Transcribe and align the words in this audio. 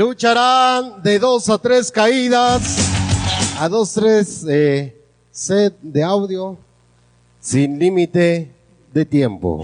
Lucharán 0.00 1.02
de 1.02 1.18
dos 1.18 1.50
a 1.50 1.58
tres 1.58 1.90
caídas, 1.90 2.62
a 3.58 3.68
dos, 3.68 3.92
tres 3.92 4.46
eh, 4.48 4.96
set 5.30 5.78
de 5.82 6.02
audio, 6.02 6.56
sin 7.38 7.78
límite 7.78 8.50
de 8.94 9.04
tiempo. 9.04 9.58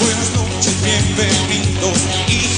Buenas 0.00 0.30
noches, 0.36 0.76
bienvenidos, 0.84 1.98
hijos. 2.28 2.54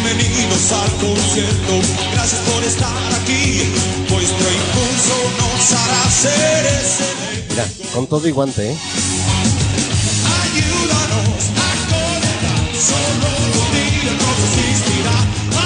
Bienvenidos 0.00 0.72
al 0.72 0.90
concierto, 0.92 1.72
gracias 2.12 2.40
por 2.48 2.62
estar 2.62 3.12
aquí. 3.20 3.62
Vuestro 4.08 4.46
impulso 4.48 5.16
nos 5.40 5.72
hará 5.72 6.10
ser 6.10 6.66
ese. 6.66 7.04
Mira, 7.50 7.64
con 7.92 8.06
todo 8.06 8.28
y 8.28 8.30
guante, 8.30 8.70
¿eh? 8.70 8.78
Ayúdanos 10.44 11.50
a 11.50 11.70
conectar, 11.90 12.62
solo 12.78 13.28
contigo 13.58 14.10
todo 14.20 14.42
existirá. 14.46 15.16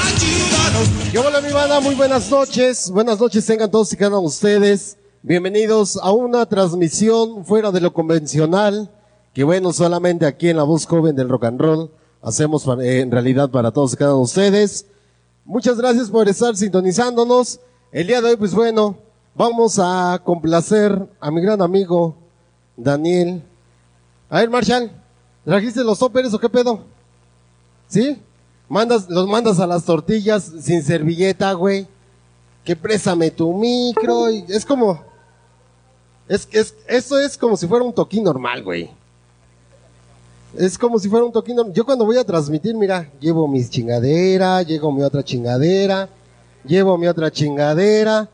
Ayúdanos. 0.06 1.12
¿Qué 1.12 1.18
hola 1.18 1.40
mi 1.42 1.52
banda? 1.52 1.80
Muy 1.80 1.94
buenas 1.94 2.30
noches. 2.30 2.90
Buenas 2.90 3.20
noches 3.20 3.44
tengan 3.44 3.70
todos 3.70 3.92
y 3.92 3.96
cada 3.96 4.12
uno 4.12 4.22
de 4.22 4.26
ustedes. 4.28 4.96
Bienvenidos 5.20 5.98
a 6.02 6.10
una 6.10 6.46
transmisión 6.46 7.44
fuera 7.44 7.70
de 7.70 7.82
lo 7.82 7.92
convencional, 7.92 8.90
que 9.34 9.44
bueno, 9.44 9.74
solamente 9.74 10.24
aquí 10.24 10.48
en 10.48 10.56
la 10.56 10.62
voz 10.62 10.86
joven 10.86 11.14
del 11.16 11.28
rock 11.28 11.44
and 11.44 11.60
roll 11.60 11.90
hacemos 12.22 12.64
para- 12.64 12.82
eh, 12.84 13.00
en 13.00 13.10
realidad 13.10 13.50
para 13.50 13.70
todos 13.70 13.92
y 13.92 13.96
cada 13.96 14.12
uno 14.12 14.18
de 14.20 14.24
ustedes. 14.24 14.86
Muchas 15.44 15.76
gracias 15.76 16.08
por 16.08 16.28
estar 16.28 16.56
sintonizándonos. 16.56 17.60
El 17.90 18.06
día 18.06 18.20
de 18.20 18.30
hoy, 18.30 18.36
pues 18.36 18.54
bueno, 18.54 18.96
vamos 19.34 19.78
a 19.78 20.20
complacer 20.24 21.06
a 21.20 21.30
mi 21.30 21.40
gran 21.42 21.60
amigo 21.60 22.14
Daniel. 22.76 23.42
A 24.30 24.38
ver, 24.40 24.50
Marshall, 24.50 24.90
¿trajiste 25.44 25.82
los 25.84 25.98
toppers 25.98 26.32
o 26.32 26.38
qué 26.38 26.48
pedo? 26.48 26.84
¿Sí? 27.88 28.18
Mandas, 28.68 29.10
los 29.10 29.26
mandas 29.28 29.60
a 29.60 29.66
las 29.66 29.84
tortillas 29.84 30.50
sin 30.60 30.82
servilleta, 30.82 31.52
güey. 31.52 31.86
Que 32.64 32.76
préstame 32.76 33.30
tu 33.30 33.52
micro. 33.52 34.30
y 34.30 34.44
es 34.48 34.64
como. 34.64 35.02
Es, 36.28 36.48
es, 36.52 36.74
eso 36.86 37.18
es 37.18 37.36
como 37.36 37.56
si 37.56 37.66
fuera 37.66 37.84
un 37.84 37.92
toquín 37.92 38.24
normal, 38.24 38.62
güey. 38.62 38.90
Es 40.56 40.76
como 40.76 40.98
si 40.98 41.08
fuera 41.08 41.24
un 41.24 41.32
toquín. 41.32 41.56
Yo 41.72 41.84
cuando 41.84 42.04
voy 42.04 42.18
a 42.18 42.24
transmitir, 42.24 42.74
mira, 42.74 43.08
llevo 43.18 43.48
mis 43.48 43.70
chingadera, 43.70 44.62
llevo 44.62 44.92
mi 44.92 45.02
otra 45.02 45.22
chingadera, 45.22 46.08
llevo 46.64 46.98
mi 46.98 47.06
otra 47.06 47.30
chingadera. 47.30 48.28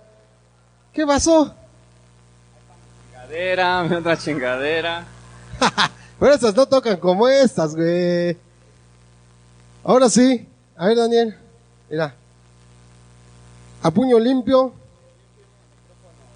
¿Qué 0.93 1.07
pasó? 1.07 1.55
Chingadera, 3.13 3.83
mi 3.89 3.95
otra 3.95 4.17
chingadera. 4.17 5.07
Pero 6.19 6.35
esas 6.35 6.55
no 6.57 6.67
tocan 6.67 6.97
como 6.97 7.29
estas, 7.29 7.77
güey. 7.77 8.37
Ahora 9.85 10.09
sí. 10.09 10.47
A 10.77 10.87
ver, 10.87 10.97
Daniel. 10.97 11.37
Mira. 11.89 12.15
A 13.81 13.91
puño 13.93 14.19
limpio. 14.19 14.73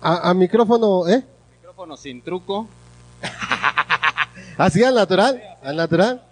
A, 0.00 0.30
a 0.30 0.34
micrófono, 0.34 1.08
¿eh? 1.08 1.24
Micrófono 1.58 1.96
sin 1.96 2.22
truco. 2.22 2.68
Así 4.56 4.84
al 4.84 4.94
natural. 4.94 5.51
Al 5.62 5.76
natural. 5.76 6.22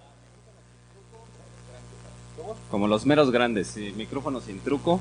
Como 2.71 2.89
los 2.89 3.07
meros 3.07 3.31
grandes, 3.31 3.69
sí. 3.69 3.93
Micrófono 3.97 4.41
sin 4.41 4.61
truco. 4.61 5.01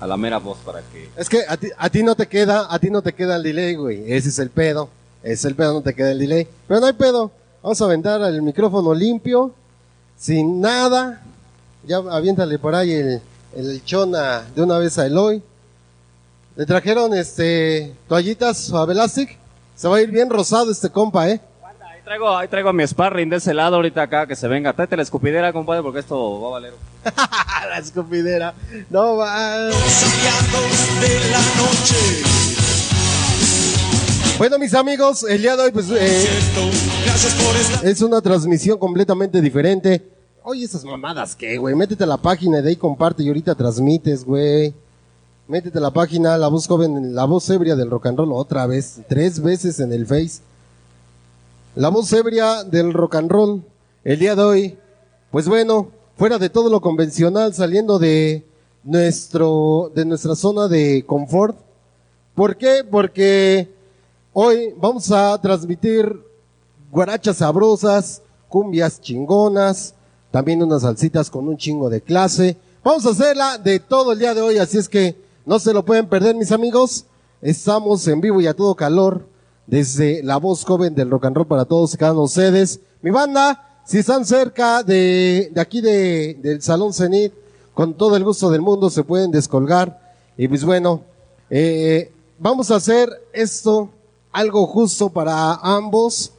A 0.00 0.06
la 0.06 0.16
mera 0.16 0.38
voz 0.38 0.58
para 0.58 0.82
que. 0.82 1.08
Es 1.16 1.28
que 1.28 1.42
a 1.48 1.56
ti, 1.56 1.68
a 1.76 1.88
ti 1.88 2.02
no 2.02 2.14
te 2.14 2.26
queda, 2.26 2.66
a 2.70 2.78
ti 2.78 2.90
no 2.90 3.00
te 3.00 3.14
queda 3.14 3.36
el 3.36 3.42
delay, 3.42 3.74
güey. 3.74 4.12
Ese 4.12 4.28
es 4.28 4.38
el 4.38 4.50
pedo. 4.50 4.90
Ese 5.22 5.32
es 5.32 5.44
el 5.46 5.54
pedo, 5.54 5.72
no 5.72 5.82
te 5.82 5.94
queda 5.94 6.12
el 6.12 6.18
delay. 6.18 6.46
Pero 6.68 6.80
no 6.80 6.86
hay 6.86 6.92
pedo. 6.92 7.30
Vamos 7.62 7.80
a 7.80 7.84
aventar 7.86 8.20
el 8.22 8.42
micrófono 8.42 8.92
limpio. 8.92 9.54
Sin 10.18 10.60
nada. 10.60 11.22
Ya 11.86 11.96
aviéntale 11.96 12.58
por 12.58 12.74
ahí 12.74 12.92
el, 12.92 13.22
el 13.54 13.84
chona 13.84 14.42
de 14.54 14.62
una 14.62 14.78
vez 14.78 14.98
a 14.98 15.06
Eloy. 15.06 15.42
Le 16.56 16.66
trajeron 16.66 17.14
este 17.14 17.94
toallitas 18.08 18.58
suave 18.58 18.92
elastic. 18.92 19.38
Se 19.74 19.88
va 19.88 19.96
a 19.96 20.00
ir 20.02 20.10
bien 20.10 20.30
rosado 20.30 20.70
este 20.70 20.90
compa, 20.90 21.28
eh. 21.28 21.40
Traigo, 22.06 22.36
ahí 22.36 22.46
traigo 22.46 22.68
a 22.68 22.72
mi 22.72 22.86
sparring 22.86 23.28
de 23.28 23.38
ese 23.38 23.52
lado 23.52 23.74
ahorita 23.74 24.02
acá 24.02 24.28
que 24.28 24.36
se 24.36 24.46
venga. 24.46 24.72
Tráete 24.72 24.96
la 24.96 25.02
escupidera, 25.02 25.52
compadre, 25.52 25.82
porque 25.82 25.98
esto 25.98 26.40
va 26.40 26.46
a 26.46 26.50
valer. 26.52 26.72
la 27.68 27.78
escupidera. 27.78 28.54
No 28.90 29.16
va. 29.16 29.56
De 29.56 29.70
la 31.32 31.40
noche. 31.56 32.22
Bueno, 34.38 34.56
mis 34.56 34.72
amigos, 34.74 35.24
el 35.24 35.42
día 35.42 35.56
de 35.56 35.64
hoy, 35.64 35.72
pues, 35.72 35.90
eh. 35.90 36.28
Es 37.82 38.00
una 38.00 38.20
transmisión 38.20 38.78
completamente 38.78 39.40
diferente. 39.40 40.08
Oye, 40.44 40.64
esas 40.64 40.84
mamadas, 40.84 41.34
¿qué, 41.34 41.58
güey? 41.58 41.74
Métete 41.74 42.04
a 42.04 42.06
la 42.06 42.18
página 42.18 42.62
de 42.62 42.68
ahí, 42.68 42.76
comparte 42.76 43.24
y 43.24 43.28
ahorita 43.28 43.56
transmites, 43.56 44.24
güey. 44.24 44.72
Métete 45.48 45.78
a 45.78 45.80
la 45.80 45.90
página, 45.90 46.38
la 46.38 46.46
voz 46.46 46.68
joven, 46.68 47.16
la 47.16 47.24
voz 47.24 47.50
ebria 47.50 47.74
del 47.74 47.90
rock 47.90 48.06
and 48.06 48.18
roll 48.18 48.32
otra 48.32 48.64
vez, 48.68 49.00
tres 49.08 49.42
veces 49.42 49.80
en 49.80 49.92
el 49.92 50.06
Face. 50.06 50.40
La 51.76 51.90
voz 51.90 52.10
ebria 52.14 52.64
del 52.64 52.94
rock 52.94 53.16
and 53.16 53.30
roll, 53.30 53.62
el 54.02 54.18
día 54.18 54.34
de 54.34 54.42
hoy, 54.42 54.78
pues 55.30 55.46
bueno, 55.46 55.88
fuera 56.16 56.38
de 56.38 56.48
todo 56.48 56.70
lo 56.70 56.80
convencional, 56.80 57.52
saliendo 57.52 57.98
de 57.98 58.46
nuestro, 58.82 59.92
de 59.94 60.06
nuestra 60.06 60.34
zona 60.36 60.68
de 60.68 61.04
confort. 61.06 61.58
¿Por 62.34 62.56
qué? 62.56 62.82
Porque 62.90 63.68
hoy 64.32 64.72
vamos 64.78 65.10
a 65.10 65.38
transmitir 65.42 66.18
guarachas 66.90 67.36
sabrosas, 67.36 68.22
cumbias 68.48 68.98
chingonas, 68.98 69.92
también 70.30 70.62
unas 70.62 70.80
salsitas 70.80 71.28
con 71.28 71.46
un 71.46 71.58
chingo 71.58 71.90
de 71.90 72.00
clase. 72.00 72.56
Vamos 72.82 73.04
a 73.04 73.10
hacerla 73.10 73.58
de 73.58 73.80
todo 73.80 74.12
el 74.12 74.18
día 74.18 74.32
de 74.32 74.40
hoy, 74.40 74.56
así 74.56 74.78
es 74.78 74.88
que 74.88 75.14
no 75.44 75.58
se 75.58 75.74
lo 75.74 75.84
pueden 75.84 76.08
perder, 76.08 76.36
mis 76.36 76.52
amigos. 76.52 77.04
Estamos 77.42 78.08
en 78.08 78.22
vivo 78.22 78.40
y 78.40 78.46
a 78.46 78.56
todo 78.56 78.74
calor 78.74 79.35
desde 79.66 80.22
la 80.22 80.36
voz 80.36 80.64
joven 80.64 80.94
del 80.94 81.10
rock 81.10 81.26
and 81.26 81.36
roll 81.36 81.46
para 81.46 81.64
todos 81.64 81.94
y 81.94 81.96
cada 81.96 82.12
uno 82.12 82.22
de 82.22 82.26
ustedes. 82.26 82.80
Mi 83.02 83.10
banda, 83.10 83.80
si 83.84 83.98
están 83.98 84.24
cerca 84.24 84.82
de, 84.82 85.50
de 85.52 85.60
aquí 85.60 85.80
de, 85.80 86.34
del 86.42 86.62
Salón 86.62 86.92
Cenit, 86.92 87.32
con 87.74 87.94
todo 87.94 88.16
el 88.16 88.24
gusto 88.24 88.50
del 88.50 88.62
mundo 88.62 88.88
se 88.88 89.04
pueden 89.04 89.30
descolgar. 89.30 90.00
Y 90.36 90.48
pues 90.48 90.64
bueno, 90.64 91.02
eh, 91.50 92.10
vamos 92.38 92.70
a 92.70 92.76
hacer 92.76 93.10
esto 93.32 93.90
algo 94.32 94.66
justo 94.66 95.10
para 95.10 95.54
ambos, 95.54 96.32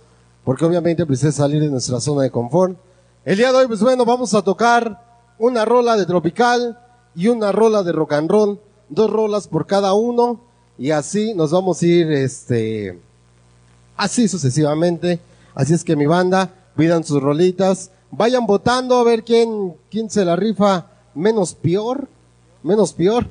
porque 0.44 0.66
obviamente 0.66 1.06
pues 1.06 1.24
es 1.24 1.36
salir 1.36 1.62
de 1.62 1.70
nuestra 1.70 2.00
zona 2.00 2.24
de 2.24 2.32
confort. 2.32 2.78
El 3.24 3.38
día 3.38 3.52
de 3.52 3.58
hoy, 3.58 3.68
pues 3.68 3.82
bueno, 3.82 4.06
vamos 4.06 4.34
a 4.34 4.42
tocar 4.42 5.00
una 5.38 5.66
rola 5.66 5.98
de 5.98 6.06
tropical 6.06 6.80
y 7.16 7.28
una 7.28 7.52
rola 7.52 7.84
de 7.84 7.92
rock 7.92 8.14
and 8.14 8.32
roll, 8.32 8.60
dos 8.90 9.10
rolas 9.10 9.48
por 9.48 9.68
cada 9.68 9.94
uno, 9.94 10.42
y 10.78 10.92
así 10.92 11.34
nos 11.34 11.52
vamos 11.52 11.82
a 11.82 11.86
ir, 11.86 12.12
este, 12.12 13.00
así 13.98 14.28
sucesivamente. 14.28 15.20
Así 15.54 15.74
es 15.74 15.84
que 15.84 15.96
mi 15.96 16.06
banda, 16.06 16.54
pidan 16.76 17.04
sus 17.04 17.22
rolitas, 17.22 17.92
vayan 18.12 18.46
votando 18.46 18.96
a 18.98 19.04
ver 19.04 19.24
quién, 19.24 19.76
quién 19.90 20.10
se 20.10 20.24
la 20.24 20.36
rifa 20.36 20.86
menos 21.16 21.56
peor, 21.56 22.08
menos 22.64 22.94
peor. 22.94 23.28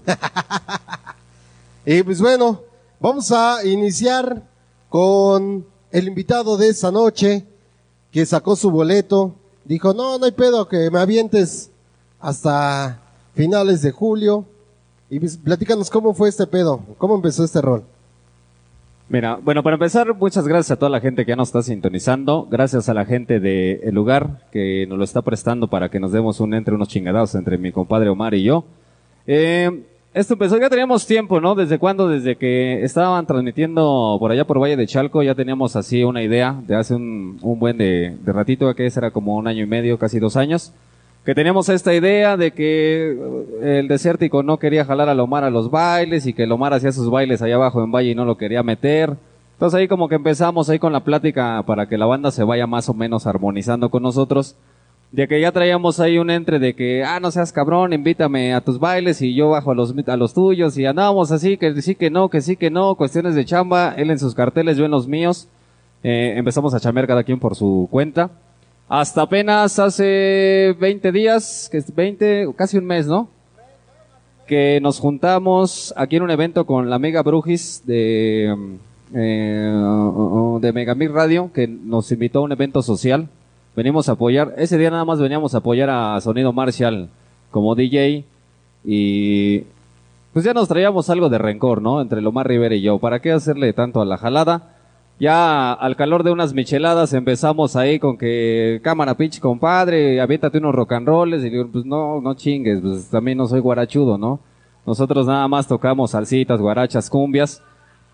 y 1.87 2.03
pues 2.03 2.21
bueno, 2.21 2.61
vamos 3.01 3.31
a 3.31 3.65
iniciar 3.65 4.43
con 4.89 5.65
el 5.93 6.09
invitado 6.09 6.57
de 6.57 6.69
esa 6.69 6.91
noche 6.91 7.47
que 8.11 8.27
sacó 8.27 8.57
su 8.57 8.71
boleto. 8.71 9.35
Dijo, 9.65 9.95
no, 9.95 10.19
no 10.19 10.25
hay 10.25 10.33
pedo 10.33 10.69
que 10.69 10.91
me 10.91 10.99
avientes 10.99 11.71
hasta 12.21 13.01
finales 13.35 13.83
de 13.83 13.93
julio. 13.93 14.45
Y 15.09 15.21
pues, 15.21 15.37
platícanos 15.37 15.91
cómo 15.91 16.15
fue 16.15 16.29
este 16.29 16.47
pedo, 16.47 16.81
cómo 16.99 17.15
empezó 17.15 17.45
este 17.45 17.61
rol. 17.61 17.85
Mira, 19.09 19.39
bueno, 19.41 19.63
para 19.63 19.75
empezar, 19.75 20.13
muchas 20.17 20.49
gracias 20.49 20.73
a 20.73 20.79
toda 20.81 20.91
la 20.91 21.01
gente 21.01 21.25
que 21.25 21.31
ya 21.31 21.37
nos 21.37 21.49
está 21.49 21.63
sintonizando. 21.63 22.49
Gracias 22.51 22.89
a 22.89 22.95
la 22.95 23.05
gente 23.05 23.39
del 23.39 23.95
lugar 23.95 24.41
que 24.51 24.85
nos 24.89 24.99
lo 24.99 25.05
está 25.05 25.23
prestando 25.23 25.69
para 25.69 25.89
que 25.91 26.01
nos 26.01 26.11
demos 26.11 26.41
un 26.41 26.55
entre 26.55 26.75
unos 26.75 26.89
chingadados 26.89 27.37
entre 27.37 27.57
mi 27.57 27.71
compadre 27.71 28.09
Omar 28.09 28.35
y 28.35 28.43
yo. 28.43 28.65
Eh, 29.29 29.71
esto 30.13 30.33
empezó, 30.33 30.59
ya 30.59 30.69
teníamos 30.69 31.07
tiempo, 31.07 31.41
¿no? 31.41 31.55
¿Desde 31.55 31.79
cuándo? 31.79 32.09
Desde 32.09 32.35
que 32.35 32.83
estaban 32.83 33.27
transmitiendo 33.27 34.17
por 34.19 34.33
allá 34.33 34.45
por 34.45 34.61
Valle 34.61 34.77
de 34.77 34.87
Chalco, 34.89 35.23
ya 35.23 35.37
teníamos 35.37 35.77
así 35.77 36.03
una 36.03 36.23
idea 36.23 36.61
de 36.67 36.75
hace 36.75 36.97
un, 36.97 37.39
un 37.43 37.59
buen 37.61 37.79
de, 37.79 38.17
de 38.25 38.33
ratito, 38.33 38.75
que 38.75 38.87
era 38.87 39.13
como 39.13 39.37
un 39.37 39.47
año 39.47 39.63
y 39.63 39.67
medio, 39.67 39.99
casi 39.99 40.19
dos 40.19 40.37
años, 40.37 40.73
que 41.27 41.35
teníamos 41.35 41.69
esta 41.69 41.93
idea 41.93 42.37
de 42.37 42.53
que 42.53 43.11
eh, 43.61 43.79
el 43.81 43.89
desértico 43.89 44.45
no 44.45 44.61
quería 44.61 44.85
jalar 44.85 45.09
a 45.09 45.15
Lomar 45.15 45.43
a 45.43 45.51
los 45.51 45.73
bailes 45.73 46.25
y 46.25 46.33
que 46.33 46.47
Lomar 46.47 46.73
hacía 46.73 46.93
sus 46.93 47.11
bailes 47.11 47.43
allá 47.43 47.57
abajo 47.57 47.83
en 47.83 47.91
Valle 47.91 48.11
y 48.13 48.15
no 48.15 48.25
lo 48.25 48.39
quería 48.39 48.63
meter. 48.63 49.17
Entonces 49.55 49.77
ahí 49.77 49.89
como 49.89 50.09
que 50.09 50.15
empezamos 50.15 50.71
ahí 50.71 50.79
con 50.79 50.93
la 50.93 51.03
plática 51.03 51.65
para 51.67 51.89
que 51.89 51.99
la 51.99 52.07
banda 52.07 52.31
se 52.31 52.45
vaya 52.45 52.69
más 52.69 52.89
o 52.89 52.95
menos 52.95 53.27
armonizando 53.27 53.91
con 53.91 54.05
nosotros. 54.05 54.55
De 55.11 55.27
que 55.27 55.41
ya 55.41 55.51
traíamos 55.51 55.99
ahí 55.99 56.17
un 56.19 56.31
entre 56.31 56.61
de 56.61 56.77
que, 56.77 57.03
ah, 57.03 57.19
no 57.19 57.33
seas 57.33 57.53
cabrón, 57.53 57.93
invítame 57.93 58.55
a 58.55 58.61
tus 58.61 58.79
bailes 58.79 59.21
y 59.21 59.35
yo 59.35 59.51
bajo 59.51 59.73
a 59.73 59.75
los, 59.75 59.95
a 60.07 60.17
los 60.17 60.33
tuyos 60.33 60.79
y 60.79 60.87
andábamos 60.87 61.33
así, 61.33 61.57
que 61.57 61.83
sí 61.83 61.97
que 61.97 62.09
no, 62.09 62.29
que 62.29 62.41
sí 62.41 62.57
que 62.57 62.71
no, 62.71 62.95
cuestiones 62.95 63.35
de 63.35 63.45
chamba, 63.45 63.95
él 63.97 64.13
en 64.13 64.21
sus 64.21 64.37
carteles, 64.37 64.77
yo 64.77 64.85
en 64.85 64.93
los 64.93 65.09
míos. 65.09 65.49
Eh, 66.05 66.35
empezamos 66.37 66.73
a 66.73 66.79
chamear 66.79 67.09
cada 67.09 67.25
quien 67.25 67.41
por 67.41 67.57
su 67.57 67.89
cuenta. 67.91 68.31
Hasta 68.89 69.23
apenas 69.23 69.81
hace 69.81 70.77
20 70.79 71.11
días, 71.11 71.69
que 71.73 71.79
es 71.79 71.93
20, 71.93 72.55
casi 72.55 72.79
un 72.79 72.85
mes, 72.85 73.09
¿no? 73.09 73.29
Que 74.47 74.81
nos 74.81 75.01
juntamos 75.01 75.93
aquí 75.97 76.17
en 76.17 76.23
un 76.23 76.31
evento 76.31 76.67
con 76.67 76.89
la 76.89 76.95
amiga 76.95 77.25
Brujis 77.25 77.83
de, 77.85 78.79
eh, 79.13 80.59
de 80.61 81.09
Radio, 81.09 81.51
que 81.53 81.67
nos 81.67 82.13
invitó 82.13 82.39
a 82.39 82.43
un 82.43 82.53
evento 82.53 82.81
social. 82.81 83.29
Venimos 83.75 84.09
a 84.09 84.13
apoyar, 84.13 84.55
ese 84.57 84.79
día 84.79 84.91
nada 84.91 85.05
más 85.05 85.19
veníamos 85.19 85.57
a 85.57 85.59
apoyar 85.59 85.91
a 85.91 86.21
Sonido 86.21 86.53
Marshall 86.53 87.09
como 87.51 87.75
DJ 87.75 88.25
y 88.85 89.65
pues 90.33 90.45
ya 90.45 90.55
nos 90.55 90.69
traíamos 90.69 91.11
algo 91.11 91.29
de 91.29 91.39
rencor, 91.39 91.83
¿no? 91.83 92.01
Entre 92.01 92.21
Lomar 92.21 92.47
Rivera 92.47 92.77
y 92.77 92.83
yo. 92.83 93.01
¿Para 93.01 93.19
qué 93.21 93.33
hacerle 93.33 93.73
tanto 93.73 94.01
a 94.01 94.05
la 94.05 94.17
jalada? 94.17 94.76
Ya 95.19 95.73
al 95.73 95.97
calor 95.97 96.23
de 96.25 96.31
unas 96.31 96.53
micheladas 96.53 97.15
empezamos 97.15 97.75
ahí 97.75 97.99
con 97.99 98.19
que 98.19 98.81
cámara 98.85 99.15
pinche 99.15 99.41
compadre, 99.41 100.21
aviéntate 100.21 100.59
unos 100.59 100.75
rock 100.75 100.93
and 100.93 101.09
rolls 101.09 101.43
y 101.43 101.49
digo, 101.49 101.69
pues 101.73 101.87
no, 101.87 102.21
no 102.21 102.35
chingues, 102.35 102.81
pues 102.83 103.09
también 103.09 103.39
no 103.39 103.47
soy 103.47 103.61
guarachudo, 103.61 104.19
¿no? 104.19 104.41
Nosotros 104.85 105.27
nada 105.27 105.49
más 105.49 105.67
tocamos 105.67 106.11
salsitas, 106.11 106.61
guarachas, 106.61 107.09
cumbias. 107.09 107.63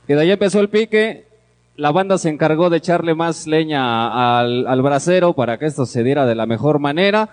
Y 0.07 0.15
de 0.15 0.21
ahí 0.21 0.31
empezó 0.31 0.61
el 0.61 0.69
pique. 0.69 1.27
La 1.77 1.91
banda 1.91 2.19
se 2.19 2.29
encargó 2.29 2.71
de 2.71 2.77
echarle 2.79 3.15
más 3.15 3.47
leña 3.47 4.39
al, 4.39 4.67
al 4.67 4.83
brasero 4.83 5.33
para 5.33 5.59
que 5.59 5.67
esto 5.67 5.87
se 5.87 6.05
diera 6.05 6.25
de 6.25 6.35
la 6.35 6.47
mejor 6.47 6.79
manera. 6.79 7.31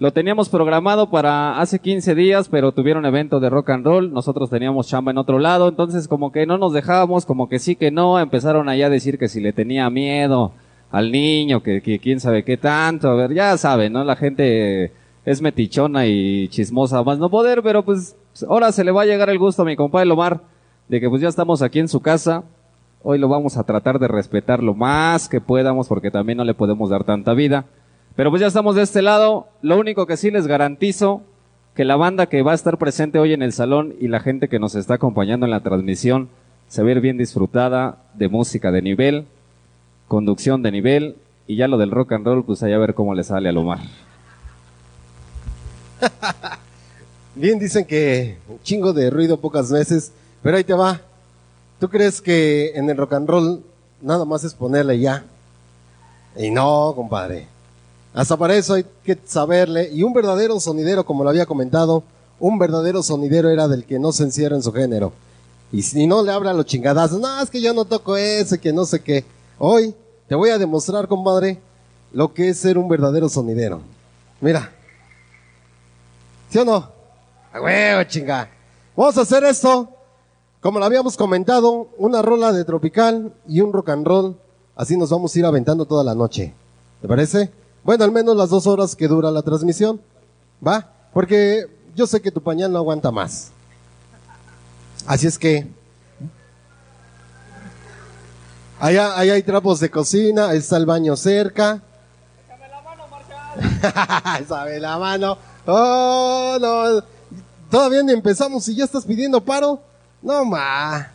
Lo 0.00 0.12
teníamos 0.12 0.48
programado 0.48 1.10
para 1.10 1.58
hace 1.60 1.80
15 1.80 2.14
días, 2.14 2.48
pero 2.48 2.70
tuvieron 2.70 3.04
evento 3.04 3.40
de 3.40 3.50
rock 3.50 3.70
and 3.70 3.84
roll. 3.84 4.12
Nosotros 4.12 4.48
teníamos 4.48 4.86
chamba 4.86 5.10
en 5.10 5.18
otro 5.18 5.40
lado, 5.40 5.68
entonces 5.68 6.06
como 6.06 6.30
que 6.30 6.46
no 6.46 6.56
nos 6.56 6.72
dejábamos, 6.72 7.26
como 7.26 7.48
que 7.48 7.58
sí 7.58 7.74
que 7.74 7.90
no. 7.90 8.20
Empezaron 8.20 8.68
allá 8.68 8.86
a 8.86 8.90
decir 8.90 9.18
que 9.18 9.26
si 9.26 9.40
le 9.40 9.52
tenía 9.52 9.90
miedo 9.90 10.52
al 10.92 11.10
niño, 11.10 11.64
que, 11.64 11.82
que 11.82 11.98
quién 11.98 12.20
sabe 12.20 12.44
qué 12.44 12.56
tanto. 12.56 13.08
A 13.10 13.16
ver, 13.16 13.34
ya 13.34 13.58
saben, 13.58 13.92
¿no? 13.92 14.04
La 14.04 14.14
gente 14.14 14.92
es 15.24 15.42
metichona 15.42 16.06
y 16.06 16.46
chismosa 16.46 17.02
más 17.02 17.18
no 17.18 17.28
poder, 17.28 17.64
pero 17.64 17.84
pues 17.84 18.16
ahora 18.48 18.70
se 18.70 18.84
le 18.84 18.92
va 18.92 19.02
a 19.02 19.06
llegar 19.06 19.30
el 19.30 19.38
gusto 19.40 19.62
a 19.62 19.64
mi 19.64 19.74
compadre 19.74 20.06
Lomar 20.06 20.42
de 20.86 21.00
que 21.00 21.08
pues 21.10 21.22
ya 21.22 21.28
estamos 21.28 21.60
aquí 21.60 21.80
en 21.80 21.88
su 21.88 21.98
casa. 21.98 22.44
Hoy 23.02 23.18
lo 23.18 23.28
vamos 23.28 23.56
a 23.56 23.64
tratar 23.64 23.98
de 23.98 24.06
respetar 24.06 24.62
lo 24.62 24.74
más 24.74 25.28
que 25.28 25.40
podamos 25.40 25.88
porque 25.88 26.12
también 26.12 26.38
no 26.38 26.44
le 26.44 26.54
podemos 26.54 26.88
dar 26.88 27.02
tanta 27.02 27.34
vida. 27.34 27.66
Pero 28.18 28.30
pues 28.30 28.40
ya 28.40 28.48
estamos 28.48 28.74
de 28.74 28.82
este 28.82 29.00
lado. 29.00 29.46
Lo 29.62 29.78
único 29.78 30.04
que 30.06 30.16
sí 30.16 30.32
les 30.32 30.48
garantizo 30.48 31.22
que 31.76 31.84
la 31.84 31.94
banda 31.94 32.26
que 32.26 32.42
va 32.42 32.50
a 32.50 32.56
estar 32.56 32.76
presente 32.76 33.20
hoy 33.20 33.32
en 33.32 33.42
el 33.42 33.52
salón 33.52 33.94
y 34.00 34.08
la 34.08 34.18
gente 34.18 34.48
que 34.48 34.58
nos 34.58 34.74
está 34.74 34.94
acompañando 34.94 35.46
en 35.46 35.52
la 35.52 35.60
transmisión 35.60 36.28
se 36.66 36.82
va 36.82 36.90
a 36.90 36.94
bien 36.94 37.16
disfrutada 37.16 37.98
de 38.14 38.26
música 38.26 38.72
de 38.72 38.82
nivel, 38.82 39.26
conducción 40.08 40.64
de 40.64 40.72
nivel 40.72 41.14
y 41.46 41.54
ya 41.54 41.68
lo 41.68 41.78
del 41.78 41.92
rock 41.92 42.10
and 42.10 42.26
roll, 42.26 42.44
pues 42.44 42.60
allá 42.64 42.74
a 42.74 42.80
ver 42.80 42.94
cómo 42.94 43.14
le 43.14 43.22
sale 43.22 43.50
a 43.50 43.52
Lomar. 43.52 43.78
Bien 47.36 47.60
dicen 47.60 47.84
que 47.84 48.38
un 48.48 48.60
chingo 48.64 48.92
de 48.92 49.10
ruido 49.10 49.38
pocas 49.38 49.70
veces, 49.70 50.10
pero 50.42 50.56
ahí 50.56 50.64
te 50.64 50.74
va. 50.74 51.00
¿Tú 51.78 51.88
crees 51.88 52.20
que 52.20 52.72
en 52.74 52.90
el 52.90 52.96
rock 52.96 53.12
and 53.12 53.28
roll 53.28 53.62
nada 54.02 54.24
más 54.24 54.42
es 54.42 54.54
ponerle 54.54 54.98
ya? 54.98 55.22
Y 56.36 56.50
no, 56.50 56.92
compadre. 56.96 57.57
Hasta 58.14 58.36
para 58.36 58.56
eso 58.56 58.74
hay 58.74 58.84
que 59.04 59.18
saberle. 59.24 59.90
Y 59.92 60.02
un 60.02 60.12
verdadero 60.12 60.58
sonidero, 60.60 61.04
como 61.04 61.24
lo 61.24 61.30
había 61.30 61.46
comentado, 61.46 62.02
un 62.40 62.58
verdadero 62.58 63.02
sonidero 63.02 63.50
era 63.50 63.68
del 63.68 63.84
que 63.84 63.98
no 63.98 64.12
se 64.12 64.24
encierra 64.24 64.56
en 64.56 64.62
su 64.62 64.72
género. 64.72 65.12
Y 65.70 65.82
si 65.82 66.06
no 66.06 66.22
le 66.22 66.32
habla 66.32 66.50
a 66.50 66.54
los 66.54 66.66
chingadazos, 66.66 67.20
no, 67.20 67.42
es 67.42 67.50
que 67.50 67.60
yo 67.60 67.74
no 67.74 67.84
toco 67.84 68.16
ese, 68.16 68.58
que 68.58 68.72
no 68.72 68.84
sé 68.84 69.00
qué. 69.00 69.24
Hoy 69.58 69.94
te 70.26 70.34
voy 70.34 70.50
a 70.50 70.58
demostrar, 70.58 71.08
compadre, 71.08 71.60
lo 72.12 72.32
que 72.32 72.48
es 72.48 72.58
ser 72.58 72.78
un 72.78 72.88
verdadero 72.88 73.28
sonidero. 73.28 73.80
Mira. 74.40 74.72
¿Sí 76.48 76.58
o 76.58 76.64
no? 76.64 76.90
A 77.52 77.60
huevo, 77.60 78.04
chinga. 78.04 78.48
Vamos 78.96 79.18
a 79.18 79.22
hacer 79.22 79.44
esto, 79.44 79.90
como 80.60 80.78
lo 80.78 80.84
habíamos 80.84 81.16
comentado, 81.16 81.88
una 81.98 82.22
rola 82.22 82.52
de 82.52 82.64
tropical 82.64 83.34
y 83.46 83.60
un 83.60 83.72
rock 83.72 83.90
and 83.90 84.06
roll. 84.06 84.36
Así 84.74 84.96
nos 84.96 85.10
vamos 85.10 85.34
a 85.34 85.38
ir 85.38 85.44
aventando 85.44 85.84
toda 85.84 86.02
la 86.02 86.14
noche. 86.14 86.54
¿Te 87.02 87.08
parece? 87.08 87.50
Bueno, 87.84 88.04
al 88.04 88.12
menos 88.12 88.36
las 88.36 88.50
dos 88.50 88.66
horas 88.66 88.94
que 88.94 89.08
dura 89.08 89.30
la 89.30 89.42
transmisión. 89.42 90.00
¿Va? 90.66 90.90
Porque 91.12 91.66
yo 91.94 92.06
sé 92.06 92.20
que 92.20 92.30
tu 92.30 92.42
pañal 92.42 92.72
no 92.72 92.78
aguanta 92.78 93.10
más. 93.10 93.50
Así 95.06 95.26
es 95.26 95.38
que. 95.38 95.66
Allá, 98.80 99.18
allá 99.18 99.34
hay 99.34 99.42
trapos 99.42 99.80
de 99.80 99.90
cocina, 99.90 100.52
está 100.52 100.76
el 100.76 100.86
baño 100.86 101.16
cerca. 101.16 101.82
Déjame 102.46 102.68
la 102.68 102.82
mano, 102.82 103.08
Marcal. 103.08 104.46
Sabe 104.48 104.78
la 104.78 104.98
mano. 104.98 105.38
Oh, 105.66 106.58
no. 106.60 107.02
Todavía 107.70 108.02
ni 108.02 108.12
empezamos 108.12 108.68
y 108.68 108.76
ya 108.76 108.84
estás 108.84 109.04
pidiendo 109.04 109.44
paro. 109.44 109.80
No, 110.22 110.44
ma. 110.44 111.10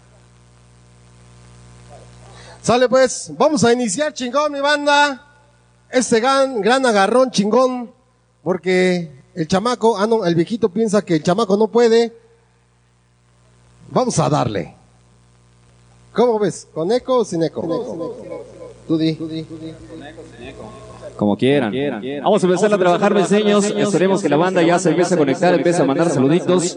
Sale 2.61 2.87
pues, 2.87 3.31
vamos 3.37 3.63
a 3.63 3.73
iniciar 3.73 4.13
chingón 4.13 4.51
mi 4.51 4.61
banda 4.61 5.32
este 5.93 6.19
gran, 6.19 6.59
gran 6.61 6.85
agarrón 6.85 7.29
chingón, 7.31 7.91
porque 8.43 9.11
el 9.35 9.47
chamaco, 9.47 9.97
ah 9.97 10.07
no, 10.07 10.25
el 10.25 10.35
viejito 10.35 10.69
piensa 10.69 11.03
que 11.03 11.15
el 11.15 11.23
chamaco 11.23 11.55
no 11.55 11.67
puede. 11.67 12.11
Vamos 13.89 14.17
a 14.19 14.29
darle. 14.29 14.75
¿Cómo 16.11 16.39
ves? 16.39 16.67
¿Con 16.73 16.91
eco 16.91 17.19
o 17.19 17.25
sin 17.25 17.43
eco? 17.43 17.61
Tú 18.87 18.97
di. 18.97 19.17
Como 21.23 21.37
quieran. 21.37 21.73
Vamos 22.21 22.43
a 22.43 22.47
empezar 22.47 22.73
a 22.73 22.77
trabajar 22.77 23.15
diseños. 23.15 23.63
Esperemos 23.63 24.21
que 24.21 24.27
la 24.27 24.35
banda 24.35 24.61
ya 24.61 24.77
se 24.77 24.89
empiece 24.89 25.13
a 25.13 25.17
conectar, 25.17 25.53
empiece 25.53 25.81
a 25.81 25.85
mandar 25.85 26.09
saluditos. 26.09 26.75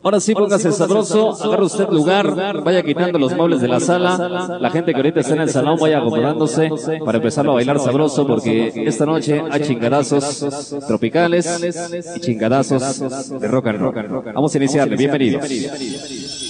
Ahora 0.00 0.20
sí, 0.20 0.32
póngase 0.32 0.70
sabroso, 0.70 1.36
agarre 1.42 1.64
usted 1.64 1.88
lugar, 1.88 2.62
vaya 2.62 2.84
quitando 2.84 3.18
los 3.18 3.34
muebles 3.34 3.60
de 3.60 3.66
la 3.66 3.80
sala. 3.80 4.58
La 4.60 4.70
gente 4.70 4.92
que 4.92 4.98
ahorita 4.98 5.18
está 5.18 5.34
en 5.34 5.40
el 5.40 5.50
salón 5.50 5.76
vaya 5.80 5.98
acomodándose 5.98 6.70
para 7.04 7.18
empezar 7.18 7.48
a 7.48 7.50
bailar 7.50 7.80
sabroso 7.80 8.24
porque 8.28 8.72
esta 8.86 9.04
noche 9.04 9.42
hay 9.50 9.62
chingadazos 9.62 10.76
tropicales 10.86 11.90
y 12.14 12.20
chingadazos 12.20 13.40
de 13.40 13.48
rock 13.48 13.66
and 13.66 13.80
roll. 13.80 14.22
Vamos 14.34 14.54
a 14.54 14.58
iniciarle. 14.58 14.94
Bienvenidos. 14.94 16.47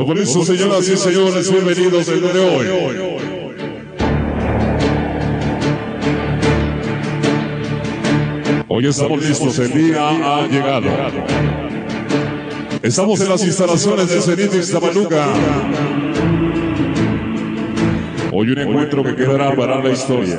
Todo 0.00 0.14
listo, 0.14 0.42
señoras 0.46 0.88
y 0.88 0.96
señores, 0.96 1.52
bienvenidos 1.52 2.08
el 2.08 2.22
día 2.22 2.32
de 2.32 2.40
hoy. 2.40 2.66
Hoy 8.66 8.86
estamos 8.86 9.22
listos, 9.22 9.58
el 9.58 9.72
día 9.74 10.08
ha 10.08 10.46
llegado. 10.46 10.88
Estamos 12.82 13.20
en 13.20 13.28
las 13.28 13.44
instalaciones 13.44 14.08
de 14.08 14.22
Cenit 14.22 14.54
Ixtapaluca. 14.54 15.26
Hoy 18.32 18.52
un 18.52 18.58
encuentro 18.58 19.04
que 19.04 19.14
quedará 19.14 19.54
para 19.54 19.84
la 19.84 19.90
historia. 19.90 20.38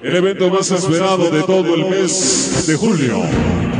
El 0.00 0.14
evento 0.14 0.48
más 0.48 0.70
esperado 0.70 1.28
de 1.28 1.42
todo 1.42 1.74
el 1.74 1.90
mes 1.90 2.66
de 2.68 2.76
julio. 2.76 3.71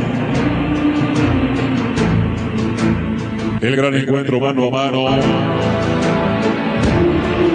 El 3.63 3.77
gran 3.77 3.95
encuentro 3.95 4.41
mano 4.41 4.67
a 4.67 4.69
mano. 4.69 5.07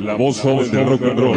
La 0.02 0.14
voz 0.14 0.40
joven 0.40 0.70
del 0.70 0.86
rock 0.86 1.02
and 1.02 1.20
roll. 1.20 1.36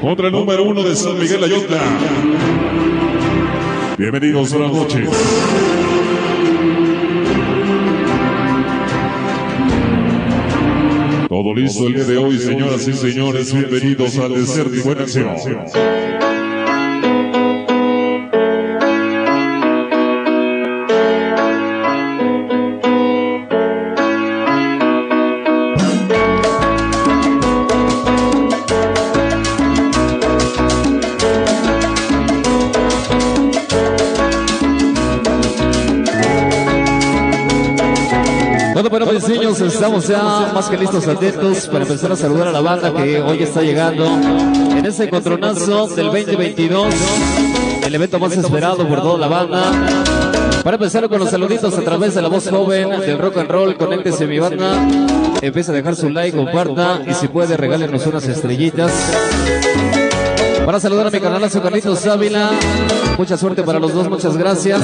Contra 0.00 0.28
el 0.28 0.32
número 0.32 0.62
uno 0.62 0.84
de 0.84 0.94
San 0.94 1.18
Miguel 1.18 1.42
Ayotla. 1.42 1.80
Bienvenidos, 3.98 4.52
buenas 4.52 4.72
noches. 4.72 5.08
Todo 11.28 11.54
listo 11.54 11.88
el 11.88 11.94
día 11.94 12.04
de 12.04 12.18
hoy, 12.18 12.38
señoras 12.38 12.86
y 12.86 12.92
señores. 12.92 13.52
Bienvenidos 13.52 14.16
al 14.18 14.34
Desert 14.36 14.70
Buena 14.84 15.02
Acción. 15.02 16.09
Estamos 39.74 40.08
ya 40.08 40.50
más 40.52 40.68
que 40.68 40.76
listos, 40.76 41.06
atentos 41.06 41.68
para 41.68 41.84
empezar 41.84 42.12
a 42.12 42.16
saludar 42.16 42.48
a 42.48 42.52
la 42.52 42.60
banda 42.60 42.92
que 42.92 43.20
hoy 43.20 43.42
está 43.42 43.62
llegando 43.62 44.04
en 44.06 44.84
ese 44.84 45.04
encontronazo 45.04 45.86
del 45.88 46.06
2022, 46.06 46.94
el 47.84 47.94
evento 47.94 48.18
más 48.18 48.36
esperado 48.36 48.86
por 48.88 49.00
toda 49.00 49.18
la 49.18 49.28
banda. 49.28 49.72
Para 50.64 50.76
empezar 50.76 51.08
con 51.08 51.20
los 51.20 51.30
saluditos 51.30 51.76
a 51.76 51.80
través 51.82 52.14
de 52.14 52.22
la 52.22 52.28
voz 52.28 52.48
joven 52.48 53.00
del 53.00 53.18
rock 53.18 53.38
and 53.38 53.50
roll, 53.50 53.76
conéctese 53.76 54.26
mi 54.26 54.38
banda, 54.38 54.76
empieza 55.40 55.72
a 55.72 55.74
dejar 55.74 55.96
su 55.96 56.10
like, 56.10 56.36
comparta 56.36 57.02
y 57.06 57.14
si 57.14 57.28
puede 57.28 57.56
regálenos 57.56 58.06
unas 58.06 58.26
estrellitas. 58.26 58.92
Para 60.66 60.80
saludar 60.80 61.06
a 61.06 61.10
mi 61.10 61.20
canalazo 61.20 61.62
Carlitos 61.62 62.06
Ávila, 62.06 62.50
mucha 63.16 63.36
suerte 63.36 63.62
para 63.62 63.78
los 63.78 63.94
dos, 63.94 64.08
muchas 64.08 64.36
gracias. 64.36 64.80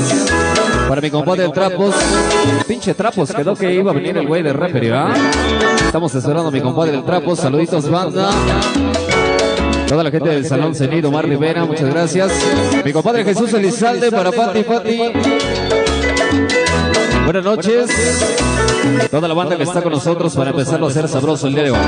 Para 0.88 1.00
mi 1.00 1.10
compadre 1.10 1.48
Trapos, 1.48 1.94
pinche 2.66 2.94
Trapos, 2.94 3.32
quedó 3.32 3.54
que 3.54 3.72
iba 3.72 3.90
a 3.90 3.94
venir 3.94 4.16
el 4.16 4.26
güey 4.26 4.42
de 4.42 4.52
Rapper, 4.52 4.82
¿verdad? 4.82 5.16
Estamos 5.84 6.14
esperando 6.14 6.48
a 6.48 6.50
mi 6.50 6.60
compadre 6.60 6.94
el 6.94 7.04
Trapos, 7.04 7.40
saluditos 7.40 7.90
banda. 7.90 8.30
Toda 9.88 10.04
la 10.04 10.10
gente 10.10 10.28
del 10.28 10.44
Salón 10.44 10.74
Cenido, 10.74 11.08
Omar 11.08 11.26
Rivera, 11.28 11.64
muchas 11.64 11.88
gracias. 11.90 12.32
Mi 12.84 12.92
compadre 12.92 13.24
Jesús 13.24 13.52
Elizalde 13.52 14.10
para 14.10 14.30
Pati 14.30 14.62
Pati. 14.62 15.00
Buenas 17.24 17.44
noches. 17.44 17.90
Toda 19.10 19.26
la 19.26 19.34
banda 19.34 19.56
que 19.56 19.64
está 19.64 19.82
con 19.82 19.92
nosotros 19.92 20.34
para 20.36 20.50
empezarlo 20.50 20.86
a 20.86 20.90
hacer 20.90 21.08
sabroso 21.08 21.48
el 21.48 21.54
día 21.54 21.64
de 21.64 21.70
hoy. 21.72 21.78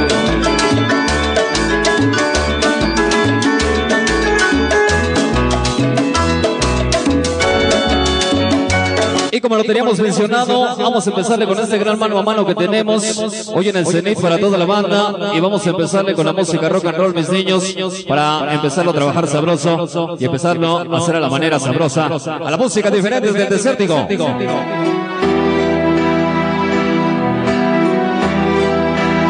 Y 9.39 9.41
como 9.41 9.55
lo 9.55 9.63
teníamos 9.63 10.01
mencionado, 10.01 10.77
vamos 10.77 11.07
a 11.07 11.11
empezarle 11.11 11.47
con 11.47 11.57
este 11.61 11.79
gran 11.79 11.97
mano 11.97 12.19
a 12.19 12.25
mano 12.25 12.45
que 12.45 12.57
tenemos 12.57 13.47
hoy 13.55 13.69
en 13.69 13.77
el 13.77 13.87
Cenit 13.87 14.21
para 14.21 14.37
toda 14.37 14.59
la 14.59 14.65
banda. 14.65 15.31
Y 15.33 15.39
vamos 15.39 15.65
a 15.65 15.71
empezarle 15.71 16.13
con 16.15 16.27
la 16.27 16.33
música 16.33 16.69
rock 16.69 16.87
and 16.87 16.97
roll, 16.97 17.15
mis 17.15 17.29
niños, 17.31 17.73
para 18.09 18.53
empezarlo 18.53 18.91
a 18.91 18.95
trabajar 18.95 19.29
sabroso 19.29 20.17
y 20.19 20.25
empezarlo 20.25 20.79
a 20.79 20.99
hacer 20.99 21.15
a 21.15 21.21
la 21.21 21.29
manera 21.29 21.61
sabrosa. 21.61 22.07
A 22.07 22.51
la 22.51 22.57
música 22.57 22.91
diferente 22.91 23.31
del 23.31 23.49
desértico. 23.49 24.09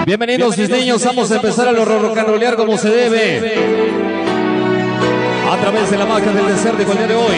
Bienvenidos 0.06 0.56
mis 0.56 0.70
niños, 0.70 1.04
vamos 1.04 1.30
a 1.30 1.36
empezar 1.36 1.68
a 1.68 1.72
lo 1.72 1.84
rock 1.84 2.16
and 2.16 2.28
rollear 2.28 2.56
como 2.56 2.78
se 2.78 2.88
debe. 2.88 3.87
A 5.50 5.56
través 5.56 5.90
de 5.90 5.96
la 5.96 6.04
magia 6.04 6.30
del 6.30 6.46
desértico 6.46 6.92
el 6.92 6.98
día 6.98 7.06
de 7.06 7.14
hoy. 7.14 7.36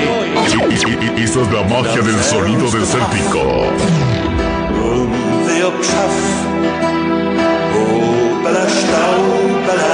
Y, 1.17 1.23
esa 1.23 1.43
es 1.43 1.53
la 1.53 1.63
magia 1.63 2.03
del 2.03 2.21
sonido 2.25 2.69
desértico. 2.69 3.67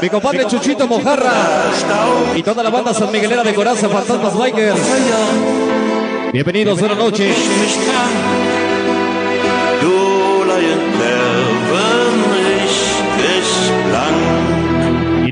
Mi 0.00 0.08
compadre 0.08 0.46
Chuchito 0.46 0.86
Mojarra 0.86 1.32
y 2.34 2.42
toda 2.42 2.62
la 2.62 2.70
banda 2.70 2.94
San 2.94 3.12
Miguelera 3.12 3.42
de 3.42 3.52
Coraza, 3.54 3.86
Fantasmas 3.88 4.38
Bikers. 4.38 4.80
Bienvenidos, 6.32 6.80
buenas 6.80 6.96
noches. 6.96 7.36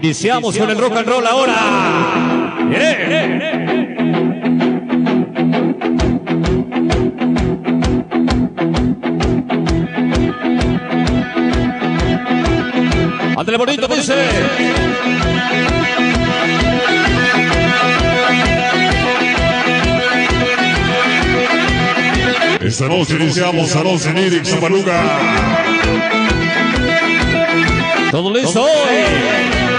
Iniciamos 0.05 0.59
con 0.59 0.69
el 0.69 0.77
rock 0.77 0.99
and 0.99 1.09
roll 1.09 1.27
ahora. 1.27 1.55
Yeah. 2.71 3.25
Ándale 13.35 13.57
bonito, 13.57 13.89
dice. 13.89 14.15
Esta 22.61 22.89
noche 22.89 23.15
iniciamos 23.15 23.71
Salón 23.71 23.99
Cenit 23.99 24.35
en 24.35 24.45
Zapaluca. 24.45 25.03
Todo 28.11 28.35
listo. 28.35 28.67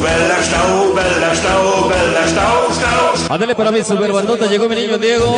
Bella 0.00 0.40
para 3.56 3.70
mi 3.70 3.82
superbandota, 3.82 4.46
llegó 4.46 4.68
mi 4.68 4.76
niño 4.76 4.98
Diego. 4.98 5.34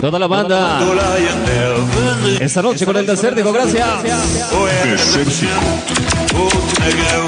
Toda 0.00 0.18
la 0.18 0.26
banda. 0.26 0.80
Esta 2.40 2.62
noche 2.62 2.86
con 2.86 2.96
el 2.96 3.04
gracias. 3.06 3.28
Oh, 4.52 4.68
er 4.68 4.90
Ghost. 4.90 5.48
Oh, 6.34 6.48
bella 6.80 7.22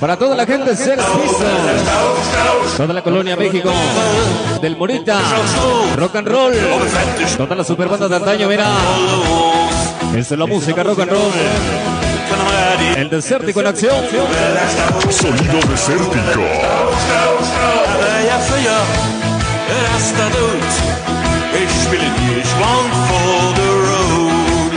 Para 0.00 0.16
toda 0.16 0.34
la 0.36 0.46
gente, 0.46 0.76
Sex 0.76 1.02
Pistols. 1.02 2.76
Toda 2.76 2.94
la 2.94 3.02
colonia 3.02 3.36
México. 3.36 3.72
Del 4.60 4.76
Morita. 4.76 5.18
Rock 5.96 6.14
and 6.16 6.28
roll. 6.28 6.54
Toda 7.36 7.56
la 7.56 7.64
superbanda 7.64 8.08
de 8.08 8.16
antaño, 8.16 8.48
mira. 8.48 8.66
Esta 10.16 10.34
es 10.34 10.38
la 10.38 10.46
música 10.46 10.82
rock 10.82 11.00
and 11.00 11.10
roll. 11.10 12.01
El 12.96 13.10
desértico 13.10 13.60
en 13.60 13.66
acción. 13.66 14.04
Sonido 15.10 15.60
desértico. 15.68 16.42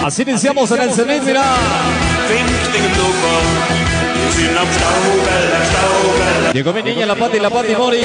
Así 0.04 0.22
iniciamos 0.22 0.72
en 0.72 0.82
el 0.82 0.94
Stau, 0.94 1.16
bella. 5.26 6.54
Llegó 6.54 6.74
mi 6.74 6.84
niña, 6.84 7.06
la 7.06 7.16
Pati, 7.16 7.40
la 7.40 7.50
Pati 7.50 7.76
Mori. 7.76 8.02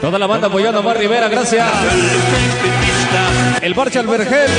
Toda 0.00 0.18
la 0.18 0.26
banda 0.26 0.48
apoyando 0.48 0.80
a 0.80 0.82
Mar 0.82 0.98
Rivera, 0.98 1.28
gracias. 1.28 1.66
El 3.62 3.74
Marcha 3.74 4.00
Albergel. 4.00 4.50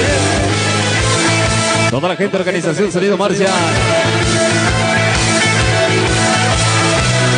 Toda 1.89 2.07
la 2.07 2.15
gente, 2.15 2.37
organización 2.37 2.91
Sonido 2.91 3.17
Marcha. 3.17 3.47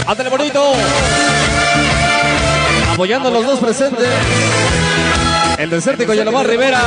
Ándale 0.06 0.30
bonito. 0.30 0.74
Apoyando 2.92 3.30
a 3.30 3.32
los 3.32 3.46
dos 3.46 3.60
presentes. 3.60 4.06
El 5.58 5.70
desértico 5.70 6.14
y 6.14 6.20
el 6.20 6.28
Omar 6.28 6.48
Rivera. 6.48 6.82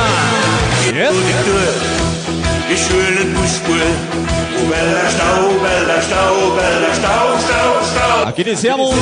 Aquí 8.27 8.41
iniciamos. 8.43 8.93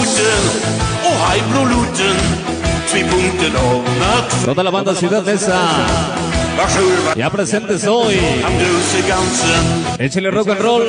Toda 4.45 4.63
la 4.63 4.69
banda 4.71 4.95
Ciudad 4.95 5.23
Mesa. 5.23 5.59
Ya 7.15 7.29
presentes 7.29 7.85
hoy. 7.85 8.19
Échale 9.99 10.31
rock 10.31 10.49
and 10.49 10.61
roll. 10.61 10.87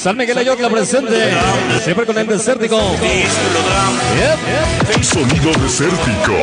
San 0.00 0.16
Miguel 0.16 0.38
Ayotla 0.38 0.68
presente. 0.68 1.30
Siempre 1.82 2.06
con 2.06 2.16
el 2.18 2.26
desértico. 2.26 2.78
Yep. 4.16 5.04
Sonido 5.04 5.52
desértico. 5.60 6.36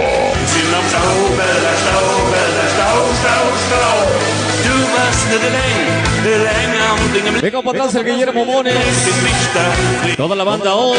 Venga 7.42 7.62
para 7.62 7.84
atrás 7.84 7.96
el 7.96 8.06
Guillermo 8.06 8.46
Mones. 8.46 8.76
Toda 10.18 10.36
la 10.36 10.44
banda 10.44 10.76
hoy. 10.76 10.98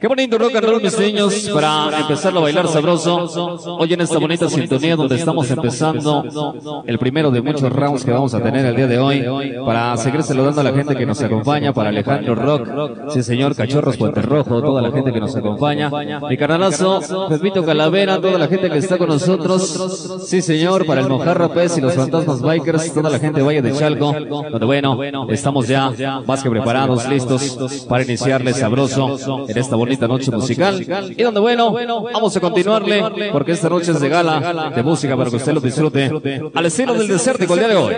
Qué 0.00 0.08
bonito 0.08 0.38
rock 0.38 0.56
and 0.56 0.66
roll, 0.66 0.82
mis 0.82 0.98
niños, 0.98 1.50
para 1.52 2.00
empezarlo 2.00 2.40
a 2.40 2.42
bailar 2.44 2.66
sabroso. 2.68 3.76
Hoy 3.78 3.92
en 3.92 4.00
esta 4.00 4.18
bonita 4.18 4.48
sintonía 4.48 4.96
donde 4.96 5.16
estamos 5.16 5.50
empezando 5.50 6.82
el 6.86 6.98
primero 6.98 7.30
de 7.30 7.42
muchos 7.42 7.70
rounds 7.70 8.02
que 8.02 8.10
vamos 8.10 8.32
a 8.32 8.42
tener 8.42 8.64
el 8.64 8.74
día 8.74 8.86
de 8.86 8.98
hoy, 8.98 9.22
para 9.62 9.94
seguir 9.98 10.22
saludando 10.22 10.62
a 10.62 10.64
la 10.64 10.72
gente 10.72 10.96
que 10.96 11.04
nos 11.04 11.20
acompaña, 11.20 11.74
para 11.74 11.90
Alejandro 11.90 12.34
Rock, 12.34 13.10
sí 13.10 13.22
señor, 13.22 13.54
Cachorros 13.54 13.98
Puente 13.98 14.22
Rojo, 14.22 14.62
toda 14.62 14.80
la 14.80 14.90
gente 14.90 15.12
que 15.12 15.20
nos 15.20 15.36
acompaña, 15.36 15.90
mi 16.26 16.36
carnalazo, 16.38 17.28
Pepito 17.28 17.62
Calavera, 17.62 18.18
toda 18.18 18.38
la 18.38 18.48
gente 18.48 18.70
que 18.70 18.78
está 18.78 18.96
con 18.96 19.08
nosotros, 19.08 20.22
sí 20.24 20.40
señor, 20.40 20.86
para 20.86 21.02
el 21.02 21.10
Mojarra 21.10 21.50
Pez 21.50 21.76
y 21.76 21.82
los 21.82 21.92
Fantasmas 21.92 22.40
Bikers, 22.40 22.94
toda 22.94 23.10
la 23.10 23.18
gente 23.18 23.40
de 23.40 23.46
Valle 23.46 23.60
de 23.60 23.74
Chalco, 23.74 24.14
donde 24.50 24.64
bueno, 24.64 24.98
estamos 25.28 25.68
ya 25.68 25.92
más 26.26 26.42
que 26.42 26.48
preparados, 26.48 27.06
listos 27.06 27.84
para 27.86 28.02
iniciarle 28.02 28.54
sabroso 28.54 29.44
en 29.46 29.58
esta 29.58 29.76
bonita 29.76 29.89
noche 29.98 30.30
musical. 30.30 31.14
Y 31.16 31.22
donde 31.22 31.40
bueno, 31.40 31.72
vamos 32.12 32.36
a 32.36 32.40
continuarle 32.40 33.30
porque 33.32 33.52
esta 33.52 33.68
noche 33.68 33.92
es 33.92 34.00
de 34.00 34.08
gala 34.08 34.72
de 34.74 34.82
música 34.82 35.16
para 35.16 35.30
que 35.30 35.36
usted 35.36 35.52
lo 35.52 35.60
disfrute 35.60 36.10
al 36.54 36.66
estilo 36.66 36.94
del 36.94 37.08
desértico 37.08 37.54
el 37.54 37.58
día 37.60 37.68
de 37.68 37.76
hoy. 37.76 37.94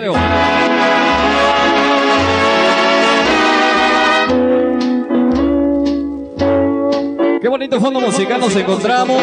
Qué 7.41 7.49
bonito 7.49 7.79
fondo 7.79 7.99
musical 7.99 8.39
nos 8.39 8.55
encontramos. 8.55 9.21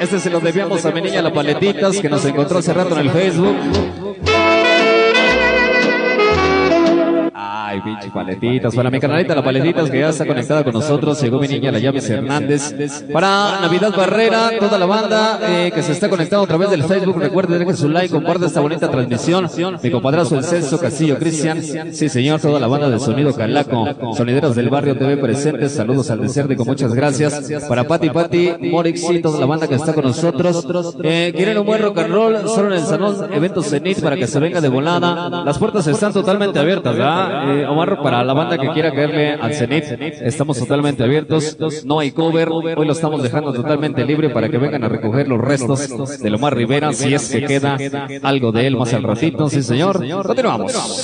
Este 0.00 0.20
se 0.20 0.30
lo 0.30 0.40
debíamos 0.40 0.84
a 0.84 0.90
mi 0.90 1.00
niña 1.00 1.22
La 1.22 1.32
Paletitas 1.32 1.98
que 2.00 2.08
nos 2.08 2.24
encontró 2.24 2.58
hace 2.58 2.72
rato 2.72 2.98
en 2.98 3.06
el 3.06 3.10
Facebook. 3.10 3.56
Ay, 7.76 7.82
pinche 7.82 8.10
paletitas. 8.10 8.74
Para 8.74 8.90
mi 8.90 8.98
canalita 8.98 9.34
La 9.34 9.42
Paletitas 9.42 9.90
que 9.90 10.00
ya 10.00 10.08
está 10.08 10.26
conectada 10.26 10.64
con 10.64 10.72
nosotros. 10.72 11.20
Llegó 11.20 11.38
mi 11.38 11.48
niña 11.48 11.70
La 11.70 11.78
Llaves 11.78 12.08
Hernández. 12.08 12.74
Para 13.12 13.60
Navidad 13.60 13.92
Barrera, 13.94 14.50
toda 14.58 14.78
la 14.78 14.86
banda 14.86 15.38
eh, 15.42 15.70
que 15.74 15.82
se 15.82 15.92
está 15.92 16.08
conectando 16.08 16.44
a 16.44 16.46
través 16.46 16.70
del 16.70 16.84
Facebook. 16.84 17.18
Recuerden, 17.18 17.58
dejen 17.58 17.76
su 17.76 17.88
like, 17.88 18.12
comparte 18.12 18.46
esta 18.46 18.60
bonita 18.60 18.90
transmisión. 18.90 19.48
Mi 19.82 19.90
compadrazo 19.90 20.38
El 20.38 20.44
Celso 20.44 20.78
Castillo 20.78 21.18
Cristian. 21.18 21.62
Sí, 21.92 22.08
señor, 22.08 22.40
toda 22.40 22.58
la 22.58 22.66
banda 22.66 22.88
del 22.88 23.00
Sonido 23.00 23.34
Calaco. 23.34 24.14
Sonideros 24.14 24.56
del 24.56 24.70
Barrio 24.70 24.96
TV 24.96 25.16
presentes. 25.18 25.72
Saludos 25.72 26.10
al 26.10 26.20
desierto 26.22 26.56
con 26.56 26.66
muchas 26.66 26.94
gracias. 26.94 27.64
Para 27.68 27.84
Pati 27.84 28.10
Pati, 28.10 28.52
Morixi, 28.60 29.20
toda 29.20 29.38
la 29.38 29.46
banda 29.46 29.68
que 29.68 29.74
está 29.74 29.92
con 29.92 30.04
nosotros. 30.04 30.66
Eh, 31.02 31.32
quieren 31.34 31.58
un 31.58 31.66
buen 31.66 31.82
rock 31.82 31.98
and 31.98 32.12
roll, 32.12 32.48
solo 32.48 32.68
en 32.68 32.80
el 32.80 32.86
salón 32.86 33.32
Eventos 33.32 33.68
Zenit 33.68 34.00
para 34.00 34.16
que 34.16 34.26
se 34.26 34.38
venga 34.38 34.60
de 34.60 34.68
volada. 34.68 35.42
Las 35.44 35.58
puertas 35.58 35.86
están 35.86 36.12
totalmente 36.12 36.58
abiertas, 36.58 36.96
¿verdad? 36.96 37.56
Eh, 37.56 37.65
Omar, 37.68 38.00
para 38.02 38.22
la 38.24 38.32
banda 38.32 38.58
que 38.58 38.68
quiera 38.68 38.92
caerle 38.92 39.32
al 39.34 39.54
Zenit, 39.54 39.84
estamos 40.00 40.58
totalmente 40.58 41.02
abiertos. 41.02 41.56
No 41.84 41.98
hay 41.98 42.10
cover. 42.12 42.48
Hoy 42.50 42.86
lo 42.86 42.92
estamos 42.92 43.22
dejando 43.22 43.52
totalmente 43.52 44.04
libre 44.04 44.30
para 44.30 44.48
que 44.48 44.58
vengan 44.58 44.84
a 44.84 44.88
recoger 44.88 45.28
los 45.28 45.40
restos 45.40 46.18
de 46.20 46.34
Omar 46.34 46.54
Rivera, 46.54 46.92
si 46.92 47.14
es 47.14 47.30
que 47.30 47.44
queda 47.44 47.78
algo 48.22 48.52
de 48.52 48.66
él 48.66 48.76
más 48.76 48.92
al 48.94 49.02
ratito. 49.02 49.48
Sí, 49.48 49.62
señor. 49.62 50.04
Continuamos. 50.26 51.02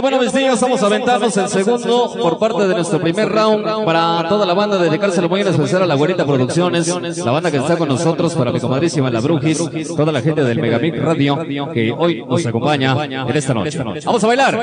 Bueno, 0.00 0.20
mis 0.20 0.34
niños, 0.34 0.60
vamos 0.60 0.82
a 0.82 0.86
aventarnos 0.86 1.36
el 1.36 1.48
segundo 1.48 2.14
por 2.20 2.38
parte 2.38 2.68
de 2.68 2.74
nuestro 2.74 3.00
primer 3.00 3.28
round 3.28 3.84
para 3.84 4.28
toda 4.28 4.44
la 4.44 4.52
banda, 4.52 4.76
dedicárselo 4.76 5.28
muy 5.28 5.40
en 5.40 5.48
especial 5.48 5.82
a 5.82 5.86
la 5.86 5.94
Güerita 5.94 6.26
Producciones, 6.26 6.88
la 7.18 7.30
banda 7.30 7.50
que 7.50 7.56
está 7.56 7.76
con 7.76 7.88
nosotros, 7.88 8.34
para 8.34 8.52
mi 8.52 8.60
comadrísima 8.60 9.10
La 9.10 9.20
Brujis, 9.20 9.58
toda 9.96 10.12
la 10.12 10.20
gente 10.20 10.44
del 10.44 10.60
Megamic 10.60 10.96
Radio 10.96 11.38
que 11.72 11.92
hoy 11.96 12.24
nos 12.26 12.44
acompaña 12.44 13.04
en 13.04 13.36
esta 13.36 13.54
noche. 13.54 13.78
Vamos 14.04 14.22
a 14.22 14.26
bailar. 14.26 14.58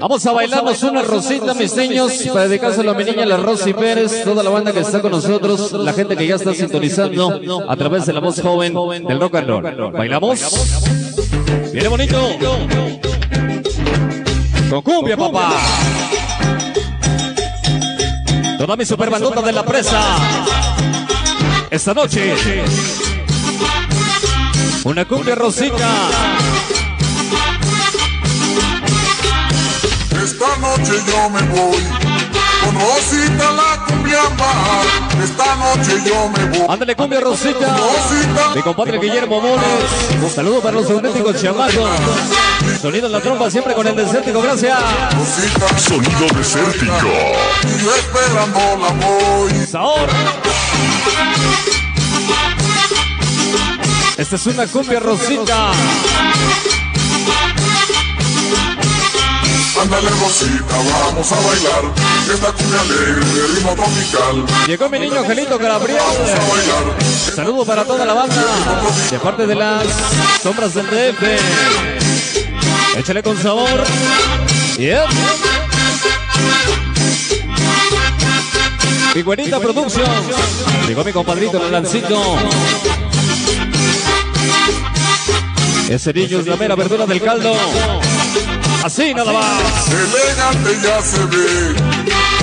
Vamos 0.00 0.26
a 0.26 0.32
bailarnos 0.32 0.82
una 0.82 1.02
rosita, 1.02 1.54
mis 1.54 1.74
niños, 1.76 2.12
para 2.32 2.46
dedicárselo 2.46 2.90
a 2.90 2.94
mi 2.94 3.04
niña, 3.04 3.24
la 3.24 3.38
Rosy 3.38 3.72
Pérez, 3.72 4.22
toda 4.22 4.42
la 4.42 4.50
banda 4.50 4.72
que 4.72 4.80
está 4.80 5.00
con 5.00 5.10
nosotros, 5.10 5.72
la 5.72 5.92
gente 5.92 6.16
que 6.16 6.26
ya 6.26 6.36
está 6.36 6.52
sintonizando 6.54 7.64
a 7.68 7.76
través 7.76 8.06
de 8.06 8.12
la 8.12 8.20
voz 8.20 8.40
joven 8.40 8.74
del 9.06 9.18
rock 9.18 9.36
and 9.36 9.48
roll. 9.48 9.92
¿Bailamos? 9.92 11.23
Viene 11.72 11.88
bonito. 11.88 12.38
Con 14.70 14.82
cumbia, 14.82 15.16
papá. 15.16 15.52
Toda 18.58 18.76
mi 18.76 18.84
super 18.84 19.10
bandota 19.10 19.42
de 19.42 19.52
la 19.52 19.64
presa. 19.64 20.00
Esta 21.70 21.92
noche. 21.92 22.34
Una 24.84 25.04
cumbia 25.04 25.34
rosita. 25.34 25.88
Esta 30.22 30.56
noche 30.58 30.92
yo 31.06 31.30
me 31.30 31.42
voy 31.42 32.03
con 32.74 32.82
Rosita 32.82 33.52
la 33.52 33.84
cumbia 33.86 34.22
mar. 34.38 35.22
Esta 35.22 35.56
noche 35.56 36.02
yo 36.06 36.28
me 36.28 36.58
voy. 36.58 36.66
Ándale, 36.68 36.96
cumbia 36.96 37.20
rosita. 37.20 37.76
Mi 38.54 38.62
compadre 38.62 38.98
Guillermo 38.98 39.40
Mones. 39.40 40.32
Saludos 40.34 40.62
para 40.62 40.76
los 40.76 40.90
auténticos 40.90 41.40
chamacos. 41.40 41.90
Sonido 42.80 43.06
en 43.06 43.12
la 43.12 43.20
trompa 43.20 43.50
siempre 43.50 43.74
con 43.74 43.86
el 43.86 43.96
desértico, 43.96 44.42
gracias. 44.42 44.78
Rosita, 45.16 45.78
Sonido 45.78 46.26
desértico. 46.36 47.08
y 47.62 47.82
yo 47.82 47.94
esperando 47.94 48.60
la 48.80 49.06
voy. 49.06 49.66
Sabor. 49.66 50.08
Esta 54.16 54.36
es 54.36 54.46
una 54.46 54.66
cumbia 54.66 55.00
rosita. 55.00 55.72
Ándale 59.80 60.08
Rosita, 60.08 60.76
vamos 61.04 61.32
a 61.32 61.36
bailar. 61.36 61.84
Esta 62.32 62.52
cumbia 62.52 62.80
alegre 62.80 63.24
de 63.24 63.46
ritmo 63.48 63.74
tropical. 63.74 64.66
Llegó 64.66 64.88
mi 64.88 64.98
niño 65.00 65.18
Angelito 65.18 65.58
Gabriel. 65.58 65.98
Vamos 65.98 66.30
a 66.30 66.50
bailar. 66.50 67.34
Saludo 67.34 67.64
para 67.64 67.84
toda 67.84 68.04
la 68.04 68.14
banda. 68.14 68.44
De 69.10 69.18
parte 69.18 69.46
de 69.46 69.54
las 69.54 69.84
sombras 70.42 70.74
del 70.74 70.86
DF. 70.86 71.22
Échale 72.96 73.22
con 73.22 73.36
sabor. 73.36 73.84
Yep. 74.78 75.08
Mi 79.14 79.22
güerita 79.22 79.58
Productions. 79.58 80.08
Llegó 80.86 81.04
mi 81.04 81.12
compadrito 81.12 81.64
el 81.64 81.72
lancito. 81.72 82.36
Ese 85.88 86.12
niño 86.12 86.38
es 86.38 86.46
la 86.46 86.56
mera 86.56 86.74
verdura 86.76 87.06
del 87.06 87.20
caldo. 87.20 87.54
Así 88.84 89.14
nada 89.14 89.32
más. 89.32 89.44
Elegante 89.88 90.78
ya 90.82 91.00
se 91.00 91.24
ve, 91.24 91.74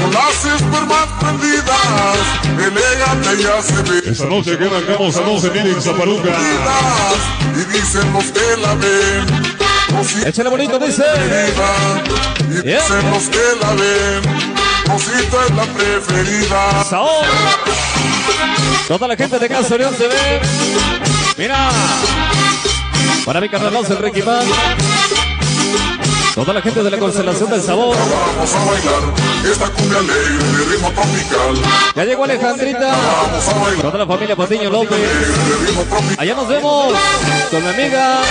con 0.01 0.11
las 0.11 0.43
espermas 0.59 1.07
prendidas. 1.19 2.17
Elegante 2.57 3.43
ya 3.43 3.61
se 3.61 3.81
ve. 3.83 4.11
Esta 4.11 4.25
noche 4.25 4.57
que 4.57 4.65
arrancamos 4.65 5.15
a 5.17 5.21
12 5.21 5.51
mil 5.51 5.67
en 5.67 5.79
Zapaluca. 5.79 6.29
Y 7.53 7.77
dicen 7.77 8.11
los 8.11 8.25
que 8.25 8.57
la 8.59 8.73
ven. 8.73 10.25
Échale 10.25 10.49
bonito, 10.49 10.79
dice. 10.79 11.03
Y 12.49 12.67
Yeah. 12.67 12.81
dicen 12.81 13.11
los 13.11 13.23
que 13.29 13.43
la 13.61 13.73
ven. 13.75 14.47
Rosita 14.87 15.37
es 15.47 15.55
la 15.55 15.63
preferida. 15.65 16.83
Saúl. 16.89 17.25
Toda 18.87 19.07
la 19.07 19.15
gente 19.15 19.37
de 19.37 19.47
Casa 19.47 19.75
Orión 19.75 19.93
TV. 19.93 20.41
Mira. 21.37 21.69
Para 23.25 23.39
mi 23.39 23.47
carnalazo 23.47 23.93
el 23.93 23.99
Ricky 23.99 24.23
Man. 24.23 24.43
Toda 26.41 26.55
la 26.55 26.61
gente 26.63 26.81
de 26.81 26.89
la 26.89 26.97
constelación 26.97 27.51
del 27.51 27.61
sabor. 27.61 27.95
Vamos 27.95 28.55
a 28.55 28.65
bailar 28.65 29.03
esta 29.45 29.69
cumbia 29.69 29.99
alegre 29.99 30.43
de 30.57 30.65
ritmo 30.71 30.89
tropical. 30.89 31.93
Ya 31.95 32.03
llegó 32.03 32.23
Alejandrita. 32.23 32.79
Vamos 32.89 33.47
a 33.47 33.53
bailar 33.59 33.81
Toda 33.83 33.97
la 33.99 34.07
familia 34.07 34.35
Patiño 34.35 34.71
López. 34.71 34.89
de. 34.89 36.15
Allá 36.17 36.33
nos 36.33 36.47
vemos 36.47 36.95
con 37.51 37.63
mi 37.63 37.69
amiga 37.69 38.21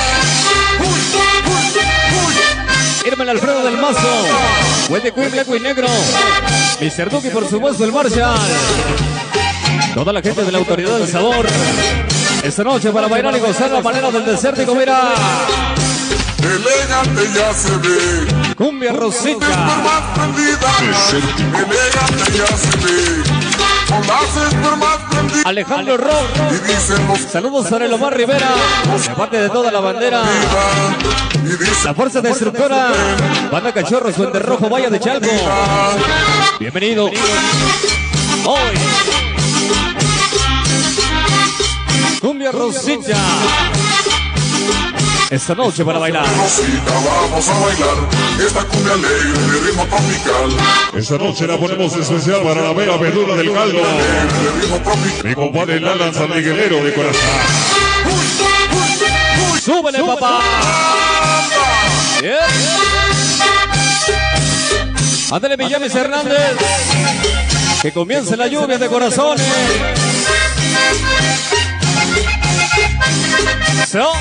Irma 3.07 3.31
Alfredo 3.31 3.62
del 3.62 3.77
Mazo. 3.79 4.25
Wendy 4.88 5.12
Queen, 5.12 5.31
blanco 5.31 5.55
y 5.55 5.61
negro. 5.61 5.87
Mr. 6.81 7.11
Duque, 7.11 7.31
por 7.31 7.49
supuesto, 7.49 7.85
el 7.85 7.92
Marshall. 7.92 8.40
Toda 9.94 10.12
la 10.12 10.20
gente 10.20 10.42
de 10.42 10.51
la 10.51 10.59
autoridad 10.59 10.99
del 10.99 11.07
sabor. 11.07 11.46
Esta 12.42 12.64
noche 12.64 12.90
para 12.90 13.07
bailar 13.07 13.37
y 13.37 13.38
gozar 13.38 13.70
la 13.70 13.81
manera 13.81 14.11
del 14.11 14.25
desértico, 14.25 14.75
mira. 14.75 15.12
Elegante 16.42 17.31
ya 17.35 17.53
se 17.55 17.76
ve. 17.76 18.55
Cumbia 18.57 18.92
Rosita. 18.92 19.46
Espermas 19.46 20.03
prendidas. 20.14 20.81
Desértico. 20.81 21.59
Elegante 21.59 22.38
ya 22.38 22.57
se 22.57 22.76
ve. 22.79 23.22
Con 23.88 24.07
las 24.07 24.53
espermas 24.53 24.98
prendidas. 25.11 25.46
Alejandro 25.46 25.96
Rock. 25.96 26.26
Y 26.50 26.66
dicen 26.66 27.09
los 27.09 27.20
Saludos 27.20 27.72
el 27.72 27.92
Omar 27.92 28.16
Rivera, 28.16 28.48
de 29.07 29.14
parte 29.14 29.38
de 29.38 29.50
toda 29.50 29.70
la 29.70 29.81
bandera. 29.81 30.22
La 31.85 31.94
Fuerza 31.94 32.20
Destructora, 32.20 32.92
Banda 33.50 33.72
Cachorros, 33.72 34.16
Duende 34.16 34.38
Rojo, 34.38 34.68
Vaya 34.68 34.90
de 34.90 35.00
Chalco. 35.00 35.29
Bienvenido. 36.59 37.07
Hoy. 37.07 38.74
Cumbia 42.20 42.53
Rosita. 42.53 43.16
Esta 45.31 45.55
noche 45.55 45.85
para 45.85 46.01
bailar. 46.01 46.27
Rosita, 46.27 46.93
vamos 46.93 47.49
a 47.49 47.59
bailar 47.61 47.97
esta 48.45 48.64
cumbia 48.64 48.95
alegre 48.95 49.38
de 49.38 49.61
ritmo 49.61 49.87
tropical. 49.87 50.57
Esta 50.93 51.19
noche 51.19 51.47
la 51.47 51.57
ponemos 51.57 51.95
especial 51.95 52.43
para 52.43 52.62
la 52.62 52.75
mera 52.75 52.97
verdura 52.97 53.37
del 53.37 53.53
caldo. 53.53 53.79
Mi 55.23 55.35
compadre 55.37 55.79
Lalan 55.79 56.12
San 56.12 56.31
Miguelero 56.31 56.83
de 56.83 56.93
corazón. 56.93 57.21
¡Súbele, 59.62 60.03
papá! 60.03 60.40
Bien. 62.21 62.35
Ándale, 65.31 65.57
Villames 65.57 65.95
Hernández. 65.95 66.57
Que 67.83 67.93
comience 67.93 68.37
la 68.37 68.49
lluvia 68.49 68.79
de 68.79 68.88
corazones. 68.88 69.47
So. 73.87 74.12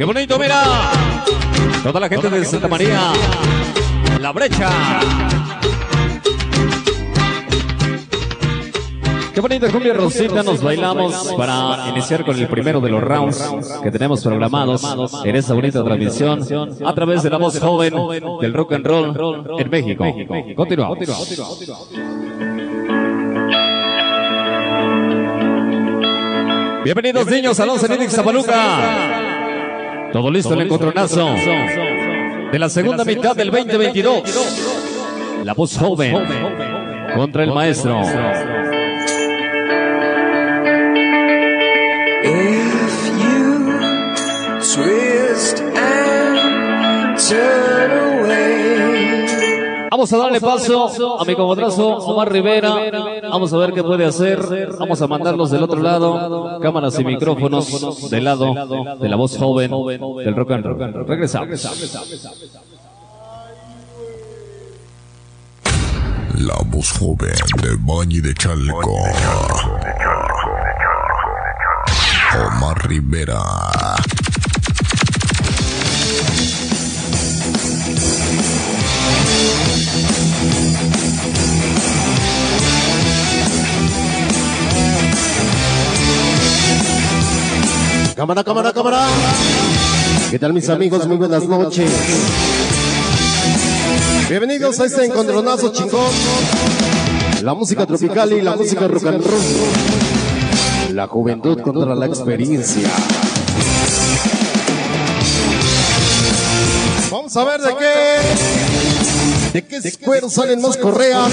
¡Qué 0.00 0.06
bonito, 0.06 0.38
mira! 0.38 0.62
Toda 1.82 2.00
la 2.00 2.08
gente 2.08 2.30
de 2.30 2.42
Santa 2.46 2.68
María. 2.68 3.12
La 4.18 4.32
brecha. 4.32 4.70
Qué 9.34 9.40
bonita 9.42 9.70
cumbia 9.70 9.92
Rosita 9.92 10.42
nos 10.42 10.62
bailamos 10.62 11.34
para 11.36 11.90
iniciar 11.90 12.24
con 12.24 12.34
el 12.34 12.48
primero 12.48 12.80
de 12.80 12.88
los 12.88 13.02
rounds 13.02 13.46
que 13.82 13.90
tenemos 13.90 14.24
programados 14.24 14.82
en 15.22 15.36
esta 15.36 15.52
bonita 15.52 15.84
transmisión 15.84 16.46
a 16.82 16.94
través 16.94 17.22
de 17.22 17.28
la 17.28 17.36
voz 17.36 17.60
joven 17.60 17.92
del 18.40 18.54
rock 18.54 18.72
and 18.72 18.86
roll 18.86 19.60
en 19.60 19.68
México. 19.68 20.06
Continuamos. 20.56 20.98
Bienvenidos 26.84 27.26
niños 27.26 27.60
al 27.60 27.68
11 27.68 27.88
Nidix 27.90 28.12
Zapaluca. 28.14 29.19
Todo 30.12 30.30
listo 30.30 30.54
el 30.54 30.62
encontronazo 30.62 31.34
de 32.52 32.58
la 32.58 32.68
segunda 32.68 33.04
mitad 33.04 33.36
del 33.36 33.50
2022. 33.50 34.22
La 35.44 35.54
voz 35.54 35.78
joven 35.78 36.16
contra 37.14 37.44
el 37.44 37.52
maestro. 37.52 38.00
If 42.22 43.06
you 43.18 43.70
twist 44.74 45.60
and 45.60 47.18
turn. 47.18 47.69
Vamos 49.90 50.12
a 50.12 50.18
darle 50.18 50.40
paso 50.40 51.18
a 51.18 51.24
mi 51.24 51.34
comodrazo 51.34 51.96
Omar 51.96 52.30
Rivera. 52.30 52.76
Vamos 53.28 53.52
a 53.52 53.56
ver 53.56 53.72
qué 53.72 53.82
puede 53.82 54.04
hacer. 54.04 54.38
Vamos 54.78 55.02
a 55.02 55.06
mandarlos 55.08 55.50
del 55.50 55.64
otro 55.64 55.80
lado. 55.80 56.60
Cámaras 56.60 56.98
y 57.00 57.04
micrófonos 57.04 58.08
del 58.08 58.24
lado 58.24 58.54
de 58.96 59.08
la 59.08 59.16
voz 59.16 59.36
joven 59.36 59.70
del 60.24 60.36
rock 60.36 60.52
and 60.52 60.64
roll. 60.64 61.06
Regresamos. 61.06 61.64
La 66.38 66.56
voz 66.66 66.92
joven 66.92 67.34
de 67.60 67.76
Bañi 67.80 68.20
de 68.20 68.32
Chalco. 68.34 68.94
Omar 72.46 72.88
Rivera. 72.88 73.42
Cámara, 88.20 88.44
cámara, 88.44 88.70
cámara. 88.74 89.06
¿Qué 90.30 90.38
tal 90.38 90.52
mis 90.52 90.68
amigos? 90.68 91.06
Muy 91.08 91.16
buenas 91.16 91.48
noches. 91.48 91.90
Bienvenidos 94.28 94.78
a 94.78 94.84
este 94.84 95.06
encontronazo 95.06 95.72
chingón. 95.72 96.12
La 97.40 97.54
música 97.54 97.86
tropical 97.86 98.30
y 98.34 98.42
la 98.42 98.56
música 98.56 98.86
rock 98.88 99.06
and 99.06 99.24
roll. 99.24 99.40
La 100.94 101.06
juventud 101.06 101.62
contra 101.62 101.94
la 101.94 102.04
experiencia. 102.04 102.90
Vamos 107.10 107.34
a 107.38 107.44
ver 107.44 107.62
de 107.62 107.74
qué. 107.74 107.94
¿De 109.54 109.62
qué 109.66 109.92
cuero 110.04 110.28
salen 110.28 110.60
más 110.60 110.76
correas? 110.76 111.32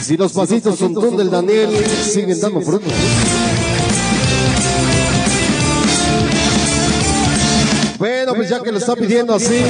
Si 0.00 0.16
los 0.16 0.32
pasitos 0.32 0.78
son 0.78 0.94
del 1.18 1.28
Daniel 1.28 1.68
siguen 2.02 2.40
dando 2.40 2.62
frutos. 2.62 2.94
Bueno, 7.98 8.34
pues 8.34 8.50
ya 8.50 8.62
que 8.62 8.72
lo 8.72 8.78
está 8.78 8.94
pidiendo 8.94 9.34
así. 9.34 9.62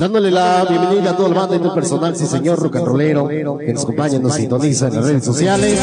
Dándole 0.00 0.30
la 0.30 0.64
bienvenida 0.64 1.10
a 1.10 1.16
toda 1.16 1.28
la 1.28 1.34
banda 1.34 1.56
y 1.56 1.58
todo 1.58 1.68
el 1.68 1.74
personal, 1.74 2.16
sí 2.16 2.26
señor, 2.26 2.58
rock 2.58 2.76
and 2.76 2.86
rollero, 2.86 3.28
que 3.28 3.72
nos 3.72 3.82
acompaña, 3.84 4.18
nos 4.18 4.34
sintoniza 4.34 4.88
en 4.88 4.94
las 4.94 5.04
redes 5.04 5.24
sociales. 5.24 5.78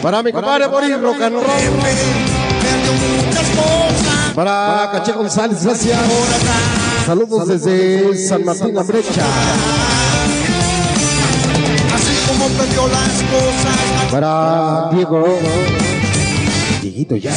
Para 0.00 0.22
mi 0.22 0.32
compadre 0.32 0.68
Boris 0.68 1.00
Rock 1.00 1.20
and 1.20 1.34
Roll. 1.34 1.44
Para 4.36 4.88
Caché 4.92 5.12
González, 5.12 5.64
gracias. 5.64 5.98
Saludos 7.04 7.48
desde 7.48 8.28
San 8.28 8.44
Martín 8.44 8.76
La 8.76 8.84
Brecha. 8.84 9.24
Así 12.58 12.74
como 12.74 12.88
perdió 12.88 12.88
las 12.88 13.22
cosas, 13.22 14.10
Para 14.10 14.90
Diego. 14.92 15.24
Dieguito 16.82 17.16
ya. 17.16 17.32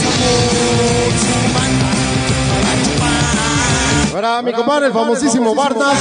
Para 4.11 4.41
mi 4.41 4.53
compadre, 4.53 4.87
el 4.87 4.93
famosísimo 4.93 5.55
Bardas. 5.55 5.97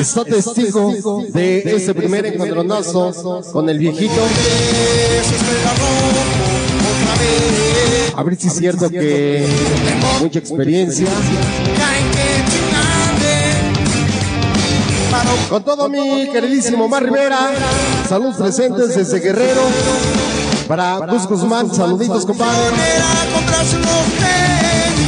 Está 0.00 0.24
testigo 0.24 1.24
de 1.32 1.62
este 1.76 1.94
primer 1.94 2.26
encontronazo 2.26 3.42
con 3.52 3.68
el 3.68 3.78
viejito. 3.78 4.22
A 8.16 8.22
ver 8.22 8.36
si 8.36 8.48
es 8.48 8.54
cierto 8.54 8.90
que 8.90 9.46
mucha 10.20 10.38
experiencia. 10.38 11.06
Con 15.48 15.62
todo 15.64 15.88
mi 15.88 16.28
queridísimo 16.30 16.88
Mar 16.88 17.02
Rivera, 17.02 17.50
saludos 18.08 18.36
presentes 18.36 18.94
desde 18.94 19.20
Guerrero. 19.20 19.62
Para 20.66 20.98
Gus 20.98 21.26
Guzmán, 21.26 21.74
saluditos 21.74 22.26
compadre. 22.26 22.58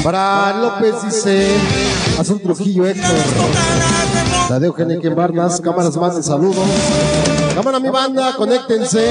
Para 0.02 0.56
López 0.58 0.94
dice 1.04 1.46
Azul 2.18 2.40
Trujillo 2.40 2.86
Héctor. 2.86 3.10
Tadeo 4.48 4.72
Geneque 4.72 5.10
Barnas, 5.10 5.60
cámaras 5.60 5.96
más 5.96 6.16
de 6.16 6.22
saludo. 6.22 6.62
Cámara 7.54 7.78
mi 7.78 7.90
banda, 7.90 8.34
conéctense. 8.36 9.06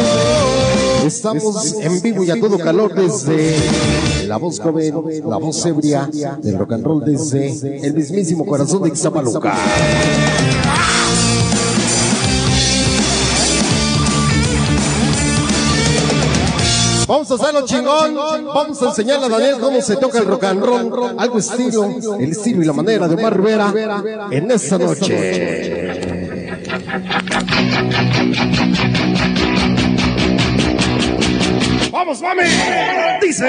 Estamos 1.06 1.76
en 1.80 2.02
vivo 2.02 2.24
y 2.24 2.32
a 2.32 2.40
todo 2.40 2.58
calor 2.58 2.94
desde 2.96 3.56
la 4.28 4.38
voz 4.38 4.60
joven, 4.60 4.96
la 5.28 5.38
voz 5.38 5.66
ebria 5.66 6.10
del 6.42 6.58
rock 6.58 6.74
and 6.74 6.84
roll 6.84 7.06
desde 7.06 7.86
el 7.86 7.94
mismísimo 7.94 8.46
corazón 8.46 8.84
de 8.84 8.90
Ixtapaluca. 8.90 9.54
Vamos 17.10 17.32
a 17.32 17.34
hacerlo 17.34 17.66
chingón. 17.66 18.16
Vamos 18.54 18.80
a 18.84 18.86
enseñarle 18.86 19.26
a 19.26 19.30
Daniel 19.30 19.56
cómo 19.60 19.82
se 19.82 19.96
toca 19.96 20.20
el 20.20 20.26
rock 20.28 20.44
and 20.44 20.64
roll. 20.64 21.16
Algo 21.18 21.40
estilo, 21.40 22.18
el 22.20 22.32
estilo 22.32 22.62
y 22.62 22.66
la 22.66 22.74
manera 22.74 23.08
de 23.08 23.16
Omar 23.16 23.36
Rivera 23.36 23.74
en 24.30 24.52
esta 24.52 24.78
noche. 24.78 26.60
¡Vamos, 31.92 32.22
mami! 32.22 32.44
Dice. 33.24 33.48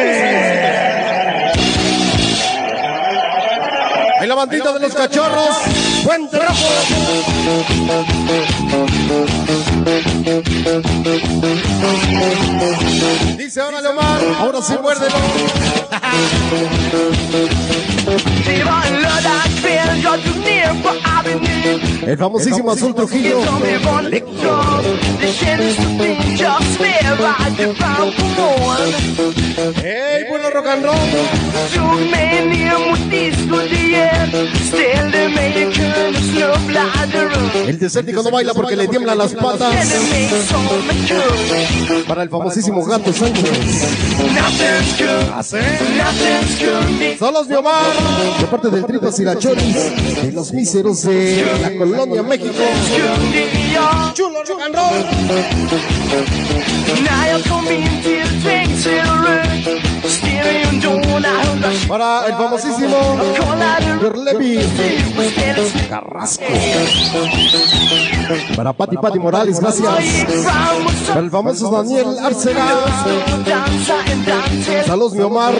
Ahí 4.20 4.26
la 4.26 4.34
bandita 4.34 4.72
de 4.72 4.80
los 4.80 4.94
cachorros. 4.94 5.89
Buen 6.04 6.28
trabajo. 6.30 6.66
Dice 13.36 13.60
ahora 13.60 13.90
Omar, 13.90 14.22
ahora 14.40 14.62
sí 14.62 14.74
muérdelo. 14.80 15.16
El 22.06 22.18
famosísimo 22.18 22.72
Azul 22.72 22.94
Trujillo. 22.94 23.40
¡Ey, 29.84 30.24
bueno 30.28 30.50
rock 30.50 30.66
and 30.66 30.84
roll! 30.84 30.96
El 37.66 37.78
desértico 37.78 38.22
no 38.22 38.30
baila 38.30 38.54
porque 38.54 38.76
le 38.76 38.88
tiemblan 38.88 39.18
las 39.18 39.34
patas. 39.34 39.74
Para 42.08 42.22
el 42.22 42.30
famosísimo 42.30 42.84
Gato 42.84 43.12
Sánchez. 43.12 43.50
Solos 47.18 47.48
de 47.48 47.56
Omar, 47.56 47.89
de 48.40 48.46
parte 48.46 48.70
del 48.70 48.84
Tripas 48.86 49.18
y 49.20 49.24
la 49.24 49.34
de 49.34 50.32
los 50.32 50.52
míseros 50.52 51.02
de 51.02 51.44
la 51.60 51.76
Colonia 51.76 52.22
México. 52.22 52.54
Chulo 54.14 54.42
rock 54.44 54.60
and 54.62 54.74
roll. 54.74 56.10
Para 61.88 62.26
el 62.26 62.34
famosísimo 62.34 62.96
Berlevi 64.00 64.58
Carrasco. 65.88 66.44
Para 68.56 68.72
Pati 68.72 68.96
Pati 68.96 69.18
Morales, 69.18 69.60
gracias. 69.60 70.26
Para 71.08 71.20
el 71.20 71.30
famoso 71.30 71.70
Daniel 71.70 72.18
Arcega. 72.18 72.66
Saludos, 74.86 75.12
mi 75.14 75.20
Omar. 75.20 75.54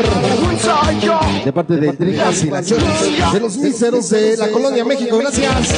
De 1.45 1.53
parte 1.53 1.77
de 1.77 1.93
Tripas 1.93 2.45
y 2.45 2.51
la 2.51 2.63
Choris, 2.63 3.33
de 3.33 3.41
los 3.41 3.57
míseros 3.57 4.09
de 4.11 4.37
la 4.37 4.49
Colonia 4.51 4.85
México, 4.85 5.19
gracias. 5.19 5.75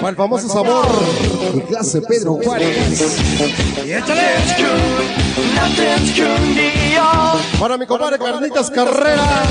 Para 0.00 0.10
el 0.10 0.16
famoso 0.16 0.48
sabor 0.48 0.86
de 1.54 1.62
clase 1.64 2.00
Pedro 2.02 2.34
Juárez. 2.42 3.18
Para 7.58 7.76
mi 7.76 7.86
compadre 7.86 8.18
Carnitas 8.18 8.70
Carrera. 8.70 9.42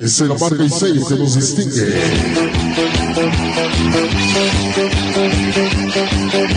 Es 0.00 0.20
la 0.20 0.34
marca 0.34 0.64
y 0.64 0.70
sello 0.70 1.06
que 1.06 1.14
nos 1.16 1.34
distingue. 1.34 2.99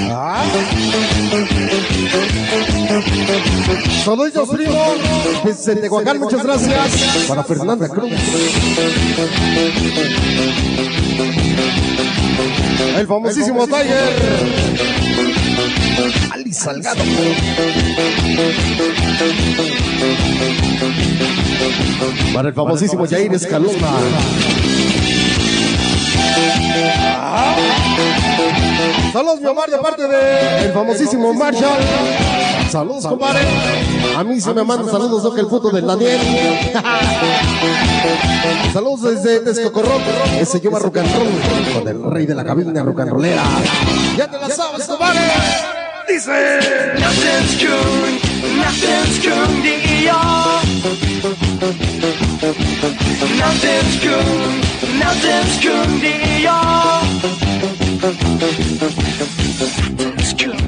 Ah. 0.09 0.45
Saludos, 4.05 4.49
primo. 4.49 4.85
Desde 5.43 5.75
Tehuacán, 5.77 6.19
muchas 6.19 6.43
gracias. 6.43 7.25
Para 7.27 7.43
Fernanda 7.43 7.89
Cruz. 7.89 8.11
El 12.97 13.07
famosísimo 13.07 13.65
Tiger. 13.65 14.13
Ali 16.31 16.53
Salgado. 16.53 17.01
Para 22.33 22.49
el 22.49 22.53
famosísimo 22.53 23.07
Jair 23.07 23.33
Escalona. 23.33 23.91
Saludos, 29.13 29.41
mi 29.41 29.47
Omar, 29.47 29.69
de 29.69 29.77
parte 29.77 30.08
de 30.08 30.65
el 30.65 30.73
famosísimo 30.73 31.34
Marshall. 31.34 31.79
Saludos, 32.71 33.06
compadre. 33.06 33.41
A 34.17 34.23
mí 34.23 34.41
se 34.41 34.53
me 34.53 34.63
manda 34.63 34.91
saludos, 34.91 35.34
que 35.34 35.41
el 35.41 35.47
puto 35.47 35.69
del 35.69 35.86
Daniel. 35.86 36.19
saludos 38.73 39.01
desde 39.01 39.39
Texcocorro. 39.41 39.99
Ese 40.39 40.60
lleva 40.60 40.79
roll 40.79 40.91
con 40.91 41.88
el 41.88 42.12
rey 42.12 42.25
de 42.25 42.36
la 42.36 42.43
cabina 42.43 42.84
rollera. 42.84 43.43
Ya 44.17 44.29
te 44.29 44.39
la 44.39 44.49
sabes, 44.49 44.88
compadre. 44.88 45.19
Dice. 46.08 46.32
Nothing's 50.83 50.99
cool. 54.03 54.19
nothing's 54.99 55.55
cool, 55.63 55.87
to. 56.01 56.59
Nothing's 59.63 60.35
cool. 60.43 60.59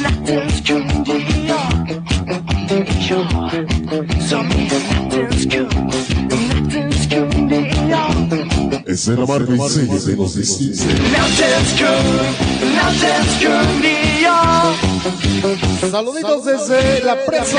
nothing's 0.00 0.56
cool, 0.66 0.88
to 1.04 1.16
you. 1.20 1.60
Sure, 3.02 3.28
so 4.22 4.40
nothing's 4.40 5.44
cool. 5.46 5.71
Es 8.92 9.08
la 9.08 9.24
marca 9.24 9.50
y 9.54 9.68
sello 9.70 10.04
que 10.04 10.16
nos 10.16 10.34
distingue. 10.34 10.76
Saluditos 15.90 16.44
desde 16.44 17.02
la 17.02 17.16
presa. 17.24 17.58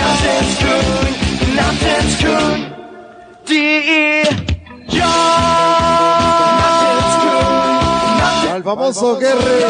Al 8.51 8.63
famoso 8.63 9.17
Guerre. 9.17 9.65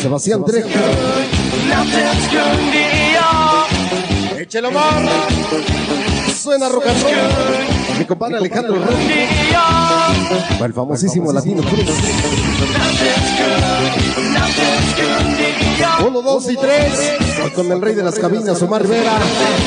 Sebastián 0.00 0.42
Trejo. 0.46 0.68
Échelo 4.38 4.70
más. 4.70 6.07
Suena 6.38 6.68
rock 6.68 6.86
and 6.86 7.02
roll. 7.02 7.98
Mi 7.98 8.04
compadre 8.04 8.36
Alejandro 8.36 8.76
Rock. 8.76 8.94
El 10.64 10.72
famosísimo 10.72 11.32
Latino 11.32 11.62
Cruz. 11.62 11.84
Uno, 16.06 16.22
dos 16.22 16.48
y 16.48 16.56
tres. 16.56 16.92
Con 17.56 17.72
el 17.72 17.82
rey 17.82 17.94
de 17.96 18.04
las 18.04 18.20
cabinas, 18.20 18.62
Omar 18.62 18.82
Rivera. 18.82 19.18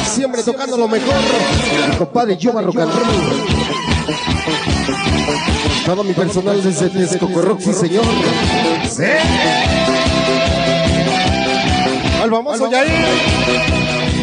Siempre 0.06 0.44
tocando 0.44 0.78
lo 0.78 0.88
mejor. 0.88 1.14
Mi 1.90 1.96
compadre 1.98 2.38
Yoba 2.38 2.62
Rock 2.62 2.78
and 2.80 2.94
Roll. 2.94 3.06
Todo 5.86 6.04
mi 6.06 6.14
personal 6.14 6.64
desde 6.64 6.90
Texcoco 6.90 7.58
sí 7.60 7.74
señor. 7.74 8.06
Sí. 8.90 9.04
Al 12.22 12.30
famoso 12.30 12.72
Yair. 12.72 12.92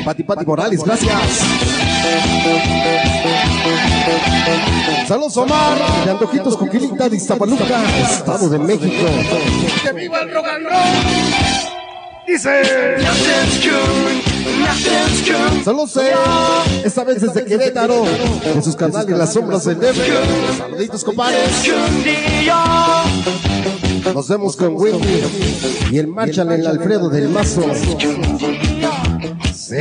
Pati 0.04 0.22
Pati 0.22 0.46
Morales, 0.46 0.82
gracias. 0.82 1.77
Saludos 5.06 5.36
Omar, 5.38 5.78
de 6.04 6.10
Antojitos 6.10 6.56
Coquilita 6.56 7.08
de 7.08 7.16
Iztapaluca, 7.16 7.82
Estado 8.00 8.48
de 8.50 8.58
México. 8.58 9.06
¡Que 9.82 9.92
viva 9.92 10.20
el 10.20 10.34
rock 10.34 10.46
and 10.46 10.66
roll! 10.66 11.68
Dice. 12.26 12.62
Saludos, 15.64 15.96
eh. 15.96 16.12
esta 16.84 17.04
vez 17.04 17.22
desde 17.22 17.44
Querétaro, 17.46 18.04
en 18.44 18.62
sus 18.62 18.76
canales 18.76 19.16
Las 19.16 19.32
Sombras 19.32 19.64
del 19.64 19.80
Debe. 19.80 19.94
Saluditos, 20.58 21.04
compadres. 21.04 21.72
Nos 24.14 24.28
vemos 24.28 24.56
con 24.56 24.76
Wendy 24.76 25.22
y 25.90 25.98
el 25.98 26.08
Marshall 26.08 26.52
en 26.52 26.60
el 26.60 26.66
Alfredo 26.66 27.08
del 27.08 27.30
Mazo. 27.30 27.62
¿Sí? 29.68 29.76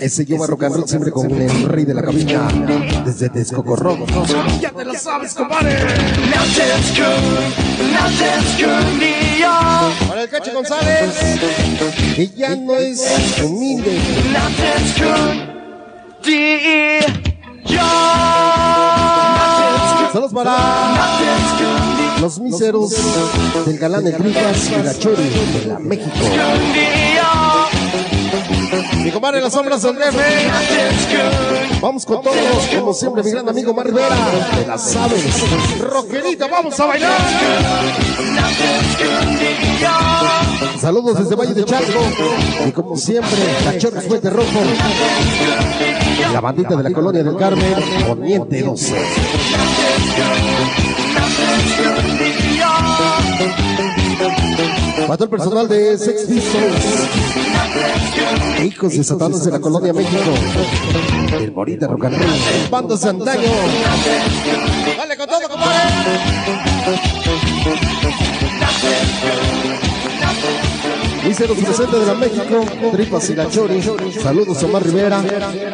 Ese 0.00 0.24
lleva 0.24 0.46
rock 0.46 0.62
and 0.62 0.74
roll 0.74 0.88
siempre 0.88 1.10
con 1.10 1.30
el 1.30 1.64
rey 1.68 1.84
de 1.84 1.92
la 1.92 2.00
cabina 2.00 2.48
desde 3.04 3.28
Texcoco 3.28 3.76
Ya 4.58 4.70
te 4.70 4.84
lo 4.86 4.94
sabes, 4.94 5.34
compadre. 5.34 5.76
Para 10.08 10.22
el 10.22 10.28
Cacho 10.30 10.54
González, 10.54 11.14
que 12.16 12.28
ya 12.28 12.56
no 12.56 12.74
es 12.76 13.02
humilde. 13.44 13.98
Saludos 20.10 20.32
para 20.32 20.56
los 22.18 22.40
míseros 22.40 22.94
del 23.66 23.78
galán 23.78 24.04
de 24.04 24.12
tripas 24.12 24.70
y 24.70 24.82
la 24.82 24.98
chori 24.98 25.22
de 25.22 25.66
la 25.66 25.78
México. 25.78 26.16
Mi 29.02 29.10
compadre 29.10 29.40
Las 29.40 29.52
Sombras 29.52 29.82
DF. 29.82 30.16
Vamos 31.80 32.06
con 32.06 32.22
todos, 32.22 32.66
como 32.78 32.94
siempre, 32.94 33.24
mi 33.24 33.30
gran 33.30 33.48
amigo 33.48 33.74
Mar 33.74 33.86
Rivera. 33.86 34.16
De 34.56 34.66
las 34.66 34.96
aves. 34.96 35.80
Rockerita, 35.80 36.46
vamos 36.46 36.78
a 36.78 36.86
bailar. 36.86 37.18
Saludos 40.80 41.18
desde 41.18 41.34
Valle 41.34 41.54
de 41.54 41.64
Charco. 41.64 42.00
Y 42.66 42.70
como 42.72 42.96
siempre, 42.96 43.38
Cachorros 43.64 44.04
Fuerte 44.04 44.30
Rojo. 44.30 44.60
La 46.32 46.40
bandita 46.40 46.76
de 46.76 46.82
la 46.84 46.90
colonia 46.92 47.24
del 47.24 47.36
Carmen, 47.36 47.74
Poniente 48.06 48.62
12. 48.62 48.94
Mató 55.12 55.24
el 55.24 55.30
personal 55.30 55.68
de 55.68 55.98
Sex 55.98 56.22
Pistols. 56.22 56.86
Hijos 58.64 58.96
de 58.96 59.04
Satanás 59.04 59.44
de 59.44 59.50
la 59.50 59.60
colonia 59.60 59.92
México. 59.92 60.32
El 61.38 61.52
morir 61.52 61.78
de 61.78 61.86
rock 61.86 62.06
and 62.06 62.16
roll. 62.16 62.70
Bandos 62.70 63.02
de 63.02 63.10
antaño. 63.10 63.42
Dale 64.96 65.16
con 65.18 65.26
todo, 65.26 65.48
compadre. 65.50 65.82
Míseros 71.24 71.56
presente 71.56 71.98
de 71.98 72.06
la 72.06 72.14
México, 72.14 72.64
Tripas 72.90 73.30
y 73.30 73.34
la 73.36 73.48
Chori. 73.48 73.80
Saludos 74.20 74.60
Omar 74.64 74.82
Rivera. 74.82 75.22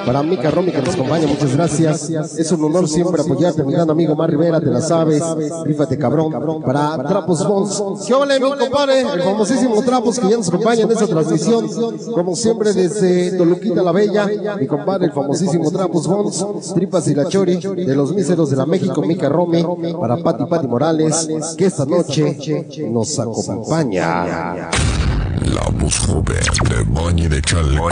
Para 0.04 0.22
Mica 0.22 0.50
Romy 0.50 0.70
que 0.70 0.82
nos 0.82 0.94
acompaña, 0.94 1.26
muchas 1.26 1.56
gracias. 1.56 2.10
Es 2.10 2.52
un 2.52 2.64
honor 2.64 2.86
siempre 2.86 3.22
apoyarte, 3.22 3.64
mi 3.64 3.72
gran 3.72 3.88
amigo 3.88 4.12
Omar 4.12 4.30
Rivera, 4.30 4.60
te 4.60 4.66
las 4.66 4.88
sabes. 4.88 5.22
Rífate 5.64 5.96
cabrón. 5.96 6.62
Para 6.62 7.02
Trapos 7.02 7.46
Bons. 7.46 8.04
¿Qué 8.06 8.12
vale, 8.14 8.38
mi 8.38 8.50
compadre? 8.50 9.00
El 9.00 9.22
famosísimo 9.22 9.82
Trapos 9.82 10.18
que 10.18 10.28
ya 10.28 10.36
nos 10.36 10.48
acompaña 10.48 10.82
en 10.82 10.92
esta 10.92 11.06
transmisión. 11.06 11.66
Como 12.12 12.36
siempre 12.36 12.74
desde 12.74 13.36
Toluquita 13.36 13.82
la 13.82 13.92
Bella. 13.92 14.28
Mi 14.60 14.66
compadre, 14.66 15.06
el 15.06 15.12
famosísimo 15.12 15.70
Trapos 15.70 16.06
Bons. 16.06 16.74
Tripas 16.74 17.08
y 17.08 17.14
la 17.14 17.26
Chori. 17.26 17.56
De 17.56 17.96
los 17.96 18.12
míseros 18.12 18.50
de 18.50 18.56
la 18.56 18.66
México, 18.66 19.00
Mica 19.00 19.30
Romy. 19.30 19.64
Para 19.98 20.18
Pati 20.18 20.44
Pati 20.44 20.66
Morales. 20.66 21.26
Que 21.56 21.66
esta 21.66 21.86
noche 21.86 22.66
nos 22.90 23.18
acompaña. 23.18 24.68
La 25.54 25.62
voz 25.72 25.98
joven 26.00 26.36
de 26.68 26.84
Valle 26.88 27.28
de 27.28 27.40
Chalco. 27.40 27.88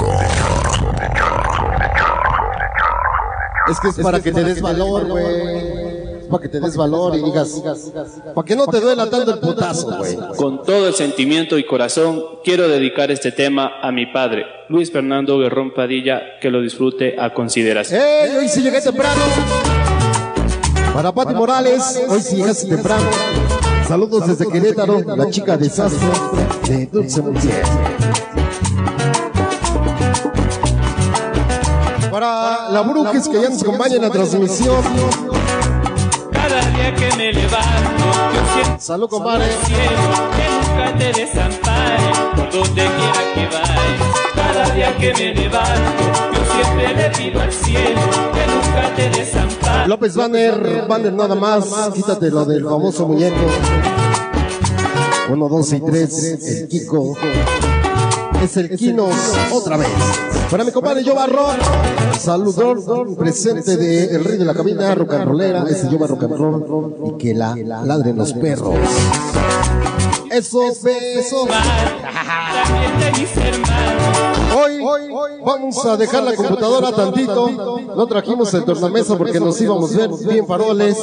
Es 3.70 3.80
que 3.80 3.88
es 3.88 3.96
para 3.96 4.20
que 4.20 4.30
te 4.30 4.44
des 4.44 4.60
valor, 4.60 5.06
güey. 5.06 5.24
Es 6.20 6.26
para 6.28 6.42
que 6.42 6.48
te 6.50 6.60
des 6.60 6.76
valor 6.76 7.16
y 7.16 7.22
digas, 7.22 7.62
para 8.34 8.44
que 8.44 8.56
no 8.56 8.66
te 8.66 8.80
duela 8.80 9.08
tanto 9.08 9.32
el 9.32 9.40
putazo, 9.40 9.96
güey. 9.96 10.18
Con 10.36 10.64
todo 10.64 10.88
el 10.88 10.94
sentimiento 10.94 11.56
y 11.56 11.64
corazón, 11.64 12.22
quiero 12.44 12.68
dedicar 12.68 13.10
este 13.10 13.32
tema 13.32 13.80
a 13.80 13.90
mi 13.90 14.06
padre, 14.06 14.44
Luis 14.68 14.92
Fernando 14.92 15.38
Guerrón 15.38 15.72
Padilla, 15.72 16.38
que 16.40 16.50
lo 16.50 16.60
disfrute 16.60 17.16
a 17.18 17.32
consideración. 17.32 18.02
¡Ey! 18.02 18.36
Hoy 18.36 18.48
sí 18.48 18.60
llegué 18.60 18.82
temprano. 18.82 19.22
Para 20.92 21.12
Pati 21.12 21.34
Morales, 21.34 22.04
hoy 22.08 22.20
sí 22.20 22.36
llegaste 22.36 22.68
temprano. 22.68 23.06
Saludos 23.88 24.26
desde 24.26 24.48
Querétaro, 24.50 25.00
la 25.00 25.30
chica 25.30 25.56
desastre 25.56 26.08
de 26.68 26.86
Dulce 26.86 27.22
Montiel. 27.22 27.62
Para 32.10 32.70
la 32.70 32.82
Brujes 32.82 33.28
que 33.28 33.40
ya 33.40 33.48
nos 33.48 33.62
acompaña 33.62 33.96
en 33.96 34.02
la 34.02 34.10
transmisión. 34.10 34.82
Cada 36.32 36.60
día 36.70 36.94
que 36.96 37.16
me 37.16 37.32
levanto, 37.32 38.04
yo 38.34 38.54
siento 38.54 38.80
Salud, 38.80 39.08
compadre. 39.08 39.46
que 39.66 39.88
nunca 40.02 40.98
te 40.98 41.12
desampare, 41.20 42.12
por 42.34 42.50
donde 42.50 42.82
quiera 42.82 43.34
que 43.34 43.46
vayas. 43.46 44.34
Cada 44.34 44.74
día 44.74 44.96
que 44.96 45.12
me 45.14 45.34
levanto, 45.34 46.25
siempre 46.56 46.94
le 46.94 47.10
pido 47.10 47.40
al 47.40 47.52
cielo 47.52 48.00
que 48.32 48.46
nunca 48.46 48.94
te 48.94 49.10
desampare. 49.10 49.88
López 49.88 50.16
Banner, 50.16 50.86
Banner 50.88 51.12
nada 51.12 51.34
más, 51.34 51.66
quítate 51.94 52.30
lo 52.30 52.44
del 52.44 52.64
famoso 52.64 53.06
muñeco. 53.06 53.46
Uno, 55.28 55.48
dos 55.48 55.72
y 55.72 55.80
tres, 55.80 56.22
el 56.44 56.68
Kiko. 56.68 57.14
Es 58.42 58.56
el 58.56 58.76
Kinos 58.76 59.14
otra 59.52 59.76
vez. 59.76 59.88
Para 60.50 60.62
mi 60.62 60.70
compadre 60.70 61.02
Yo 61.02 61.14
Barrón, 61.14 61.56
saludón 62.18 63.16
presente 63.16 63.76
de 63.76 64.14
El 64.14 64.24
Rey 64.24 64.36
de 64.36 64.44
la 64.44 64.54
Cabina, 64.54 64.94
rock 64.94 65.14
and 65.14 65.24
rollera, 65.24 65.64
ese 65.68 65.88
Yo 65.90 65.98
rock 66.06 66.24
and 66.24 66.36
roll, 66.36 66.94
y 67.06 67.18
que 67.18 67.34
la 67.34 67.56
ladren 67.56 68.16
los 68.16 68.32
perros. 68.34 68.76
Esos 70.30 70.82
besos. 70.82 71.48
También 71.48 72.98
de 73.00 73.20
mis 73.20 73.36
hermanos. 73.36 74.35
Hoy 74.56 74.80
vamos 75.44 75.84
a 75.84 75.96
dejar 75.98 76.22
la 76.22 76.34
computadora 76.34 76.90
tantito. 76.92 77.80
No 77.94 78.06
trajimos 78.06 78.54
el 78.54 78.64
tornamesa 78.64 79.18
porque 79.18 79.38
nos 79.38 79.60
íbamos 79.60 79.94
a 79.94 79.98
ver 79.98 80.10
bien 80.26 80.46
faroles. 80.46 80.96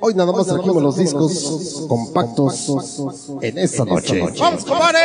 Hoy 0.00 0.14
nada 0.14 0.32
más 0.32 0.46
trajimos 0.46 0.82
los 0.82 0.96
discos 0.96 1.84
compactos 1.88 3.02
en 3.42 3.58
esta 3.58 3.84
noche. 3.84 4.22
¡Vamos, 4.38 4.64
compadre! 4.64 4.98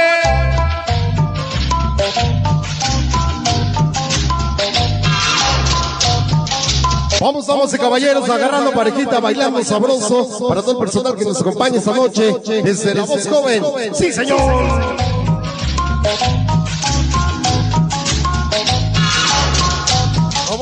Vamos, 7.20 7.48
damas 7.48 7.74
y 7.74 7.78
caballeros, 7.78 8.30
agarrando 8.30 8.72
parejita, 8.72 9.20
bailando 9.20 9.64
sabroso 9.64 10.48
para 10.48 10.62
todo 10.62 10.74
el 10.74 10.78
personal 10.78 11.16
que 11.16 11.26
nos 11.26 11.40
acompaña 11.42 11.78
esta 11.78 11.94
noche 11.94 12.36
desde 12.64 12.96
la 12.96 13.04
voz 13.04 13.28
joven. 13.28 13.64
¡Sí, 13.94 14.12
señor! 14.12 14.40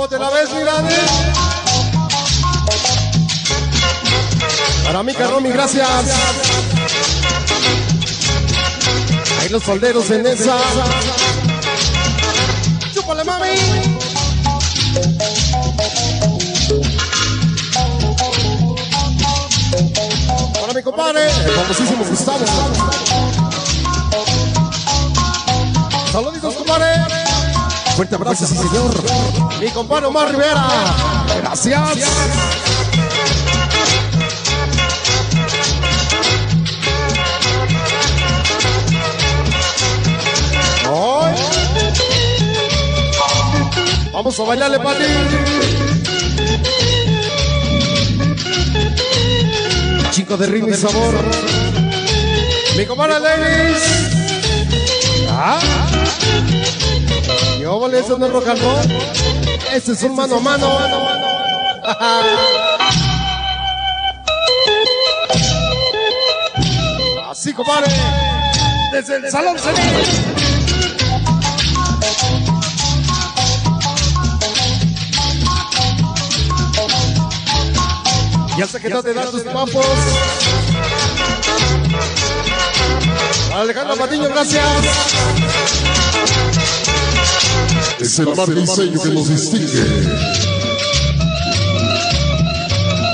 ¿Cómo 0.02 0.10
te 0.10 0.18
la 0.18 0.32
ves, 0.32 0.52
mi 0.52 0.62
grande? 0.62 0.96
Para 4.84 5.04
mí, 5.04 5.14
Carromi, 5.14 5.50
gracias. 5.52 5.88
Ahí 9.40 9.50
los 9.50 9.62
solderos 9.62 10.10
en 10.10 10.26
esa. 10.26 10.58
¡Chúpale, 12.96 13.24
mami! 13.24 13.50
Para 20.60 20.74
mi 20.74 20.82
compadre, 20.82 21.26
el 21.28 21.52
famosísimo 21.52 22.06
Gustavo. 22.06 22.46
Saluditos, 26.12 26.56
compadre. 26.56 27.21
Fuerte 27.96 28.16
abrazo, 28.16 28.48
sí, 28.48 28.56
señor. 28.56 28.94
Mi 29.60 29.70
compadre 29.70 30.08
Omar 30.08 30.30
Rivera. 30.30 30.68
Gracias. 31.42 31.82
Vamos 44.14 44.40
a 44.40 44.44
bailarle, 44.44 44.80
Pati. 44.80 45.04
Chico 50.12 50.38
de 50.38 50.46
ritmo 50.46 50.70
y 50.70 50.74
sabor. 50.76 51.16
Mi 52.78 52.86
compadre 52.86 53.20
Ladies. 53.20 53.82
Ah. 55.30 55.60
Yo 57.62 57.80
vale, 57.80 58.00
eso 58.00 58.18
no 58.18 58.26
es 58.26 58.34
rock 58.34 58.48
and 58.48 58.60
roll. 58.60 58.80
Ese 59.72 59.92
es 59.92 60.02
un 60.02 60.16
mano 60.16 60.38
a 60.38 60.40
mano. 60.40 60.68
Así, 67.30 67.54
compadre. 67.54 67.92
Desde 68.92 69.18
el 69.18 69.30
salón 69.30 69.60
señor. 69.60 69.78
Ya 78.58 78.68
sé 78.68 78.82
que 78.82 78.90
no 78.90 79.04
te 79.04 79.14
dan 79.14 79.30
tus 79.30 79.44
papos. 79.44 79.86
Alejandro 83.54 83.96
Patiño, 83.98 84.30
gracias. 84.30 84.64
Es 88.02 88.18
el 88.18 88.36
marca 88.36 88.60
y 88.60 88.66
sello 88.66 89.00
que 89.00 89.10
nos 89.10 89.30
distingue. 89.30 89.84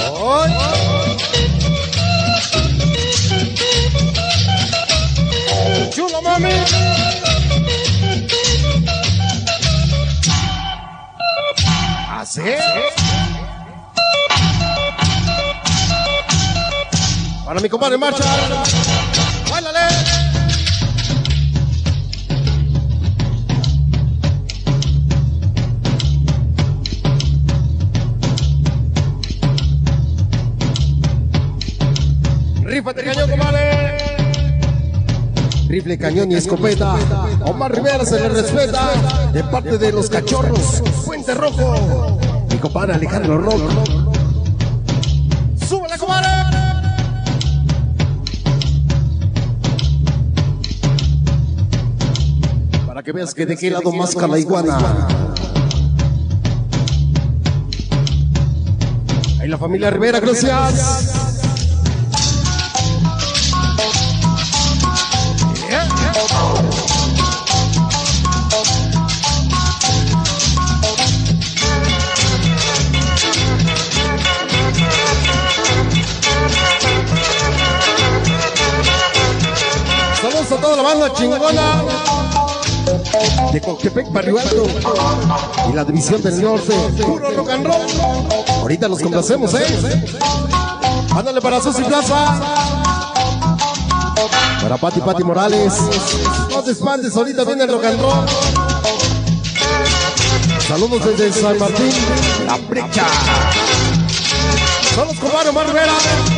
Hoy. 0.10 0.50
Chulo, 5.90 6.22
mami. 6.22 6.50
Así. 12.10 12.42
Para 17.46 17.60
mi 17.60 17.68
compadre, 17.68 17.98
marcha. 17.98 18.24
Rífate 32.88 33.04
cañón, 33.04 33.30
compadre. 33.30 33.98
Rifle, 35.68 35.98
cañón 35.98 36.32
y 36.32 36.36
escopeta. 36.36 36.96
Omar 37.44 37.76
Rivera 37.76 38.06
se 38.06 38.18
le 38.18 38.30
respeta. 38.30 39.30
De 39.34 39.44
parte 39.44 39.78
de 39.78 39.92
los 39.92 40.10
cachorros. 40.10 40.82
Puente 41.06 41.34
Rojo. 41.34 42.18
Mi 42.50 42.56
compadre 42.60 42.94
Alejandro 42.94 43.40
Rock. 43.40 43.62
¡Súbele, 45.68 45.98
compadre! 45.98 46.28
Para 52.86 53.04
que 53.04 53.12
veas 53.12 53.34
que 53.34 53.46
de 53.46 53.58
qué 53.58 53.70
lado 53.70 53.92
más 53.92 54.16
la 54.16 54.40
iguana. 54.40 54.78
Ahí 59.42 59.50
la 59.50 59.58
familia 59.58 59.90
Rivera, 59.90 60.22
gracias. 60.22 61.17
Toda 80.68 80.84
la 80.84 80.90
banda 80.90 81.14
chingona 81.14 81.84
de 83.54 83.62
Coctepec, 83.62 84.12
Barrio 84.12 84.38
Alto 84.38 84.66
y 85.70 85.74
la 85.74 85.86
División 85.86 86.22
del 86.22 86.42
Norte. 86.42 86.74
Puro 87.06 87.32
rock 87.32 87.50
and 87.52 87.66
roll. 87.66 87.88
Ahorita 88.60 88.90
los 88.90 89.00
complacemos, 89.00 89.54
¿eh? 89.54 89.66
Ándale 91.16 91.40
para 91.40 91.62
Susi 91.62 91.84
Plaza. 91.84 92.38
Para 94.62 94.78
Pati 94.78 95.00
Pati 95.00 95.24
Morales. 95.24 95.74
No 96.50 96.62
te 96.62 96.72
espantes, 96.72 97.16
ahorita 97.16 97.46
viene 97.46 97.64
el 97.64 97.72
rock 97.72 97.86
and 97.86 98.02
roll. 98.02 98.26
Saludos 100.68 101.06
desde 101.06 101.42
San 101.42 101.58
Martín, 101.58 101.92
La 102.46 102.58
Brecha. 102.58 103.08
Saludos 104.96 105.18
con 105.20 105.32
Mario 105.32 105.54
Mar 105.54 105.68
Rivera, 105.68 105.94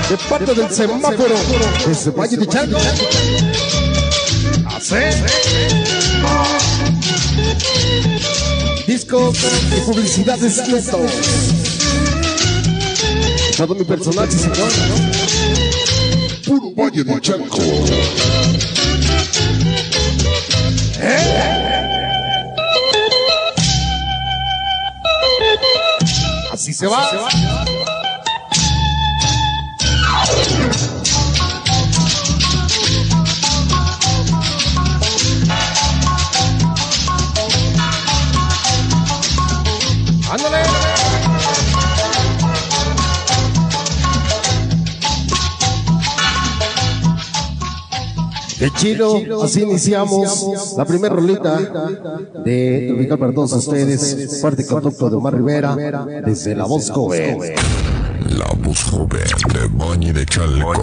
de 0.09 0.17
parte 0.17 0.53
del 0.53 0.69
semáforo, 0.69 1.35
desde 1.87 2.11
Valle 2.11 2.37
de 2.37 2.47
Chango. 2.47 2.77
Así. 4.89 5.23
Discos 8.87 9.37
y 9.77 9.81
publicidades 9.81 10.67
Neto. 10.67 10.99
Todo 13.55 13.75
mi 13.75 13.83
personaje, 13.83 14.31
señor. 14.31 14.71
Puro 16.45 16.71
Valle 16.75 17.03
de 17.03 17.21
Chanco. 17.21 17.59
Así 26.51 26.73
se 26.73 26.87
va. 26.87 27.07
Ándale. 27.09 27.48
Qué 48.59 48.69
chido, 48.71 49.41
así 49.41 49.61
iniciamos 49.61 50.75
la 50.77 50.83
primera 50.83 51.15
rolita 51.15 51.59
de 52.43 52.87
Tropical 52.89 53.17
para 53.17 53.33
todos 53.33 53.53
ustedes, 53.53 54.39
parte 54.41 54.65
conducto 54.65 55.09
de 55.09 55.15
Omar 55.15 55.33
Rivera, 55.33 55.75
desde 56.25 56.55
La 56.55 56.65
Voz 56.65 56.91
Joven. 56.91 57.39
La 58.37 58.47
voz 58.57 58.83
joven 58.83 59.23
de 59.53 59.67
Valle 59.71 60.11
de 60.11 60.25
Chalco. 60.25 60.73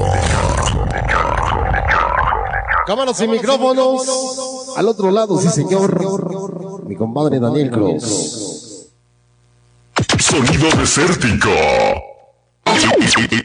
Cámaras 2.87 3.21
y 3.21 3.29
micrófonos, 3.29 4.75
al 4.77 4.89
otro 4.89 5.11
lado, 5.11 5.39
sí 5.39 5.49
señor, 5.49 6.87
mi 6.87 6.97
compadre 6.97 7.39
Daniel 7.39 7.71
Cruz. 7.71 8.89
Sonido 10.19 10.71
desértico. 10.79 11.51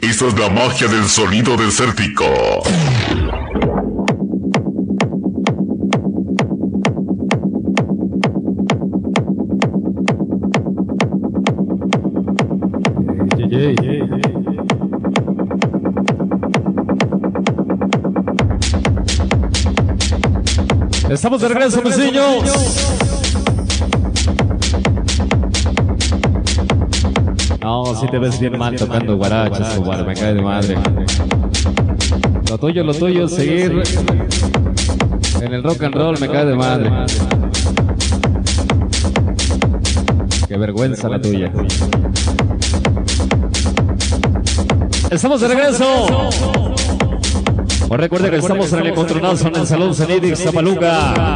Esa 0.02 0.28
es 0.28 0.40
la 0.40 0.50
magia 0.50 0.88
del 0.88 1.08
sonido 1.08 1.58
desértico. 1.58 2.26
Estamos 21.22 21.40
de 21.40 21.50
regreso, 21.50 21.84
mis 21.84 21.98
niños. 22.00 22.44
No, 27.62 27.96
si 27.96 28.08
te 28.08 28.18
ves 28.18 28.40
bien 28.40 28.58
mal 28.58 28.76
tocando 28.76 29.18
guarachas, 29.18 29.80
me 30.04 30.16
cae 30.16 30.34
de 30.34 30.42
madre. 30.42 30.78
Lo 32.50 32.58
tuyo, 32.58 32.84
lo 32.84 32.96
tuyo 32.96 33.28
seguir 33.28 33.84
en 35.40 35.54
el 35.54 35.62
rock 35.62 35.84
and 35.84 35.94
roll, 35.94 36.20
me 36.20 36.28
cae 36.28 36.44
de 36.44 36.56
madre. 36.56 36.92
Qué 40.48 40.58
vergüenza 40.58 41.08
la 41.08 41.22
tuya. 41.22 41.52
Estamos 45.12 45.40
de 45.40 45.48
regreso. 45.50 46.32
Pues 47.92 48.00
recuerde 48.00 48.30
que 48.30 48.38
estamos 48.38 48.72
en 48.72 48.80
el 48.80 48.88
encontronazo 48.88 49.50
en 49.50 49.56
el 49.58 49.68
Salón 49.68 49.94
Cenidix 49.94 50.40
Zapaluca. 50.40 51.36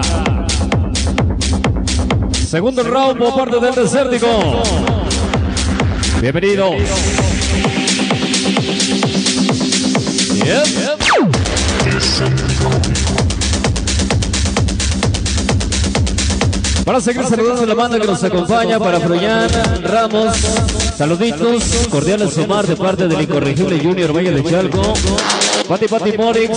Segundo 2.32 2.82
round 2.82 3.18
por 3.18 3.36
parte 3.36 3.60
del 3.60 3.76
desértico. 3.76 4.64
Bienvenidos. 6.22 6.76
Para 16.86 17.01
seguir 17.01 17.26
saludando 17.26 17.64
a 17.64 17.66
la 17.66 17.74
banda 17.74 17.99
que 17.99 18.08
nos 18.08 18.24
acompaña, 18.24 18.80
para 18.80 19.01
Froyan 19.01 19.49
Ramos, 19.84 20.38
saluditos 20.95 21.88
cordiales 21.89 22.38
Omar 22.38 22.66
de 22.66 22.78
parte 22.78 23.10
del 23.10 23.24
incorregible 23.24 23.78
Junior 23.78 24.16
Valle 24.16 24.32
de 24.32 24.43
Chalco. 24.49 24.93
Pati 25.68 25.88
Pati 25.88 26.18
Morix, 26.18 26.49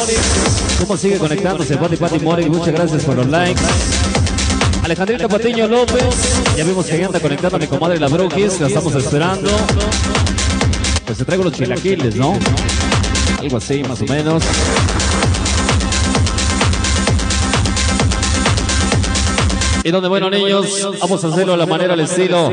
¿cómo 0.80 0.96
sigue 0.96 1.18
conectándose 1.18 1.76
Pati 1.78 1.96
Pati 1.96 2.18
Morix? 2.18 2.48
Muchas 2.48 2.74
gracias 2.74 3.04
por 3.04 3.16
los 3.16 3.26
likes. 3.26 3.60
Alejandrita 4.84 5.28
Patiño 5.28 5.66
López, 5.66 6.04
ya 6.56 6.64
vimos 6.64 6.84
que 6.86 7.02
anda 7.02 7.18
conectando 7.18 7.56
a 7.56 7.58
mi 7.58 7.66
comadre 7.66 7.98
la 7.98 8.08
Brokis, 8.08 8.60
la 8.60 8.68
estamos 8.68 8.94
esperando. 8.94 9.50
Pues 11.06 11.18
se 11.18 11.24
traigo 11.24 11.44
los 11.44 11.54
chilaquiles, 11.54 12.16
¿no? 12.16 12.38
Algo 13.40 13.56
así, 13.56 13.82
más 13.82 14.00
o 14.02 14.04
menos. 14.04 14.42
Y 19.84 19.90
donde, 19.90 20.08
bueno, 20.08 20.28
niños, 20.28 20.86
vamos 21.00 21.24
a 21.24 21.28
hacerlo 21.28 21.54
a 21.54 21.56
la 21.56 21.64
manera, 21.64 21.94
al 21.94 22.00
estilo, 22.00 22.52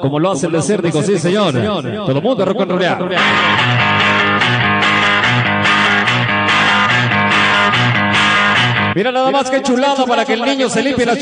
como 0.00 0.18
lo 0.18 0.32
hace 0.32 0.46
el 0.46 0.52
desértico, 0.52 1.02
sí, 1.02 1.18
señor. 1.18 1.52
Todo 1.52 2.10
el 2.10 2.22
mundo 2.22 2.44
rock 2.46 2.62
and 2.62 3.93
Mira 8.94 9.10
nada 9.10 9.30
más 9.32 9.50
que 9.50 9.60
chulada 9.62 10.06
para 10.06 10.24
que 10.24 10.34
el 10.34 10.42
niño 10.42 10.68
se 10.68 10.82
limpie 10.82 11.04
las 11.04 11.18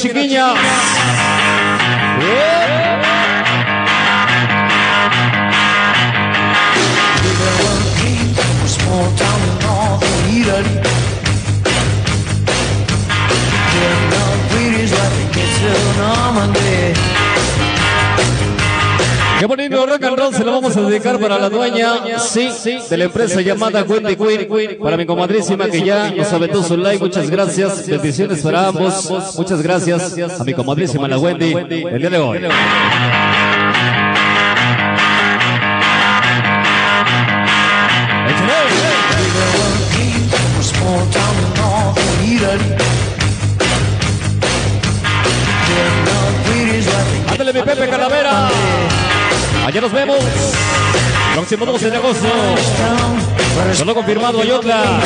northern 8.84 10.36
Italy. 10.36 10.82
Qué 19.42 19.46
bonito 19.46 19.84
rock 19.84 20.04
and 20.04 20.16
roll 20.16 20.32
se 20.32 20.44
lo 20.44 20.52
vamos 20.52 20.76
a 20.76 20.82
dedicar 20.82 21.18
para 21.18 21.36
la 21.36 21.50
dueña, 21.50 22.16
sí, 22.20 22.48
de 22.88 22.96
la 22.96 23.06
empresa 23.06 23.40
llamada 23.40 23.82
Wendy 23.82 24.14
Queen, 24.14 24.78
para 24.80 24.96
mi 24.96 25.04
comadrísima 25.04 25.66
que 25.66 25.82
ya 25.82 26.12
nos 26.12 26.32
aventó 26.32 26.62
su 26.62 26.76
like, 26.76 27.02
muchas 27.02 27.28
gracias, 27.28 27.88
bendiciones 27.88 28.40
para 28.40 28.68
ambos, 28.68 29.34
muchas 29.36 29.60
gracias 29.60 30.16
a 30.38 30.44
mi 30.44 30.54
comadrísima 30.54 31.08
la 31.08 31.18
Wendy, 31.18 31.54
el 31.54 31.98
día 31.98 32.10
de 32.10 32.18
hoy. 32.18 32.38
Allá 49.72 49.80
nos 49.80 49.92
vemos. 49.92 50.18
Próximo 51.32 51.64
12 51.64 51.90
de 51.90 51.96
agosto. 51.96 52.28
Solo 53.72 53.94
confirmado 53.94 54.42
Ayotla. 54.42 55.00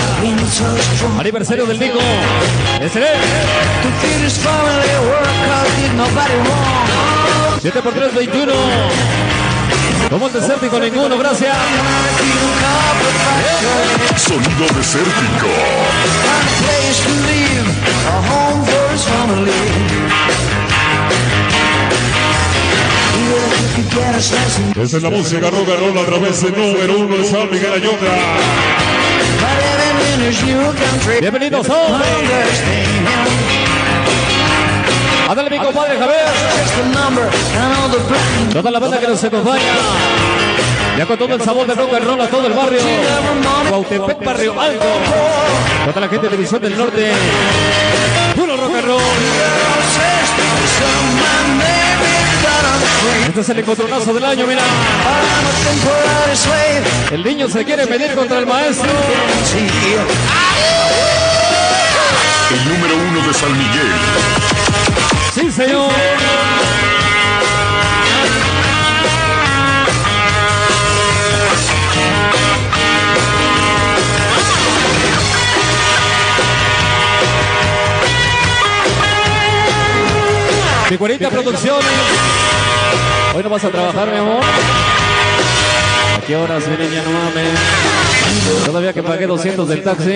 Aniversario 1.21 1.67
del 1.67 1.79
Nico. 1.79 2.01
Ese 2.81 2.99
es. 2.99 3.07
The 3.07 3.91
theater's 4.01 4.39
family 4.39 4.93
work 5.07 5.29
out, 5.55 5.69
did 5.77 5.93
nobody 5.93 6.35
wrong. 6.49 7.61
7 7.63 7.81
por 7.81 7.93
3, 7.95 8.13
21. 8.13 8.53
Como 10.11 10.27
el 10.27 10.33
desértico 10.33 10.81
ninguno, 10.81 11.17
gracias. 11.17 11.57
Sonido 14.17 14.67
desértico. 14.75 15.47
Esa 24.77 24.97
es 24.97 25.03
la 25.03 25.11
música 25.11 25.51
rock 25.51 25.69
and 25.69 25.81
roll 25.81 25.99
a 25.99 26.05
través 26.07 26.43
del 26.43 26.53
número 26.57 26.99
uno 26.99 27.17
de 27.17 27.25
San 27.25 27.51
Miguel 27.51 27.83
country. 30.75 31.21
Bienvenidos. 31.21 31.67
Understand 31.69 33.27
Ándale, 35.29 35.51
mi 35.51 35.59
compadre 35.59 35.99
Javier. 35.99 36.27
Toda 38.53 38.71
la 38.71 38.79
banda 38.79 38.99
que 39.01 39.09
nos 39.09 39.25
acompaña. 39.25 39.75
Ya 40.97 41.07
con 41.07 41.19
todo 41.19 41.35
el 41.35 41.43
sabor 41.43 41.67
de 41.67 41.75
rock 41.75 41.95
and 41.95 42.07
roll 42.07 42.21
a 42.21 42.29
todo 42.29 42.47
el 42.47 42.53
barrio. 42.53 42.81
Guautepec, 43.69 44.25
Barrio 44.25 44.61
Alto. 44.61 44.87
Toda 45.87 46.01
la 46.01 46.09
gente 46.09 46.29
de 46.29 46.37
División 46.37 46.63
del 46.63 46.79
Norte. 46.79 47.13
Puro 48.37 48.57
rock 48.57 48.75
and 48.77 48.87
roll. 48.87 49.01
Este 53.29 53.41
es 53.41 53.49
el 53.49 53.59
encontronazo 53.59 54.15
del 54.15 54.25
año, 54.25 54.47
mira. 54.47 54.63
El 57.13 57.25
niño 57.25 57.49
se 57.49 57.65
quiere 57.65 57.87
medir 57.87 58.15
contra 58.15 58.39
el 58.39 58.47
maestro. 58.47 58.89
El 62.51 62.69
número 62.69 62.95
uno 62.97 63.27
de 63.27 63.35
San 63.35 63.53
Miguel. 63.59 63.93
Sí, 65.35 65.53
señor. 65.53 65.91
Mi 80.89 80.97
cuarita 80.97 81.31
producciones. 81.31 82.66
Hoy 83.37 83.43
no 83.43 83.51
vas 83.51 83.65
a 83.65 83.69
trabajar, 83.69 84.11
mi 84.11 84.17
amor. 84.17 84.41
¿A 84.43 86.21
qué 86.27 86.37
horas, 86.37 86.67
mi 86.69 86.77
niña? 86.79 87.03
No 87.03 87.11
mames. 87.11 87.59
Todavía 88.65 88.95
que 88.95 89.03
pagué 89.03 89.27
200 89.27 89.69
del 89.69 89.83
taxi. 89.83 90.15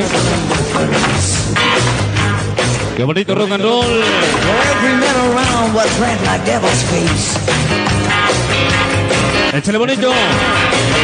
Qué 2.96 3.04
bonito 3.04 3.34
rock 3.34 3.50
and 3.50 3.62
roll. 3.62 3.84
every 3.84 4.94
man 4.94 5.16
around 5.16 5.74
was 5.74 6.00
red 6.00 6.18
like 6.24 6.42
devil's 6.46 6.82
face. 6.88 7.36
Échale 9.52 9.76
bonito. 9.76 10.14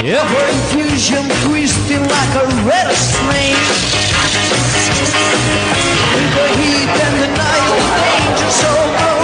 Yeah. 0.03 0.25
Confusion 0.73 1.29
twisting 1.45 2.01
like 2.01 2.35
a 2.35 2.47
rattlesnake. 2.65 3.61
In 6.17 6.25
the 6.33 6.49
heat 6.63 6.89
and 6.89 7.17
the 7.21 7.29
night, 7.37 7.67
the 7.69 7.81
danger 8.01 8.51
so 8.53 8.73
close. 8.97 9.16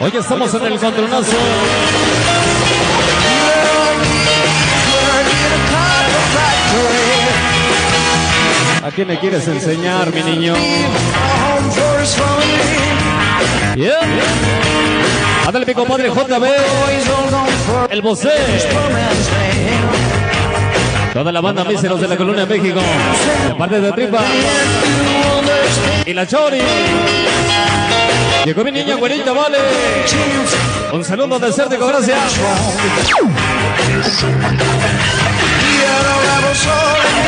Hoy 0.00 0.12
estamos 0.16 0.54
en 0.54 0.64
el 0.64 0.78
contronazo. 0.78 1.36
A 5.02 5.22
cotton 5.72 6.24
factory. 6.34 7.26
¿A 8.86 8.90
quién 8.92 9.08
le 9.08 9.18
quieres 9.18 9.48
enseñar, 9.48 10.14
mi 10.14 10.22
niño? 10.22 10.54
Yeah. 13.74 13.98
Ándale, 15.46 15.66
mi 15.66 15.74
compadre 15.74 16.10
JB. 16.10 16.44
El 17.90 18.02
Bosé. 18.02 18.30
Toda 21.12 21.32
la 21.32 21.40
banda 21.40 21.64
Míseros 21.64 22.00
de 22.00 22.06
la 22.06 22.16
Colonia 22.16 22.46
de 22.46 22.58
México. 22.58 22.80
De 23.48 23.54
parte 23.54 23.80
de 23.80 23.92
Tripa. 23.92 24.22
Y 26.06 26.14
la 26.14 26.24
Chori. 26.24 26.62
Llegó 28.48 28.64
mi 28.64 28.72
niña 28.72 28.94
güerita, 28.94 29.30
vale. 29.34 29.58
Un 30.90 31.04
saludo 31.04 31.38
gracias. 31.86 32.18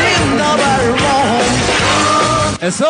Ain't 0.01 0.35
nobody 0.35 0.87
wrong. 0.97 2.57
Eso. 2.59 2.87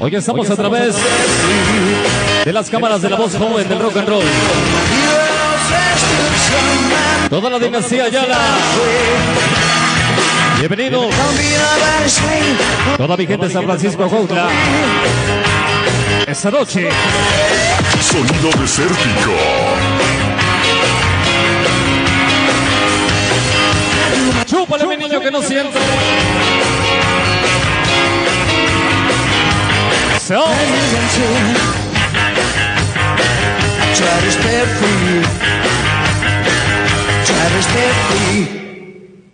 Hoy 0.00 0.16
estamos 0.16 0.48
a 0.48 0.56
través 0.56 0.96
de 2.46 2.52
las 2.54 2.70
cámaras 2.70 3.02
de 3.02 3.10
la 3.10 3.16
voz 3.18 3.36
joven 3.36 3.68
del 3.68 3.78
rock 3.78 3.96
and 3.98 4.08
roll. 4.08 4.24
Toda 7.28 7.50
la 7.50 7.58
dinastía 7.58 8.04
Ayala. 8.04 8.38
Bienvenido. 10.58 11.00
Don't 11.02 11.12
be 11.38 11.56
nobody's 11.56 12.12
slave. 12.12 12.96
Toda 12.96 13.16
mi 13.16 13.26
gente 13.26 13.46
de 13.46 13.52
San 13.52 13.64
Francisco 13.64 14.08
Cuautla. 14.08 14.48
Esta 16.26 16.50
noche. 16.50 16.88
Sonido 18.00 18.50
desértico. 18.60 19.32
Chúpale, 24.46 24.86
mi 24.86 24.96
niño, 24.96 25.20
que 25.20 25.30
no 25.30 25.42
siento. 25.42 25.78
Va. 30.30 31.89
Try 33.94 34.06
to 34.24 34.30
stay 34.30 34.62
free. 34.78 35.22
Try 37.24 37.46
to 37.48 37.60
stay 37.62 37.90
free. 38.08 38.60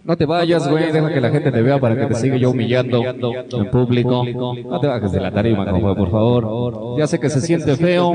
No 0.04 0.16
te 0.16 0.24
vayas, 0.24 0.68
güey. 0.68 0.92
Deja 0.92 1.12
que 1.12 1.20
la 1.20 1.30
gente 1.30 1.50
te 1.50 1.62
vea 1.62 1.80
para 1.80 1.96
que 1.96 2.06
te 2.06 2.14
siga 2.14 2.36
yo 2.36 2.50
humillando 2.50 3.02
en 3.02 3.70
público. 3.70 4.24
No 4.24 4.80
te 4.80 4.86
bajes 4.86 5.10
de 5.12 5.20
la 5.20 5.32
tarima, 5.32 5.68
compa, 5.68 5.94
por 5.94 6.10
favor. 6.10 6.98
Ya 6.98 7.06
sé 7.06 7.18
que 7.18 7.28
se 7.28 7.40
siente 7.40 7.76
feo, 7.76 8.12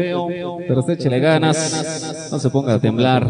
pero 0.67 0.79
usted 0.79 0.93
échele 0.93 1.19
ganas. 1.19 2.29
No 2.31 2.39
se 2.39 2.49
ponga 2.49 2.75
a 2.75 2.79
temblar. 2.79 3.27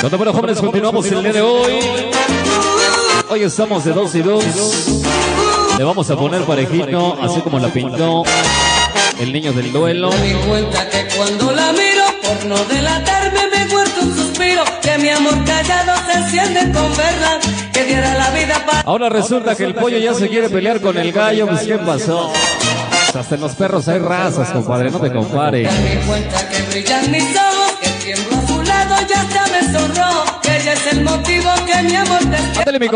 Cuando 0.00 0.18
bueno, 0.18 0.32
jóvenes, 0.34 0.60
continuamos 0.60 1.10
el 1.10 1.22
día 1.22 1.32
de 1.32 1.40
hoy. 1.40 2.03
Hoy 3.28 3.42
estamos 3.42 3.84
de 3.84 3.92
dos 3.92 4.14
y 4.14 4.22
dos. 4.22 4.44
Le 5.78 5.84
vamos 5.84 6.08
a 6.10 6.16
poner 6.16 6.42
parejito, 6.42 7.16
así 7.22 7.40
como 7.40 7.58
la 7.58 7.68
pintó 7.68 8.22
el 9.18 9.32
niño 9.32 9.52
del 9.52 9.72
duelo. 9.72 10.10
Me 10.10 10.28
di 10.28 10.34
cuenta 10.34 10.88
que 10.88 11.08
cuando 11.16 11.52
la 11.52 11.72
miro, 11.72 12.04
por 12.22 12.46
no 12.46 12.56
delatarme, 12.64 13.40
me 13.48 13.66
muerto 13.66 14.00
un 14.02 14.14
suspiro. 14.14 14.62
Que 14.82 14.98
mi 14.98 15.08
amor 15.08 15.42
callado 15.44 15.92
se 16.06 16.18
enciende 16.18 16.60
con 16.72 16.96
verla. 16.96 17.40
Que 17.72 17.84
diera 17.84 18.14
la 18.14 18.30
vida 18.30 18.64
para. 18.66 18.80
Ahora 18.82 19.08
resulta 19.08 19.56
que 19.56 19.64
el 19.64 19.74
pollo 19.74 19.98
ya 19.98 20.14
se 20.14 20.28
quiere 20.28 20.48
pelear 20.48 20.80
con 20.80 20.96
el 20.96 21.12
gallo. 21.12 21.46
Pues, 21.46 21.62
¿qué 21.62 21.78
pasó? 21.78 22.30
Hasta 23.14 23.34
en 23.36 23.40
los 23.40 23.52
perros 23.52 23.86
hay 23.88 24.00
razas, 24.00 24.50
compadre, 24.50 24.90
no 24.90 25.00
te 25.00 25.12
compare. 25.12 25.62
Me 25.62 25.96
di 25.96 26.06
cuenta 26.06 26.48
que 26.48 26.62
brillan 26.62 27.10
mis 27.10 27.36
ojos. 27.36 27.72
Que 27.80 27.88
tiemblo 28.04 28.36
a 28.36 28.46
su 28.46 28.62
lado, 28.62 28.94
ya 29.08 29.20
hasta 29.20 29.46
me 29.48 29.78
sonró. 29.78 30.43
Ella 30.64 30.72
es 30.72 30.86
el 30.94 31.04
motivo 31.04 31.50
que 31.66 31.82
mi 31.82 31.94
amor. 31.94 32.20
Ándale, 32.22 32.78
mi 32.78 32.88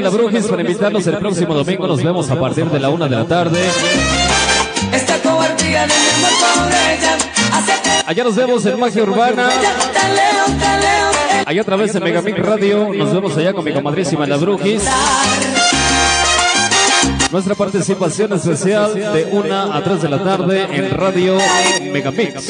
La 0.00 0.08
Brujis, 0.08 0.46
para 0.46 0.62
invitarlos 0.62 1.04
el 1.04 1.16
próximo 1.16 1.52
domingo. 1.52 1.88
Nos 1.88 2.00
vemos 2.00 2.30
a 2.30 2.38
partir 2.38 2.66
de 2.66 2.78
la 2.78 2.90
una 2.90 3.08
de 3.08 3.16
la 3.16 3.24
tarde. 3.24 3.58
Esta 4.92 5.18
cobardía 5.20 5.80
de 5.80 5.94
mi 5.94 6.10
amor 6.14 6.30
por 6.38 6.72
ella. 6.72 7.16
Hace 7.54 7.82
que 7.82 7.90
Allá 8.06 8.22
nos 8.22 8.36
vemos 8.36 8.64
en 8.66 8.78
Magia 8.78 9.02
Urbana. 9.02 9.48
te 9.48 9.58
te. 9.58 11.42
Allá 11.44 11.60
a 11.60 11.64
través 11.64 11.92
de 11.92 11.98
Megamix 11.98 12.38
Radio. 12.38 12.90
Nos 12.94 13.12
vemos 13.12 13.36
allá 13.36 13.52
con 13.52 13.64
mi 13.64 13.72
comadrísima 13.72 14.24
La 14.24 14.36
Brujis. 14.36 14.84
Nuestra 17.30 17.54
participación 17.54 18.32
especial 18.32 18.94
de 18.94 19.28
una 19.32 19.76
a 19.76 19.82
3 19.84 20.02
de 20.02 20.08
la 20.08 20.24
tarde 20.24 20.66
en 20.70 20.90
Radio 20.90 21.36
Megamix. 21.92 22.48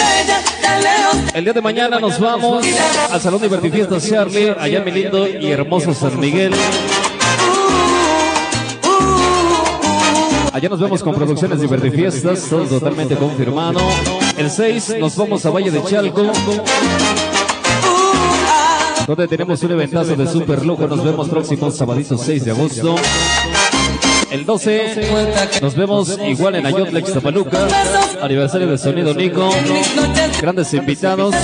El 1.34 1.44
día 1.44 1.52
de 1.52 1.60
mañana 1.60 1.98
nos 1.98 2.20
vamos 2.20 2.64
al 3.10 3.20
Salón 3.20 3.42
Divertifiestas 3.42 4.08
Charlie, 4.08 4.54
allá 4.56 4.78
en 4.78 4.84
mi 4.84 4.92
lindo 4.92 5.26
y 5.26 5.50
hermoso 5.50 5.92
San 5.92 6.20
Miguel. 6.20 6.54
Allá 10.52 10.68
nos 10.68 10.78
vemos 10.78 11.02
con 11.02 11.14
producciones 11.14 11.60
Divertifiestas, 11.60 12.48
todo 12.48 12.64
totalmente 12.64 13.16
confirmado. 13.16 13.80
El 14.36 14.48
6 14.48 14.96
nos 15.00 15.16
vamos 15.16 15.44
a 15.44 15.50
Valle 15.50 15.72
de 15.72 15.82
Chalco. 15.82 16.30
Donde 19.08 19.26
tenemos 19.26 19.62
un 19.62 19.72
eventazo 19.72 20.14
de 20.14 20.26
super 20.26 20.64
lujo. 20.64 20.86
Nos 20.86 21.02
vemos 21.02 21.28
próximo 21.28 21.70
sabadito 21.70 22.18
6 22.18 22.44
de 22.44 22.50
agosto. 22.50 22.94
El 24.30 24.44
12 24.44 25.60
nos 25.62 25.74
vemos 25.74 26.18
igual 26.26 26.56
en 26.56 26.66
Ayotla, 26.66 26.98
Ixtapaluca. 26.98 27.66
Aniversario 28.20 28.66
de 28.68 28.78
Sonido 28.78 29.14
Nico. 29.14 29.50
Grandes 30.40 30.72
invitados. 30.74 31.34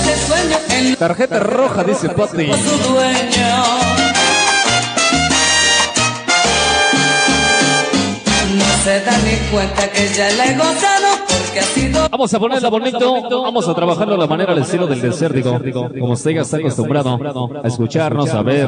Tarjeta 0.99 1.39
roja, 1.39 1.83
dice 1.83 2.09
dueño. 2.09 2.45
No 8.55 8.83
se 8.83 8.99
da 9.01 9.17
ni 9.17 9.35
cuenta 9.51 9.91
que 9.91 10.07
ya 10.13 10.29
le 10.29 10.51
he 10.51 10.55
gozado 10.55 11.24
Vamos 12.11 12.33
a 12.33 12.39
ponerla 12.39 12.69
bonito, 12.69 13.43
vamos 13.43 13.67
a 13.67 13.73
trabajarlo 13.73 14.15
de 14.15 14.19
la 14.19 14.27
manera 14.27 14.51
al 14.51 14.59
estilo 14.59 14.87
del 14.87 15.01
desértico, 15.01 15.59
como 15.99 16.13
usted 16.13 16.31
ya 16.31 16.41
está 16.41 16.57
acostumbrado 16.57 17.17
a 17.63 17.67
escucharnos, 17.67 18.29
a 18.31 18.41
ver, 18.41 18.67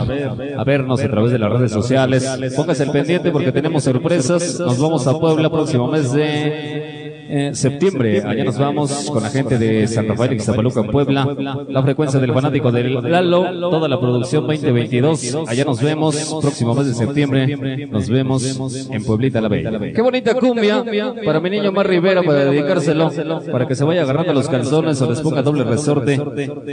a 0.57 0.63
vernos 0.63 1.01
a 1.01 1.09
través 1.09 1.31
de 1.31 1.39
las 1.39 1.51
redes 1.51 1.71
sociales. 1.71 2.25
Póngase 2.55 2.83
el 2.83 2.91
pendiente 2.91 3.31
porque 3.31 3.51
tenemos 3.51 3.83
sorpresas. 3.83 4.59
Nos 4.59 4.79
vamos 4.79 5.05
a 5.07 5.17
Puebla 5.19 5.49
próximo 5.49 5.88
mes 5.88 6.11
de 6.13 6.97
eh, 7.30 7.51
septiembre. 7.53 8.21
Allá 8.25 8.43
nos 8.43 8.57
vamos 8.57 9.09
con 9.11 9.23
la 9.23 9.30
gente 9.30 9.57
de 9.57 9.88
San 9.88 10.07
Rafael 10.07 10.34
y 10.34 10.39
Zapaluca 10.39 10.82
en 10.82 10.88
Puebla. 10.88 11.65
La 11.69 11.84
frecuencia 11.84 12.19
del 12.19 12.34
fanático 12.34 12.71
del 12.71 13.01
Lalo, 13.09 13.69
toda 13.69 13.88
la 13.88 13.99
producción 13.99 14.47
2022. 14.47 15.38
Allá 15.47 15.65
nos 15.65 15.82
vemos 15.82 16.38
próximo 16.41 16.75
mes 16.75 16.88
de 16.88 16.93
septiembre. 16.93 17.88
Nos 17.88 18.09
vemos 18.09 18.89
en 18.91 19.03
Pueblita 19.03 19.41
la 19.41 19.47
Bella. 19.47 19.80
Qué 19.93 20.01
bonita 20.01 20.34
cumbia 20.36 20.84
para 21.25 21.39
mi 21.39 21.49
niño 21.49 21.71
Mar 21.71 21.88
Rivera 21.88 22.23
para 22.23 22.45
dedicárselo, 22.45 23.11
para 23.51 23.67
que 23.67 23.75
se 23.75 23.84
vaya 23.84 24.03
agarrando 24.03 24.34
los 24.34 24.47
calzones 24.47 25.01
o 25.01 25.09
les 25.09 25.21
ponga 25.21 25.41
doble 25.41 25.63
resorte. 25.63 26.17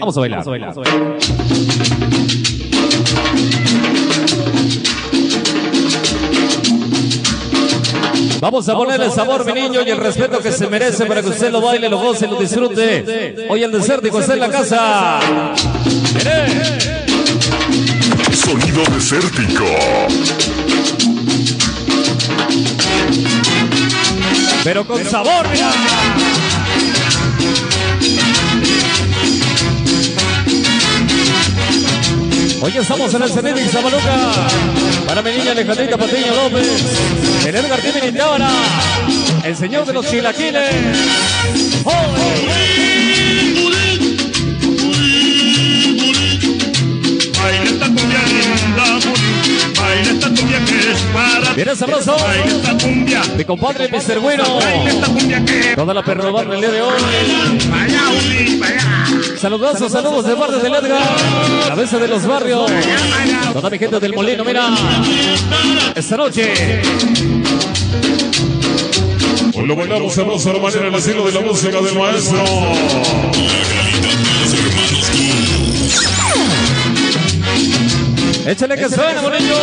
Vamos 0.00 0.16
a 0.16 0.20
bailar. 0.20 0.44
Vamos 0.44 0.78
a 0.78 1.93
ponerle 8.50 9.10
sabor, 9.10 9.44
mi 9.44 9.52
niño, 9.52 9.80
y 9.82 9.90
el 9.90 9.98
respeto 9.98 10.40
que 10.40 10.52
se 10.52 10.66
merece 10.68 11.06
para 11.06 11.22
que 11.22 11.28
usted 11.28 11.50
lo 11.50 11.60
baile, 11.60 11.88
lo 11.88 11.98
goce, 11.98 12.26
lo 12.26 12.36
disfrute. 12.36 13.46
Hoy 13.48 13.62
el 13.62 13.72
desértico 13.72 14.20
está 14.20 14.34
en 14.34 14.40
la 14.40 14.50
casa. 14.50 15.20
Sonido 18.32 18.82
desértico. 18.92 19.64
Pero 24.64 24.86
con 24.86 25.04
sabor, 25.04 25.46
mira. 25.50 25.70
Hoy 32.64 32.72
estamos 32.78 33.12
en 33.12 33.22
el 33.22 33.28
Cenit 33.28 33.56
de 33.56 33.68
Zabaluca. 33.68 34.32
Para 35.06 35.20
mi 35.20 35.32
niña 35.32 35.50
Alejandrita 35.50 35.98
Patiño 35.98 36.34
López. 36.34 37.46
El 37.46 37.56
Edgar. 37.56 37.78
El 39.44 39.54
señor 39.54 39.84
de 39.84 39.92
los 39.92 40.08
chilaquiles. 40.08 40.72
Baila 47.38 47.64
esta 47.64 47.86
sabroso. 51.76 52.16
Mi 53.36 53.44
compadre 53.44 53.90
Mr. 53.90 54.20
Bueno. 54.20 54.44
Esta 54.86 55.06
cumbia 55.08 55.44
Toda 55.76 55.92
la 55.92 56.00
el 56.00 56.60
día 56.62 56.70
de 56.70 56.80
hoy. 56.80 57.02
Vaya. 58.58 58.93
Saludazos, 59.44 59.92
saludos 59.92 60.24
de 60.24 60.36
parte 60.36 60.56
del 60.56 60.74
Edgar. 60.74 61.02
Cabeza 61.68 61.98
de 61.98 62.08
los 62.08 62.26
barrios. 62.26 62.72
Toda 63.52 63.68
mi 63.68 63.78
gente 63.78 64.00
del 64.00 64.14
molino, 64.14 64.42
mira. 64.42 64.70
Esta 65.94 66.16
noche. 66.16 66.80
Hoy 69.54 69.66
lo 69.66 69.76
bailamos 69.76 70.14
sabroso 70.14 70.48
a 70.48 70.54
la 70.54 70.60
manera 70.60 70.84
del 70.84 70.94
estilo 70.94 71.26
de 71.26 71.32
la 71.32 71.40
música 71.42 71.78
del 71.78 71.94
maestro. 71.94 72.42
Échale 78.46 78.76
que 78.76 78.88
suena, 78.88 79.20
bonito. 79.20 79.56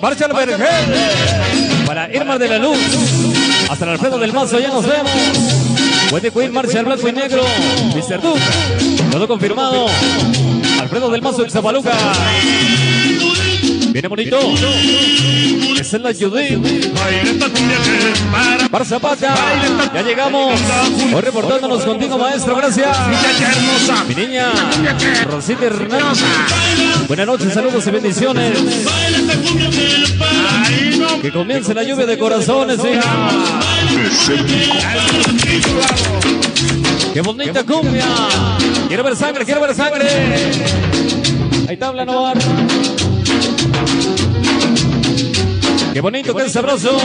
Marcha 0.00 0.26
el 0.26 0.32
Vergel. 0.32 1.86
Para 1.86 2.12
Irma 2.12 2.36
de 2.36 2.48
la 2.48 2.58
Luz. 2.58 2.78
Hasta 3.70 3.84
el 3.84 3.90
Alfredo 3.92 4.18
del 4.18 4.32
Mazo, 4.32 4.58
ya 4.58 4.70
nos 4.70 4.84
vemos. 4.84 5.67
Puede 6.10 6.30
Queen, 6.30 6.52
marcha 6.52 6.80
el 6.80 6.86
blanco 6.86 7.08
y 7.08 7.12
negro. 7.12 7.42
Mr. 7.94 8.22
Duke. 8.22 8.40
Todo 9.10 9.28
confirmado. 9.28 9.86
Alfredo 10.80 11.10
del 11.10 11.22
Mazo, 11.22 11.44
Exapaluca. 11.44 11.92
Viene 13.90 14.08
bonito. 14.08 14.38
Es 15.78 15.92
la 15.94 16.12
Judith. 16.12 16.58
Para 18.70 18.84
Zapata. 18.84 19.34
Ya 19.94 20.02
llegamos. 20.02 20.60
Hoy 21.14 21.20
reportándonos 21.20 21.84
contigo, 21.84 22.18
maestro. 22.18 22.56
Gracias. 22.56 22.96
Mi 24.08 24.14
niña, 24.14 24.50
Rosita 25.24 25.66
Hernández. 25.66 26.24
Buenas 27.06 27.26
noches, 27.26 27.52
saludos 27.52 27.86
y 27.86 27.90
bendiciones. 27.90 28.58
Que 31.22 31.32
comience 31.32 31.74
la 31.74 31.82
lluvia 31.82 32.06
de 32.06 32.16
corazones, 32.16 32.78
hija. 32.78 33.28
¡Qué 37.12 37.20
bonita 37.20 37.64
cumbia! 37.64 38.06
Quiero 38.86 39.02
ver 39.02 39.16
sangre, 39.16 39.44
quiero 39.44 39.60
ver 39.60 39.74
sangre. 39.74 40.06
Ahí 41.68 41.74
está 41.74 41.92
Novar. 41.92 42.38
¡Qué 45.92 46.00
bonito, 46.00 46.34
qué 46.34 46.48
sabroso! 46.48 46.96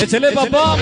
¡Échale, 0.00 0.32
papá! 0.32 0.76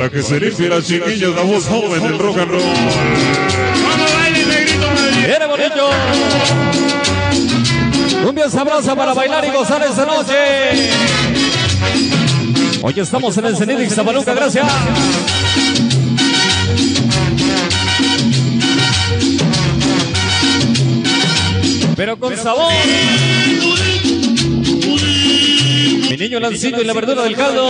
Para 0.00 0.12
que 0.12 0.22
se 0.22 0.40
limpie 0.40 0.66
la 0.66 0.80
chiquilla 0.80 1.28
la 1.28 1.42
voz 1.42 1.66
joven 1.66 2.02
del 2.02 2.18
rock 2.18 2.38
and 2.38 2.50
roll. 2.50 2.62
Vamos, 2.62 4.14
baile, 4.14 4.46
negrito. 4.46 4.86
¡Viene 5.26 5.46
bonito! 5.46 5.90
Cumbia 8.24 8.48
sabrosa 8.48 8.96
para 8.96 9.12
bailar 9.12 9.44
y 9.44 9.50
gozar 9.50 9.82
esta 9.82 10.06
noche. 10.06 10.90
Hoy 12.80 12.94
estamos 12.96 13.36
en 13.36 13.44
el 13.44 13.54
Cenit 13.58 13.76
de 13.76 13.84
Ixtapaluca, 13.84 14.32
gracias. 14.32 14.66
Pero 21.94 22.18
con 22.18 22.34
sabor. 22.38 22.72
Mi 26.08 26.16
niño 26.16 26.40
Lancito 26.40 26.80
y 26.80 26.84
la 26.86 26.94
verdura 26.94 27.22
del 27.22 27.36
caldo. 27.36 27.68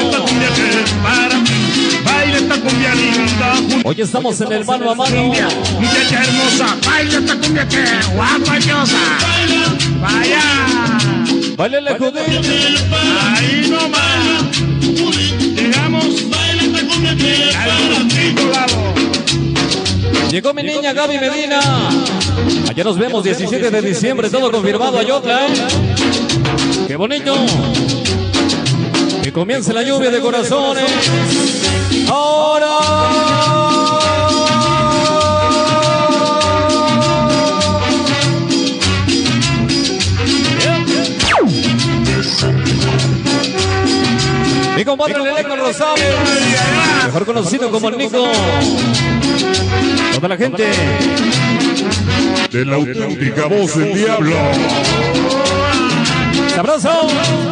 Esta 2.51 2.63
cumbia 2.63 2.95
que. 2.95 3.01
Baila 3.01 3.55
esta 3.55 3.55
cumbia 3.55 3.75
linda. 3.75 3.89
Hoy 3.89 4.01
estamos 4.01 4.41
en 4.41 4.53
el 4.53 4.65
mano 4.65 4.91
a 4.91 4.95
mano. 4.95 5.17
Cumbia, 5.23 5.49
muchacha 5.79 6.23
hermosa. 6.25 6.77
Baila 6.85 7.19
esta 7.19 7.39
cumbia 7.39 7.69
que 7.69 7.83
es 7.83 8.15
guapachosa. 8.15 8.99
Vaya. 10.01 10.43
Bailele 11.57 11.95
Judith. 11.97 12.47
Ahí 13.37 13.69
nomás. 13.71 14.57
Llegamos. 15.55 16.07
Al 17.57 17.71
bonito 17.89 18.49
lado. 18.51 18.95
Llegó 20.31 20.53
mi 20.55 20.63
niña 20.65 20.93
Gaby 20.93 21.19
Medina. 21.19 21.61
Allá 22.69 22.85
nos 22.85 22.99
vemos 22.99 23.23
17 23.23 23.71
de 23.71 23.83
diciembre, 23.83 24.29
todo 24.29 24.51
confirmado 24.51 24.99
Ayotla, 24.99 25.47
¿eh? 25.47 25.53
¡Qué 26.89 26.97
bonito! 26.97 27.35
Que 29.23 29.33
comience 29.33 29.73
la 29.73 29.83
lluvia 29.83 30.11
de 30.11 30.21
corazones. 30.21 30.85
Mi 44.77 44.85
compadre 44.85 45.23
Leleco 45.23 45.57
Rosario, 45.57 46.05
mejor 47.05 47.27
conocido 47.27 47.71
como 47.71 47.91
el 47.91 47.99
Nico. 47.99 48.33
Toda 50.15 50.29
la 50.29 50.37
gente. 50.37 50.69
De 52.51 52.65
la 52.65 52.75
auténtica 52.77 53.47
voz 53.47 53.77
del 53.77 53.95
diablo. 53.95 54.37
¡Sabroso! 56.55 57.50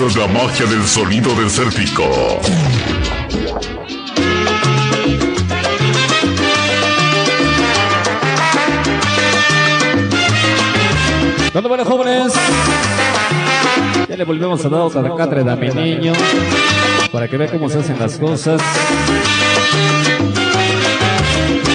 Es 0.00 0.16
la 0.16 0.28
magia 0.28 0.64
del 0.64 0.84
sonido 0.84 1.34
desértico. 1.34 2.04
¿Dónde 11.52 11.68
van 11.68 11.78
los 11.78 11.88
jóvenes? 11.88 12.32
Ya 14.08 14.16
le 14.16 14.24
volvemos 14.24 14.64
a 14.64 14.68
dar 14.68 14.80
otra 14.82 15.16
cátedra 15.16 15.54
a 15.54 15.56
mi 15.56 15.68
niño 15.68 16.12
para 17.10 17.26
que 17.26 17.36
vea 17.36 17.50
cómo 17.50 17.68
se 17.68 17.80
hacen 17.80 17.98
las 17.98 18.18
cosas. 18.18 18.62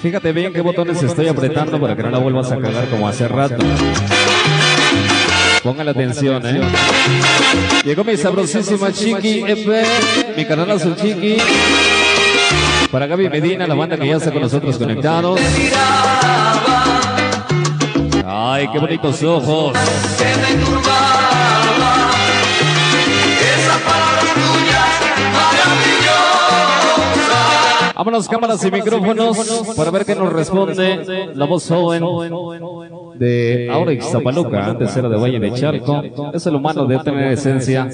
Fíjate 0.01 0.31
bien 0.31 0.53
qué 0.53 0.61
botones 0.61 1.03
estoy 1.03 1.27
apretando 1.27 1.77
para 1.77 1.93
que 1.97 2.03
no 2.03 2.09
la 2.09 2.19
vuelvas 2.19 2.49
a 2.53 2.57
cagar 2.57 2.87
como 2.87 3.05
hace 3.05 3.27
rato. 3.27 3.57
Pongan 5.63 5.87
atención, 5.87 6.45
eh. 6.45 6.61
Llegó 7.85 8.03
mi 8.03 8.17
sabrosísima 8.17 8.91
Chiqui 8.91 9.43
F, 9.47 9.83
mi 10.35 10.45
canalazo 10.45 10.93
Chiqui. 10.95 11.37
Para 12.91 13.07
Gaby 13.07 13.29
Medina, 13.29 13.65
la 13.65 13.73
banda 13.73 13.97
que 13.97 14.07
ya 14.07 14.17
está 14.17 14.31
con 14.31 14.41
nosotros 14.41 14.77
conectados. 14.77 15.39
Ay, 18.25 18.67
qué 18.73 18.79
bonitos 18.79 19.23
ojos. 19.23 19.73
Vámonos 27.95 28.27
cámaras 28.27 28.65
y 28.65 28.69
micrófonos 28.69 29.37
para 29.77 29.91
ver 29.91 30.05
qué 30.05 30.13
nos 30.13 30.33
responde 30.33 31.31
la 31.33 31.45
voz 31.45 31.65
joven 31.69 32.03
de 33.17 33.69
ahora 33.71 33.93
Ixtapaluca, 33.93 34.65
antes 34.65 34.95
era 34.95 35.09
de 35.09 35.17
Valle 35.17 35.39
de 35.39 35.51
Charco. 35.53 36.01
Es 36.33 36.45
el 36.47 36.55
humano 36.55 36.85
de 36.85 36.99
tener 36.99 37.33
esencia. 37.33 37.89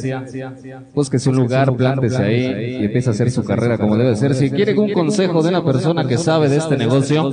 Búsquese 0.94 1.30
un 1.30 1.38
lugar, 1.38 1.74
plántese 1.76 2.24
ahí 2.24 2.78
y 2.82 2.86
empieza 2.86 3.12
a 3.12 3.14
hacer 3.14 3.32
su 3.32 3.44
carrera 3.44 3.78
como 3.78 3.98
debe 3.98 4.16
ser. 4.16 4.34
Si 4.36 4.50
quiere 4.50 4.78
un 4.78 4.92
consejo 4.94 5.42
de 5.42 5.50
una 5.50 5.64
persona 5.64 6.08
que 6.08 6.18
sabe 6.18 6.50
de 6.50 6.58
este 6.58 6.78
negocio, 6.78 7.32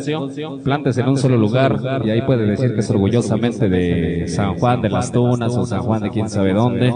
plántese 0.62 1.00
en 1.00 1.08
un 1.08 1.18
solo 1.18 1.36
lugar 1.36 2.02
y 2.04 2.10
ahí 2.10 2.22
puede 2.22 2.46
decir 2.46 2.74
que 2.74 2.80
es 2.80 2.90
orgullosamente 2.90 3.68
de 3.68 4.28
San 4.28 4.58
Juan 4.58 4.82
de 4.82 4.90
las 4.90 5.12
Tunas 5.12 5.56
o 5.56 5.66
San 5.66 5.80
Juan 5.80 6.02
de 6.02 6.10
quién 6.10 6.28
sabe 6.28 6.52
dónde. 6.52 6.92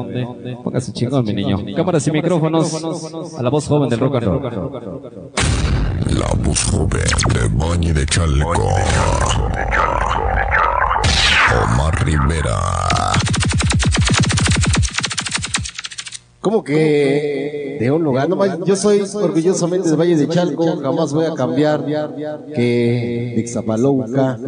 Póngase 0.62 0.92
chingón, 0.92 1.24
mi 1.24 1.34
niño. 1.34 1.58
Cámaras 1.76 2.06
y 2.06 2.10
micrófonos 2.10 2.84
a 3.38 3.42
la 3.42 3.50
voz 3.50 3.66
joven 3.66 3.88
del 3.88 4.00
rock 4.00 4.16
and 4.16 4.24
roll. 4.24 5.30
La 6.06 6.26
voz 6.44 6.64
joven 6.64 7.02
de 7.32 7.48
Valle 7.56 7.92
de 7.92 8.06
Chalco. 8.06 8.52
Omar 12.16 12.28
Rivera. 12.28 13.12
¿Cómo 16.40 16.64
que 16.64 17.76
de 17.78 17.90
un 17.90 18.02
lugar? 18.02 18.28
No, 18.28 18.64
yo 18.64 18.74
soy 18.74 19.02
orgullosamente 19.14 19.90
de 19.90 19.96
Valle 19.96 20.16
de 20.16 20.26
Chalco, 20.28 20.78
jamás 20.78 21.12
voy 21.12 21.26
a 21.26 21.34
cambiar 21.34 21.84
que 22.54 23.32
de 23.34 23.40
Ixtapaluca, 23.40 24.38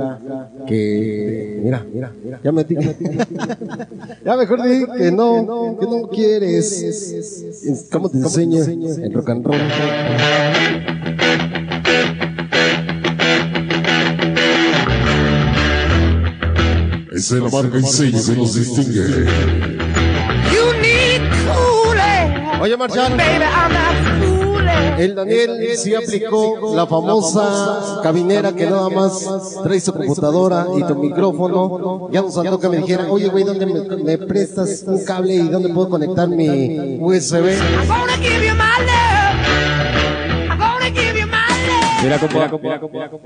que... 0.66 1.60
Mira, 1.62 1.86
mira, 1.92 2.12
ya 2.42 2.50
me. 2.50 2.66
Ya 4.24 4.36
mejor 4.36 4.62
dije 4.62 4.86
que 4.96 5.12
no, 5.12 5.76
que 5.78 5.86
no 5.86 6.08
quieres. 6.08 7.88
¿Cómo 7.92 8.08
te 8.08 8.18
enseño? 8.18 8.62
En 8.64 9.12
rock 9.12 9.28
and 9.30 9.46
roll. 9.46 10.91
Es 17.23 17.31
la 17.31 17.49
marca 17.49 17.79
y 17.79 17.83
sello 17.85 18.18
que 18.27 18.33
nos 18.33 18.55
distingue. 18.55 19.27
You 20.53 20.73
need 20.83 21.23
cooling. 21.47 22.61
Oye, 22.61 22.77
Marshall. 22.77 23.16
Baby, 23.16 23.45
I'm 23.45 23.73
not 23.73 23.95
fooling. 24.20 24.99
El 24.99 25.14
Daniel 25.14 25.61
sí 25.77 25.95
aplicó 25.95 26.75
la 26.75 26.85
famosa 26.85 28.01
cabinera 28.03 28.53
que 28.53 28.66
nada 28.66 28.89
más 28.89 29.25
trae 29.62 29.81
su 29.81 29.93
computadora 29.93 30.66
y 30.77 30.83
tu 30.83 30.97
micrófono. 30.97 32.09
Ya 32.11 32.23
nos 32.23 32.35
faltó 32.35 32.59
que 32.59 32.68
me 32.68 32.79
dijera, 32.79 33.07
oye, 33.09 33.29
güey, 33.29 33.45
¿dónde 33.45 33.66
me, 33.66 33.97
me 34.03 34.18
prestas 34.18 34.83
un 34.85 35.05
cable 35.05 35.37
y 35.37 35.49
dónde 35.49 35.68
puedo 35.68 35.91
conectar 35.91 36.29
mi 36.29 36.99
USB? 37.01 37.55
Mira, 42.03 42.18
compa, 42.18 42.50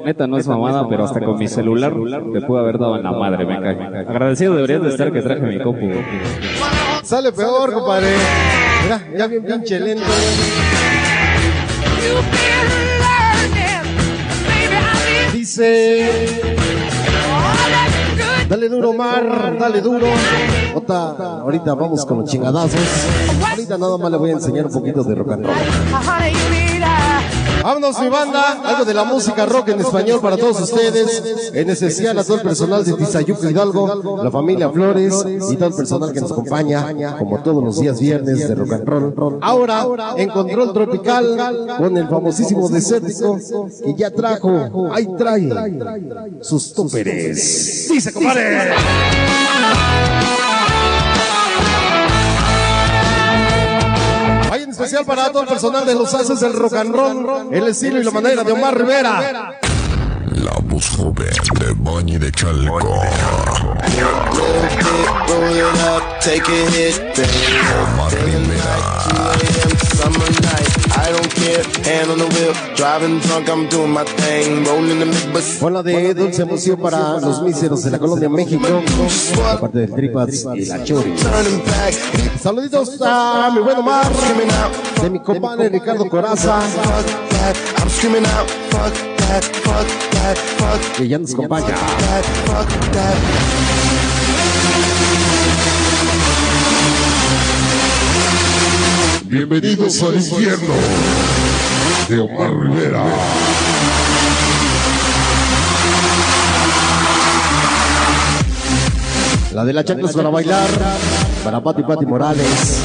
neta 0.05 0.27
no 0.27 0.37
es 0.39 0.47
mamada, 0.47 0.87
pero 0.89 1.05
hasta 1.05 1.21
con 1.21 1.39
mi 1.39 1.49
celular 1.49 1.95
te 2.33 2.41
pude 2.43 2.61
haber 2.61 2.79
dado 2.79 2.97
en 2.97 3.03
la 3.05 3.13
madre, 3.13 3.47
me 3.47 3.61
cae. 3.61 4.01
Agradecido 4.01 4.55
deberías 4.55 4.83
de 4.83 4.89
estar 4.91 5.13
que 5.13 5.23
traje 5.23 5.41
mi 5.43 5.59
compu. 5.61 5.87
Sale 7.03 7.33
peor, 7.33 7.73
compadre. 7.73 8.09
Mira, 8.83 9.01
ya 9.17 9.27
bien 9.29 9.45
pinche 9.45 9.81
lento. 9.81 10.05
Dice, 15.33 16.11
dale 18.49 18.69
duro, 18.69 18.93
Mar, 18.93 19.57
dale 19.59 19.81
duro. 19.81 20.07
Ota, 20.75 21.41
ahorita 21.41 21.75
vamos 21.75 22.05
con 22.05 22.19
los 22.19 22.31
chingadazos. 22.31 22.81
Ahorita 23.51 23.79
nada 23.79 23.97
más 23.97 24.11
le 24.11 24.17
voy 24.19 24.31
a 24.31 24.33
enseñar 24.35 24.67
un 24.67 24.73
poquito 24.73 25.03
de 25.05 25.15
rock 25.15 25.33
and 25.33 25.47
roll. 25.47 25.55
Vámonos 27.63 28.01
mi 28.01 28.09
banda, 28.09 28.61
algo 28.65 28.85
de 28.85 28.95
la 28.95 29.05
música 29.05 29.47
rock 29.47 29.69
en 29.69 29.81
español 29.81 30.21
para 30.21 30.37
todos 30.37 30.61
ustedes, 30.61 31.51
en 31.53 31.71
especial 31.71 32.19
a 32.19 32.25
todo 32.25 32.37
el 32.37 32.43
personal 32.43 32.85
de 32.85 32.93
Tizayuca 32.93 33.51
Hidalgo, 33.51 34.21
la 34.23 34.31
familia 34.31 34.71
Flores 34.71 35.25
y 35.51 35.57
todo 35.57 35.69
el 35.69 35.75
personal 35.75 36.13
que 36.13 36.21
nos 36.21 36.33
acompaña, 36.33 37.17
como 37.19 37.43
todos 37.43 37.63
los 37.63 37.81
días 37.81 38.01
viernes 38.01 38.49
de 38.49 38.55
rock 38.55 38.73
and 38.73 39.17
roll. 39.17 39.39
Ahora, 39.43 39.87
en 40.17 40.31
Control 40.31 40.73
Tropical, 40.73 41.77
con 41.79 41.97
el 41.97 42.09
famosísimo 42.09 42.69
desértico, 42.69 43.39
que 43.85 43.95
ya 43.95 44.11
trajo, 44.11 44.89
ahí 44.93 45.09
trae, 45.17 45.49
sus 46.41 46.73
tóperes. 46.73 47.89
Dice, 47.91 48.13
compadre. 48.13 48.75
Especial 54.77 55.07
para 55.07 55.33
todo 55.33 55.43
el 55.43 55.49
personal 55.49 55.87
de 55.87 55.95
los 55.95 56.13
haces 56.13 56.39
del 56.39 56.53
rock 56.53 56.75
and 56.75 56.95
roll, 56.95 57.49
el 57.51 57.69
estilo 57.69 57.99
y 57.99 58.05
la 58.05 58.11
manera 58.11 58.45
de 58.45 58.53
Omar 58.53 58.77
Rivera. 58.77 59.59
La 60.33 60.53
voz 60.65 60.91
joven 60.91 61.33
de 61.59 61.73
Valle 61.79 62.19
de 62.19 62.31
Chalco. 62.31 62.77
Omar 67.95 68.13
Rivera. 68.23 69.07
Con 75.61 75.73
la 75.73 75.83
de 75.83 76.15
Dulce 76.15 76.43
Emoción 76.43 76.81
para 76.81 77.21
los 77.21 77.43
míseros 77.43 77.83
de 77.85 77.91
la 77.91 77.99
Colombia, 77.99 78.29
México, 78.29 78.67
la 79.45 79.61
parte 79.61 79.79
del 79.79 79.95
Tripas 79.95 80.47
y 80.55 80.65
la 80.67 80.83
Chori. 80.85 81.15
Saluditos 82.41 83.01
a 83.03 83.51
mi 83.55 83.61
buen 83.61 83.77
Omar, 83.79 84.07
de 85.03 85.11
mi 85.11 85.21
compadre 85.21 85.69
Ricardo 85.69 86.09
Coraza, 86.09 86.61
que 90.97 91.09
ya 91.09 91.19
nos 91.19 91.33
acompaña. 91.35 91.75
Bienvenidos 99.29 100.01
al 100.05 100.15
infierno 100.15 100.75
de 102.09 102.21
Omar 102.21 102.57
Rivera. 102.61 103.05
La 109.53 109.65
de 109.65 109.73
la 109.73 109.85
chanclas 109.85 110.15
para 110.15 110.29
bailar, 110.31 110.69
para 111.43 111.61
Pati 111.61 111.83
Pati 111.83 112.07
Morales. 112.07 112.83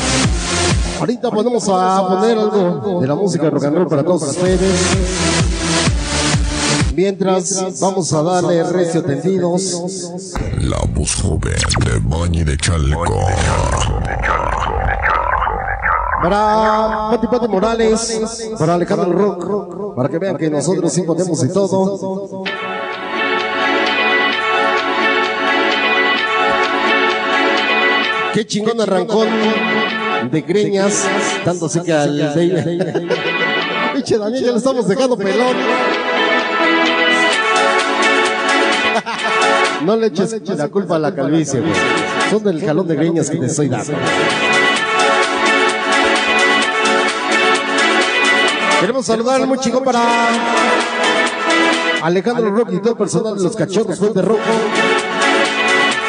Ahorita 0.99 1.29
ponemos 1.29 1.63
a 1.69 2.07
poner 2.07 2.37
algo 2.39 3.01
de 3.01 3.07
la 3.07 3.15
música 3.15 3.43
de 3.43 3.49
rock 3.51 3.63
and 3.65 3.75
roll 3.75 3.87
para 3.87 4.03
todos 4.03 4.23
ustedes. 4.23 4.79
Mientras 6.95 7.79
vamos 7.79 8.11
a 8.13 8.23
darle 8.23 8.63
recio 8.63 9.03
tendidos. 9.03 10.11
La 10.59 10.79
voz 10.93 11.15
joven 11.21 11.53
de 11.85 11.99
Valle 11.99 12.45
de 12.45 12.57
Chalco. 12.57 13.27
Para 16.21 17.09
Pati 17.09 17.27
Pati 17.27 17.47
Morales, 17.47 18.49
para 18.59 18.75
Alejandro 18.75 19.11
Rock, 19.11 19.95
para 19.95 20.07
que 20.07 20.19
vean 20.19 20.37
que 20.37 20.49
nosotros 20.49 20.93
sí 20.93 21.01
podemos 21.01 21.43
y 21.43 21.49
todo. 21.51 22.43
Qué 28.33 28.45
chingón 28.45 28.79
arrancón 28.79 29.27
de 30.31 30.41
greñas, 30.41 31.07
tanto 31.43 31.65
así 31.65 31.81
que 31.81 31.91
al 31.91 32.33
Pinche 33.93 34.17
Daniel, 34.17 34.45
ya 34.45 34.51
lo 34.51 34.57
estamos 34.57 34.87
dejando 34.87 35.17
pelón. 35.17 35.55
No 39.85 39.95
le 39.95 40.07
eches 40.07 40.39
la 40.57 40.67
culpa 40.67 40.97
a 40.97 40.99
la 40.99 41.15
calvicie, 41.15 41.59
güey. 41.59 41.73
Son 42.29 42.43
del 42.43 42.63
jalón 42.63 42.87
de 42.87 42.95
greñas 42.95 43.29
que 43.29 43.37
te 43.37 43.47
estoy 43.47 43.67
dando. 43.67 43.93
Queremos 48.81 49.05
saludar 49.05 49.45
muy 49.45 49.59
chico 49.59 49.83
para 49.83 50.01
Alejandro 52.01 52.49
Rock 52.49 52.69
y 52.71 52.79
todo 52.79 52.93
el 52.93 52.97
personal 52.97 53.37
de 53.37 53.43
los 53.43 53.55
cachorros 53.55 53.99
Fuente 53.99 54.23
Rojo. 54.23 54.39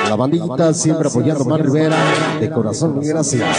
La 0.09 0.17
bandita 0.17 0.73
siempre 0.73 1.09
apoyando 1.09 1.43
a 1.43 1.47
Omar 1.47 1.63
Rivera. 1.63 1.97
De 2.41 2.51
corazón, 2.51 2.99
gracias. 3.03 3.59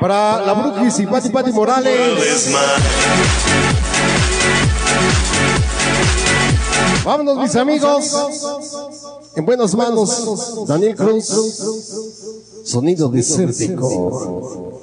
Para 0.00 0.42
la 0.44 0.52
Brujis 0.52 0.98
y 0.98 1.06
Pati 1.06 1.30
Pati 1.30 1.52
Morales. 1.52 2.54
Vámonos, 7.04 7.38
mis 7.38 7.56
amigos. 7.56 9.21
En 9.34 9.46
buenas 9.46 9.74
manos, 9.74 10.66
Daniel 10.66 10.94
Cruz. 10.94 11.26
Sonido 12.64 13.08
desértico. 13.08 14.80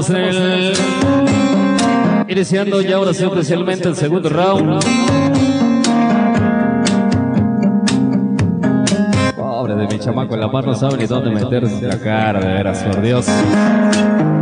Estamos 0.00 0.10
en 0.10 0.16
el... 0.16 0.72
Iniciando 2.28 2.80
ya 2.80 2.96
ahora 2.96 3.12
sí 3.12 3.24
oficialmente 3.24 3.88
el 3.88 3.96
segundo 3.96 4.28
round. 4.28 4.82
Pobre 9.36 9.74
de 9.74 9.86
mi 9.86 9.98
chamaco, 9.98 10.34
en 10.34 10.40
la 10.40 10.48
mar 10.48 10.66
no 10.66 10.74
sabe 10.74 10.96
ni 10.98 11.06
dónde 11.06 11.30
meterse 11.30 11.86
la 11.86 11.98
cara, 11.98 12.40
de 12.40 12.46
veras, 12.46 12.82
por 12.84 13.02
Dios. 13.02 13.26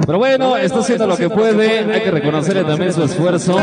Pero 0.07 0.19
bueno, 0.19 0.57
está 0.57 0.81
haciendo 0.81 1.07
lo 1.07 1.17
que 1.17 1.31
puede, 1.31 1.93
hay 1.93 2.01
que 2.03 2.11
reconocerle 2.11 2.65
también 2.65 2.93
su 2.93 3.03
esfuerzo. 3.05 3.57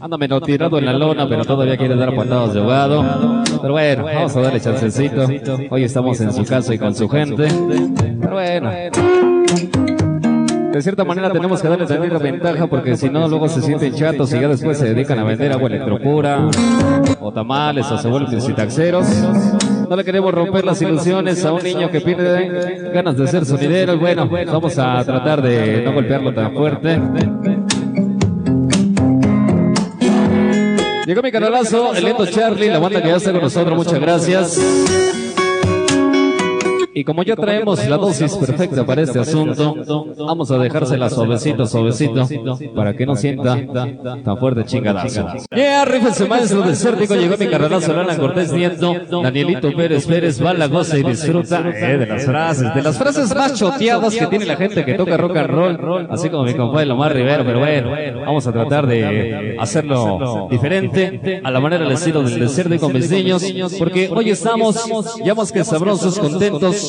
Anda 0.00 0.16
menos 0.18 0.42
tirado 0.42 0.78
en 0.78 0.86
la 0.86 0.92
lona, 0.92 1.28
pero 1.28 1.44
todavía 1.44 1.76
quiere 1.76 1.96
dar 1.96 2.14
patadas 2.14 2.54
de 2.54 2.60
ahogado. 2.60 3.42
Pero 3.60 3.72
bueno, 3.72 4.04
vamos 4.04 4.36
a 4.36 4.40
darle 4.40 4.60
chancecito. 4.60 5.26
Hoy 5.70 5.84
estamos 5.84 6.20
en 6.20 6.32
su 6.32 6.44
casa 6.44 6.74
y 6.74 6.78
con 6.78 6.94
su 6.94 7.08
gente. 7.08 7.48
Pero 8.20 8.32
bueno. 8.32 8.70
De 10.72 10.82
cierta 10.82 11.04
manera 11.04 11.30
tenemos 11.30 11.60
que 11.60 11.68
darle 11.68 11.86
también 11.86 12.12
la 12.12 12.18
ventaja 12.18 12.66
porque 12.68 12.96
si 12.96 13.10
no 13.10 13.26
luego 13.26 13.48
se 13.48 13.60
sienten 13.60 13.92
chatos 13.94 14.32
y 14.32 14.40
ya 14.40 14.48
después 14.48 14.78
se 14.78 14.94
dedican 14.94 15.18
a 15.18 15.24
vender 15.24 15.52
agua 15.52 15.68
electropura 15.68 16.48
o 17.20 17.32
tamales 17.32 17.90
o 17.90 17.98
se 17.98 18.08
vuelven 18.08 18.40
citaxeros. 18.40 19.06
No 19.88 19.96
le 19.96 20.04
queremos 20.04 20.32
romper 20.32 20.64
las 20.64 20.80
ilusiones 20.80 21.44
a 21.44 21.52
un 21.52 21.62
niño 21.62 21.90
que 21.90 22.00
tiene 22.00 22.48
ganas 22.92 23.16
de 23.16 23.26
ser 23.26 23.44
sonidero. 23.44 23.94
Y 23.94 23.98
bueno, 23.98 24.28
vamos 24.28 24.78
a 24.78 25.04
tratar 25.04 25.42
de 25.42 25.82
no 25.84 25.92
golpearlo 25.92 26.32
tan 26.32 26.54
fuerte. 26.54 27.00
Llegó 31.04 31.22
mi 31.22 31.32
canalazo, 31.32 31.92
el 31.92 32.04
lento 32.04 32.24
Charlie, 32.26 32.68
la 32.68 32.78
banda 32.78 33.02
que 33.02 33.08
ya 33.08 33.16
está 33.16 33.32
con 33.32 33.42
nosotros, 33.42 33.76
muchas 33.76 34.00
gracias. 34.00 34.99
Y 36.94 37.04
como 37.04 37.22
ya 37.22 37.36
traemos 37.36 37.86
la 37.88 37.96
dosis 37.96 38.34
perfecta 38.36 38.84
para 38.84 39.02
este 39.02 39.18
asunto, 39.18 39.76
vamos 40.18 40.50
a 40.50 40.58
dejársela 40.58 41.08
suavecito, 41.08 41.66
suavecito, 41.66 42.26
para 42.74 42.94
que 42.94 43.06
no 43.06 43.16
sienta 43.16 43.58
tan 44.24 44.38
fuerte 44.38 44.64
chingadazo. 44.64 45.26
Yeah, 45.54 45.84
rífense 45.84 46.26
maestro 46.26 46.62
desértico, 46.62 47.14
llegó 47.14 47.36
mi 47.36 47.46
carnalazo, 47.46 47.92
Alan 47.92 48.18
Cortés 48.18 48.52
Nieto, 48.52 48.94
Danielito 49.22 49.72
Pérez 49.74 50.06
Pérez, 50.06 50.44
va 50.44 50.52
la 50.54 50.66
goza 50.66 50.98
y 50.98 51.02
disfruta 51.02 51.62
eh, 51.74 51.98
de 51.98 52.06
las 52.06 52.24
frases, 52.24 52.74
de 52.74 52.82
las 52.82 52.98
frases 52.98 53.34
más 53.34 53.54
choteadas 53.54 54.14
que 54.14 54.26
tiene 54.26 54.46
la 54.46 54.56
gente 54.56 54.84
que 54.84 54.94
toca 54.94 55.16
rock 55.16 55.36
and 55.36 55.80
roll, 55.80 56.08
así 56.10 56.28
como 56.28 56.44
mi 56.44 56.54
compadre 56.54 56.86
Lomar 56.86 57.14
Rivero, 57.14 57.44
pero 57.44 57.60
bueno, 57.60 57.90
vamos 58.24 58.46
a 58.46 58.52
tratar 58.52 58.86
de 58.86 59.56
hacerlo 59.58 60.48
diferente, 60.50 61.40
a 61.42 61.50
la 61.50 61.60
manera 61.60 61.84
del 61.84 61.92
estilo 61.92 62.22
del 62.22 62.40
desierto 62.40 62.78
con 62.78 62.92
mis 62.92 63.10
niños, 63.10 63.44
porque 63.78 64.10
hoy 64.12 64.30
estamos 64.30 64.88
ya 65.24 65.34
más 65.34 65.52
que 65.52 65.64
sabrosos, 65.64 66.18
contentos, 66.18 66.79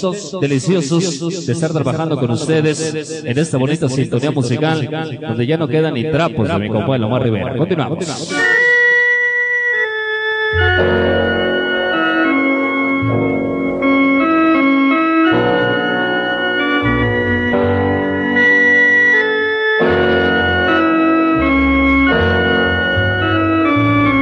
deliciosos 0.42 1.46
de 1.46 1.54
estar 1.54 1.72
trabajando 1.72 2.18
con 2.18 2.32
ustedes 2.32 3.24
en 3.24 3.38
esta 3.38 3.58
bonita 3.58 3.90
sintonía 3.90 4.32
musical, 4.32 4.90
donde 5.20 5.46
ya 5.46 5.58
no 5.58 5.68
quedan 5.68 5.94
ni 5.94 6.04
trapos 6.04 6.48
de 6.48 6.60
mi 6.60 6.70
compadre 6.70 7.00
Lomar 7.00 7.24
Rivera. 7.24 7.56
Continuamos. 7.58 8.00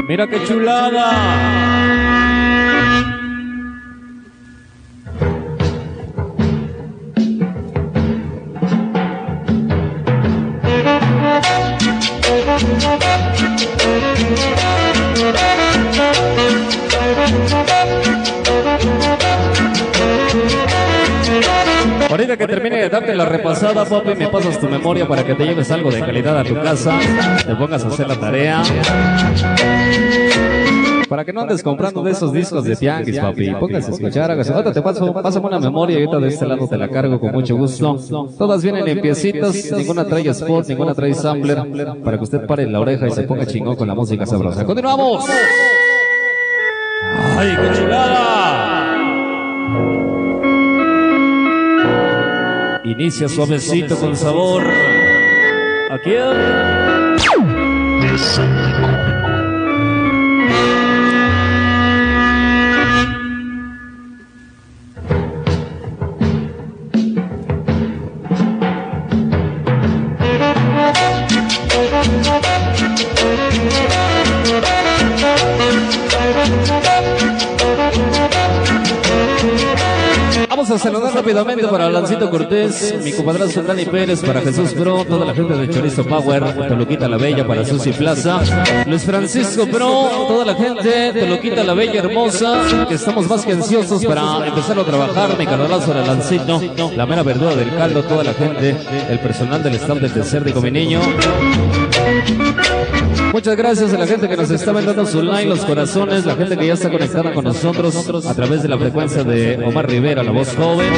Mira 0.07 0.27
qué 0.27 0.43
chulada. 0.43 1.68
Que 22.39 22.47
termine 22.47 22.77
de 22.77 22.89
darte 22.89 23.13
la 23.13 23.25
repasada, 23.25 23.83
papi, 23.83 24.15
me 24.15 24.29
pasas 24.29 24.57
tu 24.59 24.69
memoria 24.69 25.05
para 25.05 25.25
que 25.25 25.35
te 25.35 25.45
lleves 25.45 25.69
algo 25.71 25.91
de 25.91 25.99
calidad 25.99 26.39
a 26.39 26.43
tu 26.45 26.55
casa, 26.55 26.97
te 27.45 27.53
pongas 27.53 27.83
a 27.83 27.87
hacer 27.89 28.07
la 28.07 28.15
tarea. 28.15 28.63
Para 31.09 31.25
que 31.25 31.33
no 31.33 31.41
andes 31.41 31.61
comprando 31.61 32.01
de 32.01 32.11
esos 32.11 32.31
discos 32.31 32.63
de 32.63 32.77
tianguis, 32.77 33.19
papi. 33.19 33.51
Póngase 33.55 33.91
a 33.91 33.93
escuchar, 33.93 34.31
hágase. 34.31 34.53
Ahorita 34.53 34.71
te 34.71 34.81
paso, 34.81 35.11
pásame 35.11 35.47
una 35.47 35.59
memoria 35.59 35.99
y 35.99 36.03
ahorita 36.03 36.19
de 36.19 36.27
este 36.29 36.47
lado 36.47 36.65
te 36.67 36.77
la 36.77 36.87
cargo 36.87 37.19
con 37.19 37.31
mucho 37.33 37.57
gusto. 37.57 37.97
Todas 38.37 38.63
vienen 38.63 38.87
en 38.87 39.01
piecitas, 39.01 39.53
ninguna 39.75 40.05
trae 40.05 40.29
spot, 40.29 40.67
ninguna 40.67 40.93
trae 40.93 41.13
sampler, 41.13 41.61
para 42.03 42.17
que 42.17 42.23
usted 42.23 42.45
pare 42.45 42.69
la 42.69 42.79
oreja 42.79 43.07
y 43.07 43.11
se 43.11 43.23
ponga 43.23 43.45
chingón 43.45 43.75
con 43.75 43.87
la 43.87 43.95
música 43.95 44.25
sabrosa. 44.25 44.63
¡Continuamos! 44.63 45.25
¡Ay, 47.37 47.49
qué 47.49 47.79
chulada! 47.79 48.48
Inicia 52.89 53.29
suavecito 53.29 53.95
con 53.99 54.15
sabor. 54.15 54.63
Aquí. 55.91 56.15
Vamos 56.15 57.21
a 80.79 80.81
saludar 80.81 81.13
rápidamente 81.13 81.67
para 81.67 81.89
Lancito 81.89 82.29
Cortés, 82.29 82.95
mi 83.03 83.11
compadre 83.11 83.47
Dani 83.47 83.85
Pérez, 83.85 84.21
para 84.21 84.39
Jesús 84.41 84.73
Pro, 84.73 85.03
toda 85.03 85.25
la 85.25 85.33
gente 85.33 85.53
de 85.53 85.69
Chorizo 85.69 86.05
Power, 86.05 86.67
Toluquita 86.67 87.07
la 87.09 87.17
Bella, 87.17 87.45
para 87.45 87.65
Susi 87.65 87.91
Plaza, 87.91 88.39
Luis 88.85 89.03
Francisco 89.03 89.67
Pro, 89.67 90.09
toda 90.27 90.45
la 90.45 90.55
gente, 90.55 91.13
Toluquita 91.19 91.63
la 91.63 91.73
Bella 91.73 91.99
Hermosa, 91.99 92.85
que 92.87 92.95
estamos 92.95 93.27
más 93.27 93.45
que 93.45 93.53
ansiosos 93.53 94.05
para 94.05 94.47
empezar 94.47 94.79
a 94.79 94.83
trabajar, 94.85 95.37
mi 95.37 95.45
carnalazo 95.45 95.93
de 95.93 96.07
Lancito, 96.07 96.61
la 96.95 97.05
mera 97.05 97.23
verdura 97.23 97.55
del 97.55 97.75
caldo, 97.75 98.03
toda 98.03 98.23
la 98.23 98.33
gente, 98.33 98.75
el 99.09 99.19
personal 99.19 99.61
del 99.61 99.75
staff 99.75 99.99
del 99.99 100.13
Desértico, 100.13 100.61
mi 100.61 100.71
niño. 100.71 101.01
Muchas 103.33 103.55
gracias 103.55 103.93
a 103.93 103.97
la 103.97 104.07
gente 104.07 104.27
que 104.27 104.35
nos 104.35 104.49
está 104.49 104.73
mandando 104.73 105.05
su 105.05 105.21
like, 105.21 105.47
los 105.47 105.63
corazones, 105.63 106.25
la 106.25 106.35
gente 106.35 106.57
que 106.57 106.67
ya 106.67 106.73
está 106.73 106.89
conectada 106.89 107.33
con 107.33 107.43
nosotros 107.43 108.25
a 108.25 108.33
través 108.33 108.63
de 108.63 108.69
la 108.69 108.77
frecuencia 108.77 109.23
de 109.23 109.63
Omar 109.63 109.87
Rivera, 109.87 110.23
la 110.23 110.31
voz 110.31 110.55
joven. 110.55 110.91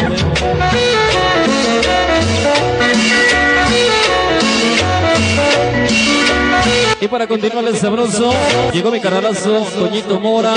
Y 7.02 7.08
para 7.08 7.26
continuar 7.26 7.66
el 7.66 7.76
sabroso, 7.76 8.32
llegó 8.72 8.92
mi 8.92 9.00
canalazo, 9.00 9.66
Toñito 9.76 10.20
Mora, 10.20 10.54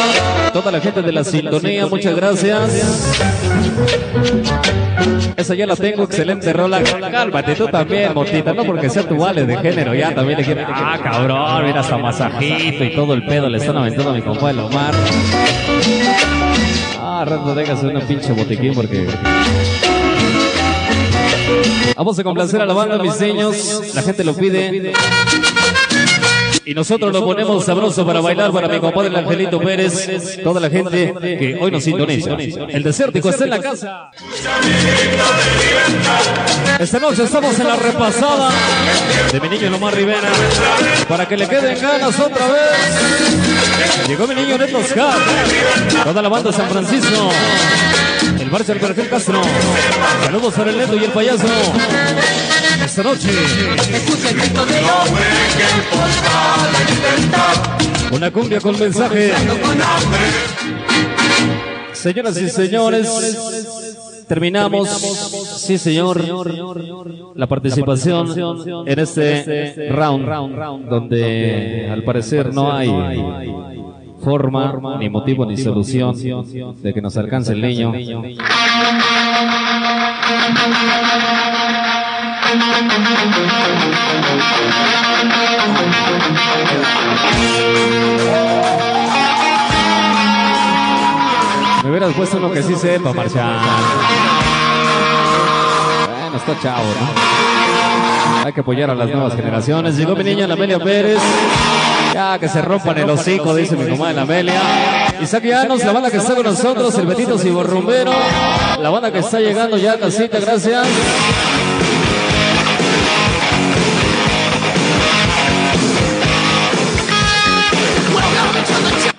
toda 0.53 0.71
la 0.71 0.79
gente 0.79 1.01
de 1.01 1.11
la 1.11 1.25
sintonía, 1.25 1.87
muchas 1.87 2.15
gracias. 2.15 3.15
Esa 5.37 5.55
ya 5.55 5.67
la 5.67 5.75
tengo, 5.75 6.03
excelente 6.03 6.53
rola. 6.53 6.83
Cálmate 6.83 7.55
tú 7.55 7.67
también, 7.69 8.13
Motita, 8.13 8.53
no 8.53 8.65
porque 8.65 8.91
sea 8.91 9.09
tu 9.09 9.17
vale 9.17 9.47
de 9.47 9.57
género, 9.57 9.95
ya 9.95 10.15
también 10.15 10.39
le 10.39 10.45
quieren. 10.45 10.67
Ah, 10.69 10.99
cabrón, 11.03 11.65
mira 11.65 11.81
hasta 11.81 11.97
masajito 11.97 12.85
y 12.85 12.95
todo 12.95 13.15
el 13.15 13.25
pedo 13.25 13.49
le 13.49 13.57
están 13.57 13.79
aventando 13.79 14.11
a 14.11 14.15
mi 14.15 14.21
compadre 14.21 14.61
Omar. 14.61 14.95
Ah, 17.01 17.25
rato 17.27 17.55
déjase 17.55 17.87
una 17.87 18.01
pinche 18.01 18.33
botiquín 18.33 18.75
porque. 18.75 19.07
Vamos 21.97 22.19
a 22.19 22.23
complacer 22.23 22.61
a 22.61 22.67
la 22.67 22.75
banda, 22.75 22.99
mis 22.99 23.19
niños. 23.19 23.93
La 23.95 24.03
gente 24.03 24.25
lo 24.25 24.35
pide. 24.35 24.93
Y 26.67 26.75
nosotros 26.75 27.13
lo 27.13 27.25
ponemos 27.25 27.65
sabroso 27.65 28.07
para 28.07 28.21
bailar 28.21 28.51
para 28.53 28.69
mi 28.69 28.79
compadre 28.79 29.09
el 29.09 29.17
Angelito 29.17 29.61
Pérez, 29.61 30.41
toda 30.43 30.61
la 30.61 30.71
gente 30.71 31.15
que 31.21 31.59
hoy 31.61 31.71
nos 31.71 31.85
sintoniza. 31.85 32.35
El 32.35 32.83
desértico 32.83 33.29
está 33.29 33.45
en 33.45 33.51
la 33.51 33.61
casa. 33.61 34.11
Esta 36.79 36.99
noche 36.99 37.25
estamos 37.25 37.59
en 37.59 37.67
la 37.67 37.77
repasada 37.77 38.51
de 39.33 39.41
mi 39.41 39.49
niño 39.49 39.71
Lomar 39.71 39.95
Rivera 39.95 40.31
para 41.09 41.27
que 41.29 41.37
le 41.37 41.47
queden 41.49 41.81
ganas 41.81 42.19
otra 42.19 42.47
vez. 42.47 44.09
Llegó 44.09 44.27
mi 44.27 44.35
niño 44.35 44.59
Neto 44.59 44.79
Oscar, 44.79 45.19
toda 46.05 46.23
la 46.23 46.29
banda 46.29 46.53
San 46.53 46.69
Francisco. 46.69 47.31
El 48.41 48.51
Marcha 48.51 48.73
del 48.73 48.81
Perfil 48.81 49.09
Castro. 49.09 49.43
Saludos 50.25 50.55
para 50.55 50.71
el 50.71 50.79
Neto 50.79 50.97
y 50.97 51.05
el 51.05 51.11
payaso. 51.11 51.47
Esta 52.85 53.03
noche. 53.03 53.29
Una 58.13 58.31
cumbia 58.31 58.61
con 58.61 58.79
mensaje. 58.79 59.33
Señoras 61.93 62.41
y 62.41 62.49
señores, 62.51 63.09
terminamos, 64.29 64.89
sí 65.59 65.79
señor, 65.79 66.21
la 67.35 67.47
participación 67.47 68.87
en 68.87 68.99
este 68.99 69.89
round, 69.91 70.89
donde 70.89 71.89
al 71.91 72.03
parecer 72.05 72.53
no 72.53 72.71
hay 72.71 72.91
forma, 74.23 74.99
ni 74.99 75.09
motivo, 75.09 75.47
ni 75.47 75.57
solución 75.57 76.15
de 76.83 76.95
que 76.95 77.01
nos 77.01 77.17
alcance 77.17 77.53
el 77.53 77.63
niño. 77.63 77.93
Me 91.83 91.91
hubieras 91.91 92.13
puesto 92.15 92.37
uno 92.37 92.53
que 92.53 92.63
sí 92.63 92.75
sepa 92.77 93.13
marchar. 93.13 93.57
Bueno, 96.21 96.37
está 96.37 96.61
chavo, 96.61 96.85
¿no? 96.85 98.47
Hay 98.47 98.53
que 98.53 98.61
apoyar 98.61 98.91
a 98.91 98.95
las 98.95 99.09
nuevas 99.09 99.35
generaciones. 99.35 99.97
Llegó 99.97 100.15
mi 100.15 100.23
niña 100.23 100.47
la 100.47 100.55
Amelia 100.55 100.79
Pérez. 100.79 101.19
Ya 102.13 102.39
que 102.39 102.49
se 102.49 102.63
rompan 102.63 102.99
el 102.99 103.11
hocico, 103.11 103.55
dice 103.55 103.75
mi 103.77 103.91
comadre 103.91 104.21
Amelia. 104.21 104.61
Isaac 105.21 105.45
Llanos, 105.45 105.83
la 105.85 105.93
banda 105.93 106.11
que 106.11 106.19
está 106.19 106.35
con 106.35 106.45
nosotros, 106.45 106.95
el 106.99 107.07
Betito 107.07 107.37
Ciborrumbero. 107.37 108.13
La 108.81 108.91
banda 108.91 109.11
que 109.11 109.19
está 109.19 109.41
llegando 109.41 109.77
ya 109.77 109.95
a 109.95 109.99
casita, 109.99 110.39
gracias. 110.39 110.87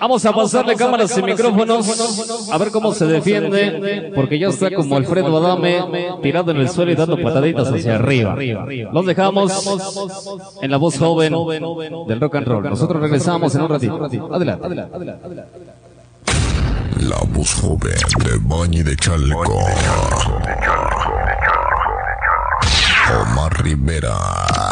Vamos 0.06 0.24
a 0.24 0.32
pasarle 0.32 0.76
cámaras 0.76 1.18
y 1.18 1.22
micrófonos 1.22 2.48
a 2.52 2.58
ver 2.58 2.70
cómo 2.70 2.94
se 2.94 3.06
defiende, 3.06 4.12
porque 4.14 4.38
ya 4.38 4.50
está 4.50 4.70
como 4.70 4.96
Alfredo 4.96 5.36
Adame 5.36 5.84
tirado 6.22 6.52
en 6.52 6.58
el 6.58 6.68
suelo 6.68 6.92
y 6.92 6.94
dando 6.94 7.20
pataditas 7.20 7.66
hacia 7.72 7.96
arriba. 7.96 8.36
Los 8.92 9.04
dejamos 9.04 9.66
en 10.62 10.70
la 10.70 10.76
voz 10.76 10.96
joven 10.96 11.34
del 12.06 12.20
rock 12.20 12.36
and 12.36 12.46
roll. 12.46 12.62
Nosotros 12.62 13.02
regresamos 13.02 13.52
en 13.56 13.62
un 13.62 13.68
ratito. 13.68 14.32
Adelante. 14.32 14.68
La 17.00 17.18
voz 17.34 17.54
joven 17.54 17.98
de 18.24 18.38
Bañi 18.42 18.84
de 18.84 18.94
Chalco. 18.94 19.42
Omar 23.22 23.64
Rivera. 23.64 24.65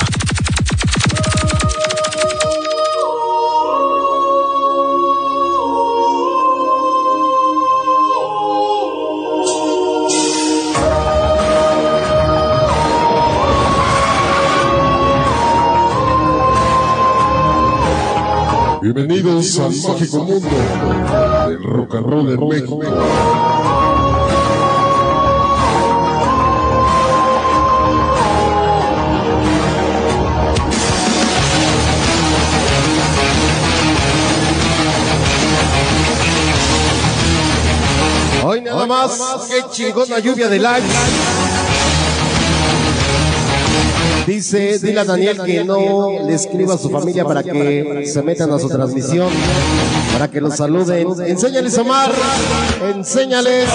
Bienvenidos 18.84 19.58
al 19.60 19.74
mágico 19.74 20.24
mundo 20.24 20.48
del 21.48 21.62
rock 21.64 21.94
and 21.94 22.06
roll 22.06 22.30
en 22.34 22.48
México. 22.48 22.80
Hoy 38.44 38.60
nada 38.60 38.84
más, 38.86 39.48
qué 39.48 39.64
chingona 39.70 40.18
lluvia 40.18 40.50
de 40.50 40.58
likes. 40.58 41.33
Dice, 44.26 44.78
dile 44.78 45.00
a 45.00 45.04
Daniel 45.04 45.42
que 45.44 45.64
no 45.64 46.08
le 46.26 46.34
escriba 46.34 46.74
a 46.74 46.78
su 46.78 46.88
familia 46.88 47.24
para 47.24 47.42
que 47.42 48.06
se 48.06 48.22
metan 48.22 48.50
a 48.52 48.58
su 48.58 48.68
transmisión, 48.68 49.28
para 50.12 50.30
que 50.30 50.40
los 50.40 50.56
saluden. 50.56 51.08
Enséñales, 51.26 51.76
Omar, 51.76 52.10
enséñales. 52.94 53.68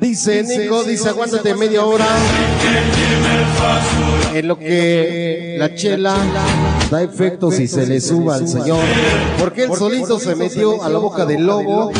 Dice 0.00 0.42
Nico, 0.42 0.82
dice 0.84 1.08
aguántate 1.08 1.54
media 1.54 1.84
hora 1.84 2.06
en 4.34 4.48
lo 4.48 4.58
que 4.58 5.56
la 5.58 5.74
chela 5.74 6.16
da 6.90 7.02
efectos 7.02 7.58
y 7.60 7.68
se 7.68 7.86
le 7.86 8.00
suba 8.00 8.34
al 8.34 8.48
señor. 8.48 8.82
Porque 9.38 9.64
él 9.64 9.70
solito 9.76 10.18
se 10.18 10.34
metió 10.34 10.82
a 10.82 10.88
la 10.88 10.98
boca 10.98 11.24
del 11.24 11.46
lobo 11.46 11.92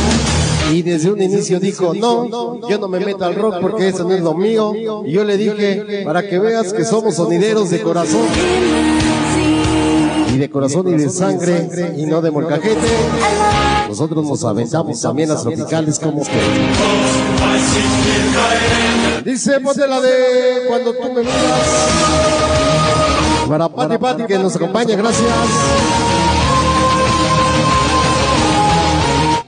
y 0.70 0.82
desde 0.82 1.10
un 1.10 1.22
inicio 1.22 1.60
dijo, 1.60 1.94
no, 1.94 2.68
yo 2.68 2.78
no 2.78 2.88
me 2.88 3.00
meto 3.00 3.24
al 3.24 3.34
rock 3.34 3.56
porque 3.60 3.88
eso 3.88 4.04
no 4.04 4.12
es 4.12 4.20
lo 4.20 4.34
mío. 4.34 4.72
Y 5.04 5.12
yo 5.12 5.24
le 5.24 5.36
dije, 5.36 6.02
para 6.04 6.22
que 6.28 6.38
veas 6.38 6.72
que 6.72 6.84
somos 6.84 7.16
sonideros 7.16 7.70
de 7.70 7.82
corazón. 7.82 8.26
Y 10.32 10.36
de 10.36 10.50
corazón 10.50 10.88
y 10.88 10.92
de 10.92 11.08
sangre 11.08 11.68
y 11.96 12.06
no 12.06 12.20
de 12.20 12.30
molcajete. 12.30 12.86
Nosotros 13.88 14.24
nos 14.24 14.44
aventamos 14.44 15.00
también 15.00 15.30
las 15.30 15.42
tropicales 15.42 15.98
como 15.98 16.22
que. 16.22 16.30
Dice, 19.24 19.60
ponte 19.60 19.86
la 19.86 20.00
de 20.00 20.66
cuando 20.68 20.92
tú 20.92 21.12
me 21.12 21.20
miras. 21.20 21.36
Para 23.48 23.68
Pati 23.68 23.98
Pati 23.98 24.24
que 24.24 24.38
nos 24.38 24.54
acompaña, 24.56 24.94
gracias. 24.94 25.26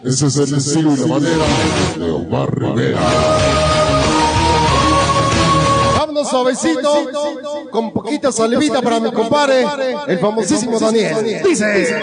Ese 0.03 0.29
es 0.29 0.37
el 0.37 0.55
estilo 0.55 0.95
y 0.95 0.97
la 0.97 1.07
manera 1.07 1.45
de 1.97 2.11
Omar 2.11 2.59
Rivera. 2.59 3.01
Vámonos 5.99 6.31
suavecito, 6.31 7.11
con 7.71 7.93
poquita 7.93 8.33
salivita 8.33 8.81
para 8.81 8.99
mi 8.99 9.13
compadre, 9.13 9.67
el 10.07 10.19
famosísimo 10.19 10.79
Daniel. 10.81 11.43
Dice. 11.45 12.01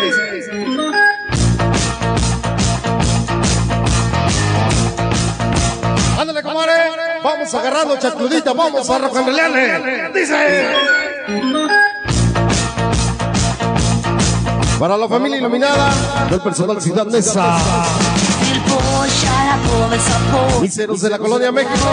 Ándale, 6.20 6.44
compadre. 6.44 6.74
Vamos 7.24 7.54
agarrando 7.56 7.98
chacludita, 7.98 8.54
vamos 8.54 8.88
a 8.88 8.98
rocanrolearle. 9.00 10.12
Dice. 10.14 10.68
Para 14.80 14.96
la 14.96 15.08
familia 15.08 15.38
iluminada 15.38 15.92
del 16.30 16.40
personal 16.40 16.80
Ciudad 16.80 17.08
Neza. 17.08 17.58
Miseros 20.62 21.02
de 21.02 21.10
la 21.10 21.18
colonia 21.18 21.52
México. 21.52 21.88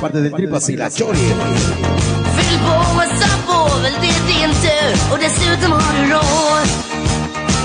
Parte 0.00 0.20
del 0.20 0.32
Tripas 0.32 0.68
y 0.68 0.76
la 0.76 0.90
Chori. 0.90 1.18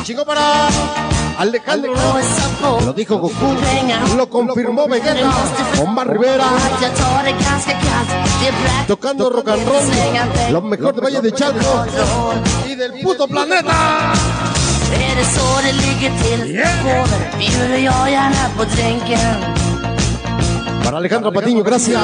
Chingo 0.03 0.25
para 0.25 0.69
Alejandro 1.37 1.93
lo 2.85 2.93
dijo 2.93 3.17
Goku, 3.17 3.55
lo 4.15 4.29
confirmó 4.29 4.87
Vegeta, 4.87 5.31
Omar 5.81 6.07
Rivera, 6.09 6.45
tocando 8.87 9.29
rock 9.29 9.47
and 9.49 9.67
roll, 9.67 10.51
lo 10.51 10.61
mejor 10.61 10.95
de 10.95 11.01
Valle 11.01 11.21
de 11.21 11.31
Chalco 11.31 11.85
y 12.67 12.75
del 12.75 12.93
puto 13.01 13.27
planeta. 13.27 14.13
Är 14.93 15.15
det 15.15 15.25
så 15.25 15.61
det 15.63 15.73
ligger 15.73 16.11
till? 16.23 16.61
Påver 16.83 17.39
bjuder 17.39 17.77
jag 17.77 18.11
gärna 18.11 18.49
på 18.57 18.63
drinken. 18.63 19.19
Para 20.83 20.97
Alejandro 20.97 21.31
Patiño, 21.31 21.63
gracias. 21.63 22.01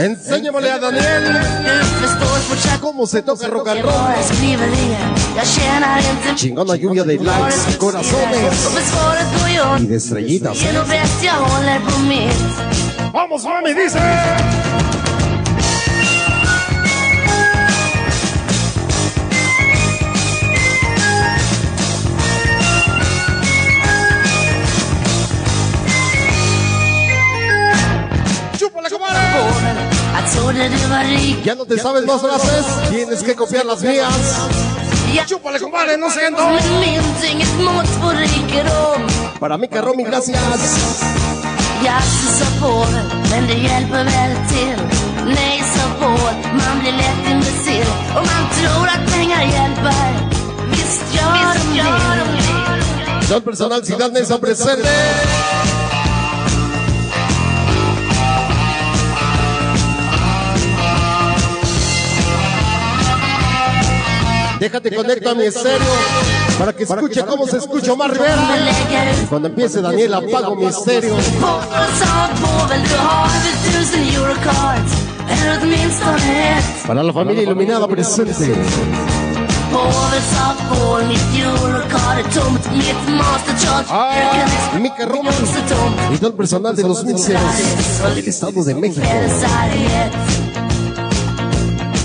Enséñamele 0.00 0.70
a 0.72 0.78
Daniel. 0.78 1.24
Du 1.24 2.06
förstår 2.06 2.38
fortsatt 2.48 2.80
cómo 2.80 3.06
se 3.06 3.22
toca 3.22 3.48
rock 3.48 3.68
and 3.68 3.82
roll. 3.82 3.92
Chingona 6.36 6.74
lluvia 6.76 7.04
de 7.04 7.18
likes, 7.18 7.76
corazones. 7.78 8.70
Y 9.80 9.86
de 9.86 9.96
estrellitas. 9.96 10.56
¡Vamos, 13.12 13.44
mami! 13.44 13.74
Dice. 13.74 13.98
¿Ya 31.44 31.54
no 31.54 31.64
te 31.64 31.78
sabes 31.78 32.04
más 32.04 32.20
frases? 32.20 32.66
Tienes 32.90 33.22
que 33.22 33.34
copiar 33.34 33.64
las 33.66 33.82
mías. 33.82 34.12
Jag 35.14 35.26
¡Chúpale, 35.26 35.58
compadre! 35.58 35.96
¡No 35.96 36.06
på 38.00 38.10
rikedom 38.12 39.02
Para 39.40 39.58
mí, 39.58 39.68
Romy, 39.72 40.04
gracias. 40.04 40.40
Jag 41.82 42.02
sa 42.02 42.60
på 42.60 42.86
väl, 43.30 43.46
Déjate 64.60 64.94
conecta 64.94 65.30
a 65.30 65.34
mi 65.34 65.44
estéreo 65.44 65.88
para 66.58 66.74
que 66.74 66.82
escuche 66.82 67.24
cómo 67.24 67.46
se 67.46 67.56
escucha 67.56 67.94
Omar 67.94 68.12
Rivera. 68.12 68.36
Cuando 69.30 69.48
empiece 69.48 69.80
Daniel 69.80 70.12
apago 70.12 70.54
mi 70.54 70.66
estéreo. 70.66 71.16
Para 76.86 77.02
la 77.02 77.12
familia 77.12 77.42
iluminada 77.42 77.88
presente. 77.88 78.54
Ah, 83.88 84.78
Mica 84.78 85.06
Roma 85.06 85.30
också 85.30 85.60
tomt 85.68 86.14
y 86.14 86.18
todo 86.18 86.30
el 86.30 86.34
personal 86.36 86.76
de 86.76 86.82
los 86.82 87.02
mixers 87.04 87.40
del 88.14 88.28
Estado 88.28 88.62
de 88.62 88.74
México. 88.74 89.06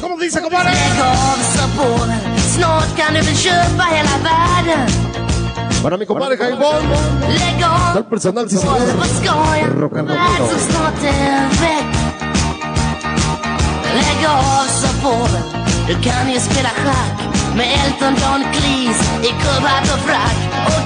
¿Cómo 0.02 0.18
dice, 0.18 0.42
compadre? 0.42 0.72
Para 5.84 5.98
mi 5.98 6.06
compadre 6.06 6.38
av, 6.64 7.98
el 7.98 8.04
personal 8.04 8.48
vad 8.98 9.08
ska 9.08 9.58
jag? 9.58 9.82
Rock 9.82 9.98
and 9.98 10.10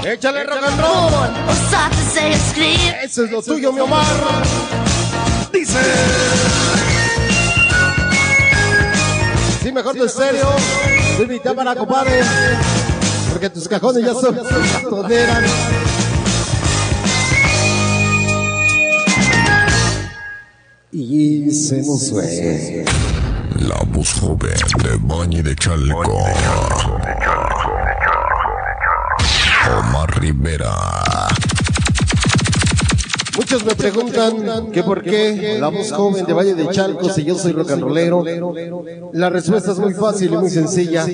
Échale 0.04 0.44
rock 0.44 0.64
and 0.64 0.80
roll. 0.80 1.30
Eso 3.04 3.24
es 3.24 3.30
lo 3.30 3.42
tuyo, 3.42 3.72
mi 3.72 3.80
Omar. 3.80 4.04
Dice. 5.52 5.78
Sí, 9.62 9.72
mejor 9.72 9.94
tu 9.94 10.04
estéreo. 10.04 10.89
Tú 11.20 11.26
mi 11.26 11.38
cámara, 11.38 11.74
compadre. 11.76 12.22
Porque 13.30 13.50
tus 13.50 13.68
cajones 13.68 14.02
ya 14.02 14.14
son 14.14 14.34
toneran. 14.88 15.44
Y 20.90 21.50
se 21.50 21.82
nos 21.82 22.08
fue. 22.08 22.86
La 23.58 23.82
voz 23.88 24.14
joven 24.14 24.54
de 24.82 24.96
Valle 25.02 25.42
de 25.42 25.54
Chalco. 25.56 26.00
Omar 29.78 30.18
Rivera. 30.18 30.72
Muchos 33.40 33.64
me 33.64 33.74
preguntan 33.74 34.70
que 34.70 34.82
por 34.82 35.02
qué 35.02 35.56
la 35.58 35.68
voz 35.68 35.90
joven 35.92 36.26
de 36.26 36.34
Valle 36.34 36.54
de 36.54 36.68
Chalco 36.68 37.08
si 37.08 37.24
yo 37.24 37.38
soy 37.38 37.52
rock 37.52 37.70
and 37.70 37.82
rollero. 37.82 38.22
La 39.14 39.30
respuesta 39.30 39.72
es 39.72 39.78
muy 39.78 39.94
fácil 39.94 40.34
y 40.34 40.36
muy 40.36 40.50
sencilla, 40.50 41.06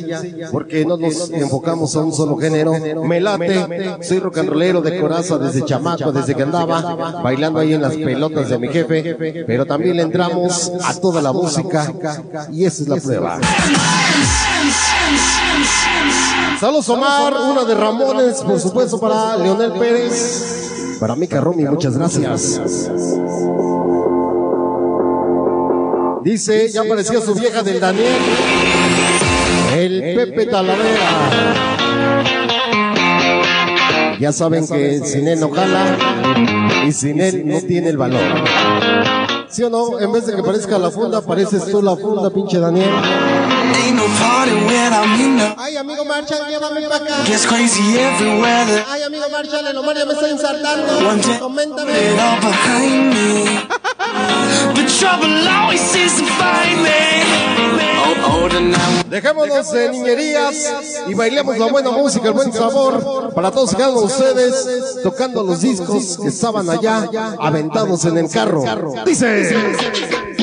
porque 0.50 0.84
no 0.84 0.96
nos 0.96 1.30
enfocamos 1.30 1.94
a 1.94 2.00
un 2.00 2.12
solo 2.12 2.36
género. 2.36 2.72
Me 3.04 3.20
late, 3.20 3.98
soy 4.02 4.18
rock 4.18 4.38
and 4.38 4.48
rollero 4.48 4.82
de 4.82 5.00
coraza 5.00 5.38
desde 5.38 5.64
chamaco, 5.64 6.10
desde 6.10 6.34
que 6.34 6.42
andaba 6.42 7.22
bailando 7.22 7.60
ahí 7.60 7.74
en 7.74 7.82
las 7.82 7.94
pelotas 7.94 8.48
de 8.48 8.58
mi 8.58 8.68
jefe, 8.70 9.44
pero 9.46 9.64
también 9.64 9.96
le 9.96 10.02
entramos 10.02 10.72
a 10.84 11.00
toda 11.00 11.22
la 11.22 11.32
música 11.32 11.94
y 12.50 12.64
esa 12.64 12.82
es 12.82 12.88
la 12.88 12.96
prueba. 12.96 13.40
Saludos 16.58 16.88
Omar, 16.88 17.34
una 17.52 17.64
de 17.64 17.74
Ramones, 17.76 18.38
por 18.38 18.58
supuesto 18.58 18.98
para 18.98 19.36
Leonel 19.36 19.70
Pérez. 19.78 20.65
Para 21.01 21.14
Mica 21.14 21.40
Romy, 21.40 21.64
muchas 21.64 21.97
gracias. 21.97 22.61
Dice, 26.22 26.68
ya 26.70 26.82
apareció 26.82 27.20
su 27.20 27.34
vieja 27.34 27.62
del 27.62 27.80
Daniel. 27.80 28.16
El 29.76 30.01
Pepe 30.16 30.47
Talavera. 30.47 31.76
Ya 34.18 34.32
saben 34.32 34.66
que 34.66 35.01
sin 35.05 35.28
él 35.28 35.38
no 35.40 35.51
jala 35.51 35.99
y 36.86 36.92
sin 36.92 37.20
él 37.20 37.47
no 37.47 37.61
tiene 37.61 37.90
el 37.90 37.99
valor. 37.99 38.20
¿Sí 39.51 39.62
o 39.62 39.70
no? 39.70 40.01
En 40.01 40.11
vez 40.12 40.26
de 40.26 40.34
que 40.34 40.42
parezca 40.42 40.79
la 40.79 40.91
funda, 40.91 41.20
pareces 41.20 41.66
tú 41.70 41.83
la 41.83 41.96
funda, 41.96 42.30
pinche 42.30 42.58
Daniel. 42.58 42.91
Ay, 45.58 45.76
amigo 45.76 46.04
Marshall, 46.04 46.49
llévame 46.49 46.83
para 46.88 47.04
acá. 47.04 47.25
Gets 47.25 47.46
crazy 47.46 47.99
everywhere. 47.99 48.84
Ay, 48.88 49.03
amigo 49.03 49.29
Marshall, 49.30 49.67
el 49.67 49.76
Omar 49.76 49.96
ya 49.96 50.04
me 50.07 50.13
está 50.14 50.29
ensartando. 50.29 51.08
One 51.08 51.21
day, 51.22 51.38
Coméntame. 51.38 51.92
it 51.92 52.18
all 52.18 52.41
behind 52.41 53.14
me. 53.14 53.61
But 54.75 54.88
trouble 54.99 55.49
always 55.49 55.80
seems 55.80 56.14
to 56.17 56.25
find 56.25 56.83
me. 56.83 57.26
Oh, 58.25 58.49
now. 58.61 59.03
Dejémonos 59.08 59.71
de 59.71 59.91
niñerías 59.91 60.72
y 61.08 61.14
bailemos 61.14 61.58
la 61.58 61.67
buena 61.67 61.91
música, 61.91 62.29
el 62.29 62.34
buen 62.34 62.53
sabor 62.53 63.33
para 63.34 63.50
todos 63.50 63.72
y 63.72 63.76
cada 63.76 63.91
uno 63.91 64.00
de 64.00 64.07
ustedes 64.07 65.03
tocando 65.03 65.45
los 65.45 65.61
discos 65.61 66.18
que 66.21 66.29
estaban 66.29 66.68
allá 66.68 67.08
aventados 67.38 68.04
en 68.04 68.18
el 68.18 68.30
carro. 68.30 68.64
Dice. 69.04 70.36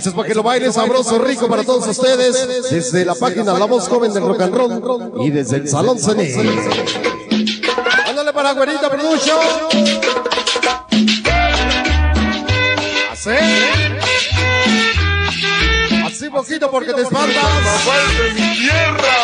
Eso 0.00 0.08
es 0.08 0.14
para 0.14 0.28
que 0.28 0.34
lo 0.34 0.42
bailen 0.42 0.72
sabroso, 0.72 1.18
rico 1.18 1.46
para 1.46 1.62
todos 1.62 1.86
ustedes 1.86 2.70
desde 2.70 3.04
la 3.04 3.14
página 3.14 3.52
La 3.52 3.66
Voz 3.66 3.86
Joven 3.86 4.10
del 4.14 4.22
Rock 4.22 4.40
and 4.40 4.54
Roll 4.54 5.12
y 5.20 5.28
desde 5.28 5.58
el 5.58 5.68
Salón 5.68 5.98
Cené. 5.98 6.32
Ándale 8.08 8.32
para 8.32 8.54
Güerita 8.54 8.88
Production. 8.88 9.38
Así. 13.12 13.30
Así 16.06 16.30
poquito 16.30 16.70
porque 16.70 16.94
te 16.94 17.02
espantas. 17.02 17.44
de 18.16 18.40
mi 18.40 18.56
tierra. 18.56 19.18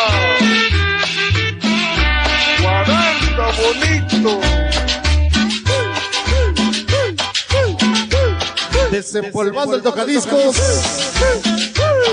Bonito. 3.57 4.66
Desempolvando 8.91 9.75
el 9.75 9.81
tocadiscos 9.81 10.55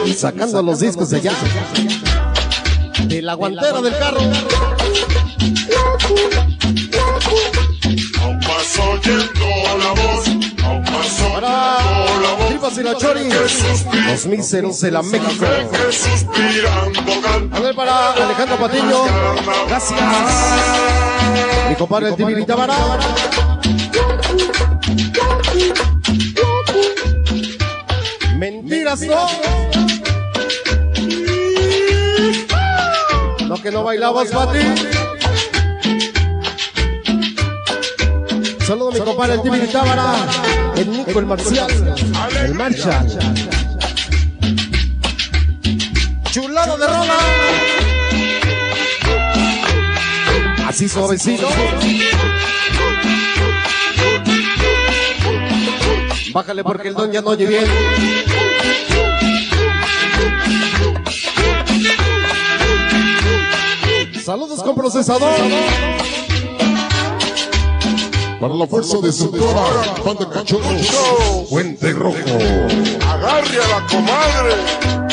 y 0.05 0.13
sacando 0.13 0.63
los 0.63 0.81
discos 0.81 1.11
de 1.11 1.19
allá. 1.19 1.33
De 3.05 3.23
la 3.23 3.35
guantera 3.35 3.81
del 3.81 3.97
carro. 3.99 4.21
Aún 8.21 8.39
más 8.39 8.79
oyendo 8.79 9.47
la 9.79 9.91
voz. 9.91 10.27
Aún 10.65 10.83
más 10.83 11.21
oyendo 11.21 11.41
la 11.41 11.41
Para 11.41 12.35
voz. 12.35 12.49
Tripas 12.49 12.75
tripas 12.75 12.79
y 12.79 12.83
la 12.83 12.97
chori. 12.97 13.29
Los 14.07 14.27
míseros 14.27 14.81
de 14.81 14.91
la 14.91 15.03
México. 15.03 15.47
A 17.53 17.61
ver 17.61 17.75
para 17.75 18.13
Alejandro 18.13 18.57
Patiño. 18.59 19.05
Gracias. 19.69 20.01
Mi 21.69 21.77
compadre 21.77 22.09
el 22.09 22.17
Tibi 22.17 22.35
No. 29.03 29.27
No 33.49 33.57
que 33.61 33.71
no 33.73 33.83
bailabas, 33.83 34.29
Pati. 34.31 34.59
Saludo 38.65 38.91
a 38.91 38.93
mi 38.93 39.01
compadre 39.01 39.35
el 39.35 39.43
Tibi 39.43 39.61
Vitabara. 39.61 40.29
El 40.77 40.91
Nico, 40.93 41.19
el 41.19 41.27
Marcial. 41.27 41.97
El 42.45 42.55
Marshall. 42.55 43.19
Chulado 46.31 46.79
de 46.79 46.87
rola. 46.87 47.19
Así 50.69 50.89
suavecito. 50.89 51.49
Bájale 56.33 56.63
porque 56.63 56.89
el 56.89 56.95
don 56.95 57.11
ya 57.11 57.23
no 57.23 57.31
oye 57.31 57.47
bien. 57.47 57.65
Saludos 64.25 64.63
con 64.63 64.75
procesador. 64.75 65.35
Para 68.41 68.55
la 68.55 68.67
fuerza 68.67 68.99
de 69.03 69.13
Sonora, 69.13 69.95
banda 70.03 70.31
cachorros, 70.31 71.47
Puente 71.51 71.93
Rojo. 71.93 72.17
Agarre 73.07 73.63
a 73.63 73.69
la 73.69 73.87
comadre. 73.87 75.04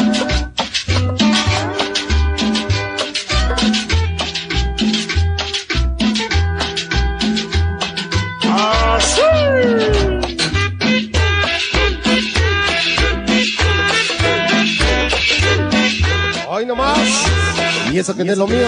Eso 18.02 18.16
que 18.16 18.24
no 18.24 18.32
es 18.32 18.38
lo 18.38 18.48
mío. 18.48 18.68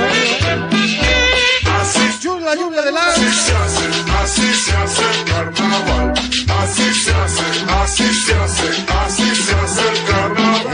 Así 1.81 2.01
La 2.45 2.55
lluvia 2.55 2.81
de 2.83 2.91
la. 2.91 3.07
Así 3.07 3.21
se 3.31 3.51
hace, 3.51 3.85
así 4.21 4.53
se 4.53 4.73
hace 4.73 5.01
el 5.01 5.23
carnaval. 5.25 6.13
Así 6.59 6.93
se 6.93 7.11
hace, 7.13 7.43
así 7.81 8.13
se 8.13 8.33
hace, 8.35 8.67
así 9.05 9.35
se 9.35 9.55
hace 9.55 9.81
el 9.89 10.03
carnaval. 10.05 10.67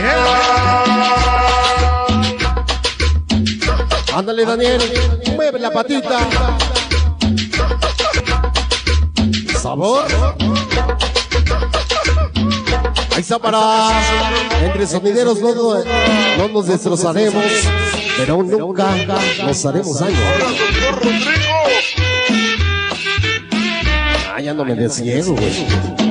Ándale, 4.14 4.46
Daniel. 4.46 4.82
Mueve 5.36 5.60
la 5.60 5.72
patita. 5.72 6.20
Sabor. 9.62 10.06
Ahí 13.12 13.22
está 13.22 13.40
para. 13.40 14.02
Entre 14.64 14.86
sonideros 14.86 15.40
no, 15.40 15.56
no, 15.56 15.84
no 16.38 16.48
nos 16.50 16.68
destrozaremos. 16.68 17.46
Pero 18.20 18.44
nunca 18.44 18.96
nos 19.46 19.66
haremos 19.66 19.98
daño. 19.98 20.18
Ah, 24.36 24.42
ya 24.42 24.54
no 24.54 24.66
me 24.66 24.76
desciego, 24.76 25.36
güey. 25.36 26.09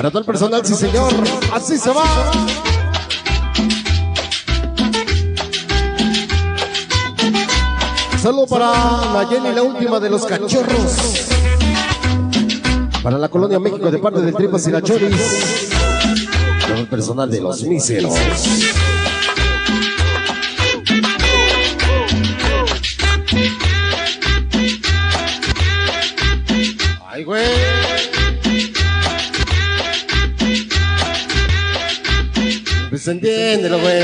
Para 0.00 0.08
todo 0.08 0.20
el 0.20 0.24
personal, 0.24 0.64
sí 0.64 0.74
señor. 0.74 1.12
Así 1.52 1.76
se 1.76 1.90
va. 1.90 2.04
Saludo 8.18 8.46
para 8.46 8.72
Nayeli, 9.12 9.54
la 9.54 9.62
última 9.62 10.00
de 10.00 10.08
los 10.08 10.24
cachorros. 10.24 11.26
Para 13.02 13.18
la 13.18 13.28
colonia 13.28 13.60
México 13.60 13.90
de 13.90 13.98
parte 13.98 14.22
del 14.22 14.34
Tripas 14.34 14.66
y 14.68 14.70
la. 14.70 14.80
Todo 14.80 14.96
el 16.76 16.88
personal 16.88 17.30
de 17.30 17.42
los 17.42 17.62
míseros. 17.64 18.14
Pues 33.02 33.08
entiéndelo, 33.08 33.80
güey. 33.80 34.02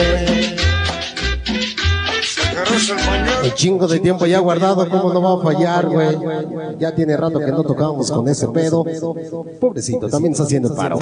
Agarras 2.51 3.45
el 3.45 3.53
chingo 3.53 3.87
de 3.87 4.01
tiempo 4.01 4.25
ya 4.25 4.39
guardado, 4.39 4.89
¿cómo 4.89 5.13
no 5.13 5.21
va 5.21 5.35
a 5.35 5.45
fallar, 5.45 5.87
güey? 5.87 6.17
Ya 6.79 6.95
tiene 6.95 7.15
rato 7.15 7.39
que 7.39 7.51
no 7.53 7.63
tocábamos 7.63 8.11
con 8.11 8.27
ese 8.27 8.49
pedo. 8.49 8.87
Pobrecito, 9.61 10.09
también 10.09 10.33
está 10.33 10.45
haciendo 10.45 10.71
el 10.71 10.75
paro. 10.75 10.99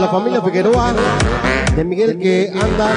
La 0.00 0.08
familia 0.08 0.40
Figueroa, 0.40 0.94
de 1.76 1.84
Miguel 1.84 2.18
que 2.18 2.50
anda 2.50 2.90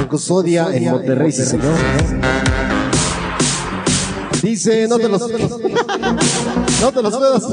en 0.00 0.08
custodia 0.08 0.74
en 0.74 0.90
Monterrey, 0.90 1.30
sí, 1.30 1.44
señor. 1.44 1.76
Dice, 4.42 4.88
no 4.88 4.98
te 4.98 5.08
los, 5.08 5.20
no 5.20 5.28
te 5.28 7.02
los 7.02 7.16
puedas. 7.16 7.44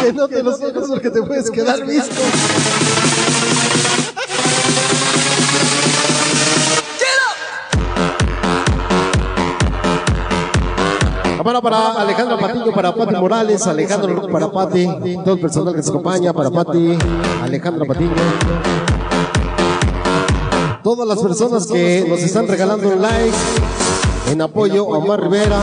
Que 0.00 0.12
no 0.12 0.28
te 0.28 0.42
los 0.44 0.58
puedas 0.58 0.88
porque 0.88 1.10
te 1.10 1.22
puedes 1.22 1.50
quedar 1.50 1.84
visto. 1.84 2.22
Para, 11.52 11.60
para 11.60 12.00
Alejandro 12.00 12.38
Patiño, 12.38 12.72
para 12.72 12.94
Pati 12.94 13.14
Morales, 13.14 13.66
Alejandro 13.66 14.26
para 14.26 14.50
Pati, 14.50 14.88
todo 15.22 15.34
el 15.34 15.40
personal 15.40 15.74
que 15.74 15.82
se 15.82 15.90
acompaña, 15.90 16.32
para 16.32 16.50
Pati, 16.50 16.96
Alejandro 17.42 17.84
Patiño. 17.84 18.14
Todas 20.82 21.06
las 21.06 21.18
personas 21.18 21.66
que 21.66 22.06
nos 22.08 22.20
están 22.20 22.48
regalando 22.48 22.88
un 22.88 23.02
like 23.02 23.36
en 24.30 24.40
apoyo 24.40 24.94
a 24.94 24.96
Omar 24.96 25.20
Rivera 25.20 25.60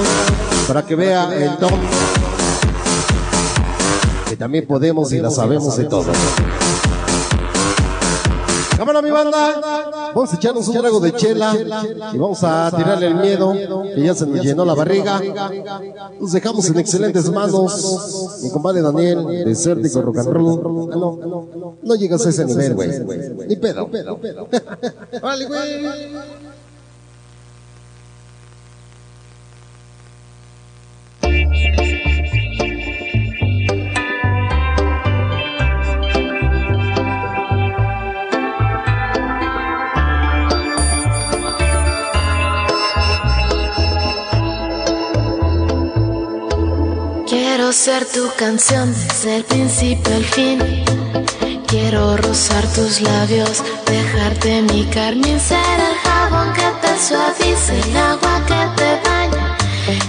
para 0.68 0.86
que 0.86 0.94
vea 0.94 1.36
el 1.36 1.57
top. 1.57 1.72
Que 4.30 4.36
también 4.36 4.68
podemos 4.68 5.11
y 5.11 5.18
la 5.18 5.32
sabemos 5.32 5.76
de 5.76 5.86
todo. 5.86 6.11
Cámara 8.80 9.01
mi 9.01 9.11
banda, 9.11 9.60
vamos 10.15 10.31
a 10.31 10.38
echarnos 10.38 10.65
un 10.69 10.77
trago 10.80 11.01
de 11.01 11.11
chela 11.11 11.53
y 12.14 12.18
vamos 12.18 12.41
a 12.45 12.72
tirarle 12.73 13.07
el 13.07 13.15
miedo 13.15 13.51
que 13.84 14.01
ya 14.01 14.15
se 14.15 14.26
nos 14.26 14.39
llenó 14.39 14.64
la 14.64 14.73
barriga. 14.73 15.22
Nos 16.18 16.31
dejamos 16.31 16.65
en 16.69 16.80
excelentes 16.80 17.30
manos. 17.30 18.39
Mi 18.41 18.49
compadre 18.49 18.81
Daniel, 18.81 19.43
desértico 19.43 20.01
rock 20.01 20.19
and 20.19 20.30
roll. 20.30 20.60
Ah, 20.93 20.95
No, 20.95 21.18
no, 21.18 21.77
no 21.84 21.95
llegas 21.95 22.26
a 22.26 22.30
ese 22.30 22.45
nivel, 22.45 22.73
güey. 22.73 22.89
Ni 23.49 23.57
pedo. 23.57 23.89
Vale, 25.22 25.45
güey. 25.45 26.39
Quiero 47.70 47.84
ser 47.84 48.06
tu 48.08 48.28
canción 48.36 48.91
desde 48.96 49.36
el 49.38 49.44
principio 49.44 50.16
al 50.16 50.26
fin. 50.26 50.84
Quiero 51.68 52.18
rozar 52.18 52.66
tus 52.74 53.00
labios, 53.00 53.64
dejarte 53.86 54.64
mi 54.64 54.86
carmín 54.86 55.40
ser 55.40 55.80
el 55.80 55.96
jabón 56.04 56.52
que 56.54 56.68
te 56.82 56.98
suavice, 56.98 57.80
el 57.80 57.96
agua 57.96 58.41
que 58.48 58.62
te 58.76 59.08
baña, 59.08 59.56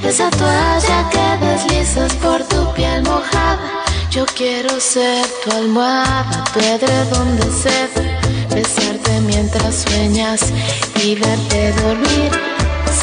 esa 0.02 0.30
toalla 0.30 1.10
que 1.10 1.46
deslizas 1.46 2.14
por 2.14 2.42
tu 2.44 2.72
piel 2.72 3.02
mojada. 3.02 3.84
Yo 4.10 4.24
quiero 4.24 4.80
ser 4.80 5.26
tu 5.44 5.50
almohada, 5.54 6.44
tu 6.54 6.60
edredón 6.60 7.36
de 7.36 7.50
seda, 7.52 8.20
besarte 8.54 9.20
mientras 9.20 9.84
sueñas 9.86 10.40
y 11.04 11.14
verte 11.14 11.74
dormir. 11.82 12.30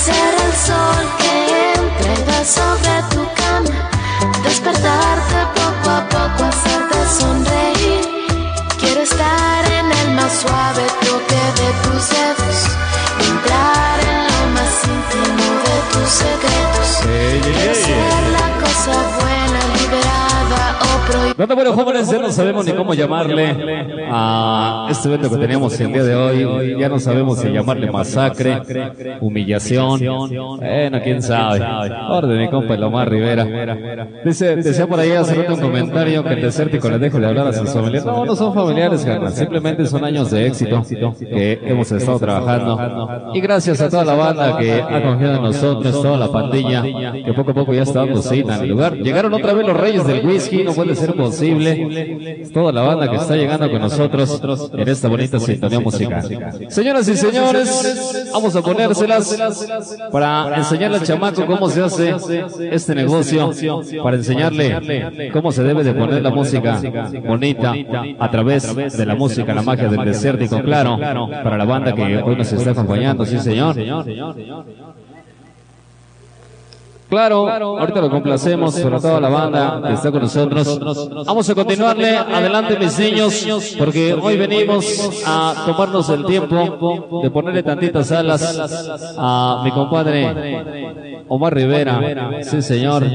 Ser 0.03 0.33
el 0.47 0.53
sol 0.65 1.05
que 1.19 1.73
entra 2.09 2.43
sobre 2.43 3.03
tu 3.11 3.23
cama, 3.35 3.91
despertarte 4.43 5.39
poco 5.55 5.89
a 5.89 6.09
poco, 6.09 6.43
hacerte 6.43 6.99
sonreír. 7.19 8.03
Quiero 8.79 9.01
estar 9.01 9.71
en 9.71 9.91
el 9.91 10.15
más 10.15 10.31
suave 10.41 10.83
Bueno, 21.37 21.53
bueno, 21.53 21.73
jóvenes, 21.73 22.09
ya 22.09 22.17
no 22.17 22.31
sabemos 22.31 22.65
ni 22.65 22.71
cómo 22.71 22.95
llamarle 22.95 23.55
a 24.09 24.87
este 24.89 25.07
evento 25.07 25.29
que 25.29 25.37
teníamos 25.37 25.79
el 25.79 25.93
día 25.93 26.03
de 26.03 26.15
hoy. 26.15 26.75
Ya 26.79 26.89
no 26.89 26.99
sabemos 26.99 27.37
si 27.39 27.49
llamarle 27.49 27.91
masacre, 27.91 28.59
humillación. 29.21 29.99
Bueno, 30.57 30.99
quién 31.03 31.21
sabe. 31.21 31.63
Orden, 32.09 32.39
mi 32.39 32.49
compa 32.49 32.75
Lomar 32.75 33.11
Rivera. 33.11 33.45
Dice, 34.25 34.55
decía 34.55 34.87
por 34.87 34.99
ahí 34.99 35.11
hace 35.11 35.39
un 35.47 35.61
comentario 35.61 36.23
que 36.23 36.33
el 36.33 36.41
desértico 36.41 36.89
le 36.89 36.97
deje 36.97 37.19
de 37.19 37.27
hablar 37.27 37.47
a 37.49 37.53
sus 37.53 37.69
familiares. 37.69 38.03
No, 38.03 38.25
no 38.25 38.35
son 38.35 38.55
familiares, 38.55 39.05
carnal. 39.05 39.31
Simplemente 39.31 39.85
son 39.85 40.03
años 40.05 40.31
de 40.31 40.47
éxito 40.47 40.83
que 41.19 41.59
hemos 41.63 41.91
estado 41.91 42.17
trabajando. 42.17 43.31
Y 43.35 43.41
gracias 43.41 43.79
a 43.81 43.89
toda 43.89 44.03
la 44.03 44.15
banda 44.15 44.57
que 44.57 44.81
ha 44.81 45.03
confiado 45.03 45.35
en 45.35 45.43
nosotros, 45.43 46.01
toda 46.01 46.17
la 46.17 46.31
pandilla, 46.31 46.81
que 46.81 47.31
poco 47.33 47.51
a 47.51 47.53
poco 47.53 47.75
ya 47.75 47.83
está 47.83 47.99
dando 47.99 48.23
cena 48.23 48.55
en 48.55 48.63
el 48.63 48.69
lugar. 48.69 48.95
Llegaron 48.95 49.31
otra 49.35 49.53
vez 49.53 49.67
los 49.67 49.77
reyes 49.77 50.03
del 50.07 50.25
whisky, 50.25 50.63
no 50.63 50.73
puede 50.73 50.95
ser 50.95 51.13
posible. 51.27 52.47
Toda 52.53 52.71
la 52.71 52.81
banda 52.81 53.09
que 53.09 53.17
está 53.17 53.35
llegando 53.35 53.69
con 53.69 53.81
nosotros 53.81 54.71
en 54.73 54.87
esta 54.87 55.07
bonita 55.07 55.39
sintonía 55.39 55.79
musical. 55.79 56.67
Señoras 56.69 57.07
y 57.07 57.15
señores, 57.15 58.29
vamos 58.31 58.55
a 58.55 58.61
ponérselas 58.61 59.37
para 60.11 60.57
enseñarle 60.57 60.97
al 60.97 61.03
chamaco 61.03 61.45
cómo 61.45 61.69
se 61.69 61.81
hace 61.81 62.15
este 62.71 62.95
negocio, 62.95 63.51
para 64.03 64.17
enseñarle 64.17 65.29
cómo 65.31 65.51
se 65.51 65.63
debe 65.63 65.83
de 65.83 65.93
poner 65.93 66.21
la 66.21 66.31
música 66.31 66.81
bonita 67.25 67.73
a 68.19 68.31
través 68.31 68.97
de 68.97 69.05
la 69.05 69.15
música, 69.15 69.53
la 69.53 69.61
magia 69.61 69.89
del 69.89 70.05
desértico, 70.05 70.61
claro, 70.61 70.97
para 70.97 71.57
la 71.57 71.65
banda 71.65 71.93
que 71.93 72.17
hoy 72.17 72.35
nos 72.35 72.51
está 72.51 72.71
acompañando, 72.71 73.25
sí 73.25 73.39
señor. 73.39 73.75
Claro, 77.09 77.47
ahorita 77.47 78.01
lo 78.01 78.09
complacemos, 78.09 78.75
sobre 78.75 78.99
toda 78.99 79.21
la 79.21 79.29
banda 79.29 79.81
que 79.87 79.93
está 79.93 80.11
con 80.11 80.21
nosotros. 80.21 81.09
Vamos 81.25 81.49
a 81.49 81.55
continuarle, 81.55 82.17
adelante 82.17 82.77
mis 82.77 82.99
niños, 82.99 83.75
porque 83.77 84.13
hoy 84.13 84.37
venimos 84.37 85.23
a 85.25 85.63
tomarnos 85.65 86.09
el 86.09 86.25
tiempo 86.25 87.21
de 87.23 87.31
ponerle 87.31 87.63
tantitas 87.63 88.11
alas 88.11 89.15
a 89.17 89.61
mi 89.63 89.71
compadre 89.71 91.23
Omar 91.29 91.53
Rivera, 91.53 92.01
sí 92.43 92.61
señor, 92.61 93.05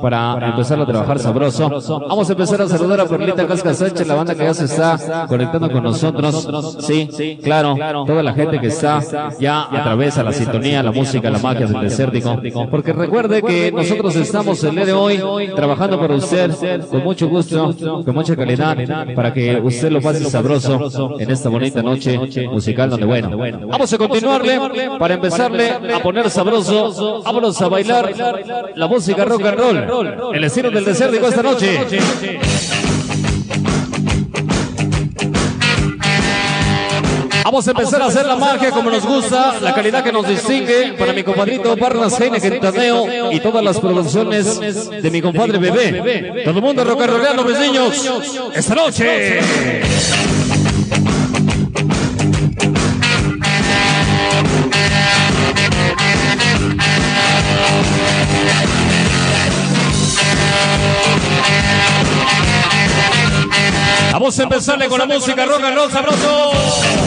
para 0.00 0.48
empezar 0.48 0.80
a 0.80 0.86
trabajar 0.86 1.18
sabroso. 1.18 1.68
Vamos 2.08 2.28
a 2.28 2.32
empezar 2.32 2.62
a 2.62 2.68
saludar 2.68 3.00
a 3.00 3.06
Perlita 3.06 3.46
Casca 3.46 3.74
Sánchez, 3.74 4.06
la 4.06 4.14
banda 4.14 4.34
que 4.34 4.44
ya 4.44 4.54
se 4.54 4.64
está 4.64 5.26
conectando 5.28 5.70
con 5.70 5.82
nosotros. 5.82 6.76
Sí, 6.80 7.38
claro, 7.42 7.76
toda 8.06 8.22
la 8.22 8.32
gente 8.34 8.60
que 8.60 8.68
está 8.68 9.00
ya 9.38 9.62
a 9.62 9.82
través 9.82 10.16
de 10.16 10.24
la 10.24 10.32
sintonía, 10.32 10.82
la 10.82 10.92
música, 10.92 11.30
la 11.30 11.38
magia 11.38 11.66
del 11.66 11.80
desértico, 11.80 12.38
porque 12.70 12.92
Recuerde 13.14 13.42
que 13.42 13.70
nosotros 13.70 14.16
estamos 14.16 14.64
el 14.64 14.74
día 14.74 14.86
de 14.86 14.92
hoy 14.92 15.22
trabajando 15.54 16.00
para 16.00 16.16
usted 16.16 16.50
con 16.88 17.04
mucho 17.04 17.28
gusto, 17.28 17.72
con 18.04 18.12
mucha 18.12 18.34
calidad, 18.34 18.76
para 19.14 19.32
que 19.32 19.60
usted 19.60 19.92
lo 19.92 20.00
pase 20.00 20.24
sabroso 20.24 21.20
en 21.20 21.30
esta 21.30 21.48
bonita 21.48 21.80
noche 21.80 22.18
musical 22.48 22.90
donde 22.90 23.06
bueno. 23.06 23.38
Vamos 23.68 23.92
a 23.92 23.98
continuarle 23.98 24.58
para 24.98 25.14
empezarle 25.14 25.70
a 25.94 26.02
poner 26.02 26.28
sabroso. 26.28 27.22
Vámonos 27.22 27.62
a 27.62 27.68
bailar 27.68 28.12
la 28.74 28.88
música 28.88 29.24
rock 29.24 29.44
and 29.44 29.58
roll, 29.58 30.34
el 30.34 30.42
estilo 30.42 30.72
del 30.72 30.84
desértico 30.84 31.28
esta 31.28 31.42
noche. 31.44 31.86
Vamos 37.44 37.68
a 37.68 37.72
empezar 37.72 38.00
a 38.00 38.06
hacer 38.06 38.24
la 38.24 38.36
magia 38.36 38.70
como 38.70 38.90
nos 38.90 39.04
gusta, 39.04 39.60
la 39.60 39.74
calidad 39.74 40.02
que 40.02 40.10
nos 40.10 40.26
distingue 40.26 40.94
para 40.98 41.12
mi 41.12 41.22
compadrito 41.22 41.76
Barnas 41.76 42.18
Heineken 42.18 42.58
Tadeo 42.58 43.30
y 43.30 43.38
todas 43.38 43.62
las 43.62 43.78
producciones 43.78 44.90
de 44.90 45.10
mi 45.10 45.20
compadre 45.20 45.58
Bebé. 45.58 46.42
Todo 46.42 46.56
el 46.56 46.64
mundo 46.64 46.82
rock 46.84 47.02
and 47.02 47.10
rollando, 47.10 47.44
mis 47.44 47.58
niños, 47.58 48.10
esta 48.54 48.74
noche. 48.74 49.40
Vamos 64.12 64.38
a 64.38 64.42
empezarle 64.44 64.88
con 64.88 64.98
la 64.98 65.06
música 65.06 65.44
rock 65.44 65.62
and 65.62 65.76
roll 65.76 65.90
sabroso. 65.90 67.03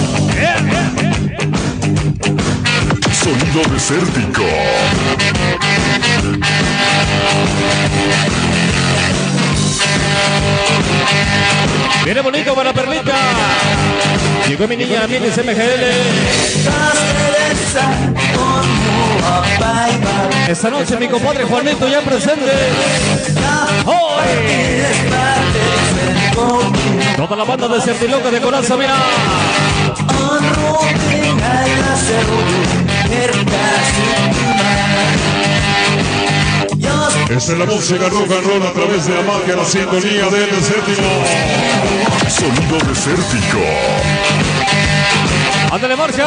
Sonido 3.27 3.61
desértico. 3.73 4.41
Viene 12.05 12.21
bonito 12.21 12.55
para 12.55 12.71
Perlita. 12.71 13.17
Llegó 14.47 14.65
mi 14.69 14.77
niña 14.77 15.05
Mini 15.07 15.27
MGL. 15.27 15.83
Esta 20.47 20.69
noche 20.69 20.95
mi 20.95 21.09
compadre 21.09 21.43
Juanito 21.43 21.85
ya 21.89 21.99
presente. 21.99 22.53
¡Hoy! 23.85 24.85
Toda 27.17 27.35
la 27.35 27.43
banda 27.43 27.67
de 27.67 27.81
Certiloca 27.81 28.31
de 28.31 28.39
Coraza, 28.39 28.77
mira. 28.77 28.95
Esta 37.29 37.53
es 37.53 37.59
la 37.59 37.65
música 37.65 38.09
rock 38.09 38.31
and 38.31 38.47
roll 38.47 38.63
a 38.63 38.73
través 38.73 39.05
de 39.05 39.13
la 39.13 39.21
magia, 39.21 39.55
la 39.55 39.65
sintonía 39.65 40.25
del 40.29 40.49
desértico. 40.49 41.03
Sonido 42.27 42.77
desértico. 42.88 43.59
¡Ándale, 45.71 45.95
marcha! 45.95 46.25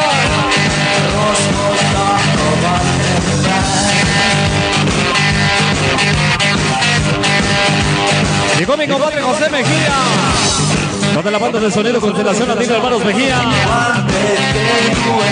Llegó 8.57 8.77
mi 8.77 8.87
compadre 8.87 9.21
José 9.21 9.49
Mejía. 9.49 10.70
Toda 11.13 11.31
la 11.31 11.37
banda 11.37 11.59
de 11.59 11.71
sonido 11.71 11.99
Constelación 11.99 12.49
Antigua 12.49 12.77
Hermanos 12.77 13.05
Mejía. 13.05 13.41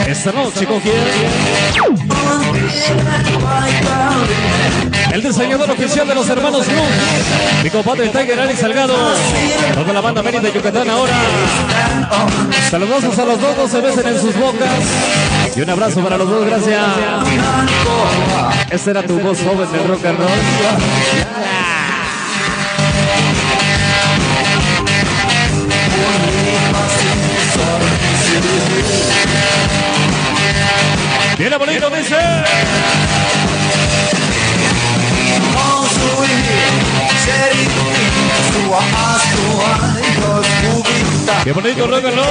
Esta 0.07 0.31
noche 0.31 0.65
con? 0.65 0.81
El 5.11 5.23
diseñador 5.23 5.71
oficial 5.71 6.07
de 6.07 6.15
los 6.15 6.29
hermanos 6.29 6.67
Luz. 6.67 7.63
Mi 7.63 7.69
compadre 7.69 8.09
Tiger 8.09 8.39
Alex 8.39 8.59
Salgado. 8.59 8.95
Toda 9.73 9.93
la 9.93 10.01
banda 10.01 10.21
Mérida 10.21 10.41
de 10.41 10.53
Yucatán 10.53 10.89
ahora. 10.89 11.13
Saludos 12.69 13.03
a 13.17 13.25
los 13.25 13.41
dos, 13.41 13.55
dos 13.57 13.71
se 13.71 13.81
besen 13.81 14.07
en 14.07 14.19
sus 14.19 14.35
bocas. 14.35 14.69
Y 15.55 15.61
un 15.61 15.69
abrazo 15.69 16.01
para 16.01 16.17
los 16.17 16.29
dos, 16.29 16.45
gracias. 16.45 16.81
Esa 18.69 18.91
era 18.91 19.03
tu 19.03 19.19
voz 19.19 19.39
joven 19.41 19.71
del 19.71 19.87
rock 19.87 20.05
and 20.05 20.19
roll. 20.19 21.58
Viene 31.39 31.55
bonito, 31.55 31.89
dice. 31.89 32.17
Qué 41.45 41.51
bonito 41.53 41.87
rock 41.87 42.05
and 42.05 42.15
roll. 42.17 42.27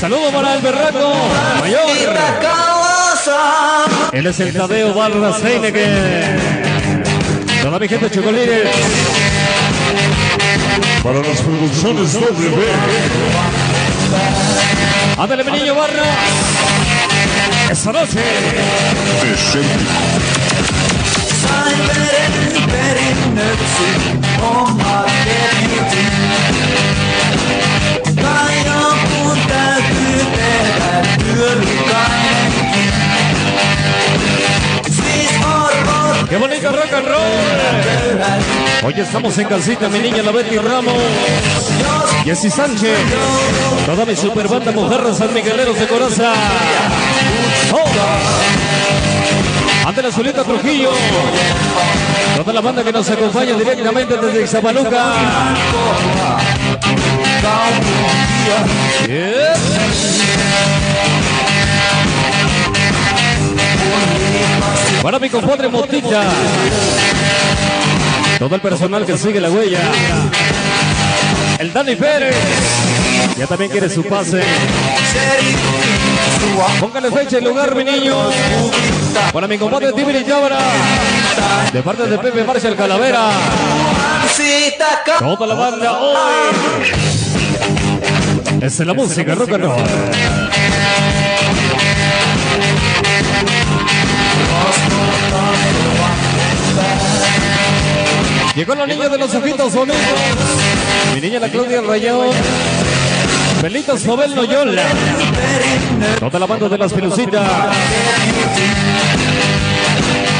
Saludos 0.00 0.32
para 0.32 0.54
el 0.54 0.62
berraco 0.62 1.14
mayor. 1.60 1.80
Él 4.12 4.26
es 4.28 4.38
el 4.38 4.52
Tadeo 4.52 4.94
Barras 4.94 5.42
Heineken. 5.42 6.38
Toda 7.60 7.80
mi 7.80 7.88
gente 7.88 8.08
chocolines. 8.08 8.68
Para 11.02 11.18
las 11.18 11.40
producciones 11.40 12.12
W. 12.12 13.32
Ándale, 15.18 15.44
mi 15.44 15.52
niño 15.52 15.74
Barra. 15.74 16.02
Esta 17.72 17.90
noche. 17.90 18.20
¡Qué 36.28 36.36
bonito 36.36 36.72
rock 36.72 36.92
and 36.92 37.06
roll! 37.08 38.84
Hoy 38.84 38.94
estamos 39.00 39.38
en 39.38 39.48
casita, 39.48 39.88
mi 39.88 39.98
niña 40.00 40.22
la 40.22 40.32
Betty 40.32 40.58
Ramos, 40.58 40.94
Jessy 42.24 42.50
Sánchez, 42.50 42.98
toda 43.86 44.04
mi 44.04 44.14
super 44.14 44.46
banda 44.46 44.72
Mujeres 44.72 45.16
San 45.16 45.32
Migueleros 45.32 45.78
de 45.78 45.86
Coraza. 45.86 46.34
¡Oh! 47.72 47.84
Ante 49.86 50.02
la 50.02 50.12
Zulita 50.12 50.44
Trujillo, 50.44 50.90
toda 52.36 52.52
la 52.52 52.60
banda 52.60 52.84
que 52.84 52.92
nos 52.92 53.08
acompaña 53.10 53.54
directamente 53.54 54.16
desde 54.16 54.42
Ixapaluca. 54.42 55.14
Yeah. 59.08 59.54
Para 65.02 65.18
mi 65.18 65.28
compadre 65.28 65.68
Motita. 65.68 66.22
Todo 68.38 68.54
el 68.54 68.60
personal 68.60 69.04
que 69.04 69.18
sigue 69.18 69.40
la 69.40 69.50
huella. 69.50 69.80
El 71.58 71.72
Dani 71.72 71.96
Pérez. 71.96 72.36
Ya 73.36 73.46
también 73.48 73.70
quiere 73.70 73.88
su 73.88 74.04
pase. 74.04 74.42
Póngale 76.80 77.10
fecha 77.10 77.38
y 77.38 77.44
lugar, 77.44 77.74
mi 77.74 77.84
niño. 77.84 78.16
Para 79.32 79.46
mi 79.46 79.58
compadre 79.58 79.92
Tibiri 79.92 80.24
Yabra. 80.24 80.58
De 81.72 81.82
parte 81.82 82.06
de 82.06 82.18
Pepe 82.18 82.44
Marshall 82.44 82.76
Calavera. 82.76 83.30
Toda 85.18 85.46
la 85.46 85.54
banda 85.54 85.98
hoy. 85.98 86.16
Es 88.60 88.78
la 88.80 88.94
música 88.94 89.34
rock 89.34 89.52
and 89.52 89.64
roll. 89.64 89.82
Llegó 98.54 98.74
la 98.74 98.86
niña 98.86 99.08
de 99.08 99.18
los 99.18 99.34
ojitos 99.34 99.74
bonitos. 99.74 100.00
Mi 101.14 101.20
niña 101.20 101.40
la 101.40 101.48
Claudia 101.48 101.80
Rayón. 101.80 102.30
Belito 103.60 103.98
Sobel 103.98 104.34
Noyola. 104.34 104.82
Toda 106.18 106.38
la 106.38 106.46
banda 106.46 106.68
de 106.68 106.78
las 106.78 106.92
pelucitas. 106.92 107.50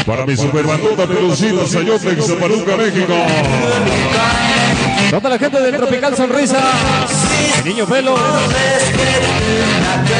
Para 0.06 0.26
mi 0.26 0.36
superbandota 0.36 1.06
Pelucita 1.06 1.66
Sayote, 1.66 2.20
Zapaluca, 2.22 2.76
México. 2.76 3.14
Toda 5.10 5.28
la 5.28 5.38
gente 5.38 5.60
de 5.60 5.72
Tropical 5.72 6.16
Sonrisa. 6.16 6.60
Mi 7.64 7.70
niño 7.70 7.86
Pelo. 7.86 8.16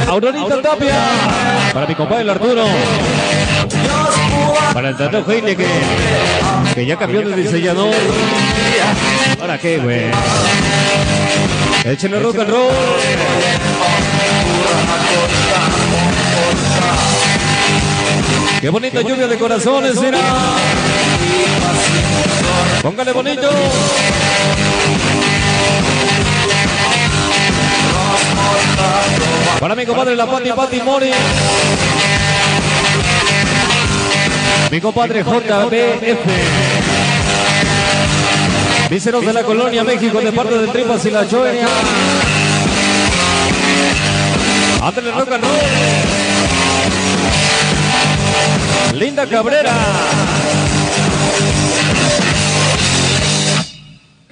Aurorita 0.08 0.62
Tapia. 0.62 1.00
Para 1.72 1.86
mi 1.86 1.94
compadre 1.94 2.22
el 2.22 2.30
Arturo. 2.30 2.64
Para 4.72 4.88
el 4.90 4.96
Tato 4.96 5.24
Heine 5.30 5.56
que, 5.56 5.66
que 6.74 6.86
ya 6.86 6.96
cambió 6.96 7.22
de 7.22 7.34
diseñador. 7.36 7.94
¿Ahora 9.40 9.58
qué, 9.58 9.78
güey? 9.78 10.10
Échenle 11.84 12.20
rock 12.20 12.38
and 12.38 12.48
roll. 12.48 12.70
Qué 18.60 18.68
bonita 18.68 19.00
lluvia 19.00 19.26
de 19.26 19.36
corazones, 19.36 20.00
mira. 20.00 20.18
Póngale 22.82 23.12
bonito. 23.12 23.48
Para 29.58 29.74
mi 29.74 29.84
compadre 29.84 30.14
la 30.14 30.26
Pati 30.26 30.52
Pati 30.52 30.80
Mori. 30.82 31.10
Mi 34.70 34.80
compadre 34.80 35.24
JBF. 35.24 36.26
Víceros 38.92 39.24
de 39.24 39.32
la 39.32 39.42
Colonia, 39.42 39.82
México, 39.84 40.20
de 40.20 40.30
parte 40.32 40.58
de 40.58 40.68
Tripas 40.68 41.02
y 41.06 41.10
la 41.10 41.26
Choenia. 41.26 41.66
Ándale 44.82 45.12
rock 45.12 45.32
and 45.32 45.44
roll. 45.44 45.60
Linda 48.98 49.26
Cabrera. 49.26 49.72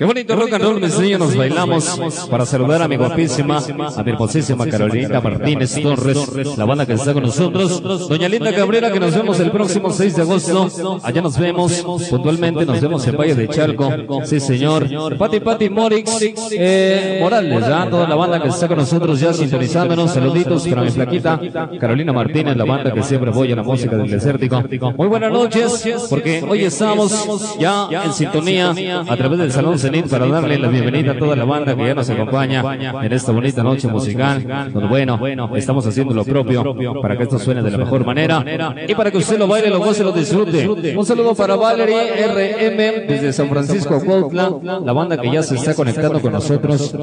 Qué 0.00 0.06
bonito 0.06 0.34
rock 0.34 0.54
and 0.54 0.64
roll, 0.64 0.80
mis 0.80 0.98
niños, 0.98 1.20
nos 1.20 1.36
bailamos 1.36 2.00
para 2.30 2.46
saludar 2.46 2.80
a 2.80 2.88
mi 2.88 2.96
guapísima, 2.96 3.58
a 3.58 4.02
mi 4.02 4.12
hermosísima 4.12 4.66
Carolina 4.66 5.20
Martínez 5.20 5.78
Torres, 5.82 6.56
la 6.56 6.64
banda 6.64 6.86
que 6.86 6.94
está 6.94 7.12
con 7.12 7.22
nosotros, 7.22 8.08
doña 8.08 8.26
Linda 8.26 8.50
Cabrera, 8.54 8.90
que 8.90 8.98
nos 8.98 9.14
vemos 9.14 9.38
el 9.40 9.50
próximo 9.50 9.90
6 9.90 10.16
de 10.16 10.22
agosto, 10.22 11.00
allá 11.02 11.20
nos 11.20 11.38
vemos, 11.38 11.84
puntualmente 12.08 12.64
nos 12.64 12.80
vemos 12.80 13.06
en 13.06 13.14
Valle 13.14 13.34
de 13.34 13.48
Chalco, 13.48 13.92
sí 14.24 14.40
señor, 14.40 14.88
Pati 15.18 15.40
Pati 15.40 15.68
Morix, 15.68 16.10
eh, 16.52 17.18
Morales, 17.20 17.60
ya, 17.60 17.90
toda 17.90 18.08
la 18.08 18.14
banda 18.14 18.40
que 18.40 18.48
está 18.48 18.68
con 18.68 18.78
nosotros 18.78 19.20
ya 19.20 19.34
sintonizándonos, 19.34 20.14
saluditos 20.14 20.66
para 20.66 20.80
mi 20.80 20.90
flaquita, 20.92 21.38
Carolina 21.78 22.14
Martínez, 22.14 22.56
la 22.56 22.64
banda 22.64 22.90
que 22.90 23.02
siempre 23.02 23.32
apoya 23.32 23.54
la 23.54 23.64
música 23.64 23.96
del 23.96 24.10
desértico. 24.10 24.62
Muy 24.96 25.08
buenas 25.08 25.30
noches, 25.30 26.06
porque 26.08 26.42
hoy 26.48 26.64
estamos 26.64 27.58
ya 27.58 27.86
en 28.02 28.14
sintonía 28.14 28.70
a 29.06 29.16
través 29.18 29.38
del 29.38 29.52
Salón 29.52 29.78
Para 29.90 30.28
darle 30.28 30.56
la 30.56 30.68
bienvenida 30.68 31.12
a 31.12 31.18
toda 31.18 31.34
la 31.34 31.44
banda 31.44 31.74
que 31.74 31.84
ya 31.84 31.94
nos 31.94 32.08
acompaña 32.08 32.62
en 33.04 33.12
esta 33.12 33.32
bonita 33.32 33.64
noche 33.64 33.88
musical, 33.88 34.70
donde 34.72 34.88
bueno, 34.88 35.18
estamos 35.56 35.84
haciendo 35.84 36.14
lo 36.14 36.24
propio 36.24 37.00
para 37.02 37.16
que 37.16 37.24
esto 37.24 37.40
suene 37.40 37.60
de 37.60 37.72
la 37.72 37.78
mejor 37.78 38.06
manera. 38.06 38.44
y 38.86 38.94
para 38.94 39.10
que 39.10 39.18
usted 39.18 39.36
lo 39.36 39.48
baile, 39.48 39.68
lo 39.68 39.80
goce, 39.80 40.04
lo 40.04 40.12
disfrute. 40.12 40.96
Un 40.96 41.04
saludo 41.04 41.34
para 41.34 41.56
Valerie 41.56 42.28
RM 42.28 43.08
desde 43.08 43.32
San 43.32 43.48
Francisco 43.48 44.00
Cuautla, 44.04 44.52
la 44.84 44.92
banda 44.92 45.20
que 45.20 45.28
ya 45.28 45.42
se 45.42 45.56
está 45.56 45.74
conectando 45.74 46.20
con 46.20 46.32
nosotros. 46.34 46.94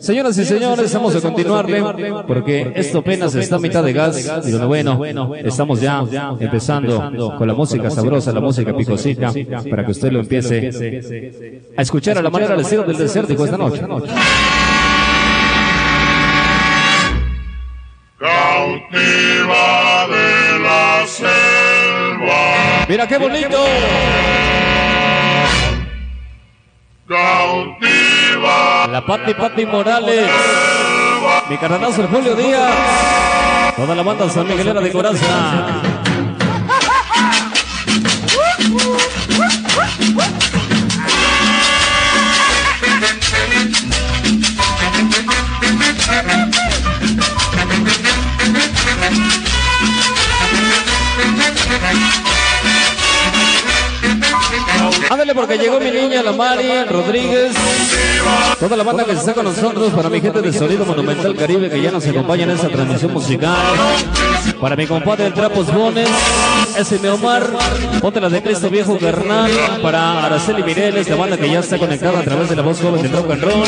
Señoras 0.00 0.38
y 0.38 0.44
señores, 0.46 0.94
vamos 0.94 1.14
a 1.16 1.20
continuarle 1.20 1.84
porque 2.26 2.72
esto 2.74 3.00
apenas 3.00 3.34
está 3.34 3.56
a 3.56 3.58
mitad 3.60 3.84
de 3.84 3.92
gas 3.92 4.46
y 4.46 4.50
donde 4.50 4.66
bueno, 4.66 5.34
estamos 5.34 5.78
ya 5.78 6.02
empezando 6.40 7.34
con 7.36 7.46
la 7.46 7.54
música 7.54 7.90
sabrosa, 7.90 8.32
la 8.32 8.40
música 8.40 8.74
picosita, 8.74 9.30
para 9.68 9.84
que 9.84 9.90
usted 9.90 10.10
lo 10.10 10.20
empiece 10.20 11.60
a 11.76 11.82
escuchar 11.82 12.16
a 12.16 12.22
la 12.22 12.29
manera 12.30 12.54
al 12.54 12.60
estilo 12.60 12.82
del 12.84 12.96
desértico 12.96 13.44
esta 13.44 13.56
noche. 13.56 13.82
Cautiva 18.18 20.06
de 20.08 20.58
la 20.60 21.06
selva. 21.06 22.86
Mira 22.88 23.06
qué 23.06 23.18
bonito. 23.18 23.64
Cautiva. 27.08 28.86
La 28.92 29.04
Pati 29.06 29.34
Pati 29.34 29.66
Morales. 29.66 30.30
Mi 31.48 31.56
carnalazo 31.56 32.02
el 32.02 32.08
Julio 32.08 32.34
Díaz. 32.36 33.74
Toda 33.76 33.94
la 33.94 34.02
banda 34.02 34.28
San 34.28 34.46
Miguelera 34.46 34.80
de 34.80 34.92
Coraza. 34.92 35.82
Música 51.80 52.39
Ándale 55.10 55.34
porque 55.34 55.58
llegó 55.58 55.80
mi 55.80 55.90
niña, 55.90 56.22
la 56.22 56.30
Mari 56.30 56.84
Rodríguez. 56.88 57.52
Toda 58.60 58.76
la 58.76 58.84
banda 58.84 59.04
que 59.04 59.10
está 59.10 59.34
con 59.34 59.44
nosotros, 59.44 59.92
para 59.92 60.08
mi 60.08 60.20
gente 60.20 60.40
de 60.40 60.52
Sonido 60.52 60.86
Monumental 60.86 61.34
Caribe 61.34 61.68
que 61.68 61.82
ya 61.82 61.90
nos 61.90 62.06
acompaña 62.06 62.44
en 62.44 62.50
esta 62.50 62.68
transmisión 62.68 63.12
musical. 63.12 63.56
Para 64.60 64.76
mi 64.76 64.86
compadre 64.86 65.26
el 65.26 65.34
Trapos 65.34 65.66
Bones, 65.74 66.08
mi 67.02 67.08
Omar, 67.08 67.42
ponte 68.00 68.20
la 68.20 68.28
de 68.28 68.40
Cristo 68.40 68.70
Viejo 68.70 68.98
Carnal. 68.98 69.50
Para 69.82 70.26
Araceli 70.26 70.62
Mireles, 70.62 71.08
la 71.08 71.16
banda 71.16 71.36
que 71.36 71.50
ya 71.50 71.58
está 71.58 71.76
conectada 71.76 72.20
a 72.20 72.22
través 72.22 72.48
de 72.48 72.54
la 72.54 72.62
voz 72.62 72.80
joven 72.80 73.02
del 73.02 73.10
rock 73.10 73.32
and 73.32 73.42
roll. 73.42 73.64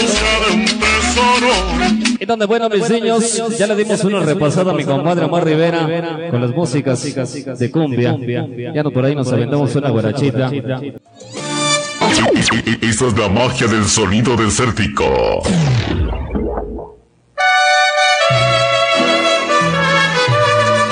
Y 2.20 2.24
donde, 2.24 2.46
bueno, 2.46 2.68
mis 2.68 2.88
niños, 2.88 3.42
ya 3.58 3.66
le 3.66 3.74
dimos 3.74 4.04
una 4.04 4.20
repasada 4.20 4.70
a 4.70 4.74
mi 4.74 4.84
compadre 4.84 5.24
Omar 5.24 5.44
Rivera 5.44 6.28
con 6.30 6.40
las 6.40 6.52
músicas 6.52 7.02
de 7.02 7.70
cumbia. 7.72 8.16
Ya 8.72 8.82
no 8.84 8.92
por 8.92 9.04
ahí 9.04 9.16
nos 9.16 9.32
aventamos 9.32 9.74
una 9.74 9.90
guarachita. 9.90 10.48
Esa 12.80 13.06
es 13.06 13.18
la 13.18 13.28
magia 13.28 13.66
del 13.66 13.84
sonido 13.84 14.36
desértico. 14.36 15.42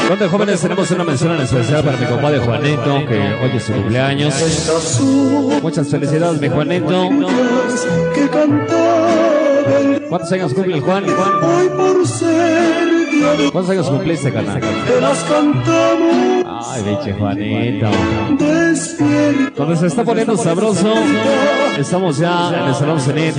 Donde 0.08 0.28
jóvenes 0.28 0.60
tenemos 0.60 0.90
una 0.90 1.04
mención 1.04 1.32
en 1.36 1.42
especial 1.42 1.84
para 1.84 1.96
mi 1.96 2.06
compadre 2.06 2.40
Juanito, 2.40 3.06
que 3.06 3.18
hoy 3.18 3.50
es 3.54 3.62
su 3.62 3.72
cumpleaños. 3.72 4.34
Muchas 5.62 5.88
felicidades, 5.88 6.40
mi 6.40 6.48
Juanito. 6.48 7.08
¿Cuántos 10.08 10.32
años 10.32 10.52
cumple 10.52 10.74
el 10.74 10.80
Juan? 10.80 11.04
¿Cuántos 13.52 13.70
años 13.70 13.88
cumpliste, 13.88 14.32
carnal? 14.32 14.60
te 14.60 15.00
las 15.00 15.18
cantamos 15.24 16.39
Ay, 16.62 16.82
biche 16.82 17.12
Juanito. 17.14 17.86
Donde 19.56 19.76
se 19.76 19.86
está 19.86 20.04
poniendo 20.04 20.36
sabroso, 20.36 20.92
estamos 21.78 22.18
ya 22.18 22.50
en 22.54 22.68
el 22.68 22.74
Salón 22.74 23.00
Cenit. 23.00 23.34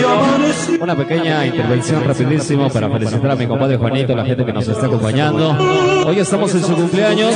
Una 0.79 0.95
pequeña 0.95 1.45
intervención 1.45 2.03
rapidísimo 2.03 2.69
para 2.69 2.89
felicitar 2.89 3.31
a 3.31 3.35
mi 3.35 3.45
compadre 3.47 3.77
Juanito, 3.77 4.15
la 4.15 4.25
gente 4.25 4.45
que 4.45 4.53
nos 4.53 4.67
está 4.67 4.87
acompañando. 4.87 5.55
Hoy 6.05 6.19
estamos 6.19 6.53
en 6.55 6.63
su 6.63 6.73
cumpleaños. 6.75 7.35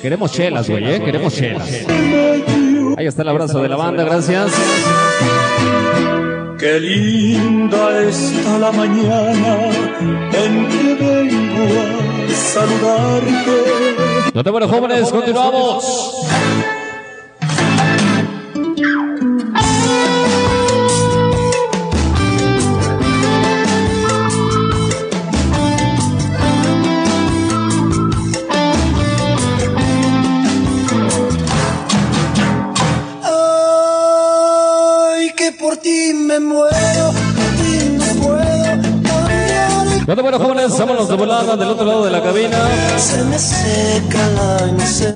Queremos 0.00 0.32
chelas, 0.32 0.68
güey, 0.68 0.84
¿eh? 0.84 1.02
Queremos 1.04 1.34
chelas. 1.34 1.68
Ahí 2.96 3.06
está 3.06 3.22
el 3.22 3.28
abrazo 3.28 3.60
de 3.60 3.68
la 3.68 3.76
banda, 3.76 4.04
gracias. 4.04 4.52
Qué 6.58 6.80
linda 6.80 8.00
está 8.02 8.58
la 8.58 8.72
mañana 8.72 9.70
en 10.32 10.68
que 10.68 10.94
vengo 10.94 11.66
a 12.28 12.34
saludarte. 12.34 14.07
No 14.38 14.44
te 14.44 14.50
bueno, 14.50 14.68
jóvenes, 14.68 15.10
continuamos. 15.10 15.84
Ay, 35.10 35.32
que 35.36 35.50
por 35.50 35.78
ti 35.78 36.14
me 36.14 36.38
muero, 36.38 36.87
No 40.08 40.16
te 40.16 40.22
bueno, 40.22 40.38
jóvenes, 40.38 40.78
vámonos 40.78 41.06
de 41.06 41.16
volada 41.16 41.54
del 41.54 41.68
otro 41.68 41.84
lado 41.84 42.04
de 42.06 42.10
la 42.10 42.22
cabina. 42.22 42.56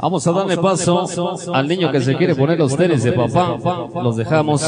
Vamos 0.03 0.27
a 0.27 0.33
darle 0.33 0.59
paso 0.59 1.07
al 1.55 1.67
niño 1.67 1.91
que 1.91 2.03
se 2.03 2.15
quiere 2.15 2.35
poner 2.35 2.59
los 2.59 2.77
tenis 2.77 3.03
de 3.03 3.13
papá. 3.13 3.57
Los 3.95 4.17
dejamos 4.19 4.63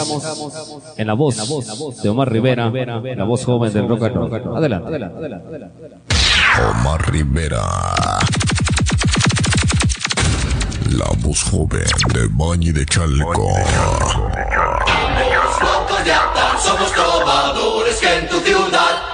en 0.97 1.07
la 1.07 1.13
voz 1.13 2.03
de 2.03 2.09
Omar 2.09 2.33
Rivera, 2.33 2.71
la 2.71 3.25
voz 3.25 3.45
joven 3.45 3.71
del 3.71 3.87
rock 3.87 4.05
and 4.05 4.15
roll. 4.15 4.57
Adelante. 4.57 4.99
Omar 6.71 7.13
Rivera. 7.13 7.63
La 10.89 11.11
voz 11.19 11.43
joven 11.51 11.85
de 12.15 12.29
Bañi 12.31 12.73
de 12.73 12.87
Chalco. 12.87 13.31
Locos 15.61 16.03
de 16.03 16.13
Aptar, 16.15 16.59
somos 16.59 16.91
trovadores 16.93 17.97
que 18.01 18.19
en 18.19 18.29
tu 18.29 18.41
ciudad 18.41 19.14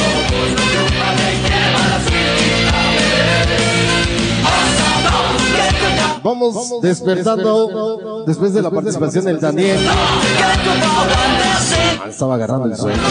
Vamos 6.23 6.81
despertando 6.81 8.23
después 8.25 8.53
de 8.53 8.61
la 8.61 8.69
participación 8.69 9.25
del 9.25 9.39
Daniel. 9.39 9.79
Ah, 9.89 10.21
Estaba 12.09 12.35
agarrando 12.35 12.67
el 12.67 12.77
sueño. 12.77 13.01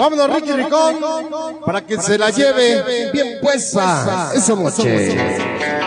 Vámonos, 0.00 0.34
Ricky 0.34 0.52
Ricón, 0.52 0.96
para 1.66 1.84
que 1.84 2.00
se 2.00 2.16
la 2.16 2.30
lleve 2.30 3.10
bien 3.12 3.38
puesta 3.42 4.30
esa 4.34 4.54
noche. 4.54 5.77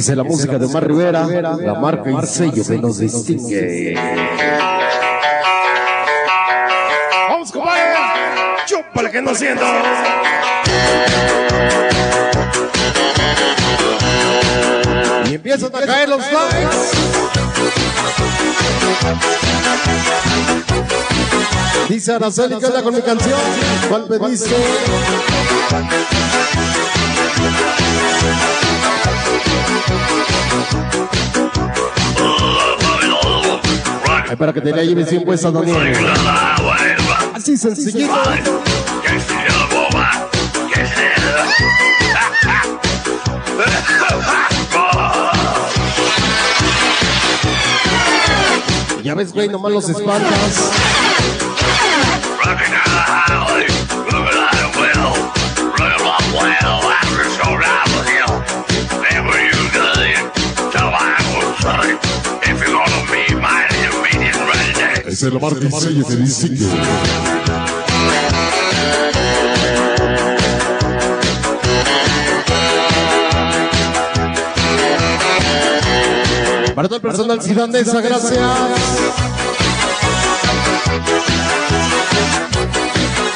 Esa 0.00 0.12
es 0.12 0.16
la 0.16 0.24
música 0.24 0.56
de 0.56 0.64
Omar 0.64 0.88
Rivera, 0.88 1.26
la 1.26 1.74
marca 1.74 2.10
y 2.10 2.26
sello 2.26 2.64
que 2.66 2.78
nos 2.78 2.96
distingue. 2.96 3.94
¡Vamos, 7.28 7.52
compadre! 7.52 7.82
¡Chúpale 8.64 9.10
que 9.10 9.20
no 9.20 9.34
siento! 9.34 9.62
Y 15.26 15.34
empiezan 15.34 15.76
a 15.76 15.80
caer 15.84 16.08
los 16.08 16.22
likes. 16.32 16.76
Dice 21.90 22.12
Araceli, 22.14 22.56
¿qué 22.58 22.66
onda 22.66 22.82
con 22.82 22.94
mi 22.94 23.02
canción? 23.02 23.38
¿Cuál 23.90 24.04
pediste? 24.06 24.56
Ay, 34.28 34.36
para 34.36 34.52
que 34.52 34.60
te 34.60 34.70
la 34.70 34.84
lleves 34.84 35.10
bien 35.10 35.24
puesta, 35.24 35.50
Daniel. 35.50 36.06
Así 37.34 37.56
sencillito. 37.56 38.14
Ya 49.02 49.14
ves, 49.14 49.32
güey, 49.32 49.48
nomás 49.48 49.72
los 49.72 49.88
espantas. 49.88 50.70
Es 65.06 65.22
marca 65.34 65.58
y 65.62 65.70
sello 65.70 66.06
que 66.06 66.16
distingue. 66.16 66.66
Para 76.74 76.88
todo 76.88 76.96
el 76.96 77.02
personal 77.02 77.42
ciudadesa, 77.42 78.00
gracias. 78.00 78.40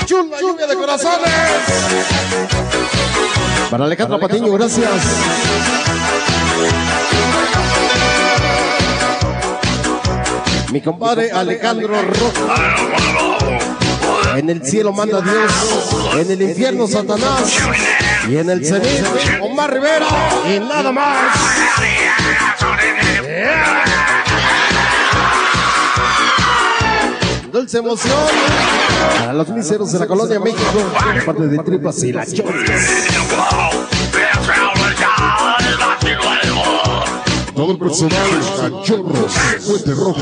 Chula 0.07 0.41
lluvia 0.41 0.67
de 0.67 0.75
corazones. 0.77 1.31
Para 3.71 3.85
Alejandro 3.85 4.19
Patiño, 4.19 4.53
gracias. 4.53 4.91
Mi 10.75 10.81
compadre 10.81 11.31
Alejandro 11.31 12.03
Rojo. 12.03 12.33
En 14.35 14.51
el 14.51 14.61
cielo 14.67 14.93
manda 14.93 15.21
Dios, 15.21 15.53
en 16.19 16.33
el 16.33 16.43
infierno 16.43 16.89
Satanás 16.89 17.61
y 18.29 18.39
en 18.39 18.51
el 18.51 18.67
cenit 18.67 19.05
Omar 19.41 19.73
Rivera 19.73 20.09
y 20.53 20.59
nada 20.59 20.91
más. 20.91 21.33
Dulce 27.53 27.79
emoción 27.79 28.19
para 29.21 29.33
los 29.33 29.49
miseros 29.51 29.93
de 29.93 29.99
la 30.01 30.09
colonia 30.09 30.41
México, 30.41 30.93
parte 31.25 31.47
de 31.47 31.59
Tripas 31.59 32.03
y 32.03 32.13
la 32.13 32.27
Chones. 32.27 32.69
Todo 37.55 37.71
el 37.73 37.79
personal, 37.79 38.29
cachorros, 38.59 39.33
fuete 39.61 39.93
rojo. 39.93 40.21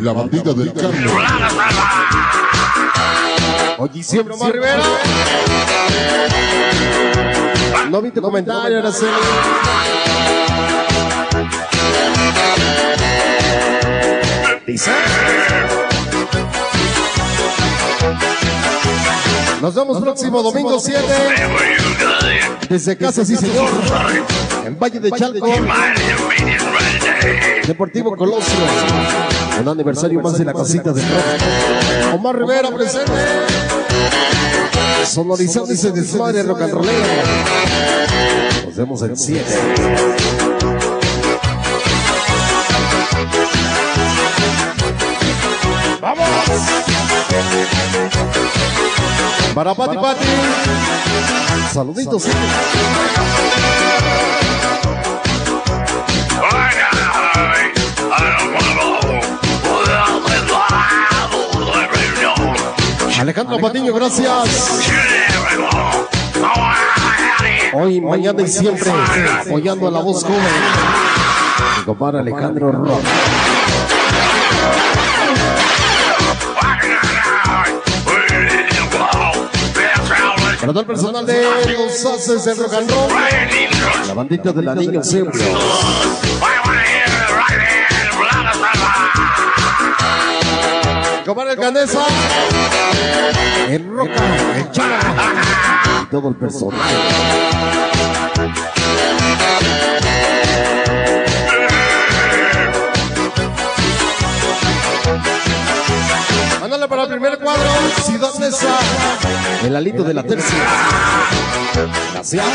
La 0.00 0.12
bandida 0.12 0.52
del 0.52 0.72
Carmen. 0.74 1.06
Hoy 3.78 3.90
y 3.94 4.02
siempre 4.02 4.34
Omar 4.34 4.52
Rivera. 4.52 4.82
No 7.88 8.02
vi 8.02 8.10
tu 8.10 8.20
comentario, 8.20 8.78
Araceli. 8.78 9.12
Dice. 14.66 14.90
Nos 19.62 19.76
vemos 19.76 20.00
próximo 20.00 20.42
domingo 20.42 20.80
7. 20.80 21.00
Desde 22.68 22.96
casa, 22.96 23.24
sí 23.24 23.36
señor. 23.36 23.70
En 24.66 24.76
Valle 24.76 24.98
de 24.98 25.12
Chalco. 25.12 25.46
Deportivo 27.68 28.16
Colosio. 28.16 28.58
Un 29.60 29.68
aniversario 29.68 30.20
más 30.20 30.36
de 30.36 30.46
la 30.46 30.52
casita 30.52 30.92
de 30.92 31.00
rock. 31.00 32.14
Omar 32.14 32.36
Rivera 32.40 32.70
presente. 32.72 33.12
Sonorizando 35.04 35.72
ese 35.72 35.92
desmadre 35.92 36.42
rock 36.42 36.62
and 36.62 36.72
rollero. 36.72 36.98
Nos 38.66 38.74
vemos 38.74 39.00
el 39.02 39.16
7. 39.16 39.44
¡Vamos! 46.00 46.26
Para 49.54 49.74
Pati 49.74 49.96
Pati. 49.96 50.24
Saluditos. 51.72 52.26
Alejandro 63.22 63.58
Patiño, 63.60 63.94
gracias. 63.94 64.82
Hoy, 67.72 68.00
mañana 68.00 68.42
y 68.42 68.48
siempre, 68.48 68.90
apoyando 69.40 69.86
a 69.86 69.90
la 69.92 70.00
voz 70.00 70.24
joven. 70.24 70.40
Mi 71.78 71.84
compadre 71.84 72.18
Alejandro 72.18 72.72
Rock. 72.72 73.00
Para 80.62 80.74
todo 80.74 80.80
el 80.82 80.86
personal 80.86 81.26
de 81.26 81.42
los 81.76 82.06
haces 82.06 82.44
del 82.44 82.56
rock 82.56 82.74
and 82.74 82.88
roll. 82.88 83.10
La 84.06 84.14
bandita 84.14 84.52
de 84.52 84.62
la 84.62 84.76
niña 84.76 85.02
siempre. 85.02 85.42
Compadre 91.26 91.54
el 91.54 91.58
Canesa. 91.58 92.04
El 93.70 93.88
Roca, 93.88 94.56
el 94.56 94.70
Chala. 94.70 95.00
Y 96.00 96.06
todo 96.06 96.28
el 96.28 96.36
personal. 96.36 96.78
Para 106.88 107.04
el 107.04 107.10
primer 107.10 107.38
cuadro. 107.38 107.70
Ciudad 108.04 108.34
Neza. 108.40 108.76
El 109.64 109.76
alito 109.76 110.02
de 110.02 110.14
la 110.14 110.24
tercia. 110.24 110.58
Gracias. 112.12 112.44
La 112.44 112.52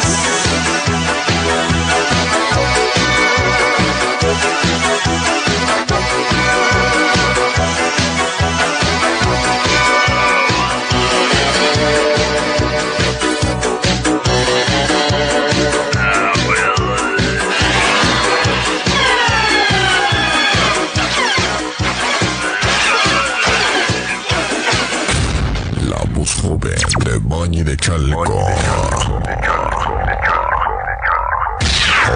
de 27.47 27.63
Bañi 27.63 27.63
de 27.63 27.77
Chalco. 27.77 28.45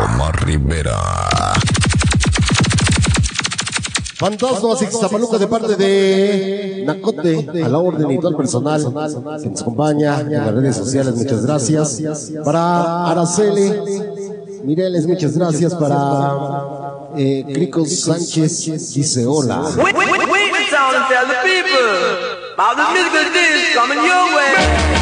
Omar 0.03 0.45
Rivera. 0.45 0.97
Fantasmas 4.15 4.81
Ixtapaluca 4.83 5.37
de 5.37 5.47
parte 5.47 5.75
de 5.75 6.83
Nacote, 6.85 7.47
a 7.63 7.69
la 7.69 7.79
orden 7.79 8.11
y 8.11 8.17
todo 8.17 8.29
el 8.29 8.35
personal 8.35 8.81
que 9.41 9.49
nos 9.49 9.61
acompaña 9.61 10.19
en 10.19 10.33
las 10.33 10.53
redes 10.53 10.75
sociales, 10.75 11.15
muchas 11.15 11.45
gracias. 11.45 12.01
Para 12.45 13.07
Araceli 13.07 13.73
Mireles, 14.63 15.07
muchas 15.07 15.35
gracias. 15.37 15.73
Para 15.73 16.35
eh, 17.17 17.43
Cricos 17.51 18.01
Sánchez, 18.01 18.93
dice 18.93 19.25
hola. 19.25 19.63
The 22.61 22.77
musical 22.93 23.73
coming 23.73 23.97
your 23.97 24.35
way. 24.35 25.00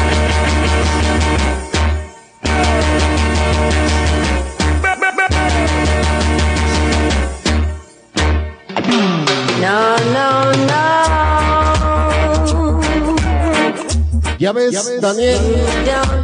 Ya 14.40 14.52
ves, 14.52 15.00
Daniel, 15.02 15.38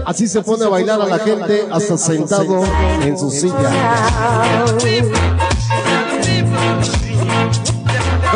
así 0.06 0.26
se 0.26 0.40
pone 0.40 0.64
a 0.64 0.68
bailar 0.68 1.02
a 1.02 1.06
la 1.06 1.18
gente 1.18 1.68
hasta 1.70 1.98
sentado 1.98 2.64
en 3.02 3.18
su 3.18 3.30
silla. 3.30 4.64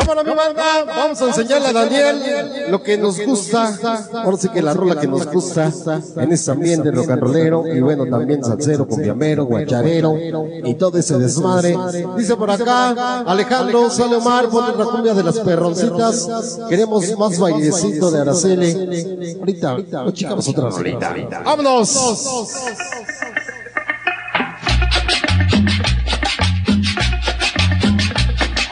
Cámara, 0.01 0.23
mi 0.23 0.35
banda, 0.35 0.85
vamos 0.87 1.21
a 1.21 1.27
enseñarle 1.27 1.69
a 1.69 1.73
Daniel 1.73 2.23
lo 2.71 2.83
que 2.83 2.97
nos 2.97 3.21
gusta. 3.25 3.79
Ahora 4.15 4.37
sí 4.39 4.49
que 4.49 4.63
la 4.63 4.73
rola 4.73 4.99
que 4.99 5.07
nos 5.07 5.27
gusta 5.27 5.71
en 6.17 6.33
este 6.33 6.51
ambiente 6.51 6.91
rock 6.91 7.11
and 7.11 7.23
rollero 7.23 7.67
y 7.67 7.81
bueno, 7.81 8.07
también 8.07 8.43
salsero, 8.43 8.87
cumbiamero, 8.87 9.45
guacharero 9.45 10.17
y 10.65 10.75
todo 10.75 10.99
ese 10.99 11.19
desmadre. 11.19 11.77
Dice 12.17 12.37
por 12.37 12.51
acá, 12.51 13.21
Alejandro, 13.21 13.91
sale 13.91 14.17
Omar, 14.17 14.49
pone 14.49 14.77
la 14.77 14.85
cumbia 14.87 15.15
de 15.15 15.23
las 15.23 15.39
perroncitas. 15.41 16.59
Queremos 16.69 17.19
más 17.19 17.39
bailecito 17.39 18.11
de 18.11 18.21
Araceli. 18.21 19.37
Ahorita, 19.39 19.71
ahorita, 19.71 20.13
chicamos 20.13 20.49
otra 20.49 20.71
rolita. 20.71 21.15
¡Vámonos! 21.45 21.99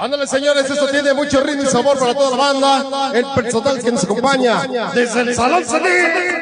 Ándale, 0.00 0.28
señores, 0.28 0.70
esto 0.70 0.88
tiene 0.88 1.12
mucho 1.12 1.40
ritmo 1.42 1.64
y 1.64 1.66
sabor 1.66 1.98
para 1.98 2.14
toda 2.14 2.30
la 2.30 2.36
banda. 2.36 3.10
El 3.14 3.24
personal 3.34 3.82
que 3.82 3.90
nos 3.90 4.04
acompaña 4.04 4.62
desde 4.94 5.20
el 5.22 5.34
Salón 5.34 5.64
Salir. 5.64 6.38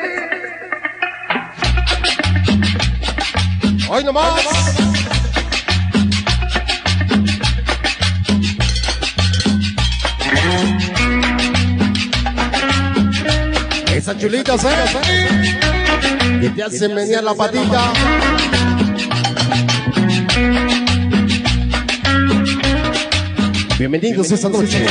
Hoy 3.88 4.04
nomás. 4.04 4.34
Esas 13.94 14.18
chulitas, 14.18 14.64
¿eh? 14.64 15.48
Que 16.40 16.50
te 16.50 16.62
hacen 16.62 16.94
menear 16.94 17.24
la 17.24 17.34
patita. 17.34 17.92
Bienvenidos 23.78 24.30
esta 24.32 24.48
noche. 24.48 24.86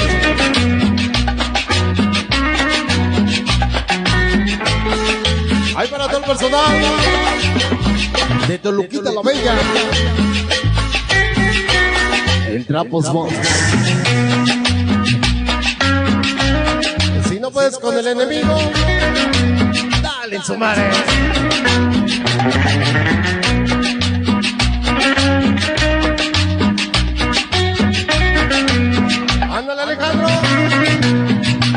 Hay 5.76 5.88
para 5.88 6.08
todo 6.08 6.18
el 6.20 6.24
personal 6.24 6.82
de 8.48 8.60
Toluquita 8.60 9.12
la 9.12 9.22
Bella. 9.24 9.56
El 12.48 12.66
Trapos 12.68 13.12
Box. 13.12 13.34
Si 17.28 17.40
no 17.40 17.50
puedes 17.50 17.80
con 17.80 17.98
el 17.98 18.06
enemigo, 18.06 18.56
dale 20.04 20.36
en 20.36 20.44
su 20.44 20.56
madre. 20.56 20.92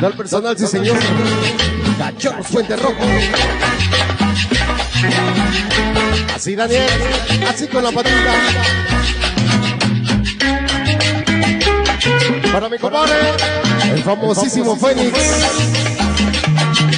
Del 0.00 0.12
personal, 0.12 0.56
sí, 0.56 0.66
señor. 0.66 0.96
Cachorros 1.98 2.46
Fuente 2.46 2.76
Rojo. 2.76 2.94
Así, 6.34 6.54
Daniel. 6.54 6.88
Así 7.48 7.66
con 7.66 7.82
la 7.82 7.90
patita. 7.90 8.34
Para 12.52 12.68
mi 12.68 12.78
compadre, 12.78 13.14
el 13.92 14.02
famosísimo 14.02 14.76
Fénix. 14.76 15.12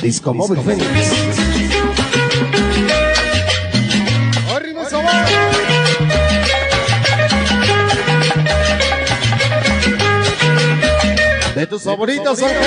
Disco 0.02 0.34
Móvil 0.34 0.60
Fénix. 0.62 1.29
Tus 11.70 11.82
favoritos, 11.84 12.42
Ángel. 12.42 12.58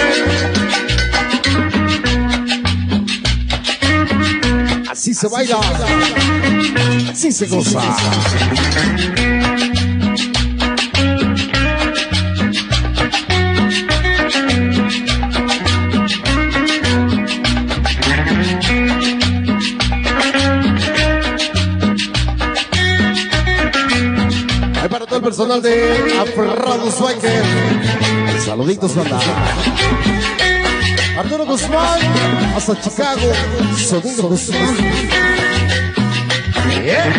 Así 4.90 5.14
se 5.14 5.28
baila. 5.28 5.60
Así 7.12 7.32
se 7.34 7.48
goza. 7.48 7.82
Ahí 24.82 24.90
para 24.90 25.06
todo 25.06 25.18
el 25.18 25.24
personal 25.24 25.62
de 25.62 26.92
Swanker. 26.92 28.03
Saluditos, 28.54 28.96
banda. 28.96 29.20
Arturo 31.18 31.44
Guzmán, 31.44 32.00
hasta 32.56 32.80
Chicago. 32.80 33.34
Sonido 33.76 34.30
Guzmán. 34.30 34.76
Yeah. 36.84 37.10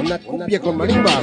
Una 0.00 0.18
cumbia 0.18 0.60
con 0.60 0.76
marimbas. 0.76 1.22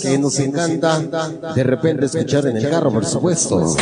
Que 0.00 0.18
nos 0.18 0.38
encanta 0.38 0.98
de 1.54 1.62
repente 1.62 2.06
escuchar 2.06 2.46
en 2.46 2.56
el 2.56 2.70
carro, 2.70 2.90
por 2.92 3.04
supuesto. 3.04 3.76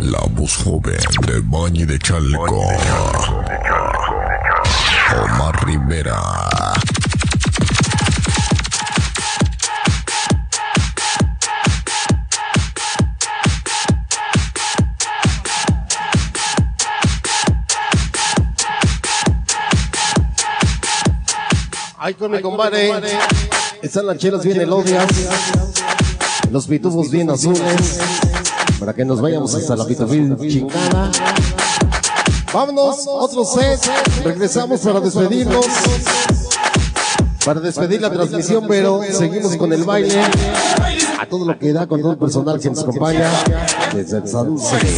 La 0.00 0.20
voz 0.30 0.56
joven 0.56 0.96
de 1.26 1.40
Bañi 1.44 1.84
de 1.84 1.98
Chalco. 1.98 2.60
Omar 5.22 5.66
Rivera. 5.66 6.18
Ahí 21.98 22.14
con 22.14 22.32
mi 22.32 22.40
compadre. 22.40 22.90
Están 23.82 24.06
las 24.06 24.16
chelas 24.16 24.44
bien 24.44 24.60
elodias. 24.60 25.06
Los 26.52 26.68
pitufos 26.68 27.10
bien 27.10 27.28
azules. 27.30 27.98
Para 28.78 28.94
que 28.94 29.04
nos 29.04 29.20
vayamos 29.20 29.54
hasta 29.56 29.74
la 29.74 29.84
pitufil 29.84 30.36
chingada. 30.48 31.10
Vámonos, 32.52 33.06
otro 33.08 33.44
set. 33.44 33.80
Regresamos 34.22 34.80
para 34.80 35.00
despedirnos. 35.00 35.66
Para 37.44 37.58
despedir 37.58 38.00
la 38.00 38.10
transmisión, 38.10 38.66
pero 38.68 39.00
seguimos 39.10 39.56
con 39.56 39.72
el 39.72 39.82
baile. 39.82 40.22
A 41.18 41.26
todo 41.26 41.44
lo 41.44 41.58
que 41.58 41.72
da 41.72 41.88
con 41.88 42.00
todo 42.00 42.12
el 42.12 42.18
personal 42.18 42.60
que 42.60 42.70
nos 42.70 42.84
acompaña. 42.84 43.30
Desde 43.92 44.18
el 44.18 44.28
City. 44.28 44.94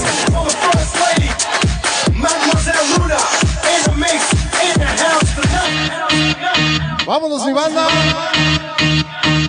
Vámonos, 7.06 7.46
mi 7.46 7.52
banda. 7.52 7.86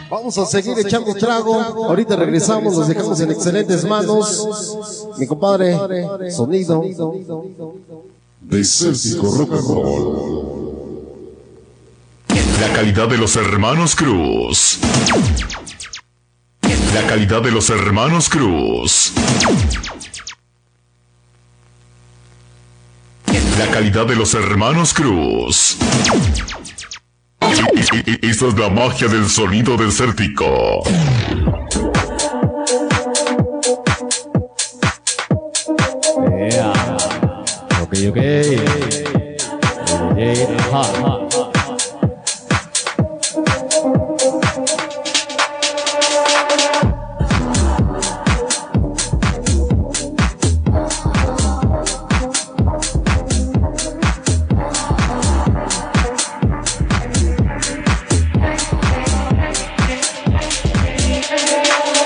Vamos 0.10 0.38
a 0.38 0.46
seguir 0.46 0.78
echando 0.80 1.14
trago. 1.16 1.56
Ahorita 1.86 2.16
regresamos, 2.16 2.76
los 2.76 2.88
dejamos 2.88 3.20
en 3.20 3.32
excelentes 3.32 3.84
manos. 3.86 4.48
Mi 5.18 5.26
compadre, 5.28 5.78
sonido. 6.32 6.84
Desértico 8.42 9.32
Rock 9.36 9.54
and 9.54 9.68
Roll. 9.68 10.46
La 12.62 12.74
calidad 12.74 13.08
de 13.08 13.18
los 13.18 13.36
hermanos 13.36 13.96
Cruz. 13.96 14.80
La 16.94 17.08
calidad 17.08 17.42
de 17.42 17.52
los 17.52 17.70
hermanos 17.70 18.30
Cruz. 18.30 19.14
La 23.60 23.72
calidad 23.72 24.06
de 24.06 24.16
los 24.16 24.34
hermanos 24.34 24.94
Cruz. 24.94 25.78
Esta 28.22 28.48
es 28.48 28.58
la 28.58 28.70
magia 28.70 29.08
del 29.08 29.30
sonido 29.30 29.78
desértico. 29.78 30.82
Yeah. 36.38 36.74
Ok, 37.82 37.94
ok. 38.10 38.16
DJ, 40.16 40.48
ajá, 40.58 41.15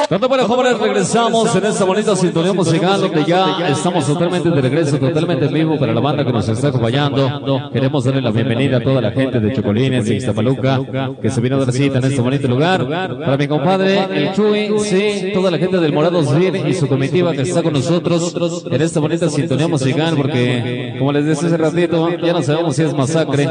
Tanto 0.10 0.28
para 0.28 0.46
jóvenes, 0.46 0.80
regresamos 0.80 1.56
en 1.56 1.66
esta 1.66 1.86
bonita 1.86 2.16
sintonía 2.16 2.52
musical 2.52 3.00
donde 3.00 3.24
ya 3.26 3.70
estamos 3.70 4.08
totalmente 4.08 4.50
de 4.50 4.60
regreso, 4.60 4.98
totalmente 4.98 5.46
en 5.46 5.54
vivo 5.54 5.78
para 5.78 5.94
la 5.94 6.02
banda 6.02 6.26
que 6.26 6.34
nos 6.34 6.50
está 6.50 6.70
acompañando. 6.70 7.70
Queremos 7.72 8.04
darle 8.04 8.20
la 8.24 8.32
bienvenida 8.32 8.78
a 8.78 8.80
toda 8.80 9.02
la 9.02 9.12
gente 9.12 9.40
de 9.40 9.54
Chocolines 9.54 10.10
y 10.10 10.16
Iztapaluca 10.16 10.82
que 11.22 11.30
se 11.30 11.40
vino 11.42 11.58
a 11.58 11.60
dar 11.60 11.72
cita 11.72 12.00
en 12.00 12.06
este 12.06 12.22
bonito 12.22 12.48
lugar. 12.48 12.88
Para 12.88 13.38
mi 13.38 13.48
compadre, 13.48 14.08
el 14.12 14.34
Chuy, 14.34 14.80
sí, 14.80 15.30
toda 15.32 15.52
la 15.52 15.60
gente 15.60 15.78
del 15.78 15.94
Morado 15.94 16.24
Civil 16.24 16.56
y 16.68 16.74
su 16.74 16.88
comitiva 16.88 17.32
que 17.34 17.44
está 17.44 17.62
con 17.62 17.74
nosotros 17.74 18.66
en 18.66 18.82
esta 18.82 19.00
bonita 19.00 19.30
sintonía 19.30 19.68
musical 19.68 20.16
porque, 20.18 20.96
como 20.98 21.12
les 21.12 21.26
decía 21.26 21.50
hace 21.50 21.58
ratito, 21.58 22.10
ya 22.18 22.34
no 22.34 22.42
sabemos 22.42 22.76
si 22.76 22.82
es 22.82 22.96
masacre 22.96 23.48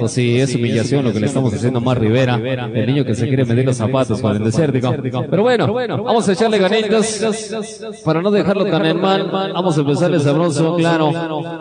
o 0.00 0.06
si 0.06 0.38
es 0.38 0.54
humillación 0.54 1.04
lo 1.04 1.12
que 1.12 1.18
le 1.18 1.26
estamos 1.26 1.52
haciendo 1.52 1.80
a 1.80 1.82
Mar 1.82 1.98
Rivera, 1.98 2.36
el 2.36 2.86
niño 2.86 3.04
que 3.04 3.16
se 3.16 3.26
quiere 3.26 3.44
medir 3.44 3.64
los 3.64 3.76
zapatos 3.76 4.20
con 4.20 4.36
el 4.36 4.44
desértico. 4.44 4.94
Pero 5.28 5.42
bueno, 5.42 5.95
vamos 6.04 6.28
a 6.28 6.32
echarle 6.32 6.58
ganitas 6.58 7.20
para 8.04 8.22
no 8.22 8.30
dejarlo 8.30 8.64
tan 8.66 8.84
en 8.86 9.00
mal. 9.00 9.30
Vamos 9.30 9.76
a 9.76 9.80
empezarle 9.80 10.20
sabroso, 10.20 10.76
claro, 10.76 11.12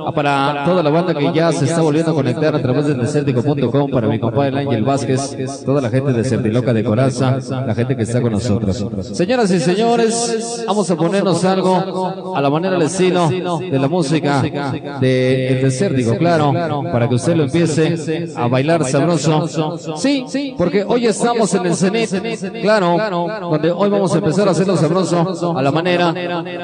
a 0.07 0.12
para 0.12 0.64
toda 0.66 0.84
la 0.84 0.90
banda 0.90 1.14
que 1.14 1.32
ya 1.34 1.52
se 1.52 1.66
está 1.66 1.82
volviendo 1.82 2.12
a 2.12 2.14
conectar 2.14 2.56
a 2.56 2.62
través 2.62 2.86
del 2.88 2.98
desértico.com, 2.98 3.90
para 3.90 4.07
mi 4.07 4.20
compadre 4.20 4.49
el 4.49 4.57
Ángel 4.57 4.84
Vázquez, 4.84 5.64
toda 5.66 5.82
la 5.82 5.90
gente 5.90 6.14
de 6.14 6.24
Certiloca 6.24 6.74
de 6.74 6.84
Coraza, 6.84 7.40
la 7.66 7.76
gente 7.76 7.95
que 7.95 8.03
está 8.03 8.22
con 8.22 8.32
nosotros. 8.32 8.86
Señoras 9.14 9.52
y 9.52 9.60
señores, 9.60 10.64
vamos 10.68 10.90
a 10.90 10.95
ponernos 10.95 11.44
algo 11.45 12.36
a 12.36 12.41
la 12.41 12.49
manera, 12.49 12.76
al 12.76 12.82
estilo 12.82 13.30
de 13.30 13.80
la 13.80 13.88
música 13.88 14.41
de 14.99 15.48
El 15.49 15.62
Desértico, 15.62 16.18
claro, 16.18 16.53
para 16.91 17.07
que 17.07 17.16
usted 17.16 17.36
lo 17.36 17.44
empiece 17.44 18.30
a 18.36 18.48
bailar 18.48 18.84
sabroso. 18.86 19.48
Sí, 19.98 20.56
porque 20.57 20.84
hoy 20.84 21.07
estamos 21.07 21.53
en 21.53 21.66
el 21.66 21.76
Cenit, 21.76 22.10
claro, 22.62 22.98
donde 23.41 23.72
hoy 23.72 23.90
vamos 23.90 24.16
a 24.16 24.22
empezar 24.26 24.47
a 24.47 24.52
hacerlo 24.52 24.76
sabroso 24.76 25.56
a 25.56 25.61
la 25.61 25.72
manera 25.72 26.14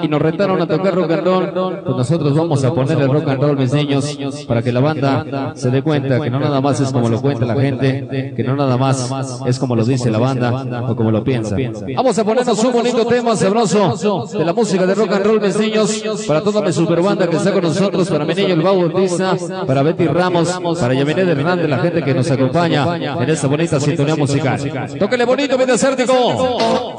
y 0.02 0.08
nos 0.08 0.22
retaron 0.22 0.62
a 0.62 0.68
tocar 0.68 0.96
rock 0.96 1.12
and 1.12 1.24
roll, 1.24 1.82
pues 1.84 1.98
nosotros 1.98 2.36
vamos 2.36 2.64
a 2.64 2.74
poner 2.74 3.00
el 3.00 3.12
rock 3.12 3.28
and 3.28 3.42
roll, 3.42 3.58
mis 3.58 3.74
niños, 3.74 4.18
para 4.48 4.62
que 4.62 4.72
la 4.72 4.80
banda 4.80 5.54
se 5.56 5.70
dé 5.70 5.82
cuenta 5.82 6.20
que 6.20 6.30
no 6.30 6.40
nada 6.40 6.60
más 6.62 6.80
es 6.80 6.92
como 6.92 7.10
lo 7.10 7.22
cuenta 7.22 7.46
la 7.46 7.56
gente, 7.56 8.34
que 8.36 8.44
no 8.44 8.56
nada 8.56 8.78
más 8.78 9.12
es 9.46 9.60
como 9.60 9.76
lo 9.76 9.86
dice 9.86 10.10
la 10.10 10.18
banda 10.18 10.86
o 10.88 10.96
como 10.96 11.12
lo 11.12 11.24
piensa. 11.24 11.56
Vamos 11.96 12.18
a 12.18 12.24
ponernos 12.24 12.64
un 12.64 12.72
bonito 12.72 13.06
tema 13.06 13.36
sabroso 13.36 14.28
de 14.38 14.46
la 14.46 14.54
música 14.54 14.86
de 14.86 14.96
rock 14.96 15.12
and 15.12 15.26
roll, 15.26 15.42
mis 15.42 15.58
niños, 15.58 16.04
para 16.28 16.42
toda 16.42 16.62
mi 16.62 16.74
super 16.74 17.02
banda 17.02 17.28
que 17.28 17.36
está 17.38 17.52
con 17.52 17.64
nosotros, 17.64 18.10
para 18.10 18.26
mi 18.26 18.34
niño 18.34 18.54
el 18.54 18.62
Bau 18.62 18.80
Bautista, 18.80 19.36
para 19.68 19.84
Betty 19.84 20.08
Ramos, 20.08 20.60
para 20.80 20.94
Yaminet 20.94 21.28
Hernández, 21.28 21.70
la 21.70 21.78
gente 21.78 22.04
que 22.04 22.14
nos 22.14 22.30
acompaña 22.32 22.98
en 22.98 23.30
esta 23.30 23.48
bonita 23.48 23.80
sintonía 23.80 24.16
musical. 24.16 24.60
Tóquele 24.98 25.26
bonito, 25.26 25.58
bien 25.58 25.70
desértico. 25.70 26.98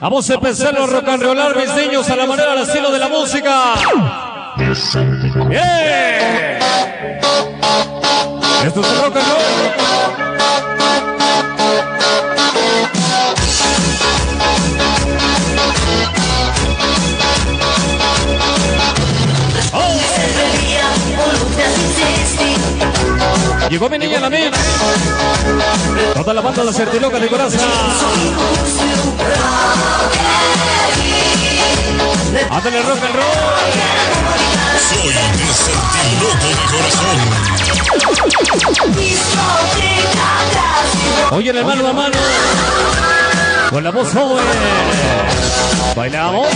Vamos 0.00 0.30
a 0.30 0.34
empezar 0.34 0.76
a 0.76 0.86
rock 0.86 1.08
and 1.08 1.22
rollar, 1.22 1.54
mis 1.56 1.74
niños, 1.74 2.08
a 2.08 2.16
la 2.16 2.26
manera, 2.26 2.52
al 2.52 2.58
estilo 2.58 2.90
de 2.90 2.98
la 2.98 3.08
música. 3.08 3.74
¡Bien! 4.56 5.60
Esto 8.66 8.80
es 8.80 8.86
el 8.86 9.02
rock 9.02 9.16
and 9.16 9.28
roll. 9.28 10.29
Llegó 23.70 23.88
mi 23.88 23.98
niña 23.98 24.18
la 24.18 24.28
mía. 24.28 24.50
Toda 26.14 26.34
la 26.34 26.40
banda 26.40 26.62
de 26.62 26.66
la 26.66 26.72
Certiloca 26.72 27.20
de 27.20 27.28
corazón. 27.28 27.60
Ándale 32.50 32.82
rock 32.82 33.04
and 33.04 33.14
roll. 33.14 33.24
Soy 34.88 35.12
Desertiloco 35.38 36.48
de 36.48 36.54
corazón. 36.66 37.18
Oye, 41.30 41.50
el 41.50 41.64
mano 41.64 41.86
a 41.86 41.92
mano. 41.92 42.18
Con 43.70 43.84
la 43.84 43.90
voz 43.92 44.12
joven. 44.12 44.44
Bailamos. 45.94 46.48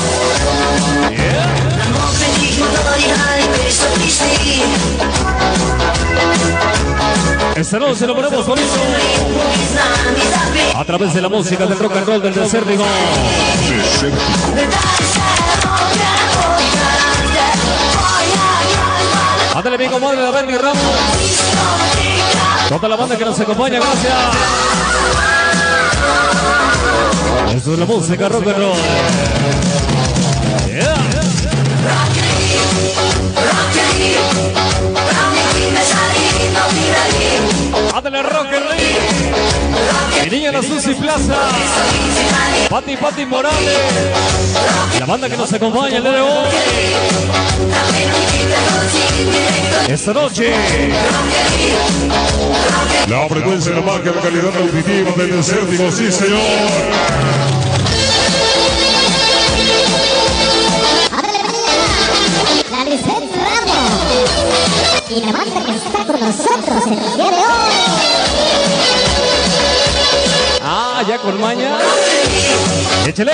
Esta 7.56 7.78
noche 7.78 8.06
lo 8.06 8.14
ponemos 8.14 8.46
bonito. 8.46 8.68
A 10.74 10.84
través 10.84 11.14
de 11.14 11.22
la 11.22 11.28
música 11.28 11.66
del 11.66 11.78
rock 11.78 11.96
and 11.96 12.06
roll 12.06 12.22
del 12.22 12.34
desértico. 12.34 12.84
Ándale, 19.54 19.78
mi 19.78 19.88
comadre, 19.88 20.20
la 20.20 20.30
Bendy 20.30 20.56
Ramos. 20.56 20.82
Toda 22.68 22.88
la 22.88 22.96
banda 22.96 23.16
que 23.16 23.24
nos 23.24 23.38
acompaña, 23.38 23.78
gracias. 23.78 24.14
Esto 27.56 27.72
es 27.72 27.78
la 27.78 27.86
música 27.86 28.28
rock 28.28 28.46
and 28.48 28.58
roll. 28.58 28.76
Yeah. 30.66 32.23
Ándale, 37.94 38.22
rock 38.22 38.46
and 38.52 38.64
roll. 38.64 40.24
Mi 40.24 40.30
niña 40.30 40.52
la 40.52 40.62
Susi 40.62 40.94
Plaza. 40.94 41.36
Pati 42.70 42.96
Pati 42.96 43.26
Morales. 43.26 43.78
La 44.98 45.06
banda 45.06 45.28
que 45.28 45.36
nos 45.36 45.52
acompaña 45.52 45.98
el 45.98 46.02
día 46.02 46.12
de 46.12 46.20
hoy. 46.20 46.48
Esta 49.88 50.12
noche. 50.12 50.54
La 53.08 53.28
frecuencia 53.28 53.72
de 53.72 53.80
la 53.80 53.86
marca 53.86 54.10
de 54.10 54.20
calidad 54.20 54.56
auditiva 54.56 55.12
del 55.16 55.36
desértico, 55.36 55.90
sí 55.92 56.10
señor. 56.10 56.40
La 62.70 62.84
y 65.14 65.20
la 65.20 65.30
banda 65.30 65.64
que 65.64 65.74
está 65.76 66.04
con 66.04 66.20
nosotros 66.20 66.86
el 66.86 67.16
día 67.16 67.30
de 67.30 67.36
hoy. 67.36 67.74
Ah, 70.60 71.02
ya 71.06 71.18
con 71.18 71.40
maña. 71.40 71.78
Échale. 73.06 73.32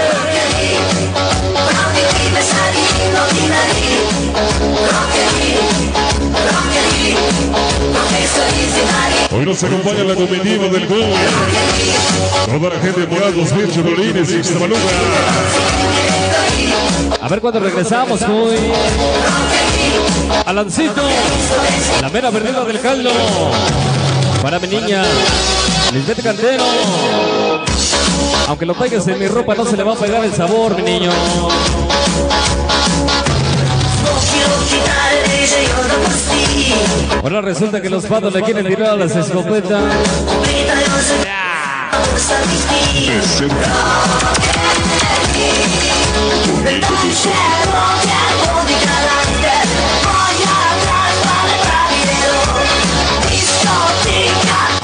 Hoy 9.33 9.47
nos 9.47 9.65
acompaña 9.65 10.05
la 10.05 10.15
comitiva 10.15 10.69
del 10.69 10.87
gol. 10.87 11.05
Toda 12.47 12.75
la 12.75 12.81
gente 12.81 13.01
de 13.01 13.07
Morados, 13.07 13.57
Vircho, 13.57 13.83
Dolines 13.83 14.31
y 14.31 14.35
Extremaluga. 14.35 14.81
A 17.23 17.29
ver 17.29 17.41
cuándo 17.41 17.61
regresamos, 17.61 18.21
hoy. 18.23 18.59
Alancito. 20.47 21.03
La 22.01 22.09
mera 22.09 22.31
perdida 22.31 22.65
del 22.65 22.81
caldo. 22.81 23.11
Para 24.43 24.59
mi 24.59 24.69
niña. 24.69 25.03
Lisbeth 25.93 26.23
Cantero. 26.23 26.65
Aunque 28.49 28.67
lo 28.67 28.75
pegues 28.75 29.07
en 29.09 29.19
mi 29.19 29.27
ropa, 29.27 29.55
no 29.55 29.65
se 29.65 29.77
le 29.77 29.85
va 29.85 29.93
a 29.93 29.97
pegar 29.97 30.25
el 30.25 30.33
sabor, 30.33 30.77
mi 30.77 30.83
niño. 30.83 31.11
Ahora 37.23 37.41
resulta 37.43 37.81
que 37.83 37.91
los 37.91 38.07
patos 38.07 38.33
le 38.33 38.43
quieren 38.43 38.67
tirar 38.67 38.91
a 38.91 38.97
las 38.97 39.15
escopetas. 39.15 39.83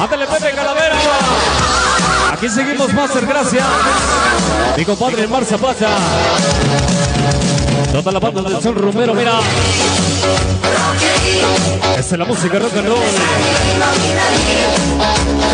Ándale, 0.07 0.27
Pepe 0.29 0.53
Calavera. 0.53 0.97
Aquí 2.33 2.49
seguimos, 2.49 2.95
Master, 2.95 3.27
gracias. 3.27 3.67
Mi 4.77 4.85
compadre 4.85 5.27
Mar 5.27 5.45
Zapata. 5.45 5.89
Toda 7.91 8.13
la 8.13 8.21
banda 8.21 8.43
del 8.43 8.63
Sol 8.63 8.77
Romero, 8.77 9.15
mira. 9.15 9.41
Esta 11.99 12.15
es 12.15 12.19
la 12.21 12.25
música 12.25 12.57
rock 12.61 12.77
and 12.77 12.87
roll. 12.87 13.01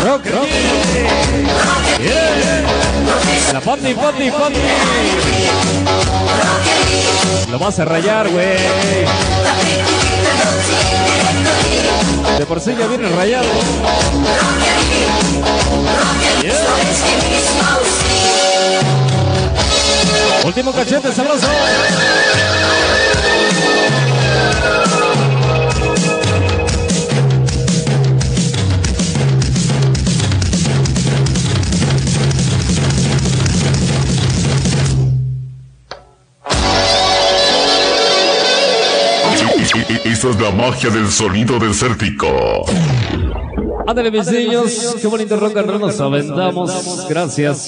Rock, 0.05 0.25
rock. 0.27 0.47
Yeah. 1.99 3.53
La 3.53 3.59
Pati, 3.59 3.93
Pati, 3.95 4.29
Pati. 4.29 4.59
Lo 7.49 7.57
vas 7.57 7.79
a 7.79 7.85
rayar, 7.85 8.29
güey. 8.29 8.57
De 12.37 12.45
por 12.45 12.59
sí 12.59 12.75
ya 12.77 12.87
viene 12.87 13.09
rayado. 13.09 13.47
Yeah. 16.41 16.53
Último 20.43 20.73
cachete 20.73 21.11
sabroso. 21.11 21.47
Es 40.29 40.39
la 40.39 40.51
magia 40.51 40.89
del 40.89 41.07
sonido 41.07 41.59
desértico. 41.59 42.27
Ándale, 43.85 44.09
mis 44.09 44.31
niños, 44.31 44.95
qué 45.01 45.07
bonito 45.07 45.35
rock 45.35 45.57
and 45.57 45.69
roll 45.69 45.81
nos 45.81 45.99
aventamos. 45.99 47.05
Gracias. 47.09 47.67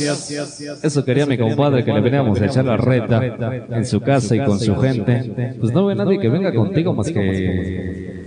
Eso 0.81 1.03
quería 1.03 1.25
mi 1.25 1.37
compadre, 1.37 1.83
que 1.83 1.91
le 1.91 1.99
veníamos 1.99 2.39
a 2.39 2.45
echar 2.45 2.63
la 2.63 2.77
reta 2.77 3.21
en 3.69 3.85
su 3.85 3.99
casa 3.99 4.37
y 4.37 4.45
con 4.45 4.57
su 4.57 4.73
gente. 4.77 5.55
Pues 5.59 5.73
no 5.73 5.85
ve 5.87 5.95
nadie 5.95 6.17
que 6.17 6.29
venga 6.29 6.53
contigo 6.53 6.93
más 6.93 7.07
que 7.07 8.23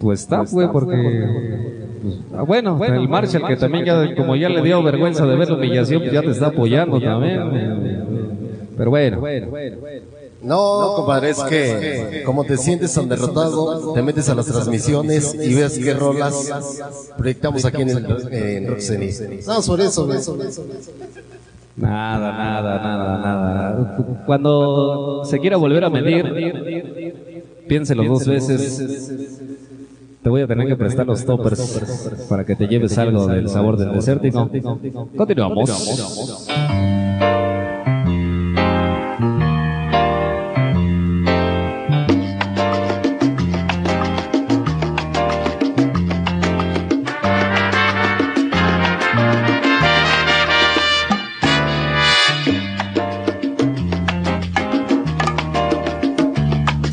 tu 0.00 0.10
staff, 0.10 0.50
güey, 0.50 0.66
porque 0.72 1.62
Ah, 2.36 2.42
bueno, 2.42 2.80
el 2.84 3.08
Marshall 3.08 3.46
que 3.46 3.54
también 3.54 3.84
ya, 3.84 4.14
como 4.16 4.34
ya 4.34 4.48
le 4.48 4.60
dio 4.62 4.82
vergüenza 4.82 5.24
de 5.24 5.36
ver 5.36 5.48
la 5.48 5.54
humillación, 5.54 6.00
pues 6.00 6.12
ya 6.12 6.20
te 6.20 6.30
está 6.30 6.48
apoyando 6.48 7.00
también. 7.00 7.40
Pero 8.76 8.90
bueno. 8.90 9.20
No, 10.42 10.94
compadre, 10.96 11.30
es 11.30 11.42
que 11.44 12.22
como 12.24 12.44
te 12.44 12.56
sientes 12.56 12.92
tan 12.92 13.08
derrotado, 13.08 13.92
te 13.92 14.02
metes 14.02 14.28
a 14.28 14.34
las 14.34 14.46
transmisiones 14.46 15.34
y 15.34 15.54
ves 15.54 15.78
qué 15.78 15.94
rolas 15.94 16.50
proyectamos 17.16 17.64
aquí 17.64 17.82
en, 17.82 17.90
el, 17.90 18.06
en. 18.32 19.40
No, 19.46 19.62
sobre 19.62 19.84
eso, 19.84 20.06
güey. 20.06 20.18
Nada, 21.76 22.32
nada, 22.32 22.82
nada, 22.82 23.20
nada. 23.20 23.96
Cuando 24.26 25.24
se 25.24 25.38
quiera 25.38 25.56
volver 25.56 25.84
a 25.84 25.90
medir, 25.90 27.14
piénselo 27.68 28.04
dos 28.04 28.26
veces. 28.26 29.10
Te 30.22 30.28
voy 30.28 30.42
a 30.42 30.46
tener 30.46 30.68
que 30.68 30.76
prestar 30.76 31.06
los 31.06 31.24
toppers 31.24 32.26
para 32.28 32.44
que 32.44 32.54
te 32.54 32.68
lleves 32.68 32.96
algo 32.98 33.26
del 33.26 33.48
sabor 33.48 33.76
del 33.76 33.92
desértico. 33.92 34.48
Continuamos. 35.16 35.70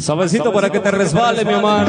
Suavecito 0.10 0.52
para 0.52 0.72
que 0.72 0.80
te 0.80 0.90
resbale, 0.90 1.46
mi 1.46 1.54
Omar. 1.54 1.88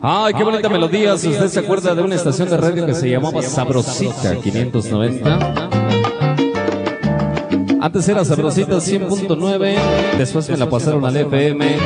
Ay, 0.00 0.34
qué 0.34 0.44
bonita 0.44 0.68
melodía. 0.68 1.18
Si 1.18 1.26
usted 1.30 1.48
se 1.48 1.58
acuerda 1.58 1.96
de 1.96 2.02
una 2.02 2.14
estación 2.14 2.48
de 2.48 2.56
radio 2.56 2.86
que 2.86 2.94
se 2.94 3.10
llamaba 3.10 3.42
Sabrosita 3.42 4.36
590. 4.36 5.38
Antes 7.80 8.08
era 8.08 8.24
Sabrosita 8.24 8.76
100.9, 8.76 9.76
después 10.18 10.48
me 10.50 10.56
la 10.56 10.70
pasaron 10.70 11.04
al 11.04 11.16
FM. 11.16 11.78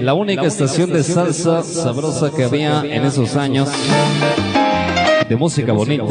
La 0.00 0.14
única 0.14 0.46
estación 0.46 0.90
de 0.94 1.02
salsa 1.02 1.62
sabrosa 1.62 2.30
que 2.30 2.44
había 2.44 2.80
en 2.86 3.04
esos 3.04 3.36
años. 3.36 3.68
De 5.28 5.36
música 5.36 5.72
bonita. 5.72 6.04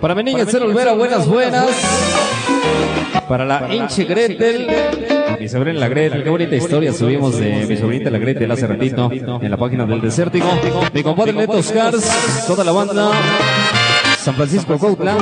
Para 0.00 0.14
mi 0.14 0.24
niña 0.24 0.44
Cero 0.48 0.66
Olvera, 0.66 0.94
buenas, 0.94 1.26
buenas. 1.28 1.70
Para 3.28 3.44
la 3.44 3.72
hinche 3.74 4.04
Gretel. 4.04 4.68
Mi 5.38 5.48
sobrina 5.48 5.80
la 5.80 5.88
Gretel, 5.88 6.22
qué 6.22 6.30
bonita 6.30 6.56
historia 6.56 6.92
subimos 6.92 7.38
de 7.38 7.66
mi 7.66 7.76
sobrinita 7.76 8.10
la 8.10 8.18
Gretel 8.18 8.50
hace 8.50 8.66
ratito 8.66 9.10
en 9.12 9.50
la 9.50 9.56
página 9.56 9.86
del 9.86 10.00
Desértico. 10.00 10.46
Mi 10.92 11.02
compadre 11.02 11.32
Neto 11.32 11.62
Scars, 11.62 12.44
toda 12.46 12.64
la 12.64 12.72
banda. 12.72 13.10
San 14.18 14.34
Francisco 14.34 14.78
Cuautla. 14.78 15.16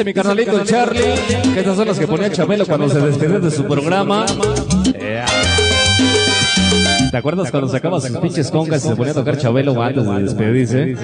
Dice 0.00 0.08
mi 0.08 0.14
carnalito 0.14 0.64
Charlie 0.64 1.14
que 1.52 1.58
estas 1.58 1.76
son 1.76 1.86
las 1.86 1.98
que 1.98 2.06
ponía 2.06 2.32
Chabelo 2.32 2.64
cuando 2.64 2.88
se 2.88 3.00
despidió 3.00 3.38
de 3.38 3.50
su 3.50 3.66
programa. 3.66 4.24
¿Te 7.10 7.16
acuerdas 7.18 7.50
cuando 7.50 7.68
sacaba 7.68 8.00
sus 8.00 8.16
pinches 8.16 8.50
congas 8.50 8.82
y 8.82 8.88
se 8.88 8.96
ponía 8.96 9.12
a 9.12 9.14
tocar 9.14 9.36
Chabelo 9.36 9.82
antes 9.82 10.06
de 10.06 10.22
despedirse? 10.22 10.96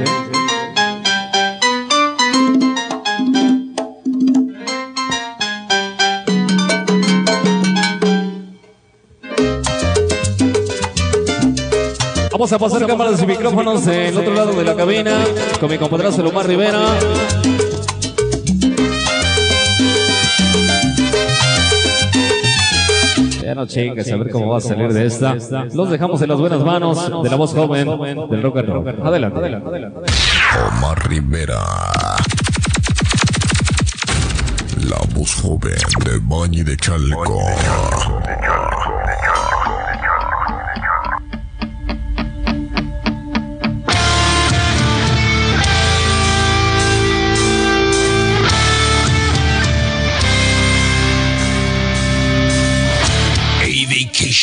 Vamos 12.33 12.51
a 12.51 12.59
pasar 12.59 12.87
cámaras 12.87 13.23
y 13.23 13.27
micrófonos 13.27 13.85
del 13.85 14.17
otro 14.17 14.33
lado 14.33 14.55
de 14.55 14.65
la 14.65 14.75
cabina 14.75 15.23
con 15.61 15.71
mi 15.71 15.77
compadrazo 15.77 16.23
Lomar 16.23 16.47
Rivera. 16.47 16.97
Ya 23.47 23.55
no 23.55 23.65
chingues, 23.65 24.11
a 24.11 24.17
ver 24.17 24.31
cómo 24.31 24.49
va 24.49 24.59
a 24.59 24.61
salir 24.61 24.93
de 24.93 25.07
esta. 25.07 25.37
Los 25.73 25.89
dejamos 25.89 26.21
en 26.21 26.31
las 26.31 26.41
buenas 26.41 26.65
manos 26.65 27.23
de 27.23 27.31
la 27.31 27.37
voz 27.37 27.55
joven 27.55 27.87
del 28.29 28.43
rock 28.43 28.57
and 28.57 28.69
roll. 28.69 28.89
Adelante. 29.05 29.39
Omar 30.67 31.09
Rivera. 31.09 31.61
La 34.89 34.99
voz 35.15 35.33
joven 35.37 35.79
de 36.05 36.19
Bañi 36.25 36.65
de 36.65 36.77
Chalco. 36.77 37.41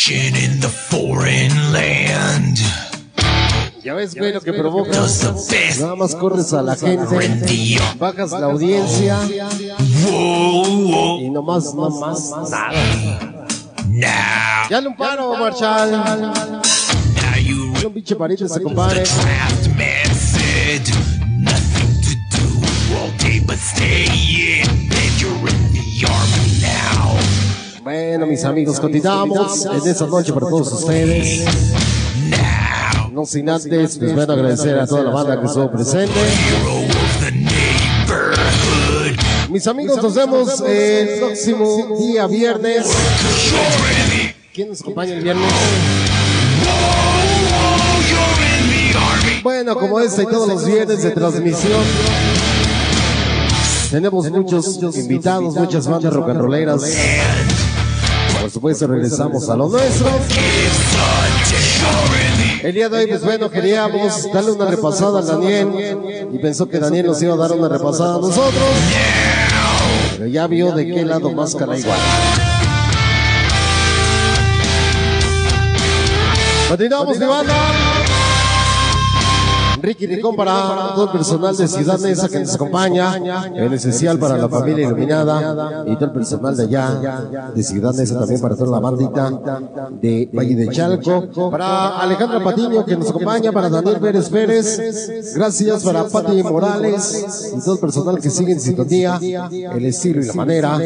Vacation 0.03 0.35
in 0.35 0.59
the 0.59 0.69
foreign 0.69 1.51
land. 1.71 2.57
Ya 3.83 3.93
ves, 3.93 4.15
güey, 4.15 4.33
lo 4.33 4.41
que 4.41 4.53
provoca. 4.53 4.91
Nada 5.79 5.95
más 5.95 6.15
corres 6.15 6.53
a 6.53 6.61
la 6.61 6.75
gente, 6.75 7.77
bajas 7.97 8.31
la 8.31 8.45
audiencia 8.45 9.19
y 11.19 11.29
nomás, 11.29 11.73
nomás, 11.73 12.31
nada. 12.49 13.47
Ya 14.69 14.79
un 14.79 14.95
paro, 14.95 15.37
Marshall. 15.37 15.91
Dale 15.91 17.87
un 17.87 17.93
pinche 17.93 18.15
parito 18.15 18.47
compadre. 18.61 19.03
Method. 19.75 20.89
Nothing 21.39 22.01
to 22.01 22.15
do 22.31 22.95
all 22.95 23.11
day 23.17 23.41
but 23.45 23.57
stay 23.57 24.22
Bueno, 27.93 28.25
mis 28.25 28.43
amigos, 28.43 28.79
continuamos 28.79 29.67
en 29.67 29.87
esta 29.87 30.07
noche 30.07 30.33
para 30.33 30.49
todos 30.49 30.71
ustedes. 30.71 31.45
No 33.11 33.23
sin 33.23 33.47
antes, 33.47 33.97
les 33.97 34.15
voy 34.15 34.19
a 34.19 34.23
agradecer 34.23 34.79
a 34.79 34.87
toda 34.87 35.03
la 35.03 35.11
banda 35.11 35.39
que 35.39 35.45
estuvo 35.45 35.71
presente. 35.71 36.19
Mis 39.47 39.67
amigos, 39.67 40.01
nos 40.01 40.15
vemos 40.15 40.61
el 40.61 41.19
próximo 41.19 41.95
día 41.99 42.25
viernes. 42.25 42.87
¿Quién 44.51 44.69
nos 44.69 44.81
acompaña 44.81 45.13
el 45.13 45.21
viernes? 45.23 45.53
Bueno, 49.43 49.75
como 49.75 49.99
este 49.99 50.23
y 50.23 50.25
todos 50.25 50.49
los 50.49 50.65
viernes 50.65 51.03
de 51.03 51.11
transmisión, 51.11 51.83
tenemos 53.91 54.31
muchos 54.31 54.97
invitados, 54.97 55.53
muchas 55.53 55.87
bandas 55.87 56.11
rock 56.11 56.29
and 56.29 56.41
rolleras. 56.41 57.52
Por 58.43 58.51
supuesto, 58.51 58.87
regresamos 58.87 59.47
a 59.47 59.55
lo 59.55 59.69
nuestro. 59.69 60.09
El 62.61 62.73
día 62.73 62.89
de 62.89 62.97
hoy, 62.97 63.07
pues 63.07 63.23
bueno, 63.23 63.49
queríamos 63.49 64.29
darle 64.33 64.51
una 64.51 64.65
repasada 64.65 65.19
a 65.19 65.21
Daniel 65.21 66.29
y 66.29 66.37
pensó 66.39 66.67
que 66.67 66.77
Daniel 66.77 67.05
nos 67.05 67.21
iba 67.21 67.35
a 67.35 67.37
dar 67.37 67.53
una 67.53 67.69
repasada 67.69 68.15
a 68.15 68.19
nosotros. 68.19 68.63
Pero 70.17 70.27
ya 70.27 70.47
vio 70.47 70.73
de 70.73 70.85
qué 70.87 71.05
lado 71.05 71.31
más 71.31 71.55
cara 71.55 71.79
igual. 71.79 71.99
Continuamos, 76.67 77.17
mi 77.17 77.25
banda. 77.25 77.82
Ricky 79.83 80.07
Ricón 80.07 80.33
para 80.37 80.93
todo 80.95 81.07
el 81.07 81.11
personal 81.11 81.57
de 81.57 81.67
Ciudad 81.67 81.99
Neza 81.99 82.29
que 82.29 82.39
nos 82.39 82.55
acompaña, 82.55 83.17
en 83.17 83.73
especial 83.73 84.17
para 84.17 84.37
la 84.37 84.47
familia 84.47 84.87
iluminada 84.87 85.83
y 85.85 85.93
todo 85.95 86.05
el 86.05 86.11
personal 86.11 86.55
de 86.55 86.63
allá, 86.63 87.51
de 87.53 87.63
Ciudad 87.63 87.93
Neza 87.93 88.17
también 88.17 88.39
para 88.39 88.55
toda 88.55 88.71
la 88.71 88.79
bandita 88.79 89.29
de 90.01 90.29
Valle 90.33 90.55
de 90.55 90.69
Chalco, 90.69 91.51
para 91.51 91.99
Alejandra 91.99 92.41
Patiño 92.41 92.85
que 92.85 92.95
nos 92.95 93.09
acompaña, 93.09 93.51
para 93.51 93.69
Daniel 93.69 93.99
Pérez 93.99 94.29
Pérez, 94.29 95.33
gracias 95.35 95.83
para 95.83 96.07
Pati 96.07 96.41
Morales 96.43 97.51
y 97.53 97.59
todo 97.59 97.73
el 97.73 97.81
personal 97.81 98.19
que 98.21 98.29
sigue 98.29 98.53
en 98.53 98.61
sintonía, 98.61 99.19
el 99.21 99.85
estilo 99.85 100.21
y 100.21 100.27
la 100.27 100.33
manera 100.33 100.77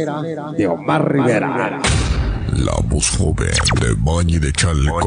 de 0.58 0.68
Omar 0.68 1.14
Rivera. 1.14 1.80
La 2.56 2.74
voz 2.90 3.16
joven 3.16 3.52
de 3.80 3.94
Bañi 4.00 4.40
de 4.40 4.52
Chalco. 4.52 4.98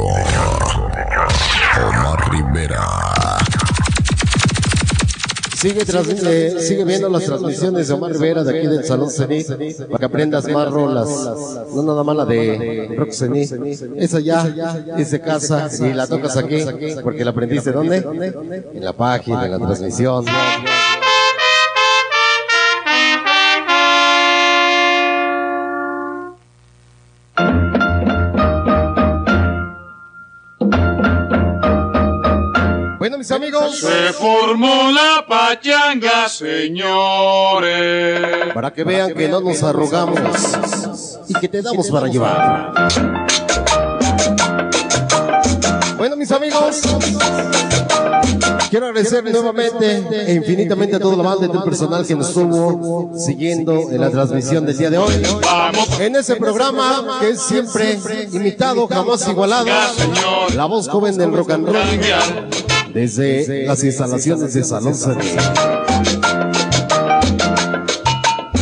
Omar 1.88 2.30
Rivera. 2.30 3.29
Sigue, 5.60 5.84
trans- 5.84 6.08
eh, 6.24 6.56
sigue 6.60 6.84
viendo 6.84 7.08
las 7.10 7.24
transmisiones 7.24 7.88
de 7.88 7.94
Omar 7.94 8.12
Rivera 8.12 8.42
de 8.44 8.58
aquí 8.58 8.66
del 8.66 8.84
Salón 8.84 9.10
Cenit 9.10 9.46
para 9.88 9.98
que 9.98 10.04
aprendas 10.06 10.48
más 10.48 10.70
rolas. 10.70 11.08
No 11.74 11.82
nada 11.82 12.02
más 12.02 12.16
la 12.16 12.24
de 12.24 12.94
Rock 12.96 13.10
Cenit. 13.12 13.52
Esa 13.96 14.20
ya 14.20 14.46
es 14.96 15.10
de 15.10 15.20
casa 15.20 15.68
y 15.86 15.92
la 15.92 16.06
tocas 16.06 16.36
aquí 16.36 16.64
porque 17.02 17.24
la 17.24 17.30
aprendiste 17.32 17.72
¿dónde? 17.72 17.96
En 18.74 18.84
la 18.84 18.92
página, 18.94 19.44
en 19.44 19.50
la 19.52 19.58
transmisión. 19.58 20.24
Mis 33.20 33.30
amigos. 33.32 33.78
Se 33.80 34.14
formó 34.14 34.90
la 34.90 35.26
pachanga, 35.28 36.26
señores. 36.26 37.70
Para 38.54 38.72
que 38.72 38.82
vean 38.82 39.12
que 39.12 39.28
no 39.28 39.42
nos 39.42 39.62
arrogamos 39.62 40.18
y 41.28 41.34
que 41.34 41.46
te 41.46 41.60
damos 41.60 41.90
para 41.90 42.06
llevar. 42.06 42.88
Bueno, 45.98 46.16
mis 46.16 46.32
amigos, 46.32 46.80
quiero 48.70 48.86
agradecer 48.86 49.22
nuevamente 49.22 50.02
e 50.26 50.32
infinitamente 50.32 50.96
a 50.96 50.98
toda 50.98 51.18
la 51.18 51.22
banda 51.22 51.44
y 51.44 51.48
todo 51.48 51.58
el 51.58 51.64
personal 51.64 52.06
que 52.06 52.16
nos 52.16 52.28
estuvo 52.28 53.12
siguiendo 53.18 53.90
en 53.90 54.00
la 54.00 54.08
transmisión 54.08 54.64
del 54.64 54.78
día 54.78 54.88
de 54.88 54.96
hoy. 54.96 55.22
En 55.98 56.16
ese 56.16 56.36
programa 56.36 57.18
que 57.20 57.28
es 57.28 57.42
siempre 57.42 57.98
imitado, 58.32 58.88
jamás 58.88 59.28
igualado, 59.28 59.68
la 60.56 60.64
voz 60.64 60.88
joven 60.88 61.18
del 61.18 61.34
rock 61.34 61.50
and 61.50 61.66
roll 61.68 62.79
desde 62.92 63.66
las 63.66 63.82
instalaciones 63.84 64.54
de 64.54 64.64
Salón 64.64 64.94
Cenit. 64.94 65.40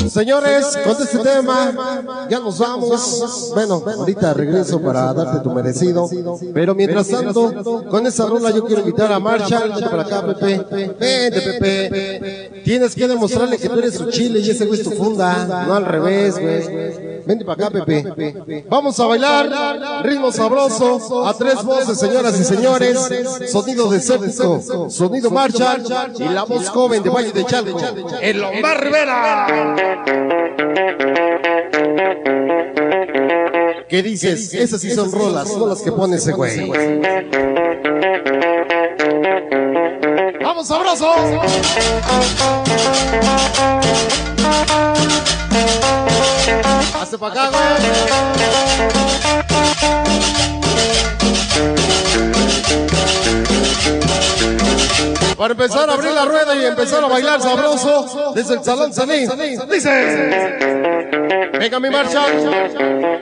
Señores, 0.09 0.77
con 0.85 1.01
este 1.01 1.19
tema 1.19 2.27
ya 2.29 2.41
nos 2.41 2.59
vamos. 2.59 3.53
Bueno, 3.55 3.83
ahorita 3.87 4.35
regreso 4.35 4.81
para 4.81 5.13
darte 5.13 5.41
tu 5.45 5.51
merecido. 5.53 6.09
Pero 6.53 6.75
mientras 6.75 7.09
tanto, 7.09 7.85
con 7.89 8.07
esa 8.07 8.27
rola 8.27 8.51
yo 8.51 8.65
quiero 8.65 8.81
invitar 8.81 9.13
a 9.13 9.21
Marshall. 9.21 9.73
Para 9.89 10.03
acá, 10.03 10.27
Pepe. 10.27 10.59
Vente, 10.99 11.41
Pepe. 11.41 12.63
Tienes 12.65 12.95
que 12.95 13.07
demostrarle 13.07 13.59
que 13.59 13.69
tú 13.69 13.79
eres 13.79 13.95
su 13.95 14.11
chile 14.11 14.41
y 14.41 14.51
ese 14.51 14.67
güey 14.67 14.81
es 14.81 14.85
tu 14.89 14.93
funda. 14.93 15.65
No 15.67 15.75
al 15.75 15.85
revés, 15.85 16.39
güey. 16.39 17.18
Vente 17.29 17.45
para 17.45 17.67
acá, 17.67 17.85
Pepe. 17.85 18.65
Vamos 18.71 18.99
a 18.99 19.07
bailar 19.07 20.03
ritmo 20.03 20.33
sabroso 20.33 21.29
a 21.29 21.35
tres 21.35 21.63
voces, 21.63 21.99
señoras 21.99 22.41
y 22.41 22.45
señores. 22.45 22.99
Sonido 23.53 23.91
desértico, 23.91 24.89
sonido 24.89 25.31
Marshall 25.31 25.85
y 26.19 26.25
la 26.25 26.45
voz 26.45 26.71
joven 26.71 27.03
de 27.03 27.11
Valle 27.11 27.33
de 27.33 27.45
Chalco. 27.45 27.79
El 28.23 28.43
Omar 28.43 28.83
Rivera. 28.83 29.47
¿Qué 33.91 34.03
dices? 34.03 34.55
Esas 34.55 34.81
sí 34.81 34.91
son 34.91 35.13
rolas, 35.13 35.55
no 35.55 35.67
las 35.67 35.83
que 35.83 35.93
pone 35.93 36.17
ese 36.17 36.33
güey. 36.33 36.71
¡Vamos, 40.43 40.67
sabroso! 40.67 41.13
Hazte 47.01 47.19
para 47.19 47.33
acá, 47.33 47.51
güey. 47.51 48.79
Para 55.37 55.53
empezar 55.53 55.89
a 55.89 55.93
abrir 55.93 56.11
la 56.11 56.25
rueda 56.25 56.57
y 56.57 56.65
empezar 56.65 57.05
a 57.05 57.07
bailar 57.07 57.41
sabroso 57.41 58.33
desde 58.35 58.55
el 58.55 58.65
Salón 58.65 58.93
Sanín. 58.93 59.31
Dice. 59.71 59.89
Venga 61.59 61.79
mi 61.79 61.91
marcha. 61.91 62.27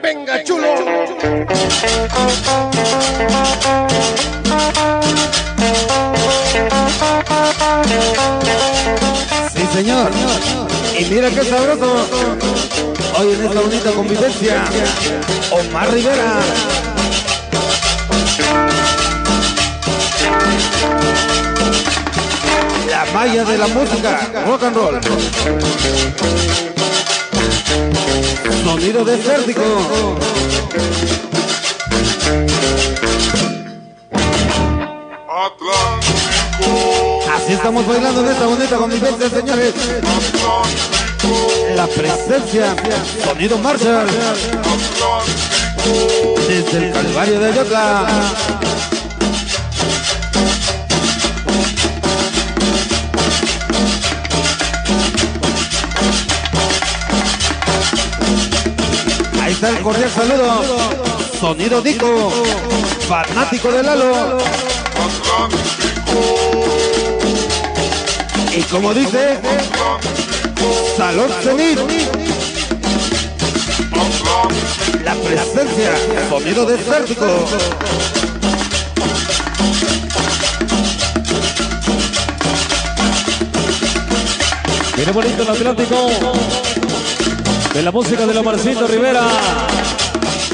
Venga 0.01 0.43
chulo. 0.43 0.67
Sí, 9.53 9.67
señor. 9.73 10.11
Y 10.99 11.05
mira 11.05 11.29
qué 11.29 11.43
sabroso. 11.43 12.76
Hoy 13.19 13.31
en 13.33 13.45
esta 13.45 13.61
bonita 13.61 13.91
convivencia, 13.93 14.63
Omar 15.49 15.91
Rivera. 15.91 16.39
La 22.87 23.05
malla 23.13 23.43
de 23.43 23.57
la 23.57 23.67
música, 23.69 24.43
rock 24.45 24.63
and 24.65 24.75
roll. 24.75 24.99
Sonido 28.63 29.03
desértico. 29.03 29.63
Así 37.35 37.53
estamos 37.53 37.87
bailando 37.87 38.21
en 38.21 38.27
esta 38.27 38.45
bonita 38.45 38.77
convivencia, 38.77 39.29
señores. 39.29 39.73
La 41.75 41.87
presencia, 41.87 42.75
sonido 43.23 43.57
Marshall. 43.57 44.07
Desde 46.47 46.87
el 46.87 46.93
Calvario 46.93 47.39
de 47.39 47.51
Ayotla. 47.51 48.07
Ahí 59.41 59.53
está 59.53 59.69
el 59.69 59.79
cordial 59.79 60.09
saludo. 60.09 60.63
Sonido 61.39 61.81
Dico. 61.81 62.31
Fanático 63.07 63.71
de 63.71 63.83
Lalo. 63.83 64.37
Y 68.57 68.61
como 68.63 68.93
dice, 68.93 69.39
Salón 70.95 71.29
Cenit. 71.41 71.79
La 75.03 75.15
presencia, 75.15 75.91
sonido 76.29 76.65
desértico. 76.65 77.25
Viene 84.95 85.11
bonito 85.11 85.43
el 85.43 85.49
Atlántico. 85.49 86.09
De 87.73 87.81
la 87.83 87.91
música 87.91 88.25
de 88.25 88.37
Omarcito 88.37 88.87
Rivera. 88.87 89.27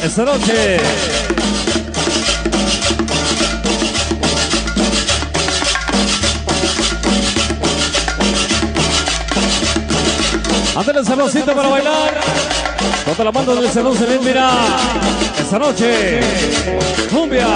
Esta 0.03 0.23
noche. 0.23 1.12
Ante 10.75 10.91
el 10.91 11.05
saloncito 11.05 11.53
para 11.53 11.69
bailar. 11.69 12.19
Toda 13.05 13.25
la 13.25 13.31
banda 13.31 13.53
del 13.53 13.69
salón 13.69 13.95
se 13.95 14.19
mira. 14.19 14.49
Esta 15.39 15.59
noche. 15.59 16.19
Cumbia. 17.11 17.47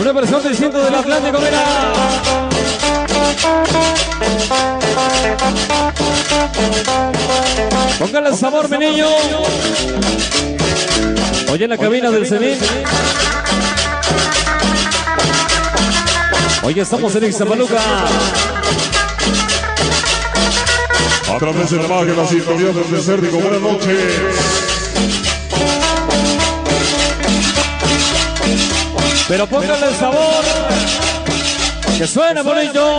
Una 0.00 0.12
versión 0.12 0.48
distinta 0.48 0.78
del 0.78 0.94
Atlántico, 0.94 1.38
mira. 1.40 1.64
Póngale 7.98 8.36
sabor, 8.36 8.70
mi 8.70 8.78
niño. 8.78 9.06
Oye, 11.50 11.64
en 11.64 11.70
la 11.70 11.76
cabina 11.76 12.10
del 12.10 12.24
Cenit. 12.24 12.58
Hoy 16.62 16.78
estamos 16.78 17.14
en 17.16 17.24
Ixtapaluca. 17.24 17.80
A 21.38 21.40
través 21.40 21.70
de 21.70 21.76
la 21.76 21.86
magia, 21.86 22.14
la 22.14 22.26
sintonía 22.26 22.72
del 22.72 22.90
desértico. 22.90 23.38
Buenas 23.38 23.60
noches. 23.60 23.96
Pero 29.28 29.46
póngale 29.46 29.86
el 29.86 29.94
sabor. 29.94 30.44
Que 31.96 32.08
suene 32.08 32.42
bonito. 32.42 32.98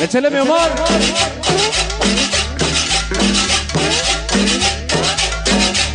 Échale 0.00 0.30
mi 0.30 0.36
amor. 0.36 0.68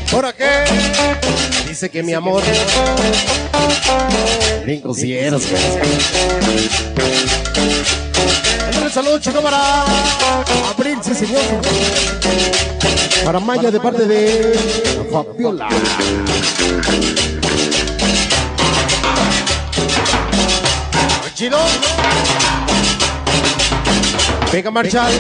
¿Por 0.10 0.34
qué? 0.34 0.64
Dice 1.70 1.92
que 1.92 2.02
mi 2.02 2.16
amor. 2.16 2.42
Bien 4.66 4.82
cosieros, 4.82 5.44
Un 7.92 7.97
saludo, 9.04 9.42
para 9.44 9.84
Abril, 10.76 10.98
sí, 11.04 11.14
señor. 11.14 11.44
Para 13.24 13.40
Maya, 13.40 13.70
de 13.70 13.80
parte 13.80 14.08
de 14.08 14.58
Fabiola. 15.12 15.70
Chido. 21.36 21.60
Venga, 24.52 24.72
Marshall. 24.72 25.14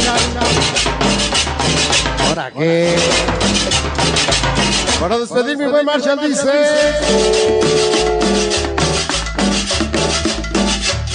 ¿Ahora 2.30 2.52
qué? 2.58 2.95
Para 4.99 5.20
despedir, 5.20 5.56
mi 5.56 5.68
buen 5.68 5.86
Marshall 5.86 6.20
dice. 6.28 6.52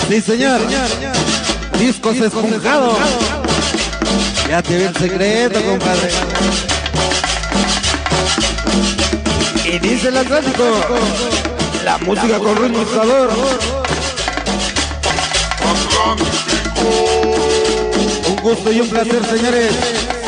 Sí, 0.08 0.20
señor. 0.20 0.60
Discos 1.78 2.16
esponjados. 2.16 2.96
Ya 4.48 4.62
te 4.62 4.84
el 4.86 4.96
secreto, 4.96 5.62
compadre. 5.62 6.10
Y 9.64 9.78
dice 9.78 10.08
el 10.08 10.16
Atlántico. 10.18 10.64
La 11.84 11.98
música 11.98 12.38
con 12.38 12.56
ritmo 12.56 12.84
sabor. 12.94 13.30
Un 18.28 18.36
gusto 18.36 18.72
y 18.72 18.80
un 18.80 18.88
placer, 18.88 19.24
señores. 19.24 19.72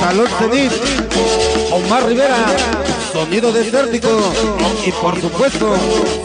Salón 0.01 0.29
Cenit. 0.39 0.73
Omar 1.71 2.07
Rivera. 2.07 2.47
Sonido 3.13 3.53
desértico. 3.53 4.09
Y 4.87 4.93
por 4.93 5.21
supuesto, 5.21 5.77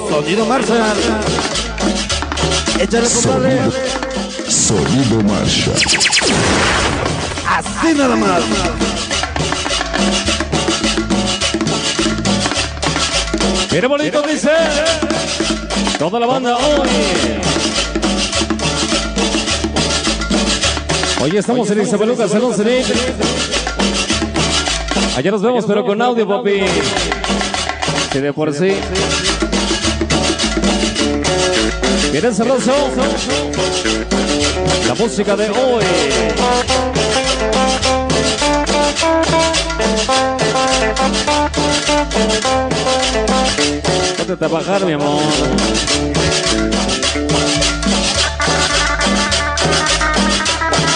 sonido 0.10 0.46
Marshall. 0.46 0.82
Échale, 2.80 3.08
compadre. 3.10 3.89
Sonido 4.50 5.22
Marshall. 5.22 5.76
Así 7.48 7.94
nada 7.96 8.16
más. 8.16 8.42
Mira 13.72 13.88
bonito 13.88 14.22
dice. 14.24 14.50
Toda 16.00 16.20
la 16.20 16.26
banda 16.26 16.58
hoy. 16.58 16.90
Hoy 21.22 21.38
estamos 21.38 21.70
en 21.70 21.82
Isabeluca, 21.82 22.28
Salón 22.28 22.56
Cenit. 22.56 22.86
Allá 25.16 25.32
nos 25.32 25.44
vemos, 25.44 25.66
pero 25.68 25.86
con 25.86 26.02
audio, 26.02 26.28
papi. 26.28 26.62
Que 28.12 28.22
de 28.22 28.34
por 28.34 28.52
sí. 28.54 28.72
Miren 32.12 32.34
sabroso. 32.34 32.74
La 34.88 34.96
música 34.96 35.36
de 35.36 35.50
hoy. 35.52 35.86
Ponte 44.18 44.34
a 44.34 44.38
trabajar, 44.38 44.86
mi 44.86 44.94
amor. 44.94 45.22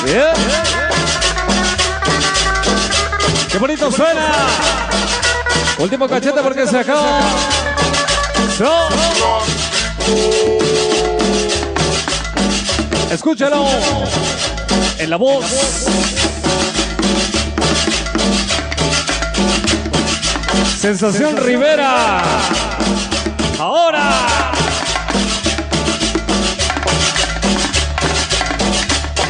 Bien. 0.06 0.34
¡Qué 3.52 3.58
bonito 3.60 3.92
suena! 3.92 4.32
Último 5.78 6.10
cachete 6.10 6.42
porque 6.42 6.68
se 6.68 6.80
acaba. 6.80 7.20
So. 8.58 8.90
Escúchalo 13.14 13.64
en 14.98 15.08
la 15.08 15.18
voz. 15.18 15.46
Sensación 20.80 21.38
Rivera. 21.38 22.24
Ahora. 23.60 24.52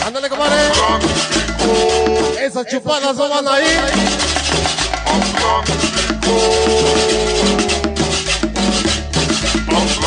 Ándale, 0.07 0.29
compadre. 0.29 0.61
Esas 2.41 2.65
chupadas 2.67 3.17
no 3.17 3.27
van 3.27 3.47
a 3.49 3.59
ir. 3.59 3.81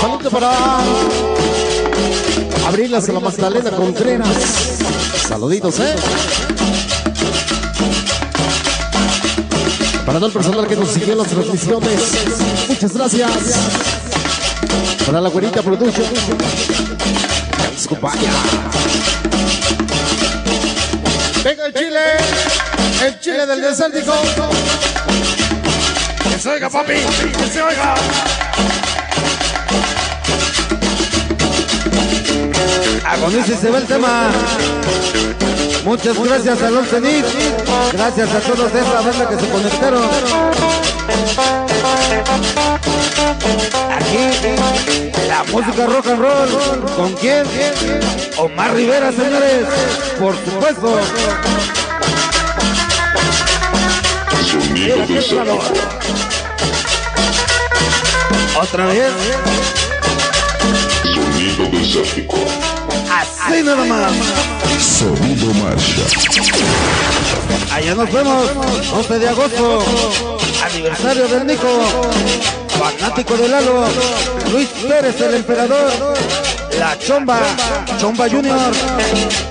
Saludos 0.01 0.33
para 0.33 1.36
Abrilas 2.67 3.09
a 3.09 3.13
la 3.13 3.21
Magdalena 3.21 3.71
Contreras. 3.71 4.29
Saluditos, 5.29 5.79
eh. 5.79 5.95
Para 10.05 10.19
todo 10.19 10.27
el 10.27 10.33
personal 10.33 10.67
que 10.67 10.75
nos 10.75 10.91
siguió 10.91 11.13
en 11.13 11.19
las 11.19 11.29
transmisiones. 11.29 12.01
Muchas 12.69 12.93
gracias. 12.93 13.31
Para 15.07 15.21
la 15.21 15.29
güerita 15.29 15.63
Production. 15.63 16.07
Escupaya. 17.77 18.33
Venga 21.45 21.67
el 21.67 21.73
Chile. 21.73 22.01
El 23.05 23.21
Chile 23.21 23.47
del 23.47 23.61
desértico. 23.63 24.13
Que 26.33 26.39
se 26.41 26.49
oiga, 26.51 26.69
papi. 26.69 26.95
Que 26.95 27.53
se 27.53 27.63
oiga. 27.63 27.95
Agoniza 33.05 33.53
y 33.53 33.57
se 33.57 33.71
va 33.71 33.79
el 33.79 33.87
tema. 33.87 34.31
Muchas 35.85 36.19
gracias 36.19 36.63
a 36.63 36.71
Los 36.71 36.89
Cenit. 36.89 37.25
Gracias 37.93 38.35
a 38.35 38.41
todos 38.41 38.73
de 38.73 38.81
esta 38.81 39.01
banda 39.01 39.29
que 39.29 39.37
se 39.37 39.49
conectaron. 39.49 40.03
Aquí, 43.95 45.29
la 45.29 45.45
música 45.45 45.87
rock 45.87 46.07
and 46.09 46.21
roll. 46.21 46.97
¿Con 46.97 47.13
quién? 47.15 47.45
Omar 48.37 48.75
Rivera, 48.75 49.13
señores. 49.13 49.67
Por 50.19 50.35
supuesto. 50.45 50.99
Sonido 54.51 55.07
desértico. 55.07 55.61
Otra 58.61 58.87
vez. 58.87 59.13
Así 61.87 63.63
nada 63.63 63.85
más. 63.85 64.13
Sonido 64.81 65.55
Marshall. 65.55 66.27
Allá 67.73 67.95
nos 67.95 68.13
vemos, 68.13 68.51
11 68.93 69.19
de 69.21 69.29
agosto, 69.29 69.85
aniversario 70.65 71.29
del 71.29 71.47
Nico, 71.47 71.69
fanático 72.77 73.37
del 73.37 73.53
Lalo, 73.53 73.85
Luis 74.51 74.69
Pérez 74.89 75.21
el 75.21 75.35
emperador, 75.37 75.93
la 76.77 76.99
Chomba, 76.99 77.39
Chomba 78.01 78.29
Junior, 78.29 78.73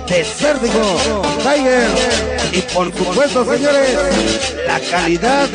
Desértico, 0.08 1.22
Tiger, 1.38 1.88
y 2.52 2.62
por 2.74 2.94
supuesto 2.94 3.46
señores, 3.46 3.98
la 4.68 4.80
calidad, 4.82 5.48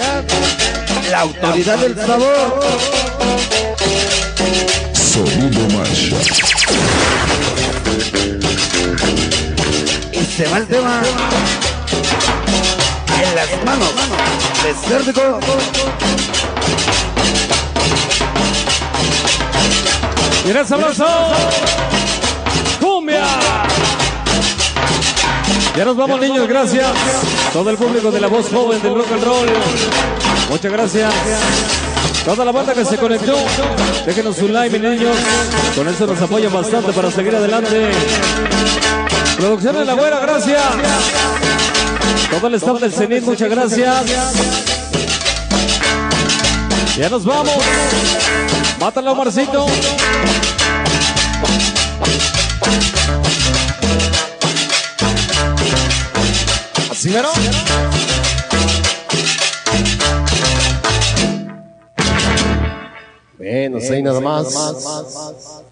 la 1.10 1.20
autoridad 1.20 1.76
del 1.76 1.94
sabor, 1.96 2.60
Y 10.12 10.24
se 10.24 10.48
va 10.48 10.58
el 10.58 10.66
tema 10.66 11.02
en 13.22 13.34
las 13.34 13.64
manos, 13.64 13.88
Desértico. 14.64 15.40
Mira 20.46 20.64
sabroso. 20.64 21.06
Cumbia. 22.80 23.22
Ya 25.76 25.84
nos 25.84 25.96
vamos 25.96 26.20
niños, 26.20 26.48
gracias. 26.48 26.86
Todo 27.52 27.70
el 27.70 27.76
público 27.76 28.10
de 28.10 28.20
la 28.20 28.28
voz 28.28 28.48
joven 28.48 28.80
del 28.82 28.94
rock 28.94 29.12
and 29.12 29.24
roll. 29.24 29.48
Muchas 30.48 30.72
gracias. 30.72 31.12
Toda 32.24 32.44
la 32.44 32.52
banda 32.52 32.74
que 32.74 32.84
se 32.84 32.96
conectó, 32.96 33.34
déjenos 34.06 34.38
un 34.38 34.52
like, 34.52 34.78
mis 34.78 34.90
niños. 34.90 35.16
Con 35.74 35.88
eso 35.88 36.06
nos 36.06 36.20
apoyan 36.20 36.52
bastante 36.52 36.92
para 36.92 37.10
seguir 37.10 37.34
adelante. 37.34 37.90
Producción 39.36 39.76
de 39.76 39.84
la 39.84 39.94
güera, 39.94 40.20
gracias. 40.20 40.62
Todo 42.30 42.46
el 42.46 42.54
staff 42.54 42.80
del 42.80 42.92
CENIT, 42.92 43.24
muchas 43.24 43.50
gracias. 43.50 44.04
Ya 46.96 47.08
nos 47.08 47.24
vamos. 47.24 47.54
Mátalo, 48.78 49.14
Marcito. 49.14 49.66
Así 56.90 57.08
mero. 57.08 57.30
Bueno, 63.50 63.78
ahí 63.78 64.00
nada 64.00 64.20
más. 64.20 65.64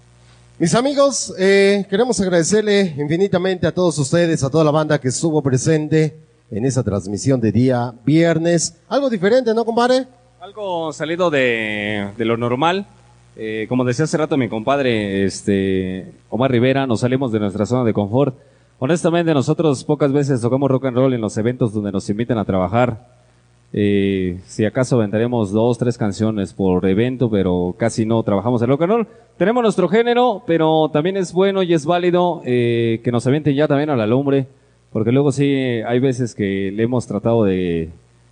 Mis 0.57 0.75
amigos, 0.75 1.33
eh, 1.39 1.85
queremos 1.89 2.19
agradecerle 2.19 2.93
infinitamente 2.97 3.65
a 3.65 3.71
todos 3.71 3.97
ustedes, 3.97 4.43
a 4.43 4.49
toda 4.49 4.65
la 4.65 4.71
banda 4.71 4.99
que 4.99 5.07
estuvo 5.07 5.41
presente 5.41 6.17
en 6.51 6.65
esa 6.65 6.83
transmisión 6.83 7.39
de 7.39 7.53
día 7.53 7.93
viernes. 8.03 8.75
Algo 8.89 9.09
diferente, 9.09 9.53
¿no, 9.53 9.63
compadre? 9.63 10.07
Algo 10.41 10.91
salido 10.91 11.29
de, 11.29 12.09
de 12.17 12.25
lo 12.25 12.35
normal. 12.35 12.85
Eh, 13.37 13.65
como 13.69 13.85
decía 13.85 14.03
hace 14.03 14.17
rato 14.17 14.35
mi 14.35 14.49
compadre 14.49 15.23
este, 15.23 16.11
Omar 16.29 16.51
Rivera, 16.51 16.85
nos 16.85 16.99
salimos 16.99 17.31
de 17.31 17.39
nuestra 17.39 17.65
zona 17.65 17.85
de 17.85 17.93
confort 17.93 18.35
Honestamente, 18.79 19.33
nosotros 19.33 19.85
pocas 19.85 20.11
veces 20.11 20.41
tocamos 20.41 20.69
rock 20.69 20.85
and 20.85 20.97
roll 20.97 21.13
en 21.13 21.21
los 21.21 21.37
eventos 21.37 21.73
donde 21.73 21.93
nos 21.93 22.09
invitan 22.09 22.37
a 22.37 22.43
trabajar. 22.43 23.18
Eh, 23.71 24.39
si 24.45 24.65
acaso 24.65 24.97
venderemos 24.97 25.51
dos, 25.51 25.77
tres 25.77 25.97
canciones 25.97 26.53
por 26.53 26.85
evento, 26.87 27.29
pero 27.29 27.75
casi 27.77 28.05
no 28.05 28.23
trabajamos 28.23 28.61
en 28.61 28.69
rock 28.69 28.81
and 28.81 28.91
roll. 28.91 29.07
Tenemos 29.37 29.63
nuestro 29.63 29.87
género, 29.87 30.43
pero 30.47 30.89
también 30.91 31.17
es 31.17 31.33
bueno 31.33 31.61
y 31.63 31.73
es 31.73 31.85
válido 31.85 32.41
eh, 32.45 32.99
que 33.03 33.11
nos 33.11 33.25
avienten 33.27 33.55
ya 33.55 33.67
también 33.67 33.89
a 33.89 33.95
la 33.95 34.07
lumbre, 34.07 34.47
porque 34.91 35.11
luego 35.11 35.31
sí 35.31 35.45
hay 35.53 35.99
veces 35.99 36.33
que 36.33 36.71
le 36.73 36.83
hemos 36.83 37.05
tratado 37.05 37.43
de, 37.43 37.89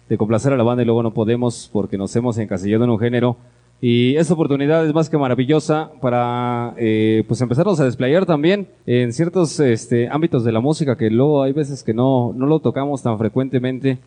de 0.09 0.17
complacer 0.17 0.53
a 0.53 0.57
la 0.57 0.63
banda 0.63 0.83
y 0.83 0.85
luego 0.85 1.03
no 1.03 1.13
podemos 1.13 1.69
porque 1.71 1.97
nos 1.97 2.15
hemos 2.15 2.37
encasillado 2.37 2.83
en 2.83 2.89
un 2.89 2.99
género. 2.99 3.37
Y 3.79 4.15
esta 4.15 4.33
oportunidad 4.33 4.87
es 4.87 4.93
más 4.93 5.07
que 5.07 5.19
maravillosa 5.19 5.91
para 6.01 6.73
eh, 6.77 7.23
pues 7.27 7.39
empezarnos 7.41 7.79
a 7.79 7.85
desplayar 7.85 8.25
también 8.25 8.67
en 8.87 9.13
ciertos 9.13 9.59
este, 9.59 10.07
ámbitos 10.09 10.43
de 10.43 10.51
la 10.51 10.61
música 10.61 10.97
que 10.97 11.11
luego 11.11 11.43
hay 11.43 11.51
veces 11.51 11.83
que 11.83 11.93
no, 11.93 12.33
no 12.35 12.47
lo 12.47 12.59
tocamos 12.59 13.03
tan 13.03 13.19
frecuentemente. 13.19 13.99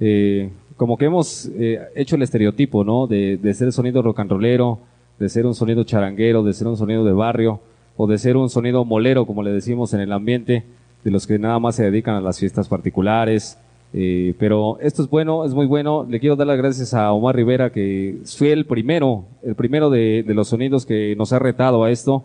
Eh, 0.00 0.48
como 0.78 0.96
que 0.96 1.04
hemos 1.04 1.50
eh, 1.58 1.80
hecho 1.94 2.16
el 2.16 2.22
estereotipo, 2.22 2.84
¿no? 2.84 3.06
De, 3.06 3.36
de 3.36 3.52
ser 3.52 3.70
sonido 3.72 4.00
rock 4.00 4.20
and 4.20 4.30
rollero, 4.30 4.78
de 5.18 5.28
ser 5.28 5.44
un 5.44 5.54
sonido 5.54 5.84
charanguero, 5.84 6.42
de 6.42 6.54
ser 6.54 6.66
un 6.66 6.78
sonido 6.78 7.04
de 7.04 7.12
barrio, 7.12 7.60
o 7.98 8.06
de 8.06 8.16
ser 8.16 8.38
un 8.38 8.48
sonido 8.48 8.84
molero, 8.84 9.26
como 9.26 9.42
le 9.42 9.50
decimos 9.52 9.92
en 9.92 10.00
el 10.00 10.12
ambiente, 10.12 10.62
de 11.04 11.10
los 11.10 11.26
que 11.26 11.38
nada 11.38 11.58
más 11.58 11.74
se 11.74 11.84
dedican 11.84 12.14
a 12.14 12.20
las 12.20 12.38
fiestas 12.38 12.68
particulares. 12.68 13.58
Eh, 13.92 14.34
pero 14.38 14.78
esto 14.80 15.02
es 15.02 15.10
bueno, 15.10 15.44
es 15.44 15.52
muy 15.52 15.66
bueno. 15.66 16.06
Le 16.08 16.20
quiero 16.20 16.36
dar 16.36 16.46
las 16.46 16.58
gracias 16.58 16.94
a 16.94 17.12
Omar 17.12 17.34
Rivera, 17.34 17.70
que 17.70 18.18
fue 18.24 18.52
el 18.52 18.64
primero, 18.64 19.24
el 19.42 19.54
primero 19.54 19.90
de, 19.90 20.22
de 20.22 20.34
los 20.34 20.48
sonidos 20.48 20.86
que 20.86 21.14
nos 21.16 21.32
ha 21.32 21.38
retado 21.38 21.84
a 21.84 21.90
esto. 21.90 22.24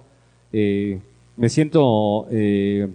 Eh, 0.51 0.99
me 1.37 1.49
siento 1.49 2.27
eh, 2.29 2.87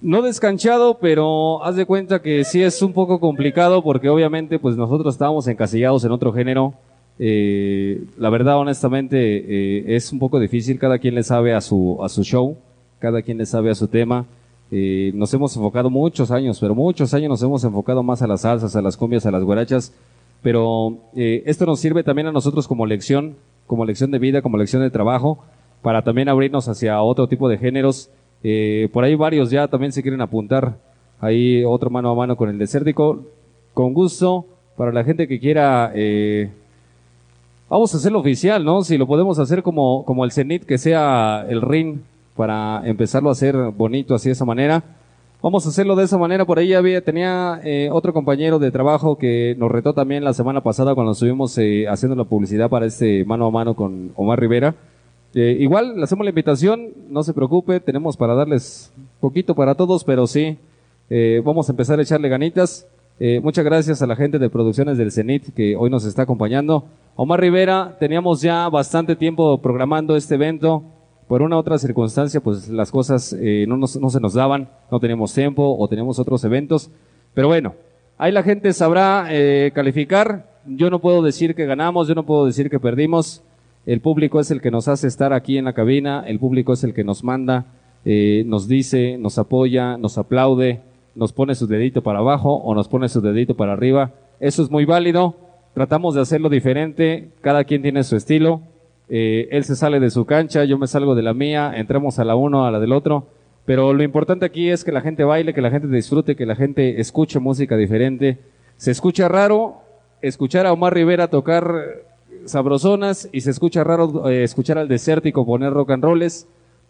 no 0.00 0.22
descanchado, 0.22 0.98
pero 1.00 1.62
haz 1.64 1.76
de 1.76 1.86
cuenta 1.86 2.22
que 2.22 2.44
sí 2.44 2.62
es 2.62 2.82
un 2.82 2.92
poco 2.92 3.18
complicado 3.18 3.82
porque 3.82 4.08
obviamente 4.08 4.58
pues 4.58 4.76
nosotros 4.76 5.14
estábamos 5.14 5.46
encasillados 5.48 6.04
en 6.04 6.12
otro 6.12 6.32
género. 6.32 6.74
Eh, 7.18 8.04
la 8.16 8.30
verdad, 8.30 8.58
honestamente, 8.58 9.18
eh, 9.18 9.96
es 9.96 10.12
un 10.12 10.18
poco 10.18 10.38
difícil. 10.38 10.78
Cada 10.78 10.98
quien 10.98 11.14
le 11.14 11.22
sabe 11.24 11.54
a 11.54 11.60
su, 11.60 11.98
a 12.02 12.08
su 12.08 12.22
show, 12.22 12.56
cada 13.00 13.22
quien 13.22 13.38
le 13.38 13.46
sabe 13.46 13.70
a 13.70 13.74
su 13.74 13.88
tema. 13.88 14.26
Eh, 14.70 15.10
nos 15.14 15.32
hemos 15.34 15.56
enfocado 15.56 15.90
muchos 15.90 16.30
años, 16.30 16.60
pero 16.60 16.74
muchos 16.74 17.12
años 17.14 17.30
nos 17.30 17.42
hemos 17.42 17.64
enfocado 17.64 18.02
más 18.02 18.22
a 18.22 18.26
las 18.26 18.42
salsas, 18.42 18.76
a 18.76 18.82
las 18.82 18.96
cumbias, 18.96 19.26
a 19.26 19.30
las 19.32 19.42
guarachas. 19.42 19.92
Pero 20.42 20.96
esto 21.16 21.66
nos 21.66 21.80
sirve 21.80 22.04
también 22.04 22.28
a 22.28 22.32
nosotros 22.32 22.68
como 22.68 22.86
lección, 22.86 23.34
como 23.66 23.84
lección 23.84 24.12
de 24.12 24.20
vida, 24.20 24.40
como 24.40 24.56
lección 24.56 24.82
de 24.82 24.90
trabajo, 24.90 25.42
para 25.82 26.02
también 26.02 26.28
abrirnos 26.28 26.68
hacia 26.68 27.02
otro 27.02 27.26
tipo 27.26 27.48
de 27.48 27.58
géneros. 27.58 28.08
Eh, 28.42 28.88
por 28.92 29.04
ahí 29.04 29.14
varios 29.14 29.50
ya 29.50 29.68
también 29.68 29.92
se 29.92 30.02
quieren 30.02 30.20
apuntar. 30.20 30.76
Ahí 31.20 31.64
otro 31.64 31.90
mano 31.90 32.10
a 32.10 32.14
mano 32.14 32.36
con 32.36 32.48
el 32.48 32.58
desértico. 32.58 33.24
Con 33.74 33.94
gusto, 33.94 34.46
para 34.76 34.92
la 34.92 35.04
gente 35.04 35.28
que 35.28 35.38
quiera 35.38 35.92
eh, 35.94 36.50
Vamos 37.70 37.92
a 37.94 37.98
hacerlo 37.98 38.20
oficial, 38.20 38.64
¿no? 38.64 38.82
Si 38.82 38.96
lo 38.96 39.06
podemos 39.06 39.38
hacer 39.38 39.62
como, 39.62 40.02
como 40.06 40.24
el 40.24 40.32
Zenit, 40.32 40.64
que 40.64 40.78
sea 40.78 41.44
el 41.50 41.60
ring 41.60 41.98
para 42.34 42.80
empezarlo 42.86 43.28
a 43.28 43.32
hacer 43.32 43.54
bonito 43.76 44.14
así 44.14 44.30
de 44.30 44.32
esa 44.32 44.46
manera. 44.46 44.82
Vamos 45.42 45.66
a 45.66 45.68
hacerlo 45.68 45.94
de 45.94 46.04
esa 46.04 46.16
manera. 46.16 46.46
Por 46.46 46.58
ahí 46.58 46.72
había, 46.72 47.04
tenía 47.04 47.60
eh, 47.62 47.90
otro 47.92 48.14
compañero 48.14 48.58
de 48.58 48.70
trabajo 48.70 49.18
que 49.18 49.54
nos 49.58 49.70
retó 49.70 49.92
también 49.92 50.24
la 50.24 50.32
semana 50.32 50.62
pasada 50.62 50.94
cuando 50.94 51.12
estuvimos 51.12 51.58
eh, 51.58 51.86
haciendo 51.86 52.16
la 52.16 52.24
publicidad 52.24 52.70
para 52.70 52.86
este 52.86 53.26
mano 53.26 53.46
a 53.46 53.50
mano 53.50 53.74
con 53.74 54.12
Omar 54.16 54.40
Rivera. 54.40 54.74
Eh, 55.34 55.56
igual 55.60 55.96
le 55.96 56.02
hacemos 56.04 56.24
la 56.24 56.30
invitación, 56.30 56.88
no 57.08 57.22
se 57.22 57.34
preocupe, 57.34 57.80
tenemos 57.80 58.16
para 58.16 58.34
darles 58.34 58.92
poquito 59.20 59.54
para 59.54 59.74
todos, 59.74 60.02
pero 60.04 60.26
sí, 60.26 60.58
eh, 61.10 61.42
vamos 61.44 61.68
a 61.68 61.72
empezar 61.72 61.98
a 61.98 62.02
echarle 62.02 62.28
ganitas. 62.28 62.86
Eh, 63.20 63.40
muchas 63.42 63.64
gracias 63.64 64.00
a 64.00 64.06
la 64.06 64.16
gente 64.16 64.38
de 64.38 64.48
Producciones 64.48 64.96
del 64.96 65.12
Cenit 65.12 65.52
que 65.54 65.76
hoy 65.76 65.90
nos 65.90 66.04
está 66.04 66.22
acompañando. 66.22 66.84
Omar 67.16 67.40
Rivera, 67.40 67.96
teníamos 67.98 68.40
ya 68.40 68.68
bastante 68.68 69.16
tiempo 69.16 69.60
programando 69.60 70.16
este 70.16 70.36
evento. 70.36 70.82
Por 71.26 71.42
una 71.42 71.56
u 71.56 71.58
otra 71.58 71.76
circunstancia, 71.76 72.40
pues 72.40 72.70
las 72.70 72.90
cosas 72.90 73.36
eh, 73.38 73.66
no, 73.68 73.76
nos- 73.76 74.00
no 74.00 74.08
se 74.08 74.18
nos 74.20 74.32
daban, 74.32 74.70
no 74.90 74.98
teníamos 74.98 75.34
tiempo 75.34 75.76
o 75.78 75.86
teníamos 75.88 76.18
otros 76.18 76.42
eventos. 76.44 76.90
Pero 77.34 77.48
bueno, 77.48 77.74
ahí 78.16 78.32
la 78.32 78.42
gente 78.42 78.72
sabrá 78.72 79.26
eh, 79.30 79.72
calificar. 79.74 80.48
Yo 80.64 80.88
no 80.88 81.00
puedo 81.00 81.20
decir 81.20 81.54
que 81.54 81.66
ganamos, 81.66 82.08
yo 82.08 82.14
no 82.14 82.24
puedo 82.24 82.46
decir 82.46 82.70
que 82.70 82.80
perdimos. 82.80 83.42
El 83.88 84.02
público 84.02 84.38
es 84.38 84.50
el 84.50 84.60
que 84.60 84.70
nos 84.70 84.86
hace 84.86 85.06
estar 85.06 85.32
aquí 85.32 85.56
en 85.56 85.64
la 85.64 85.72
cabina, 85.72 86.22
el 86.26 86.38
público 86.38 86.74
es 86.74 86.84
el 86.84 86.92
que 86.92 87.04
nos 87.04 87.24
manda, 87.24 87.64
eh, 88.04 88.42
nos 88.44 88.68
dice, 88.68 89.16
nos 89.16 89.38
apoya, 89.38 89.96
nos 89.96 90.18
aplaude, 90.18 90.82
nos 91.14 91.32
pone 91.32 91.54
su 91.54 91.66
dedito 91.66 92.02
para 92.02 92.18
abajo 92.18 92.52
o 92.52 92.74
nos 92.74 92.86
pone 92.86 93.08
su 93.08 93.22
dedito 93.22 93.56
para 93.56 93.72
arriba. 93.72 94.12
Eso 94.40 94.62
es 94.62 94.70
muy 94.70 94.84
válido. 94.84 95.36
Tratamos 95.72 96.14
de 96.14 96.20
hacerlo 96.20 96.50
diferente. 96.50 97.30
Cada 97.40 97.64
quien 97.64 97.80
tiene 97.80 98.04
su 98.04 98.14
estilo. 98.14 98.60
Eh, 99.08 99.48
él 99.52 99.64
se 99.64 99.74
sale 99.74 100.00
de 100.00 100.10
su 100.10 100.26
cancha, 100.26 100.64
yo 100.64 100.76
me 100.76 100.86
salgo 100.86 101.14
de 101.14 101.22
la 101.22 101.32
mía, 101.32 101.72
entramos 101.74 102.18
a 102.18 102.26
la 102.26 102.36
uno, 102.36 102.66
a 102.66 102.70
la 102.70 102.80
del 102.80 102.92
otro. 102.92 103.28
Pero 103.64 103.94
lo 103.94 104.02
importante 104.02 104.44
aquí 104.44 104.68
es 104.68 104.84
que 104.84 104.92
la 104.92 105.00
gente 105.00 105.24
baile, 105.24 105.54
que 105.54 105.62
la 105.62 105.70
gente 105.70 105.88
disfrute, 105.88 106.36
que 106.36 106.44
la 106.44 106.56
gente 106.56 107.00
escuche 107.00 107.38
música 107.38 107.74
diferente. 107.74 108.36
Se 108.76 108.90
escucha 108.90 109.28
raro 109.28 109.76
escuchar 110.20 110.66
a 110.66 110.74
Omar 110.74 110.92
Rivera 110.92 111.28
tocar 111.28 112.06
sabrosonas 112.44 113.28
y 113.32 113.40
se 113.40 113.50
escucha 113.50 113.84
raro 113.84 114.28
eh, 114.28 114.42
escuchar 114.42 114.78
al 114.78 114.88
desértico 114.88 115.46
poner 115.46 115.72
rock 115.72 115.90
and 115.92 116.04
rolls, 116.04 116.46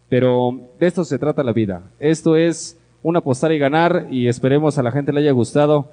pero 0.09 0.59
de 0.79 0.87
esto 0.87 1.05
se 1.05 1.19
trata 1.19 1.43
la 1.43 1.53
vida. 1.53 1.83
Esto 1.99 2.37
es 2.37 2.79
un 3.03 3.17
apostar 3.17 3.53
y 3.53 3.59
ganar 3.59 4.07
y 4.11 4.29
esperemos 4.29 4.79
a 4.79 4.83
la 4.83 4.91
gente 4.91 5.13
le 5.13 5.21
haya 5.21 5.33
gustado. 5.33 5.87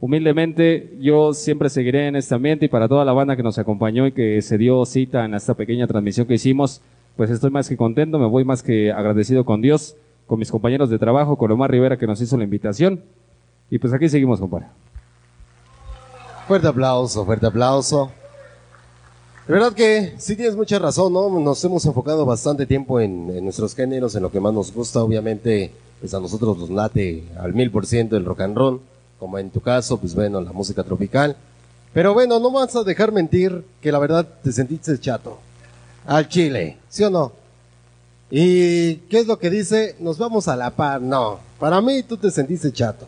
Humildemente, 0.00 0.96
yo 1.00 1.34
siempre 1.34 1.68
seguiré 1.68 2.08
en 2.08 2.16
este 2.16 2.34
ambiente 2.34 2.66
y 2.66 2.68
para 2.68 2.88
toda 2.88 3.04
la 3.04 3.12
banda 3.12 3.36
que 3.36 3.42
nos 3.42 3.58
acompañó 3.58 4.06
y 4.06 4.12
que 4.12 4.40
se 4.40 4.56
dio 4.56 4.84
cita 4.86 5.24
en 5.24 5.34
esta 5.34 5.54
pequeña 5.54 5.86
transmisión 5.86 6.26
que 6.26 6.34
hicimos, 6.34 6.80
pues 7.16 7.30
estoy 7.30 7.50
más 7.50 7.68
que 7.68 7.76
contento, 7.76 8.18
me 8.18 8.26
voy 8.26 8.44
más 8.44 8.62
que 8.62 8.92
agradecido 8.92 9.44
con 9.44 9.60
Dios, 9.60 9.96
con 10.26 10.38
mis 10.38 10.50
compañeros 10.50 10.88
de 10.88 10.98
trabajo, 10.98 11.36
con 11.36 11.50
Omar 11.50 11.70
Rivera 11.70 11.98
que 11.98 12.06
nos 12.06 12.20
hizo 12.20 12.38
la 12.38 12.44
invitación. 12.44 13.02
Y 13.70 13.78
pues 13.78 13.92
aquí 13.92 14.08
seguimos, 14.08 14.40
compadre. 14.40 14.66
Fuerte 16.46 16.66
aplauso, 16.66 17.24
fuerte 17.24 17.46
aplauso. 17.46 18.10
De 19.46 19.54
verdad 19.54 19.72
que 19.72 20.14
sí 20.18 20.36
tienes 20.36 20.54
mucha 20.54 20.78
razón, 20.78 21.12
¿no? 21.12 21.28
Nos 21.40 21.64
hemos 21.64 21.84
enfocado 21.84 22.24
bastante 22.24 22.66
tiempo 22.66 23.00
en, 23.00 23.30
en 23.30 23.44
nuestros 23.44 23.74
géneros, 23.74 24.14
en 24.14 24.22
lo 24.22 24.30
que 24.30 24.38
más 24.38 24.54
nos 24.54 24.72
gusta. 24.72 25.02
Obviamente, 25.02 25.72
pues 26.00 26.14
a 26.14 26.20
nosotros 26.20 26.56
nos 26.56 26.70
late 26.70 27.24
al 27.38 27.52
mil 27.52 27.70
por 27.70 27.86
ciento 27.86 28.16
el 28.16 28.24
rock 28.24 28.42
and 28.42 28.56
roll, 28.56 28.80
como 29.18 29.38
en 29.38 29.50
tu 29.50 29.60
caso, 29.60 29.98
pues 29.98 30.14
bueno, 30.14 30.40
la 30.40 30.52
música 30.52 30.84
tropical. 30.84 31.36
Pero 31.92 32.14
bueno, 32.14 32.38
no 32.38 32.52
vas 32.52 32.76
a 32.76 32.84
dejar 32.84 33.10
mentir 33.10 33.64
que 33.80 33.90
la 33.90 33.98
verdad 33.98 34.26
te 34.42 34.52
sentiste 34.52 34.98
chato. 35.00 35.38
Al 36.06 36.28
chile, 36.28 36.78
¿sí 36.88 37.02
o 37.02 37.10
no? 37.10 37.32
¿Y 38.30 38.96
qué 39.08 39.18
es 39.18 39.26
lo 39.26 39.38
que 39.38 39.50
dice? 39.50 39.96
Nos 39.98 40.16
vamos 40.16 40.46
a 40.46 40.54
la 40.54 40.70
par. 40.70 41.02
No, 41.02 41.40
para 41.58 41.80
mí 41.80 42.04
tú 42.04 42.16
te 42.16 42.30
sentiste 42.30 42.72
chato. 42.72 43.06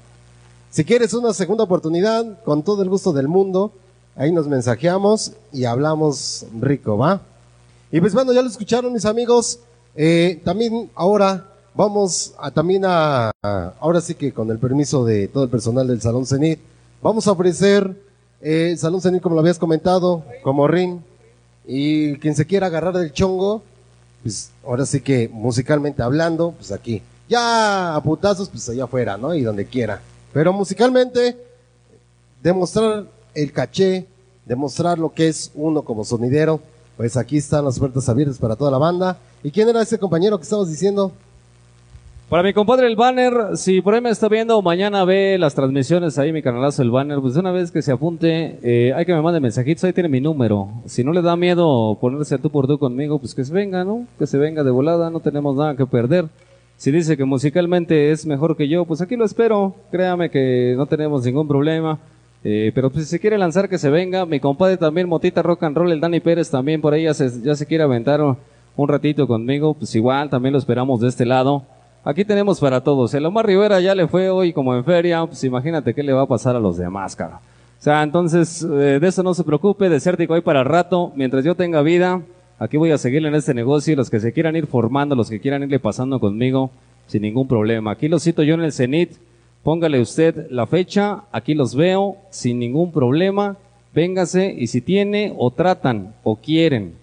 Si 0.71 0.85
quieres 0.85 1.15
una 1.15 1.33
segunda 1.33 1.65
oportunidad, 1.65 2.43
con 2.43 2.63
todo 2.63 2.83
el 2.83 2.89
gusto 2.89 3.13
del 3.13 3.29
mundo, 3.29 3.73
ahí 4.17 4.33
nos 4.33 4.47
mensajeamos 4.47 5.33
y 5.53 5.65
hablamos 5.65 6.47
rico, 6.61 6.99
¿va? 6.99 7.21
Y 7.91 8.01
pues 8.01 8.15
bueno, 8.15 8.33
ya 8.33 8.43
lo 8.43 8.49
escucharon 8.49 8.93
mis 8.93 9.05
amigos. 9.05 9.61
Eh, 9.95 10.41
también 10.45 10.91
ahora 10.95 11.47
vamos 11.75 12.35
a 12.39 12.51
también 12.51 12.85
a, 12.87 13.31
ahora 13.81 14.01
sí 14.01 14.15
que 14.15 14.33
con 14.33 14.51
el 14.51 14.59
permiso 14.59 15.05
de 15.05 15.29
todo 15.29 15.45
el 15.45 15.51
personal 15.51 15.87
del 15.87 16.01
Salón 16.01 16.27
Cenit, 16.27 16.59
vamos 17.03 17.27
a 17.27 17.33
ofrecer 17.33 17.95
eh, 18.41 18.75
Salón 18.79 19.01
Cenit 19.01 19.23
como 19.23 19.35
lo 19.35 19.41
habías 19.41 19.59
comentado, 19.59 20.25
como 20.43 20.67
ring. 20.67 21.01
Y 21.67 22.17
quien 22.17 22.35
se 22.35 22.47
quiera 22.47 22.67
agarrar 22.67 22.97
del 22.97 23.13
chongo, 23.13 23.63
pues 24.23 24.51
ahora 24.67 24.85
sí 24.87 25.01
que 25.01 25.29
musicalmente 25.29 26.03
hablando, 26.03 26.53
pues 26.53 26.73
aquí. 26.73 27.03
Ya 27.29 27.95
a 27.95 28.03
putazos, 28.03 28.49
pues 28.49 28.69
allá 28.69 28.85
afuera, 28.85 29.17
¿no? 29.17 29.35
Y 29.35 29.43
donde 29.43 29.67
quiera. 29.67 30.01
Pero 30.33 30.53
musicalmente, 30.53 31.37
demostrar 32.43 33.07
el 33.35 33.53
caché, 33.53 34.07
demostrar 34.47 34.99
lo 34.99 35.13
que 35.13 35.29
es 35.29 35.51
uno 35.55 35.83
como 35.83 36.05
sonidero, 36.05 36.61
pues 36.97 37.17
aquí 37.17 37.39
están 37.39 37.65
las 37.65 37.79
puertas 37.79 38.09
abiertas 38.09 38.39
para 38.39 38.57
toda 38.57 38.71
la 38.71 38.79
banda. 38.79 39.19
¿Y 39.43 39.51
quién 39.51 39.69
era 39.69 39.83
ese 39.83 39.99
compañero 39.99 40.39
que 40.39 40.45
estabas 40.45 40.69
diciendo? 40.69 41.13
Para 42.33 42.43
mi 42.43 42.55
compadre 42.55 42.87
el 42.87 42.97
banner, 42.97 43.59
si 43.59 43.83
por 43.83 43.93
ahí 43.93 44.01
me 44.01 44.09
está 44.09 44.27
viendo, 44.27 44.63
mañana 44.63 45.05
ve 45.05 45.37
las 45.39 45.55
transmisiones 45.55 46.19
ahí, 46.19 46.33
mi 46.33 46.41
canalazo 46.41 46.81
el 46.81 46.91
banner, 46.91 47.21
pues 47.21 47.37
una 47.37 47.53
vez 47.53 47.71
que 47.71 47.83
se 47.83 47.93
apunte, 47.93 48.59
eh, 48.63 48.95
hay 48.95 49.05
que 49.05 49.13
me 49.13 49.21
mande 49.21 49.39
mensajitos, 49.39 49.85
ahí 49.85 49.93
tiene 49.93 50.09
mi 50.09 50.23
número. 50.23 50.71
Si 50.87 51.05
no 51.05 51.13
le 51.13 51.21
da 51.21 51.37
miedo 51.37 51.99
ponerse 52.01 52.39
tú 52.39 52.49
por 52.49 52.67
tú 52.67 52.79
conmigo, 52.79 53.19
pues 53.19 53.35
que 53.35 53.45
se 53.45 53.53
venga, 53.53 53.85
¿no? 53.85 54.07
Que 54.19 54.27
se 54.27 54.39
venga 54.39 54.65
de 54.65 54.71
volada, 54.71 55.11
no 55.11 55.21
tenemos 55.21 55.57
nada 55.57 55.77
que 55.77 55.85
perder. 55.85 56.25
Si 56.79 56.91
dice 56.91 57.19
que 57.19 57.27
musicalmente 57.27 58.11
es 58.11 58.25
mejor 58.25 58.57
que 58.57 58.67
yo, 58.67 58.87
pues 58.87 59.03
aquí 59.03 59.15
lo 59.15 59.27
espero, 59.27 59.75
créame 59.91 60.31
que 60.31 60.73
no 60.75 60.87
tenemos 60.87 61.27
ningún 61.27 61.47
problema. 61.47 61.99
Eh, 62.45 62.73
pero 62.75 62.91
pues 62.91 63.05
si 63.05 63.11
se 63.11 63.21
quiere 63.21 63.39
lanzar 63.39 63.69
que 63.69 63.79
se 63.79 63.89
venga, 63.89 64.27
mi 64.27 64.41
compadre 64.41 64.77
también, 64.77 65.09
Motita 65.09 65.43
Rock 65.43 65.63
and 65.63 65.77
Roll, 65.77 65.93
el 65.93 66.01
Dani 66.01 66.19
Pérez 66.21 66.51
también 66.51 66.81
por 66.81 66.93
ahí 66.93 67.05
ya 67.05 67.15
se, 67.15 67.41
ya 67.41 67.55
se 67.55 67.67
quiere 67.67 67.85
aventar 67.85 68.21
un, 68.21 68.89
ratito 68.89 69.29
conmigo, 69.29 69.75
pues 69.75 69.95
igual 69.95 70.29
también 70.29 70.53
lo 70.53 70.59
esperamos 70.59 71.01
de 71.01 71.09
este 71.09 71.25
lado. 71.25 71.63
Aquí 72.05 72.25
tenemos 72.25 72.59
para 72.59 72.81
todos. 72.81 73.15
El 73.15 73.27
Omar 73.27 73.47
Rivera 73.47 73.81
ya 73.81 73.95
le 73.95 74.09
fue 74.09 74.29
hoy 74.29 74.53
como 74.53 74.75
en 74.75 74.85
feria, 74.85 75.25
pues 75.25 75.45
imagínate 75.45 75.95
qué 75.95 76.03
le 76.03 76.13
va 76.13 76.23
a 76.23 76.27
pasar 76.27 76.57
a 76.57 76.61
los 76.61 76.77
demás, 76.77 77.15
cara. 77.15 77.37
O 77.37 77.85
sea, 77.85 78.03
entonces, 78.03 78.63
eh, 78.63 78.99
de 79.01 79.07
eso 79.07 79.23
no 79.23 79.35
se 79.35 79.45
preocupe, 79.45 79.89
desértico 79.89 80.35
hoy 80.35 80.41
para 80.41 80.65
rato, 80.65 81.13
mientras 81.15 81.45
yo 81.45 81.55
tenga 81.55 81.83
vida, 81.83 82.23
aquí 82.59 82.77
voy 82.77 82.91
a 82.91 82.99
seguirle 82.99 83.29
en 83.29 83.35
este 83.37 83.55
negocio 83.55 83.95
los 83.95 84.11
que 84.11 84.21
se 84.21 84.33
quieran 84.33 84.57
ir 84.57 84.67
formando, 84.67 85.15
los 85.15 85.31
que 85.31 85.41
quieran 85.41 85.63
irle 85.63 85.79
pasando 85.79 86.19
conmigo, 86.19 86.71
sin 87.07 87.23
ningún 87.23 87.47
problema. 87.47 87.93
Aquí 87.93 88.09
los 88.09 88.25
cito 88.25 88.43
yo 88.43 88.55
en 88.55 88.63
el 88.63 88.73
Cenit, 88.73 89.13
póngale 89.63 90.01
usted 90.01 90.51
la 90.51 90.67
fecha, 90.67 91.25
aquí 91.33 91.55
los 91.55 91.75
veo, 91.75 92.17
sin 92.31 92.59
ningún 92.59 92.93
problema, 92.93 93.57
véngase 93.95 94.55
y 94.57 94.67
si 94.67 94.81
tiene 94.81 95.35
o 95.37 95.51
tratan 95.51 96.15
o 96.23 96.37
quieren 96.37 96.95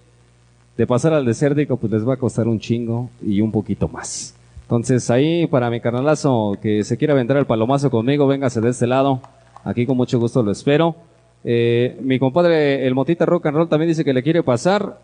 de 0.77 0.87
pasar 0.87 1.13
al 1.13 1.25
desértico, 1.25 1.77
pues 1.77 1.91
les 1.91 2.07
va 2.07 2.13
a 2.13 2.17
costar 2.17 2.47
un 2.47 2.59
chingo 2.59 3.09
y 3.21 3.41
un 3.41 3.51
poquito 3.51 3.87
más. 3.87 4.33
Entonces 4.61 5.09
ahí 5.09 5.47
para 5.47 5.69
mi 5.69 5.81
carnalazo 5.81 6.57
que 6.61 6.83
se 6.83 6.95
quiera 6.95 7.13
aventar 7.13 7.37
el 7.37 7.45
palomazo 7.45 7.89
conmigo, 7.89 8.27
véngase 8.27 8.61
de 8.61 8.69
este 8.69 8.87
lado. 8.87 9.19
Aquí 9.63 9.85
con 9.85 9.97
mucho 9.97 10.19
gusto 10.19 10.43
lo 10.43 10.51
espero. 10.51 10.95
Eh, 11.43 11.97
mi 12.01 12.19
compadre 12.19 12.85
el 12.85 12.93
Motita 12.93 13.25
Rock 13.25 13.47
and 13.47 13.57
Roll 13.57 13.69
también 13.69 13.89
dice 13.89 14.05
que 14.05 14.13
le 14.13 14.23
quiere 14.23 14.43
pasar. 14.43 14.99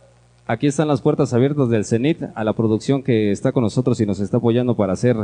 Aquí 0.48 0.68
están 0.68 0.88
las 0.88 1.02
puertas 1.02 1.34
abiertas 1.34 1.70
del 1.70 1.86
Cenit 1.86 2.22
a 2.36 2.44
la 2.44 2.54
producción 2.54 3.02
que 3.02 3.32
está 3.32 3.52
con 3.52 3.64
nosotros 3.64 4.00
y 4.00 4.06
nos 4.06 4.20
está 4.20 4.38
apoyando 4.38 4.76
para 4.76 4.94
hacer 4.94 5.18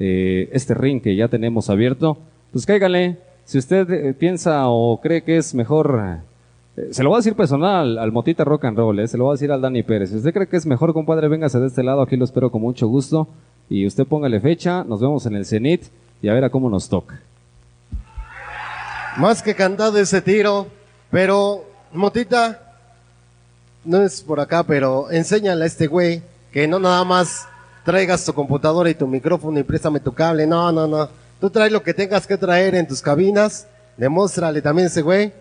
eh, 0.00 0.48
este 0.52 0.74
ring 0.74 1.00
que 1.00 1.14
ya 1.14 1.28
tenemos 1.28 1.70
abierto. 1.70 2.18
Pues 2.50 2.66
cáigale. 2.66 3.18
Si 3.44 3.58
usted 3.58 3.90
eh, 3.90 4.14
piensa 4.14 4.68
o 4.68 5.00
cree 5.00 5.22
que 5.22 5.36
es 5.36 5.54
mejor, 5.54 6.20
eh, 6.76 6.88
se 6.92 7.02
lo 7.02 7.10
voy 7.10 7.16
a 7.16 7.18
decir 7.18 7.34
personal 7.34 7.98
al 7.98 8.12
Motita 8.12 8.44
Rock 8.44 8.66
and 8.66 8.76
Roll, 8.76 9.00
eh, 9.00 9.08
se 9.08 9.18
lo 9.18 9.24
voy 9.24 9.32
a 9.32 9.34
decir 9.34 9.50
al 9.50 9.60
Dani 9.60 9.82
Pérez. 9.82 10.10
Si 10.10 10.16
usted 10.16 10.32
cree 10.32 10.46
que 10.46 10.56
es 10.56 10.66
mejor, 10.66 10.92
compadre, 10.92 11.26
véngase 11.26 11.58
de 11.58 11.66
este 11.66 11.82
lado, 11.82 12.00
aquí 12.00 12.16
lo 12.16 12.24
espero 12.24 12.50
con 12.50 12.62
mucho 12.62 12.86
gusto. 12.86 13.28
Y 13.68 13.86
usted 13.86 14.06
póngale 14.06 14.40
fecha, 14.40 14.84
nos 14.84 15.00
vemos 15.00 15.26
en 15.26 15.34
el 15.34 15.46
Cenit 15.46 15.86
y 16.22 16.28
a 16.28 16.34
ver 16.34 16.44
a 16.44 16.50
cómo 16.50 16.70
nos 16.70 16.88
toca. 16.88 17.20
Más 19.16 19.42
que 19.42 19.54
cantado 19.56 19.98
ese 19.98 20.22
tiro, 20.22 20.68
pero 21.10 21.64
Motita, 21.92 22.76
no 23.84 24.02
es 24.02 24.22
por 24.22 24.38
acá, 24.38 24.62
pero 24.62 25.10
enséñale 25.10 25.64
a 25.64 25.66
este 25.66 25.88
güey 25.88 26.22
que 26.52 26.68
no 26.68 26.78
nada 26.78 27.04
más 27.04 27.48
traigas 27.84 28.24
tu 28.24 28.32
computadora 28.32 28.90
y 28.90 28.94
tu 28.94 29.06
micrófono 29.06 29.58
y 29.58 29.62
préstame 29.62 30.00
tu 30.00 30.12
cable, 30.12 30.46
no, 30.46 30.70
no, 30.72 30.86
no. 30.86 31.08
Tú 31.40 31.50
traes 31.50 31.72
lo 31.72 31.82
que 31.82 31.94
tengas 31.94 32.26
que 32.26 32.36
traer 32.36 32.74
en 32.74 32.86
tus 32.86 33.00
cabinas, 33.00 33.66
demuéstrale 33.96 34.60
también 34.60 34.88
ese 34.88 35.02
güey. 35.02 35.32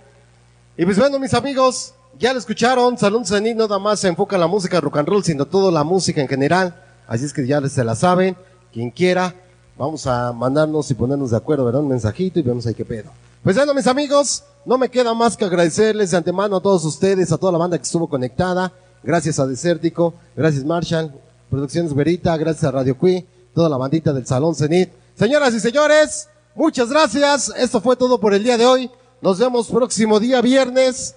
Y 0.78 0.86
pues 0.86 0.98
bueno, 0.98 1.20
mis 1.20 1.34
amigos, 1.34 1.94
ya 2.18 2.32
lo 2.32 2.40
escucharon, 2.40 2.98
Salón 2.98 3.26
Zenit 3.26 3.58
nada 3.58 3.80
más 3.80 4.00
se 4.00 4.08
enfoca 4.08 4.36
en 4.36 4.42
la 4.42 4.48
música 4.48 4.80
rock 4.80 4.98
and 4.98 5.10
roll, 5.10 5.24
sino 5.24 5.46
toda 5.46 5.72
la 5.72 5.84
música 5.84 6.22
en 6.22 6.28
general. 6.28 6.76
Así 7.08 7.26
es 7.26 7.34
que 7.34 7.46
ya 7.46 7.62
se 7.68 7.84
la 7.84 7.96
saben, 7.96 8.38
quien 8.72 8.92
quiera, 8.92 9.34
vamos 9.78 10.08
a 10.08 10.32
mandarnos 10.32 10.90
y 10.92 10.94
ponernos 10.94 11.32
de 11.32 11.38
acuerdo, 11.38 11.66
¿verdad? 11.66 11.82
Un 11.82 11.90
mensajito 11.90 12.40
y 12.40 12.44
vemos 12.44 12.66
ahí 12.66 12.74
qué 12.74 12.86
pedo. 12.86 13.12
Pues 13.44 13.56
bueno, 13.56 13.74
mis 13.74 13.88
amigos, 13.88 14.44
no 14.66 14.78
me 14.78 14.90
queda 14.90 15.14
más 15.14 15.38
que 15.38 15.46
agradecerles 15.46 16.12
de 16.12 16.18
antemano 16.18 16.58
a 16.58 16.62
todos 16.62 16.84
ustedes, 16.86 17.32
a 17.32 17.38
toda 17.38 17.54
la 17.54 17.58
banda 17.58 17.78
que 17.78 17.84
estuvo 17.84 18.08
conectada. 18.08 18.72
Gracias 19.02 19.40
a 19.40 19.48
Desértico, 19.48 20.14
gracias 20.36 20.66
Marshall, 20.66 21.14
Producciones 21.50 21.94
Verita, 21.94 22.38
gracias 22.38 22.64
a 22.66 22.72
Radio 22.72 22.98
Cui, 22.98 23.26
toda 23.54 23.70
la 23.70 23.78
bandita 23.78 24.14
del 24.14 24.26
Salón 24.26 24.56
Zenit. 24.56 24.90
Señoras 25.16 25.54
y 25.54 25.60
señores, 25.60 26.30
muchas 26.56 26.90
gracias. 26.90 27.52
Esto 27.58 27.82
fue 27.82 27.96
todo 27.96 28.20
por 28.20 28.34
el 28.34 28.44
día 28.44 28.58
de 28.58 28.66
hoy. 28.66 28.92
Nos 29.22 29.40
vemos 29.40 29.68
próximo 29.68 30.20
día 30.20 30.42
viernes, 30.42 31.16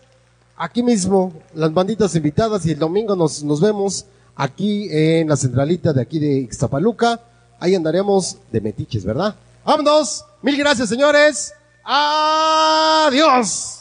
aquí 0.56 0.82
mismo, 0.82 1.32
las 1.54 1.72
banditas 1.72 2.14
invitadas 2.16 2.64
y 2.66 2.72
el 2.72 2.78
domingo 2.78 3.14
nos, 3.14 3.42
nos 3.44 3.60
vemos 3.60 4.06
aquí 4.34 4.88
en 4.90 5.28
la 5.28 5.36
centralita 5.36 5.92
de 5.92 6.02
aquí 6.02 6.18
de 6.18 6.38
Ixtapaluca. 6.40 7.20
Ahí 7.60 7.74
andaremos 7.74 8.38
de 8.50 8.60
metiches, 8.60 9.04
¿verdad? 9.04 9.36
Vámonos. 9.64 10.24
Mil 10.42 10.56
gracias, 10.56 10.88
señores. 10.88 11.52
Adiós. 11.84 13.78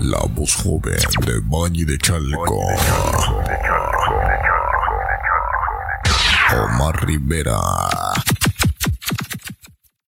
La 0.00 0.20
voz 0.34 0.54
joven 0.54 0.98
de 1.26 1.40
Bañi 1.44 1.84
de 1.84 1.98
Chalco. 1.98 2.62
Rivera. 6.92 8.17